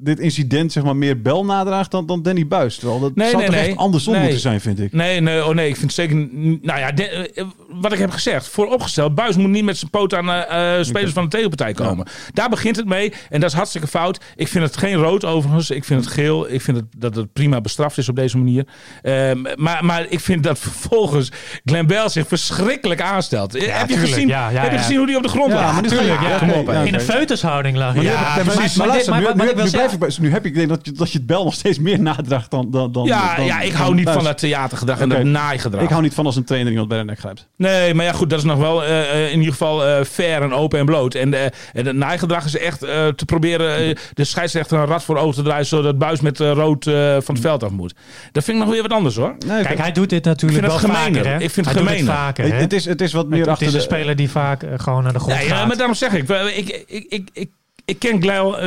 dit 0.00 0.18
incident 0.18 0.72
zeg 0.72 0.82
maar 0.82 0.96
meer 0.96 1.22
Bel 1.22 1.44
nadraagt 1.44 1.90
dan, 1.90 2.06
dan 2.06 2.22
Danny 2.22 2.46
Buis. 2.46 2.76
Terwijl 2.76 3.00
dat 3.00 3.14
Nee, 3.14 3.26
zou 3.30 3.36
nee, 3.42 3.46
toch 3.50 3.60
nee. 3.60 3.68
echt 3.68 3.76
andersom 3.78 4.12
Nee. 4.12 4.22
moeten 4.22 4.40
zijn, 4.40 4.60
vind 4.60 4.80
ik. 4.80 4.92
Nee, 4.92 5.20
nee, 5.20 5.44
oh 5.46 5.54
nee, 5.54 5.68
ik 5.68 5.76
vind 5.76 5.92
zeker. 5.92 6.16
Nou 6.62 6.78
ja, 6.78 6.92
de- 6.92 7.32
eh, 7.32 7.44
wat 7.68 7.92
ik 7.92 7.98
heb 7.98 8.10
gezegd, 8.10 8.48
vooropgesteld, 8.48 9.14
Buis 9.14 9.36
moet 9.36 9.50
niet 9.50 9.64
met 9.64 9.76
zijn 9.78 9.90
poot 9.90 10.14
aan 10.14 10.30
eh, 10.30 10.78
eh, 10.78 10.84
spelers 10.84 11.12
van 11.12 11.22
de 11.22 11.28
tegenpartij 11.30 11.72
komen. 11.72 12.06
Daar 12.32 12.48
begint 12.48 12.76
het 12.76 12.86
mee 12.86 13.12
en 13.30 13.40
dat 13.40 13.50
is 13.50 13.56
hartstikke 13.56 13.86
fout. 13.86 14.20
Ik 14.36 14.48
vind 14.48 14.64
het 14.64 14.76
geen 14.76 14.94
rood 14.94 15.24
overigens. 15.24 15.70
Ik 15.70 15.84
vind 15.84 16.04
het 16.04 16.12
geel. 16.14 16.52
Ik 16.52 16.60
vind 16.62 16.76
het, 16.76 16.86
dat 16.96 17.14
het 17.16 17.32
prima 17.32 17.60
bestraft 17.60 17.98
is 17.98 18.08
op 18.08 18.16
deze 18.16 18.36
manier. 18.38 18.66
Ehm, 19.02 19.42
maar, 19.56 19.84
maar 19.84 20.06
ik 20.08 20.20
vind 20.20 20.42
dat 20.42 20.58
vervolgens 20.58 21.32
Glenn 21.64 21.86
Bell 21.86 22.08
zich 22.08 22.26
verschrikkelijk 22.28 23.00
aanstelt. 23.02 23.52
heb 23.52 23.88
je, 23.88 23.96
gezien, 23.96 24.28
Ja, 24.28 24.48
ja, 24.50 24.60
heb 24.60 24.70
je 24.70 24.76
ja. 24.76 24.82
gezien 24.82 24.96
hoe 24.96 25.06
die 25.06 25.16
op 25.16 25.22
de 25.22 25.28
grond 25.28 25.52
Ja, 25.52 25.60
lag? 25.60 25.90
ja. 25.90 25.98
hè. 26.38 26.72
hè. 26.72 26.84
In 26.84 26.94
een 26.94 27.00
feutushouding 27.00 27.76
lag 27.76 27.94
hij. 27.94 28.02
Ja, 28.02 28.10
Ja, 28.12 28.20
maar, 28.20 28.54
precies. 28.54 28.76
maar, 28.76 28.86
Maar 28.88 29.20
maar- 29.36 29.36
maar 29.36 29.54
blijf 29.96 30.12
ik 30.12 30.18
bij- 30.18 30.28
nu 30.28 30.34
heb 30.34 30.44
ik 30.46 30.54
denk 30.54 30.68
dat 30.68 30.80
je, 30.82 30.92
dat 30.92 31.12
je 31.12 31.18
het 31.18 31.26
Bel 31.26 31.44
nog 31.44 31.54
steeds 31.54 31.78
meer 31.78 32.00
nadraagt 32.00 32.50
dan, 32.50 32.70
dan, 32.70 32.92
dan 32.92 33.04
Ja, 33.06 33.36
dan- 33.36 33.44
ja, 33.44 33.60
ik 33.60 33.72
dan 33.72 33.80
hou 33.80 33.94
niet 33.94 34.08
van 34.10 34.24
dat 34.24 34.38
theatergedrag 34.38 34.98
en 35.00 35.06
Oké. 35.12 35.14
dat 35.22 35.24
naaigedrag. 35.32 35.82
Ik 35.82 35.88
hou 35.88 36.02
niet 36.02 36.14
van 36.14 36.26
als 36.26 36.36
een 36.36 36.44
trainer 36.44 36.70
iemand 36.70 36.88
bij 36.88 36.98
de 36.98 37.04
nek 37.04 37.18
grijpt. 37.18 37.48
Nee, 37.56 37.94
maar 37.94 38.04
ja, 38.04 38.12
goed, 38.12 38.30
dat 38.30 38.38
is 38.38 38.44
nog 38.44 38.58
wel 38.58 38.84
eh, 38.84 39.00
eh, 39.24 39.32
in 39.32 39.36
ieder 39.38 39.52
geval 39.52 39.86
eh, 39.86 40.04
fair 40.04 40.42
en 40.42 40.52
open 40.54 40.78
en 40.78 40.84
bloot. 40.86 41.14
En, 41.14 41.34
eh, 41.34 41.44
en 41.72 41.86
het 41.86 41.96
naaigedrag 41.96 42.44
is 42.44 42.56
echt 42.58 42.82
eh, 42.82 43.06
te 43.08 43.24
proberen 43.24 43.96
de 44.14 44.24
scheidsrechter 44.24 44.78
een 44.78 44.86
rat 44.86 45.04
voor 45.04 45.16
ogen 45.16 45.34
te 45.34 45.42
draaien, 45.42 45.66
zodat 45.66 45.98
Buis 45.98 46.20
met 46.20 46.40
eh, 46.40 46.50
rood 46.52 46.86
eh, 46.86 47.16
van 47.20 47.34
het 47.34 47.40
veld 47.40 47.62
af 47.64 47.70
moet. 47.70 47.94
Dat 48.32 48.44
vind 48.44 48.56
ik 48.58 48.62
nog 48.64 48.72
weer 48.72 48.82
wat 48.82 48.92
anders 48.92 49.16
hoor. 49.16 49.36
Nee, 49.46 49.62
Kijk, 49.62 49.78
hij 49.78 49.92
doet 49.92 50.10
dit 50.10 50.24
natuurlijk 50.24 50.62
Ik 50.64 50.66
wel 50.70 50.78
het 50.80 50.90
vaker. 50.90 51.26
Hè? 51.26 51.34
Ik 51.38 51.50
vind 51.50 51.66
het 51.66 51.74
hij 51.74 51.84
doet 51.84 51.92
gemener. 51.92 52.10
het 52.12 52.20
vaker. 52.20 52.44
het, 52.44 52.52
hè? 52.52 52.58
het 52.60 52.72
is, 52.72 52.84
het 52.84 53.00
is 53.00 53.12
wat 53.12 53.28
meer 53.28 53.40
het 53.40 53.48
achter 53.48 53.66
is 53.66 53.72
de... 53.72 53.78
een 53.78 53.84
speler 53.84 54.16
die 54.16 54.30
vaak 54.30 54.64
gewoon 54.76 55.02
naar 55.02 55.12
de 55.12 55.18
grond 55.18 55.34
Ja, 55.36 55.40
ja, 55.42 55.54
gaat. 55.56 55.66
maar 55.66 55.76
daarom 55.76 55.94
zeg 55.94 56.12
ik, 56.12 56.28
ik, 56.28 56.84
ik, 56.86 57.04
ik, 57.08 57.28
ik, 57.32 57.50
ik, 57.88 57.98
ken 57.98 58.22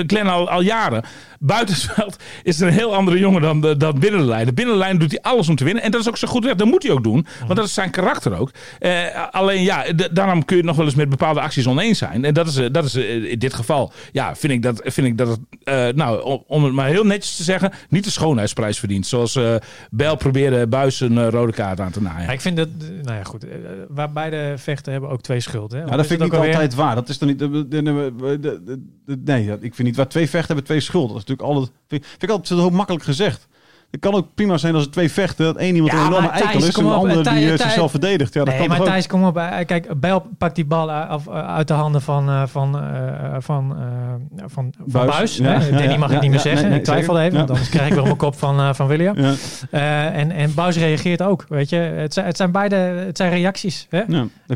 Glenn, 0.07 0.27
eh, 0.27 0.33
al, 0.33 0.49
al 0.49 0.61
jaren. 0.61 1.03
Buitensveld 1.43 2.15
is 2.43 2.61
er 2.61 2.67
een 2.67 2.73
heel 2.73 2.95
andere 2.95 3.19
jongen 3.19 3.41
dan, 3.41 3.61
de- 3.61 3.77
dan 3.77 3.99
binnen 3.99 4.19
de 4.19 4.25
lijn. 4.25 4.45
De 4.45 4.53
binnen 4.53 4.73
de 4.73 4.79
lijn 4.79 4.97
doet 4.97 5.11
hij 5.11 5.21
alles 5.21 5.49
om 5.49 5.55
te 5.55 5.63
winnen. 5.63 5.83
En 5.83 5.91
dat 5.91 6.01
is 6.01 6.07
ook 6.09 6.17
zo 6.17 6.27
goed 6.27 6.45
recht. 6.45 6.57
Dat 6.57 6.67
moet 6.67 6.83
hij 6.83 6.91
ook 6.91 7.03
doen. 7.03 7.25
Want 7.45 7.55
dat 7.55 7.65
is 7.65 7.73
zijn 7.73 7.89
karakter 7.89 8.39
ook. 8.39 8.51
Eh, 8.79 8.91
alleen 9.31 9.63
ja, 9.63 9.83
daarom 10.11 10.45
kun 10.45 10.55
je 10.55 10.61
het 10.61 10.65
nog 10.71 10.75
wel 10.75 10.85
eens 10.85 10.95
met 10.95 11.09
bepaalde 11.09 11.41
acties 11.41 11.67
oneens 11.67 11.97
zijn. 11.97 12.25
En 12.25 12.33
dat 12.33 12.47
is, 12.47 12.55
eh, 12.57 12.65
dat 12.71 12.85
is 12.85 12.95
eh, 12.95 13.31
in 13.31 13.39
dit 13.39 13.53
geval. 13.53 13.91
Ja, 14.11 14.35
vind 14.35 14.53
ik 14.53 14.61
dat, 14.61 14.81
vind 14.85 15.07
ik 15.07 15.17
dat 15.17 15.27
het, 15.27 15.39
eh, 15.63 15.87
nou, 15.87 16.23
om, 16.23 16.43
om 16.47 16.63
het 16.63 16.73
maar 16.73 16.87
heel 16.87 17.05
netjes 17.05 17.35
te 17.35 17.43
zeggen, 17.43 17.71
niet 17.89 18.03
de 18.03 18.09
schoonheidsprijs 18.11 18.79
verdient. 18.79 19.07
Zoals 19.07 19.35
eh 19.35 19.55
Bel 19.89 20.15
probeerde 20.15 20.67
Buis 20.67 20.99
een 20.99 21.29
rode 21.29 21.51
kaart 21.51 21.79
aan 21.79 21.91
te 21.91 22.01
naaien. 22.01 22.25
Ja, 22.27 22.31
ik 22.31 22.41
vind 22.41 22.57
dat, 22.57 22.67
nou 23.01 23.17
ja, 23.17 23.23
goed. 23.23 23.45
waar 23.89 24.11
beide 24.11 24.53
vechten 24.57 24.91
hebben 24.91 25.09
ook 25.09 25.21
twee 25.21 25.39
schuld. 25.39 25.71
Hè? 25.71 25.77
Ja, 25.79 25.85
dat 25.85 26.07
vind 26.07 26.21
ik 26.21 26.31
niet 26.31 26.39
altijd 26.39 26.75
waar. 26.75 26.95
Dat 26.95 27.09
is 27.09 27.17
dan 27.17 27.27
niet. 27.27 27.39
de- 27.39 28.79
Nee, 29.25 29.43
ik 29.59 29.75
vind 29.75 29.87
niet 29.87 29.95
waar 29.95 30.07
twee 30.07 30.29
vechten 30.29 30.47
hebben 30.47 30.65
twee 30.65 30.79
schuld. 30.79 31.11
Natuurlijk 31.31 31.57
altijd. 31.57 31.79
Vind, 31.87 32.05
vind 32.05 32.23
ik 32.23 32.29
altijd 32.29 32.59
zo 32.59 32.69
makkelijk 32.69 33.03
gezegd. 33.03 33.47
Het 33.91 33.99
kan 33.99 34.13
ook 34.13 34.27
prima 34.35 34.57
zijn 34.57 34.75
als 34.75 34.85
er 34.85 34.91
twee 34.91 35.11
vechten, 35.11 35.45
dat 35.45 35.55
één 35.55 35.75
iemand 35.75 35.91
Ja, 35.91 35.99
een 35.99 36.05
enorme 36.05 36.27
eikel 36.27 36.59
is 36.63 36.75
en 36.75 36.83
de 36.83 36.91
andere 36.91 37.23
die 37.23 37.51
eh, 37.51 37.57
zichzelf 37.57 37.91
verdedigt. 37.91 38.33
Ja, 38.33 38.43
dat 38.43 38.53
nee, 38.57 38.67
kan 38.67 38.77
maar? 38.77 38.87
Thijs, 38.87 39.07
kom 39.07 39.23
op. 39.23 39.37
Eh, 39.37 39.65
Kijk, 39.65 39.99
Bijl 39.99 40.25
pakt 40.37 40.55
die 40.55 40.65
bal 40.65 40.91
uit, 40.91 41.09
af- 41.09 41.29
uit 41.29 41.67
de 41.67 41.73
handen 41.73 42.01
van, 42.01 42.29
eh, 42.29 42.43
van, 42.45 42.79
eh, 42.79 43.35
van, 43.39 43.75
eh, 43.77 44.43
van, 44.47 44.73
van 44.87 45.05
Buis. 45.05 45.37
Danny 45.37 45.97
mag 45.97 46.11
ik 46.11 46.21
niet 46.21 46.29
meer 46.29 46.39
zeggen. 46.39 46.71
ik 46.71 46.83
twijfel 46.83 47.19
even, 47.19 47.37
want 47.37 47.49
anders 47.49 47.69
krijg 47.69 47.85
ik 47.87 47.91
weer 47.91 47.99
op 48.01 48.05
mijn 48.05 48.17
kop 48.17 48.35
van, 48.39 48.59
eh, 48.59 48.73
van 48.73 48.87
William. 48.87 49.15
Eh, 49.71 50.17
en, 50.17 50.31
en 50.31 50.53
Buis 50.53 50.77
reageert 50.77 51.21
ook, 51.21 51.45
weet 51.49 51.69
je. 51.69 51.75
Het 51.75 52.13
zijn, 52.13 52.25
het 52.25 52.37
zijn 52.37 52.51
beide 52.51 52.75
het 52.75 53.17
zijn 53.17 53.31
reacties. 53.31 53.87
Hè? 53.89 53.99
ik 53.99 54.07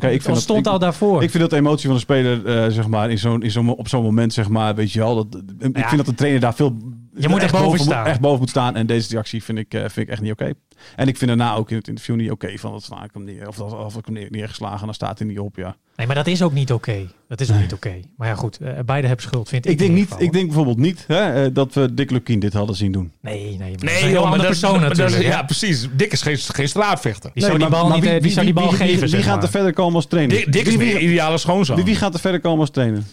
het 0.01 0.23
vind 0.23 0.49
ik, 0.49 0.67
al 0.67 0.79
daarvoor. 0.79 1.23
ik 1.23 1.29
vind 1.29 1.41
dat 1.43 1.51
de 1.51 1.57
emotie 1.57 1.85
van 1.85 1.95
de 1.95 2.01
speler, 2.01 2.45
eh, 2.45 2.71
zeg 2.71 2.87
maar, 2.87 3.09
in 3.09 3.17
zo'n, 3.17 3.43
in 3.43 3.51
zo'n, 3.51 3.75
op 3.75 3.87
zo'n 3.87 4.03
moment, 4.03 4.33
zeg 4.33 4.49
maar, 4.49 4.75
weet 4.75 4.91
je 4.91 4.99
wel. 4.99 5.15
Dat, 5.15 5.41
ik 5.59 5.85
vind 5.85 5.97
dat 5.97 6.05
de 6.05 6.15
trainer 6.15 6.41
daar 6.41 6.53
veel. 6.53 6.75
Je 7.17 7.27
moet 7.29 7.37
er 7.37 7.43
echt 7.43 7.53
boven 7.53 7.69
moet- 7.69 7.79
staan. 7.81 8.05
Echt 8.05 8.19
boven 8.19 8.39
moet 8.39 8.49
staan. 8.49 8.75
En 8.75 8.85
deze 8.85 9.09
reactie 9.11 9.43
vind 9.43 9.57
ik, 9.57 9.73
eh, 9.73 9.79
vind 9.81 9.97
ik 9.97 10.09
echt 10.09 10.21
niet 10.21 10.31
oké. 10.31 10.51
En 10.95 11.07
ik 11.07 11.17
vind 11.17 11.27
daarna 11.37 11.55
ook 11.55 11.69
in 11.71 11.77
het 11.77 11.87
interview 11.87 12.15
niet 12.15 12.31
oké 12.31 12.57
van 12.57 12.71
dat 12.71 12.83
sla 12.83 13.03
ik 13.03 13.09
hem 13.13 13.23
neer. 13.23 13.47
Of, 13.47 13.55
dat, 13.55 13.73
of 13.73 13.95
ik 13.97 14.05
hem 14.05 14.13
neer, 14.13 14.27
neergeslagen, 14.29 14.85
dan 14.85 14.93
staat 14.93 15.19
hij 15.19 15.27
niet 15.27 15.39
op. 15.39 15.55
Ja. 15.55 15.75
Nee, 15.95 16.07
maar 16.07 16.15
dat 16.15 16.27
is 16.27 16.41
ook 16.41 16.53
niet 16.53 16.71
oké. 16.71 17.07
Dat 17.27 17.41
is 17.41 17.47
ook 17.47 17.53
Nee. 17.53 17.63
niet 17.63 17.73
oké. 17.73 17.99
Maar 18.17 18.27
ja, 18.27 18.35
goed. 18.35 18.57
eh, 18.57 18.73
beide 18.85 19.07
hebben 19.07 19.25
schuld, 19.25 19.49
vind 19.49 19.65
ik. 19.65 19.71
Ik 19.71 19.77
denk, 19.77 19.91
niet, 19.91 20.03
geval, 20.07 20.21
ik 20.21 20.31
denk 20.31 20.45
bijvoorbeeld 20.45 20.77
niet 20.77 21.03
hè, 21.07 21.43
eh, 21.43 21.49
dat 21.53 21.73
we 21.73 21.93
Dick 21.93 22.11
Lukien 22.11 22.39
dit 22.39 22.53
hadden 22.53 22.75
zien 22.75 22.91
doen. 22.91 23.11
Nee, 23.21 23.43
nee. 23.43 23.57
Maar 23.57 23.67
dat 23.69 23.69
is 23.69 23.79
een 23.81 23.85
Nee, 23.85 23.95
heel 23.95 24.03
joh, 24.11 24.13
maar 24.13 24.23
andere 24.23 24.41
dat, 24.41 24.59
persoon 24.59 24.71
dat- 24.79 24.81
dat 24.81 24.91
is- 24.91 24.97
natuurlijk. 24.97 25.29
hè? 25.29 25.35
ja, 25.39 25.43
precies. 25.45 25.87
Dick 25.93 26.11
is 26.11 26.21
geen, 26.21 26.37
geen 26.37 26.67
straatvechter. 26.67 27.31
Die 27.33 27.43
zou 27.43 27.57
die 27.57 27.67
bal 27.67 27.87
maar- 27.87 27.97
niet, 27.99 28.05
eh, 28.09 28.21
die 28.21 28.31
zou 28.31 28.45
die 28.45 28.53
bal 28.55 28.69
wie, 28.69 28.77
wie- 28.77 28.87
geven, 28.87 28.99
Wie, 28.99 29.09
zeg 29.09 29.23
gaat 29.23 29.35
maar. 29.35 29.43
er 29.43 29.49
verder 29.49 29.73
komen 29.73 29.95
als 29.95 30.05
trainer? 30.07 30.35
Dick, 30.35 30.51
Dick 30.53 30.65
is 30.67 30.75
wie, 30.75 30.93
wie, 30.93 30.99
ideale 30.99 31.37
schoonzoon. 31.37 31.75
wie, 31.75 31.85
wie 31.85 31.95
gaat 31.95 32.13
er 32.13 32.19
verder 32.19 32.39
komen 32.41 32.59
als 32.59 32.69
trainer? 32.69 33.03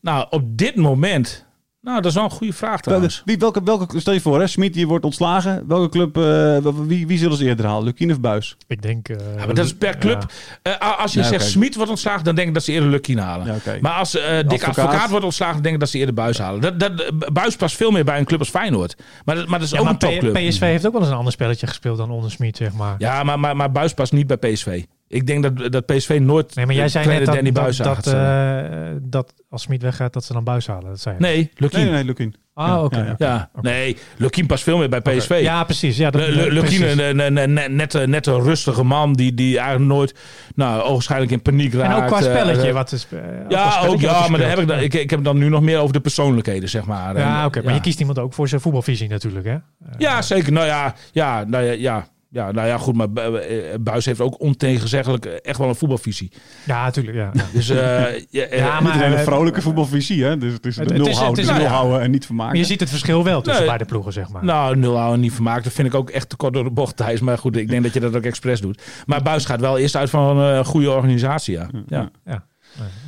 Nou, 0.00 0.26
op 0.30 0.42
dit 0.58 0.76
moment... 0.76 1.46
Nou, 1.80 1.96
dat 1.96 2.06
is 2.10 2.14
wel 2.14 2.24
een 2.24 2.30
goede 2.30 2.52
vraag 2.52 2.80
trouwens. 2.80 3.22
Wie, 3.24 3.38
welke, 3.38 3.62
welke, 3.64 4.00
stel 4.00 4.12
je 4.12 4.20
voor, 4.20 4.40
hè, 4.40 4.46
Smit 4.46 4.74
die 4.74 4.86
wordt 4.86 5.04
ontslagen. 5.04 5.64
Welke 5.68 5.88
club, 5.88 6.16
eh, 6.16 6.72
wie, 6.86 7.06
wie 7.06 7.18
zullen 7.18 7.36
ze 7.36 7.44
eerder 7.44 7.66
halen? 7.66 7.84
Lukien 7.84 8.10
of 8.10 8.20
Buis? 8.20 8.56
Ik 8.66 8.82
denk... 8.82 9.08
eh, 9.08 9.16
Ja, 9.36 9.46
maar 9.46 9.54
dat 9.54 9.64
is 9.64 9.74
per 9.74 9.98
club. 9.98 10.24
ja. 10.62 10.78
Eh, 10.78 10.98
als 11.00 11.12
je 11.12 11.18
Ja, 11.20 11.24
zegt 11.26 11.42
oké. 11.42 11.50
Smit 11.50 11.74
wordt 11.74 11.90
ontslagen, 11.90 12.24
dan 12.24 12.34
denk 12.34 12.48
ik 12.48 12.54
dat 12.54 12.62
ze 12.62 12.72
eerder 12.72 12.88
Lucky 12.90 13.16
halen. 13.16 13.60
Maar 13.80 13.92
als 13.92 14.16
eh 14.16 14.22
Dick 14.36 14.52
Advocaat. 14.52 14.78
advocaat. 14.78 15.10
wordt 15.10 15.24
ontslagen, 15.24 15.54
dan 15.54 15.62
denk 15.62 15.74
ik 15.74 15.80
dat 15.80 15.90
ze 15.90 15.98
eerder 15.98 16.14
Buis 16.14 16.38
halen. 16.38 16.60
Dat, 16.60 16.80
dat, 16.80 16.92
Buis 17.32 17.56
past 17.56 17.76
veel 17.76 17.90
meer 17.90 18.04
bij 18.04 18.18
een 18.18 18.24
club 18.24 18.38
als 18.38 18.50
Feyenoord. 18.50 18.96
Maar, 19.24 19.34
dat- 19.34 19.46
maar 19.48 19.58
dat 19.58 19.66
is 19.68 19.72
Ja, 19.74 19.78
ook 19.78 19.84
maar 19.84 19.92
een 19.92 19.98
topclub. 19.98 20.32
PSV 20.32 20.60
heeft 20.60 20.86
ook 20.86 20.92
wel 20.92 21.00
eens 21.00 21.10
een 21.10 21.16
ander 21.16 21.32
spelletje 21.32 21.66
gespeeld 21.66 21.96
dan 21.98 22.10
onder 22.10 22.30
Smit, 22.30 22.56
zeg 22.56 22.72
maar. 22.72 22.94
Ja, 22.98 23.22
maar, 23.22 23.38
maar, 23.40 23.56
maar 23.56 23.72
Buis 23.72 23.94
past 23.94 24.12
niet 24.12 24.26
bij 24.26 24.36
PSV. 24.36 24.82
Ik 25.08 25.26
denk 25.26 25.42
dat, 25.42 25.72
dat 25.72 25.86
PSV 25.86 26.18
nooit 26.22 26.54
Nee, 26.54 26.66
maar 26.66 26.74
jij 26.74 26.88
zei 26.88 27.06
net 27.06 27.24
dat, 27.24 27.34
Danny 27.34 27.50
dat, 27.52 27.62
Buis 27.62 27.76
dat, 27.76 27.96
stellen. 27.98 28.70
eh, 28.90 28.96
dat 29.02 29.34
als 29.50 29.62
Smit 29.62 29.82
weggaat, 29.82 30.12
dat 30.12 30.24
ze 30.24 30.32
dan 30.32 30.44
Buis 30.44 30.66
halen. 30.66 30.88
Dat 30.88 31.00
zei 31.00 31.14
je. 31.14 31.20
Nee, 31.20 31.50
Lucky. 31.54 31.76
Nee, 31.76 31.84
nee, 31.84 31.94
nee, 31.94 32.04
Lukien. 32.04 32.34
Ah, 32.54 32.84
oké. 32.84 32.98
Ja, 32.98 33.04
ja. 33.04 33.12
oké. 33.12 33.24
Ja, 33.24 33.50
nee, 33.60 33.96
Lucky 34.16 34.46
past 34.46 34.62
veel 34.62 34.78
meer 34.78 34.88
bij 34.88 35.00
PSV. 35.00 35.38
Ja, 35.42 35.64
precies. 35.64 35.96
Ja, 35.96 36.10
dat. 36.10 36.28
Lukien, 36.28 36.98
een, 36.98 37.18
een, 37.18 37.36
een, 37.36 37.56
een- 37.56 37.76
net, 37.76 37.94
een- 37.94 38.10
net 38.10 38.26
een 38.26 38.42
rustige 38.42 38.82
man 38.82 39.12
die, 39.12 39.34
die 39.34 39.58
eigenlijk 39.58 39.90
nooit, 39.90 40.14
nou, 40.54 40.82
ogenschijnlijk 40.82 41.32
in 41.32 41.42
paniek 41.42 41.74
raakt. 41.74 41.94
En 41.96 42.02
ook 42.02 42.06
qua 42.06 42.16
eh, 42.18 42.22
spelletje. 42.24 42.68
eh, 42.68 42.72
wat 42.74 42.92
is, 42.92 43.04
eh, 43.10 43.18
qua 43.18 43.28
ja, 43.48 43.64
ook, 43.66 43.72
spelletje 43.82 44.06
ja, 44.06 44.12
maar 44.12 44.20
dan 44.20 44.28
speelt. 44.38 44.48
heb 44.50 44.58
ik, 44.58 44.68
dan, 44.68 44.78
ik, 44.78 44.94
ik 44.94 45.10
heb 45.10 45.18
het 45.18 45.24
dan 45.28 45.38
nu 45.38 45.48
nog 45.48 45.62
meer 45.62 45.78
over 45.78 45.92
de 45.92 46.00
persoonlijkheden, 46.00 46.68
zeg 46.68 46.84
maar. 46.84 47.18
Ja, 47.18 47.46
oké. 47.46 47.62
maar 47.62 47.74
je 47.74 47.80
kiest 47.80 48.00
iemand 48.00 48.18
ook 48.18 48.32
voor 48.34 48.48
zijn 48.48 48.60
voetbalvisie 48.60 49.08
natuurlijk, 49.08 49.44
hè? 49.46 49.52
Eh, 49.52 49.60
Ja, 49.98 50.22
zeker. 50.22 50.52
Nou 50.52 50.66
ja, 50.66 50.94
ja, 51.12 51.44
nou 51.44 51.64
ja, 51.64 51.72
ja. 51.72 52.06
Ja, 52.30 52.52
nou 52.52 52.66
ja, 52.68 52.78
goed, 52.78 52.94
maar 52.96 53.12
Bu- 53.12 53.20
eh, 53.36 53.74
Buis 53.80 54.04
heeft 54.04 54.20
ook 54.20 54.40
ontegenzeggelijk 54.40 55.24
echt 55.24 55.58
wel 55.58 55.68
een 55.68 55.74
voetbalvisie. 55.74 56.32
Ja, 56.66 56.84
natuurlijk. 56.84 57.16
Ja, 57.16 57.30
ja. 57.32 57.44
Dus, 57.52 57.68
eh, 57.68 57.76
ja, 58.30 58.42
eh, 58.44 58.80
maar- 58.80 58.94
een 58.94 59.00
hele 59.00 59.14
eh, 59.16 59.22
vrolijke 59.22 59.62
voetbalvisie, 59.62 60.24
hè? 60.24 60.38
Dus 60.38 60.52
het 60.52 60.66
is 60.66 60.76
Het- 60.76 60.88
de 60.88 60.94
het 60.94 61.02
nul 61.02 61.12
is- 61.12 61.18
houden, 61.18 61.38
het 61.44 61.50
is- 61.50 61.58
nul 61.58 61.64
nou 61.68 61.76
houden 61.78 62.00
en 62.00 62.10
niet 62.10 62.26
vermaken. 62.26 62.52
Maar 62.52 62.60
je 62.62 62.68
ziet 62.68 62.80
het 62.80 62.88
verschil 62.88 63.24
wel 63.24 63.36
tussen 63.40 63.56
Nee. 63.62 63.66
beide 63.66 63.84
ploegen, 63.84 64.12
zeg 64.12 64.28
maar. 64.28 64.44
Nou, 64.44 64.76
nul 64.76 64.96
houden 64.96 65.20
niet 65.20 65.32
vermaakt. 65.32 65.64
Dat 65.64 65.72
vind 65.72 65.88
ik 65.88 65.94
ook 65.94 66.10
echt 66.10 66.28
te 66.28 66.36
kort 66.36 66.52
door 66.54 66.64
de 66.64 66.70
bocht, 66.70 66.96
Thijs. 66.96 67.20
Maar 67.20 67.38
goed, 67.38 67.56
ik 67.56 67.68
denk 67.68 67.82
dat 67.82 67.92
je 67.94 68.00
dat 68.00 68.16
ook 68.16 68.24
expres 68.24 68.60
doet. 68.60 68.82
Maar 69.06 69.22
Buis 69.22 69.44
gaat 69.44 69.60
wel 69.60 69.78
eerst 69.78 69.96
uit 69.96 70.10
van 70.10 70.36
een 70.38 70.64
goede 70.64 70.90
organisatie, 70.90 71.54
ja. 71.54 71.68
Ja, 71.86 72.10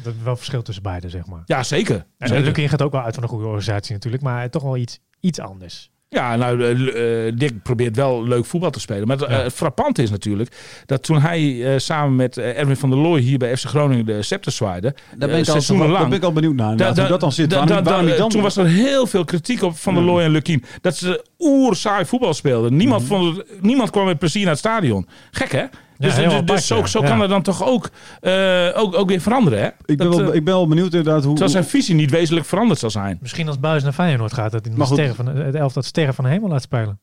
dat 0.03 0.14
is 0.14 0.23
wel 0.25 0.37
verschil 0.37 0.62
tussen 0.62 0.83
beide, 0.83 1.09
zeg 1.09 1.27
maar. 1.27 1.43
ja 1.45 1.62
zeker. 1.62 2.07
En 2.18 2.29
zeker. 2.29 2.68
Gaat 2.68 2.83
ook 2.83 2.93
wel 2.93 3.03
uit 3.03 3.14
van 3.14 3.23
een 3.23 3.29
goede 3.29 3.45
organisatie 3.45 3.93
natuurlijk, 3.95 4.23
maar 4.23 4.51
toch 4.51 4.62
wel 4.62 4.77
iets, 4.77 4.99
iets 5.21 5.41
anders. 5.41 5.91
Ja, 6.13 6.37
nou, 6.37 6.63
eh, 6.63 7.27
eh, 7.27 7.33
Dick 7.37 7.63
probeert 7.63 7.97
wel 7.97 8.27
leuk 8.27 8.45
voetbal 8.47 8.71
te 8.71 8.81
spelen. 8.81 9.07
Maar 9.07 9.17
het, 9.19 9.31
Ja. 9.31 9.43
eh, 9.43 9.51
frappante 9.51 10.03
is 10.03 10.11
natuurlijk 10.11 10.57
dat 10.87 11.03
toen 11.03 11.21
hij 11.21 11.79
samen 11.79 12.17
met 12.17 12.39
Erwin 12.39 12.77
van 12.77 12.91
der 12.91 12.99
Looy 12.99 13.21
hier 13.21 13.39
bij 13.39 13.57
FC 13.57 13.65
Groningen 13.67 14.07
de 14.07 14.23
scepter 14.23 14.53
zwaaide, 14.53 14.95
Daar 15.17 15.29
ben, 15.29 15.39
ik 15.39 15.45
al, 15.45 15.45
seizoenen 15.45 15.87
daar 15.87 15.95
lang. 15.97 16.09
ben 16.09 16.19
ik 16.19 16.25
al 16.25 16.33
benieuwd 16.33 16.55
naar. 16.55 16.77
Da- 16.77 16.95
hoe 16.95 17.07
dat 17.09 17.21
dan 17.21 17.33
zit. 17.33 17.51
da- 17.51 17.57
Waarom, 17.57 17.77
da- 17.77 17.83
waarom 17.83 18.03
da- 18.05 18.09
niet 18.11 18.19
dan? 18.21 18.29
Toen 18.29 18.43
was 18.43 18.57
er 18.57 18.67
heel 18.67 19.07
veel 19.07 19.25
kritiek 19.25 19.63
op 19.63 19.77
Van 19.79 19.95
der 19.95 20.03
Looy 20.03 20.23
en 20.23 20.31
Lukien. 20.31 20.65
Dat 20.81 20.97
ze 20.97 21.25
oer 21.39 21.77
saai 21.77 22.05
voetbal 22.05 22.35
speelden. 22.35 22.77
Niemand, 22.77 23.01
Mhm. 23.09 23.11
vond 23.15 23.37
het, 23.37 23.47
niemand 23.63 23.91
kwam 23.91 24.05
met 24.07 24.19
plezier 24.19 24.43
naar 24.43 24.51
het 24.51 24.59
stadion. 24.59 25.07
Gek 25.31 25.53
hè? 25.53 25.65
Dus, 26.01 26.15
dus, 26.15 26.25
apart, 26.25 26.47
dus 26.47 26.67
zo, 26.67 26.77
ja. 26.77 26.87
zo 26.87 27.01
Ja. 27.03 27.09
kan 27.09 27.19
dat 27.19 27.29
dan 27.29 27.43
toch 27.43 27.65
ook, 27.67 27.91
eh, 28.21 28.69
ook, 28.75 28.95
ook 28.95 29.09
weer 29.09 29.21
veranderen 29.21 29.59
hè? 29.59 29.67
ik, 29.67 29.97
ben 29.97 29.97
Dat, 29.97 30.17
wel, 30.17 30.31
eh, 30.31 30.35
ik 30.35 30.45
ben 30.45 30.55
wel 30.55 30.69
benieuwd 30.69 30.95
inderdaad 30.95 31.23
hoe... 31.25 31.31
Terwijl 31.31 31.51
zijn 31.51 31.65
visie 31.65 31.95
niet 31.95 32.11
wezenlijk 32.11 32.47
veranderd 32.47 32.79
zal 32.79 32.91
zijn. 32.91 33.19
Misschien 33.21 33.47
als 33.47 33.61
Buis 33.61 33.83
naar 33.83 33.93
Feyenoord 33.93 34.33
gaat, 34.33 34.53
dat 34.53 34.65
hij 34.65 34.75
de 34.75 34.85
sterren 34.85 35.15
van 35.15 35.25
de, 35.25 35.31
het 35.31 35.55
elftal 35.55 35.83
sterren 35.83 36.15
van 36.15 36.25
de 36.25 36.31
hemel 36.31 36.49
laat 36.49 36.63
spelen. 36.63 36.99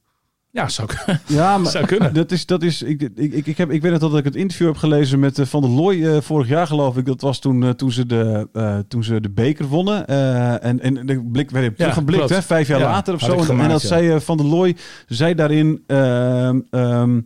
Ja, 0.52 0.70
zou, 0.70 0.88
kunnen. 0.88 1.22
Ja, 1.26 1.58
maar 1.58 1.72
zou 1.72 1.86
kunnen. 1.86 2.14
dat 2.14 2.32
is, 2.32 2.46
dat 2.46 2.64
is, 2.64 2.82
ik, 2.82 3.02
ik, 3.02 3.34
ik, 3.34 3.46
ik, 3.48 3.58
heb, 3.58 3.72
ik 3.72 3.82
weet 3.82 3.92
nog 3.92 4.00
dat 4.00 4.18
ik 4.18 4.24
het 4.24 4.36
interview 4.36 4.68
heb 4.68 4.78
gelezen 4.78 5.20
met 5.20 5.40
eh, 5.40 5.46
Van 5.46 5.62
der 5.62 5.70
Looy 5.70 6.22
vorig 6.22 6.48
jaar 6.48 6.68
geloof 6.68 6.98
ik. 6.98 7.06
Dat 7.06 7.22
was 7.22 7.40
toen, 7.40 7.76
toen, 7.76 7.92
ze, 7.92 8.06
de, 8.06 8.48
eh, 8.54 8.78
toen 8.88 9.04
ze 9.04 9.22
de 9.22 9.30
beker 9.30 9.66
wonnen. 9.66 10.08
Eh, 10.08 10.64
en, 10.64 10.80
en 10.82 11.06
de 11.06 11.24
blik 11.32 11.52
werd 11.52 11.66
op 11.66 11.72
Ja, 11.72 11.78
teruggeblikt, 11.78 12.30
hè, 12.30 12.42
vijf 12.42 12.68
jaar 12.68 12.80
Ja, 12.80 12.90
later 12.90 13.14
of 13.14 13.20
zo. 13.20 13.40
En- 13.40 13.70
dat 13.70 13.82
ja. 13.82 13.88
zei 13.88 14.20
Van 14.20 14.38
der 14.38 14.46
Looy, 14.46 14.76
zei 15.08 15.34
daarin... 15.36 15.84
ehm, 15.88 16.60
ehm, 16.70 17.20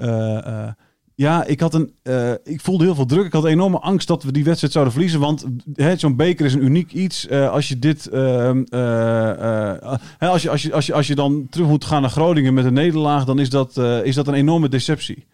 eh, 0.00 0.36
eh, 0.46 0.68
ja, 1.20 1.44
ik, 1.44 1.60
had 1.60 1.74
een, 1.74 1.92
eh, 2.02 2.32
ik 2.44 2.60
voelde 2.60 2.84
heel 2.84 2.94
veel 2.94 3.06
druk. 3.06 3.24
Ik 3.26 3.32
had 3.32 3.44
enorme 3.44 3.78
angst 3.78 4.08
dat 4.08 4.22
we 4.22 4.32
die 4.32 4.44
wedstrijd 4.44 4.72
zouden 4.72 4.92
verliezen. 4.94 5.20
Want 5.20 5.44
zo'n 5.96 6.16
beker 6.16 6.46
is 6.46 6.54
een 6.54 6.64
uniek 6.64 6.92
iets. 6.92 7.26
Eh, 7.26 7.50
als 7.50 7.68
je 7.68 7.78
dit. 7.78 8.06
ehm, 8.06 8.62
eh, 8.68 9.92
hè, 10.18 10.28
als, 10.28 10.42
je, 10.42 10.50
als, 10.50 10.62
je, 10.62 10.72
als, 10.72 10.86
je, 10.86 10.94
als 10.94 11.06
je 11.06 11.14
dan 11.14 11.46
terug 11.50 11.66
moet 11.66 11.84
gaan 11.84 12.00
naar 12.00 12.10
Groningen 12.10 12.54
met 12.54 12.64
een 12.64 12.72
nederlaag, 12.72 13.24
dan 13.24 13.38
is 13.38 13.50
dat, 13.50 13.76
is 14.04 14.14
dat 14.14 14.28
een 14.28 14.34
enorme 14.34 14.68
deceptie. 14.68 15.26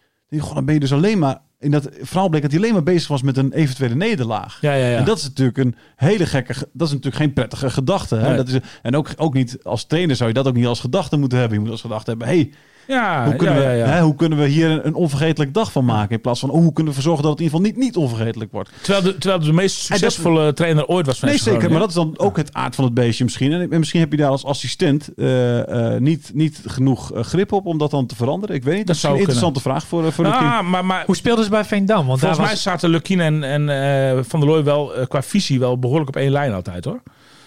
Dan 0.55 0.64
ben 0.64 0.74
je 0.74 0.80
dus 0.80 0.93
alleen 0.93 1.18
maar 1.18 1.41
in 1.59 1.70
dat 1.70 1.89
verhaal 2.01 2.28
bleek 2.28 2.43
dat 2.43 2.51
hij 2.51 2.61
alleen 2.61 2.72
maar 2.72 2.82
bezig 2.82 3.09
was 3.09 3.22
met 3.22 3.37
een 3.37 3.53
eventuele 3.53 3.95
nederlaag. 3.95 4.59
Ja, 4.61 4.74
ja, 4.74 4.87
ja. 4.89 4.97
En 4.99 5.05
dat 5.05 5.18
is 5.18 5.22
natuurlijk 5.24 5.59
een 5.59 5.74
hele 5.97 6.26
gekke, 6.26 6.55
ge- 6.55 6.68
dat 6.72 6.87
is 6.87 6.93
natuurlijk 6.95 7.22
geen 7.22 7.32
prettige 7.32 7.70
gedachte. 7.70 8.16
Hè? 8.16 8.28
Nee. 8.28 8.37
Dat 8.37 8.49
is, 8.49 8.59
en 8.82 8.97
ook, 8.97 9.09
ook 9.16 9.34
niet 9.34 9.59
als 9.62 9.84
trainer 9.84 10.16
zou 10.16 10.28
je 10.28 10.34
dat 10.34 10.47
ook 10.47 10.55
niet 10.55 10.66
als 10.66 10.80
gedachte 10.80 11.16
moeten 11.16 11.39
hebben. 11.39 11.57
Je 11.57 11.62
moet 11.62 11.72
als 11.72 11.80
gedachte 11.80 12.11
hebben, 12.11 12.28
hey, 12.28 12.51
ja, 12.87 13.24
hoe, 13.24 13.37
kunnen 13.37 13.62
ja, 13.62 13.68
we, 13.68 13.76
ja. 13.76 13.87
Hè, 13.87 14.01
hoe 14.01 14.14
kunnen 14.14 14.39
we 14.39 14.47
hier 14.47 14.70
een, 14.70 14.87
een 14.87 14.95
onvergetelijk 14.95 15.55
dag 15.55 15.72
van 15.72 15.84
maken? 15.84 16.14
In 16.14 16.20
plaats 16.20 16.41
van, 16.41 16.51
oh, 16.51 16.61
hoe 16.61 16.72
kunnen 16.72 16.93
we 16.93 16.99
ervoor 16.99 17.03
zorgen 17.03 17.22
dat 17.22 17.32
het 17.32 17.41
in 17.41 17.47
ieder 17.47 17.59
geval 17.59 17.74
niet, 17.74 17.84
niet 17.87 17.97
onvergetelijk 17.97 18.53
wordt? 18.53 18.70
Terwijl, 18.82 19.05
de, 19.05 19.18
terwijl 19.18 19.43
de 19.43 19.53
meest 19.53 19.76
succesvolle 19.76 20.53
trainer 20.53 20.87
ooit 20.87 21.07
was 21.07 21.18
van 21.18 21.28
Nee, 21.28 21.39
zeker. 21.39 21.70
Maar 21.70 21.80
dat 21.80 21.89
is 21.89 21.95
dan 21.95 22.14
ook 22.16 22.37
het 22.37 22.53
aard 22.53 22.74
van 22.74 22.84
het 22.84 22.95
beestje 22.95 23.24
misschien. 23.24 23.53
En, 23.53 23.72
en 23.72 23.78
misschien 23.78 24.01
heb 24.01 24.11
je 24.11 24.16
daar 24.16 24.30
als 24.30 24.45
assistent 24.45 25.09
eh, 25.16 25.95
eh, 25.95 26.01
niet, 26.01 26.30
niet 26.34 26.61
genoeg 26.66 27.12
eh, 27.12 27.22
grip 27.22 27.53
op 27.53 27.66
om 27.66 27.78
dat 27.78 27.91
dan 27.91 28.07
te 28.07 28.16
veranderen. 28.16 28.57
Ik 28.57 28.64
weet 28.64 28.76
niet. 28.76 28.87
Dat 28.87 28.97
Dat 28.97 28.97
is 28.97 29.03
een 29.03 29.09
zou 29.09 29.20
interessante 29.20 29.61
vraag 29.61 29.87
voor, 29.87 30.12
voor 30.12 30.24
de 30.24 30.30
kind. 30.30 30.43
Ah, 30.43 30.68
maar, 30.68 30.84
maar 30.84 31.03
Hoe 31.07 31.16
speelden 31.16 31.45
ze 31.45 31.51
bij 31.51 31.64
Veendam? 31.64 32.07
Want 32.07 32.18
volgens 32.18 32.39
daar 32.39 32.47
mij 32.47 32.55
was, 32.55 32.62
zaten 32.62 32.91
Lukien 32.91 33.20
en, 33.20 33.43
en 33.43 33.68
eh, 33.68 34.22
Van 34.22 34.41
der 34.41 34.49
Looy 34.49 34.64
wel 34.64 34.93
qua 35.09 35.22
visie 35.22 35.59
wel 35.59 35.78
behoorlijk 35.78 36.09
op 36.09 36.16
één 36.16 36.30
lijn 36.30 36.53
altijd 36.53 36.84
hoor. 36.84 37.03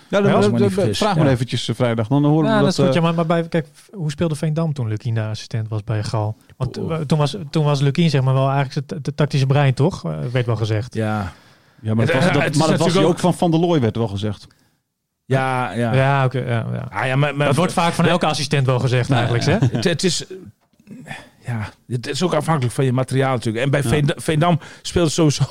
Ja, 0.09 0.21
dan, 0.21 0.41
dan- 0.41 0.57
dan- 0.57 0.71
vraag 0.71 1.15
Ja. 1.15 1.23
maar 1.23 1.27
eventjes 1.31 1.67
eh, 1.69 1.75
vrijdag. 1.75 2.07
Dan 2.07 2.25
horen 2.25 2.49
ja, 2.49 2.57
we 2.57 2.63
dat 2.65 2.75
dat. 2.75 2.79
is 2.79 2.85
goed. 2.85 2.87
eh, 2.87 2.93
Ja, 2.93 3.01
maar, 3.01 3.13
maar 3.13 3.25
bij, 3.25 3.47
kijk, 3.49 3.67
hoe 3.91 4.11
speelde 4.11 4.35
Veendam 4.35 4.73
toen 4.73 4.87
Lukien 4.87 5.13
de 5.13 5.21
assistent 5.21 5.67
was 5.69 5.83
bij 5.83 6.03
Gal? 6.03 6.37
Want 6.57 6.77
eh, 6.77 6.95
toen 6.95 7.17
was, 7.17 7.35
toen 7.49 7.63
was 7.63 7.79
Lukien 7.81 8.09
zeg 8.09 8.21
maar 8.21 8.33
wel 8.33 8.49
eigenlijk 8.49 8.89
het, 8.91 9.05
het 9.05 9.17
tactische 9.17 9.45
brein, 9.45 9.73
toch? 9.73 10.01
Werd 10.31 10.45
wel 10.45 10.55
gezegd. 10.55 10.93
Ja, 10.93 11.33
ja, 11.81 11.93
maar 11.93 12.05
Het- 12.05 12.13
was, 12.15 12.23
dat, 12.23 12.55
maar 12.55 12.67
dat 12.67 12.79
was 12.79 12.93
hij 12.93 13.03
ook- 13.03 13.19
van 13.19 13.33
Van 13.33 13.51
der 13.51 13.59
Looy, 13.59 13.79
werd 13.79 13.95
wel 13.95 14.07
gezegd. 14.07 14.47
ja, 15.25 15.71
ja. 15.71 15.93
Ja, 15.93 16.25
oké. 16.25 16.39
ja, 16.39 16.65
ja. 16.73 16.87
Ah, 16.89 17.05
ja 17.05 17.15
maar, 17.15 17.35
maar, 17.35 17.47
Dat 17.47 17.55
wordt 17.55 17.73
vaak 17.73 17.93
van 17.93 18.05
elke 18.05 18.25
assistent 18.25 18.65
wel 18.65 18.79
gezegd 18.79 19.11
eigenlijk, 19.11 19.43
hè? 19.45 19.57
het, 19.71 19.83
het 19.83 20.03
is... 20.03 20.25
Ja, 21.49 21.69
het 21.95 22.07
is 22.07 22.23
ook 22.23 22.33
afhankelijk 22.33 22.73
van 22.73 22.85
je 22.85 22.93
materiaal 22.93 23.33
natuurlijk. 23.33 23.65
En 23.65 23.71
bij 23.71 23.83
Veend- 23.83 24.13
Veendam 24.15 24.59
speelde 24.81 25.09
sowieso 25.09 25.43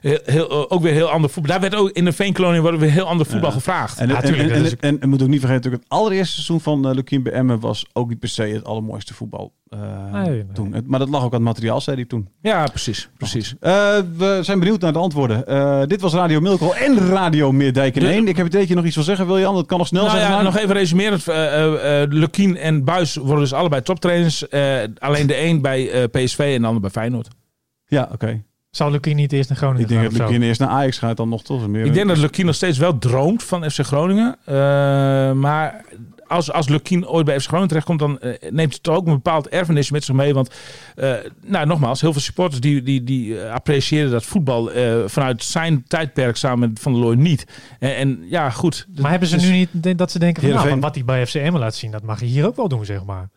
heel, 0.00 0.20
heel, 0.24 0.50
eh, 0.50 0.64
ook 0.68 0.82
weer 0.82 0.92
heel 0.92 1.10
ander 1.10 1.30
voetbal. 1.30 1.52
Daar 1.52 1.70
werd 1.70 1.74
ook 1.82 1.90
in 1.90 2.04
de 2.04 2.12
Veenkolonie 2.12 2.60
wordt 2.60 2.78
weer 2.78 2.90
heel 2.90 3.06
ander 3.06 3.26
voetbal 3.26 3.48
Ja. 3.50 3.54
gevraagd. 3.56 3.98
En, 3.98 4.08
Ja, 4.08 4.22
en, 4.22 4.34
en, 4.34 4.48
dat 4.48 4.56
en, 4.56 4.64
is- 4.64 4.76
en, 4.76 5.00
en 5.00 5.08
moet 5.08 5.22
ook 5.22 5.28
niet 5.28 5.40
vergeten, 5.40 5.62
natuurlijk 5.64 5.82
het 5.82 5.92
allereerste 6.00 6.34
seizoen 6.34 6.60
van 6.60 6.88
uh, 6.88 6.94
Lukien 6.94 7.22
bij 7.22 7.32
Emmen 7.32 7.60
was 7.60 7.86
ook 7.92 8.08
niet 8.08 8.18
per 8.18 8.28
se 8.28 8.42
het 8.42 8.64
allermooiste 8.64 9.14
voetbal 9.14 9.52
eh, 9.68 9.80
Nee, 10.12 10.28
nee. 10.28 10.44
toen. 10.52 10.72
Het- 10.74 10.86
maar 10.86 10.98
dat 10.98 11.08
lag 11.08 11.20
ook 11.24 11.32
aan 11.34 11.38
het 11.38 11.48
materiaal, 11.48 11.80
zei 11.80 11.96
hij 11.96 12.04
toen. 12.04 12.28
Ja, 12.42 12.64
precies. 12.64 13.08
precies. 13.18 13.54
Eh, 13.60 13.72
we 14.16 14.38
zijn 14.42 14.58
benieuwd 14.58 14.80
naar 14.80 14.92
de 14.92 14.98
antwoorden. 14.98 15.46
Eh, 15.46 15.82
dit 15.86 16.00
was 16.00 16.12
Radio 16.14 16.40
Milko 16.40 16.72
en 16.72 16.98
Radio 17.08 17.52
Meerdijk 17.52 17.94
in 17.96 18.02
De- 18.02 18.08
één. 18.08 18.28
Ik 18.28 18.36
heb 18.36 18.46
het 18.46 18.54
dat 18.54 18.68
je 18.68 18.74
nog 18.74 18.84
iets 18.84 18.94
wil 18.94 19.04
zeggen, 19.04 19.26
wil 19.26 19.38
je? 19.38 19.44
Dat 19.44 19.66
kan 19.66 19.78
nog 19.78 19.86
snel 19.86 20.04
Nou 20.04 20.18
zijn. 20.18 20.30
ja, 20.30 20.42
nog 20.42 20.56
even 20.56 20.74
resumerend. 20.74 21.28
Uh, 21.28 21.34
uh, 21.36 21.64
uh, 21.72 22.08
Lukien 22.08 22.56
en 22.56 22.84
Buis 22.84 23.16
worden 23.16 23.38
dus 23.38 23.52
allebei 23.52 23.82
toptrainers. 23.82 24.48
Eh, 24.48 24.76
alleen 24.98 25.26
de 25.26 25.34
een 25.44 25.62
bij 25.62 25.90
eh, 25.90 26.04
PSV 26.10 26.38
en 26.54 26.60
de 26.60 26.66
ander 26.66 26.80
bij 26.80 26.90
Feyenoord. 26.90 27.28
Ja, 27.86 28.08
oké. 28.12 28.42
Zal 28.70 28.90
Lukien 28.90 29.16
niet 29.16 29.32
eerst 29.32 29.48
naar 29.48 29.58
Groningen 29.58 29.82
Ik 29.82 29.88
denk 29.88 30.00
gaan 30.00 30.10
dat? 30.18 30.28
Lukien 30.28 30.42
eerst 30.42 30.60
naar 30.60 30.68
Ajax 30.68 30.98
gaat 30.98 31.16
dan 31.16 31.28
nog 31.28 31.42
toch 31.42 31.68
meer. 31.68 31.84
Ik 31.84 31.94
denk 31.94 32.08
dat 32.08 32.16
Lukien 32.16 32.46
nog 32.46 32.54
steeds 32.54 32.78
wel 32.78 32.98
droomt 32.98 33.42
van 33.42 33.70
FC 33.70 33.80
Groningen. 33.80 34.36
Eh, 34.44 34.54
maar 35.32 35.84
als, 36.28 36.52
als 36.52 36.68
Lukien 36.68 37.08
ooit 37.08 37.24
bij 37.24 37.40
FC 37.40 37.46
Groningen 37.46 37.68
terechtkomt, 37.68 37.98
dan 37.98 38.20
eh, 38.20 38.50
neemt 38.50 38.74
het 38.74 38.88
ook 38.88 39.06
een 39.06 39.12
bepaald 39.12 39.48
erfenis 39.48 39.90
met 39.90 40.04
zich 40.04 40.14
mee. 40.14 40.34
Want, 40.34 40.50
eh, 40.94 41.12
nou 41.44 41.66
nogmaals, 41.66 42.00
heel 42.00 42.12
veel 42.12 42.20
supporters 42.20 42.60
die, 42.60 42.82
die, 42.82 43.04
die 43.04 43.40
appreciëren 43.40 44.10
dat 44.10 44.24
voetbal 44.24 44.72
eh, 44.72 44.94
vanuit 45.06 45.44
zijn 45.44 45.84
tijdperk 45.88 46.36
samen 46.36 46.68
met 46.68 46.80
Van 46.80 46.92
der 46.92 47.02
Looy 47.02 47.14
niet. 47.14 47.46
En, 47.78 47.96
en 47.96 48.24
ja, 48.28 48.50
goed. 48.50 48.86
Maar 49.00 49.10
hebben 49.10 49.28
ze 49.28 49.36
Dus- 49.36 49.44
nu 49.44 49.52
niet 49.52 49.98
dat 49.98 50.10
ze 50.10 50.18
denken 50.18 50.42
van, 50.42 50.52
nou, 50.52 50.68
van 50.68 50.80
wat 50.80 50.94
hij 50.94 51.04
bij 51.04 51.26
FCM 51.26 51.56
laat 51.56 51.74
zien, 51.74 51.90
dat 51.90 52.02
mag 52.02 52.20
je 52.20 52.26
hier 52.26 52.46
ook 52.46 52.56
wel 52.56 52.68
doen, 52.68 52.84
zeg 52.84 53.04
maar. 53.04 53.28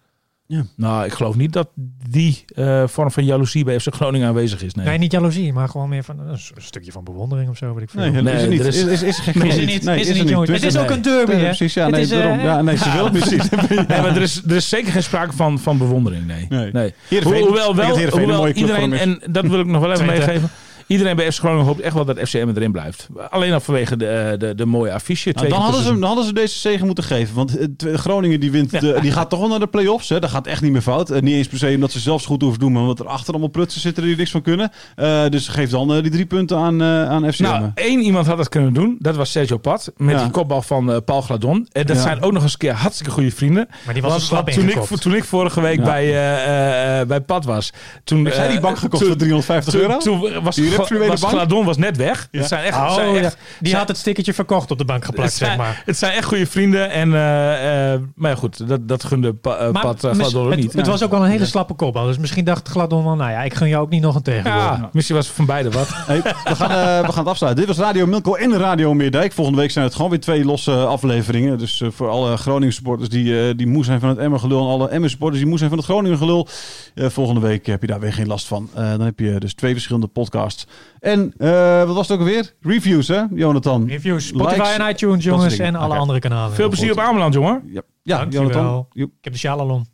Nou, 0.75 1.05
ik 1.05 1.11
geloof 1.13 1.35
niet 1.35 1.53
dat 1.53 1.69
die 2.09 2.45
eh, 2.55 2.83
vorm 2.87 3.11
van 3.11 3.25
jaloezie 3.25 3.63
bij 3.63 3.79
FC 3.79 3.93
Groningen 3.95 4.27
aanwezig 4.27 4.63
is. 4.63 4.73
Nee. 4.73 4.85
Nee, 4.85 4.97
niet 4.97 5.11
jaloezie, 5.11 5.53
maar 5.53 5.69
gewoon 5.69 5.89
meer 5.89 6.03
van 6.03 6.19
een, 6.19 6.37
s- 6.37 6.51
een 6.55 6.61
stukje 6.61 6.91
van 6.91 7.03
bewondering 7.03 7.49
of 7.49 7.57
zo, 7.57 7.73
weet 7.73 7.83
ik 7.83 7.89
veel. 7.89 7.99
Nee, 8.11 8.21
Nee, 8.21 8.33
is 8.35 8.41
er 8.41 8.49
niet. 8.49 8.59
er 8.59 8.65
is- 8.67 8.75
Is, 8.83 8.83
is, 8.91 9.01
is 9.03 9.17
er 9.17 9.23
geen 9.33 9.41
Is 9.45 9.57
er 9.57 9.65
niet, 9.65 9.83
nee, 9.83 9.99
is 9.99 10.07
er 10.09 10.15
niet, 10.15 10.29
jongens. 10.29 10.49
Het 10.51 10.63
is 10.63 10.73
Nee. 10.73 10.83
ook 10.83 10.89
een 10.89 11.01
derby, 11.01 11.31
Nee, 11.31 11.39
hè? 11.39 11.45
precies, 11.45 11.73
ja, 11.73 11.83
Het 11.83 11.91
nee, 11.91 12.01
is, 12.01 12.11
eh, 12.11 12.17
daarom. 12.19 12.39
Ja, 12.39 12.61
nee, 12.61 12.77
ze 12.77 12.85
Ja. 12.85 12.95
willen 12.95 13.11
precies. 13.11 13.49
Nee, 13.69 14.01
maar 14.01 14.15
er 14.15 14.21
is, 14.21 14.41
er 14.47 14.55
is 14.55 14.69
zeker 14.69 14.91
geen 14.91 15.03
sprake 15.03 15.33
van, 15.33 15.59
van 15.59 15.77
bewondering, 15.77 16.25
nee. 16.27 16.45
Nee. 16.49 16.71
nee. 16.71 16.93
Heerenveen- 17.07 17.41
hoewel 17.41 17.75
wel, 17.75 17.85
hoewel 18.09 18.47
iedereen, 18.49 18.93
en 18.93 19.21
dat 19.31 19.45
wil 19.47 19.59
ik 19.59 19.65
nog 19.65 19.81
wel 19.81 19.91
even 19.91 20.05
meegeven. 20.05 20.49
Iedereen 20.89 21.15
bij 21.15 21.31
FC 21.31 21.39
Groningen 21.39 21.65
hoopt 21.65 21.79
echt 21.81 21.93
wel 21.93 22.05
dat 22.05 22.19
FCM 22.19 22.51
erin 22.55 22.71
blijft. 22.71 23.07
Alleen 23.29 23.53
al 23.53 23.59
vanwege 23.59 23.97
de, 23.97 24.07
eh, 24.07 24.39
de, 24.39 24.55
de 24.55 24.65
mooie 24.65 24.93
affiche. 24.93 25.31
Nou, 25.35 25.47
dan, 25.49 25.61
hadden 25.61 25.83
ze, 25.83 25.89
dan 25.89 26.03
hadden 26.03 26.25
ze 26.25 26.33
deze 26.33 26.57
zegen 26.59 26.85
moeten 26.85 27.03
geven. 27.03 27.35
Want 27.35 27.57
eh, 27.57 27.93
Groningen 27.93 28.39
die 28.39 28.51
wint, 28.51 28.71
de- 28.79 28.97
die 29.01 29.11
gaat 29.11 29.29
toch 29.29 29.39
wel 29.39 29.47
naar 29.49 29.59
de 29.59 29.67
play-offs. 29.67 30.09
Hè? 30.09 30.19
Dat 30.19 30.29
gaat 30.29 30.47
echt 30.47 30.61
niet 30.61 30.71
meer 30.71 30.81
fout. 30.81 31.09
Eh, 31.09 31.21
niet 31.21 31.33
eens 31.35 31.47
per 31.47 31.57
se 31.57 31.67
omdat 31.75 31.91
ze 31.91 31.99
zelfs 31.99 32.25
goed 32.25 32.41
hoeven 32.41 32.59
doen. 32.59 32.71
Maar 32.71 32.81
omdat 32.81 32.99
er 32.99 33.07
achter 33.07 33.29
allemaal 33.29 33.49
prutsen 33.49 33.81
zitten 33.81 34.03
die 34.03 34.11
er 34.11 34.17
niks 34.17 34.31
van 34.31 34.41
kunnen. 34.41 34.71
Eh, 34.95 35.27
dus 35.29 35.47
geef 35.47 35.69
dan 35.69 35.93
eh, 35.93 36.01
die 36.01 36.11
drie 36.11 36.25
punten 36.25 36.57
aan, 36.57 36.81
eh 36.81 37.09
aan 37.09 37.31
FCM. 37.33 37.43
Nou, 37.43 37.71
één 37.75 38.01
iemand 38.01 38.27
had 38.27 38.37
dat 38.37 38.49
kunnen 38.49 38.73
doen. 38.73 38.95
Dat 38.99 39.15
was 39.15 39.31
Sergio 39.31 39.57
Pat. 39.57 39.91
Met 39.97 40.15
Ja. 40.15 40.21
die 40.23 40.31
kopbal 40.31 40.61
van 40.61 40.91
eh, 40.91 40.97
Paul 41.05 41.21
Gladon. 41.21 41.67
En 41.71 41.85
dat 41.85 41.95
Ja. 41.95 42.01
zijn 42.01 42.21
ook 42.21 42.31
nog 42.31 42.43
eens 42.43 42.51
een 42.51 42.57
keer 42.57 42.73
hartstikke 42.73 43.11
goede 43.11 43.31
vrienden. 43.31 43.67
Maar 43.85 43.93
die 43.93 44.03
was 44.03 44.11
Want 44.11 44.21
een 44.23 44.27
slap 44.27 44.49
toen, 44.49 44.69
ik, 44.69 44.99
toen 45.01 45.15
ik 45.15 45.23
vorige 45.23 45.61
week 45.61 45.77
Ja. 45.77 45.83
bij, 45.83 46.03
eh, 46.03 46.33
eh, 46.43 46.99
eh, 47.01 47.07
bij 47.07 47.21
Pat 47.21 47.45
was. 47.45 47.71
Toen, 48.03 48.25
Heb 48.25 48.33
jij 48.33 48.47
die 48.47 48.55
eh, 48.55 48.61
bank 48.61 48.77
gekocht 48.77 48.97
toen- 49.01 49.07
voor 49.11 49.17
350 49.19 49.73
euro? 49.75 49.97
Toen, 49.97 50.43
was, 50.43 50.55
Die 50.55 50.69
Was 50.87 51.19
bank? 51.21 51.33
Gladon 51.33 51.65
was 51.65 51.77
net 51.77 51.97
weg. 51.97 52.27
Ja. 52.31 52.39
Het 52.39 52.47
zijn 52.47 52.63
echt, 52.63 52.77
Oh, 52.77 52.85
het 52.85 52.93
zijn 52.93 53.13
ja. 53.13 53.19
echt, 53.21 53.37
Die 53.59 53.67
zijn- 53.67 53.79
had 53.79 53.87
het 53.87 53.97
stickertje 53.97 54.33
verkocht 54.33 54.71
op 54.71 54.77
de 54.77 54.85
bank 54.85 55.05
geplakt, 55.05 55.29
het 55.29 55.37
zijn, 55.37 55.49
zeg 55.49 55.59
maar. 55.59 55.81
Het 55.85 55.97
zijn 55.97 56.11
echt 56.13 56.25
goede 56.25 56.45
vrienden. 56.45 56.89
En, 56.91 57.13
eh, 57.13 57.93
eh, 57.93 57.99
maar 58.15 58.31
ja, 58.31 58.37
goed, 58.37 58.67
dat, 58.67 58.87
dat 58.87 59.03
gunde 59.03 59.33
pa, 59.33 59.55
eh, 59.57 59.71
Maar 59.71 59.81
Pat 59.81 60.03
uh, 60.03 60.11
Gladon 60.11 60.43
ook 60.45 60.49
het, 60.51 60.59
niet. 60.59 60.73
het 60.73 60.87
was 60.87 61.03
ook 61.03 61.11
wel 61.11 61.23
een 61.23 61.29
hele 61.29 61.45
slappe 61.45 61.73
kopbal. 61.73 62.05
Dus 62.05 62.17
misschien 62.17 62.45
dacht 62.45 62.67
Gladon 62.67 63.03
wel, 63.03 63.15
nou 63.15 63.31
ja, 63.31 63.41
ik 63.41 63.53
gun 63.53 63.67
jou 63.67 63.83
ook 63.83 63.89
niet 63.89 64.01
nog 64.01 64.15
een 64.15 64.21
tegenwoordig. 64.21 64.61
ja, 64.77 64.89
misschien 64.93 65.15
was 65.15 65.27
het 65.27 65.35
van 65.35 65.45
beide 65.45 65.69
wat. 65.71 65.87
Hey, 66.09 66.21
we, 66.21 66.55
gaan, 66.55 66.69
eh, 66.71 67.05
we 67.05 67.11
gaan 67.11 67.23
het 67.23 67.27
afsluiten. 67.27 67.65
Dit 67.65 67.75
was 67.75 67.85
Radio 67.85 68.05
Milko 68.05 68.33
en 68.35 68.57
Radio 68.57 68.93
Meerdijk. 68.93 69.33
Volgende 69.33 69.59
week 69.59 69.71
zijn 69.71 69.85
het 69.85 69.95
gewoon 69.95 70.09
weer 70.09 70.19
twee 70.19 70.45
losse 70.45 70.71
afleveringen. 70.85 71.57
Dus 71.57 71.83
voor 71.87 72.09
alle 72.09 72.37
Groningen 72.37 72.73
supporters 72.73 73.09
die, 73.09 73.55
die 73.55 73.67
moe 73.67 73.83
zijn 73.83 73.99
van 73.99 74.09
het 74.09 74.17
Emmer 74.17 74.39
gelul. 74.39 74.59
En 74.61 74.67
alle 74.67 74.89
Emmer 74.89 75.09
supporters 75.09 75.39
die 75.39 75.49
moe 75.49 75.57
zijn 75.57 75.69
van 75.69 75.77
het 75.79 75.87
Groningen 75.87 76.17
gelul. 76.17 76.47
Eh, 76.95 77.07
volgende 77.09 77.41
week 77.41 77.65
heb 77.65 77.81
je 77.81 77.87
daar 77.87 77.99
weer 77.99 78.13
geen 78.13 78.27
last 78.27 78.47
van. 78.47 78.69
Eh, 78.75 78.89
dan 78.89 79.01
heb 79.01 79.19
je 79.19 79.39
dus 79.39 79.53
twee 79.53 79.73
verschillende 79.73 80.07
podcasts. 80.07 80.65
En 80.99 81.33
eh, 81.37 81.83
wat 81.83 81.95
was 81.95 82.07
het 82.07 82.17
ook 82.19 82.25
alweer? 82.25 82.53
Reviews 82.61 83.07
hè, 83.07 83.23
Jonathan? 83.33 83.87
Reviews, 83.87 84.27
Spotify 84.27 84.59
Likes, 84.59 84.77
en 84.77 84.89
iTunes, 84.89 85.15
dat 85.15 85.23
jongens, 85.23 85.43
soort 85.43 85.57
dingen. 85.57 85.73
en 85.73 85.79
alle 85.79 85.95
andere 85.95 86.19
kanalen. 86.19 86.55
Veel 86.55 86.67
plezier 86.67 86.91
op 86.91 86.99
Ameland, 86.99 87.33
jongen. 87.33 87.61
Ja, 87.65 87.81
ja 88.03 88.17
Dankjewel. 88.17 88.49
Jonathan. 88.49 88.87
Joep. 88.91 89.09
Ik 89.09 89.23
heb 89.23 89.33
de 89.33 89.39
sjalalon. 89.39 89.85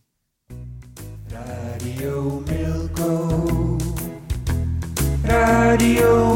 Radio 1.27 2.43
Milko. 2.45 3.77
Radio 5.23 6.35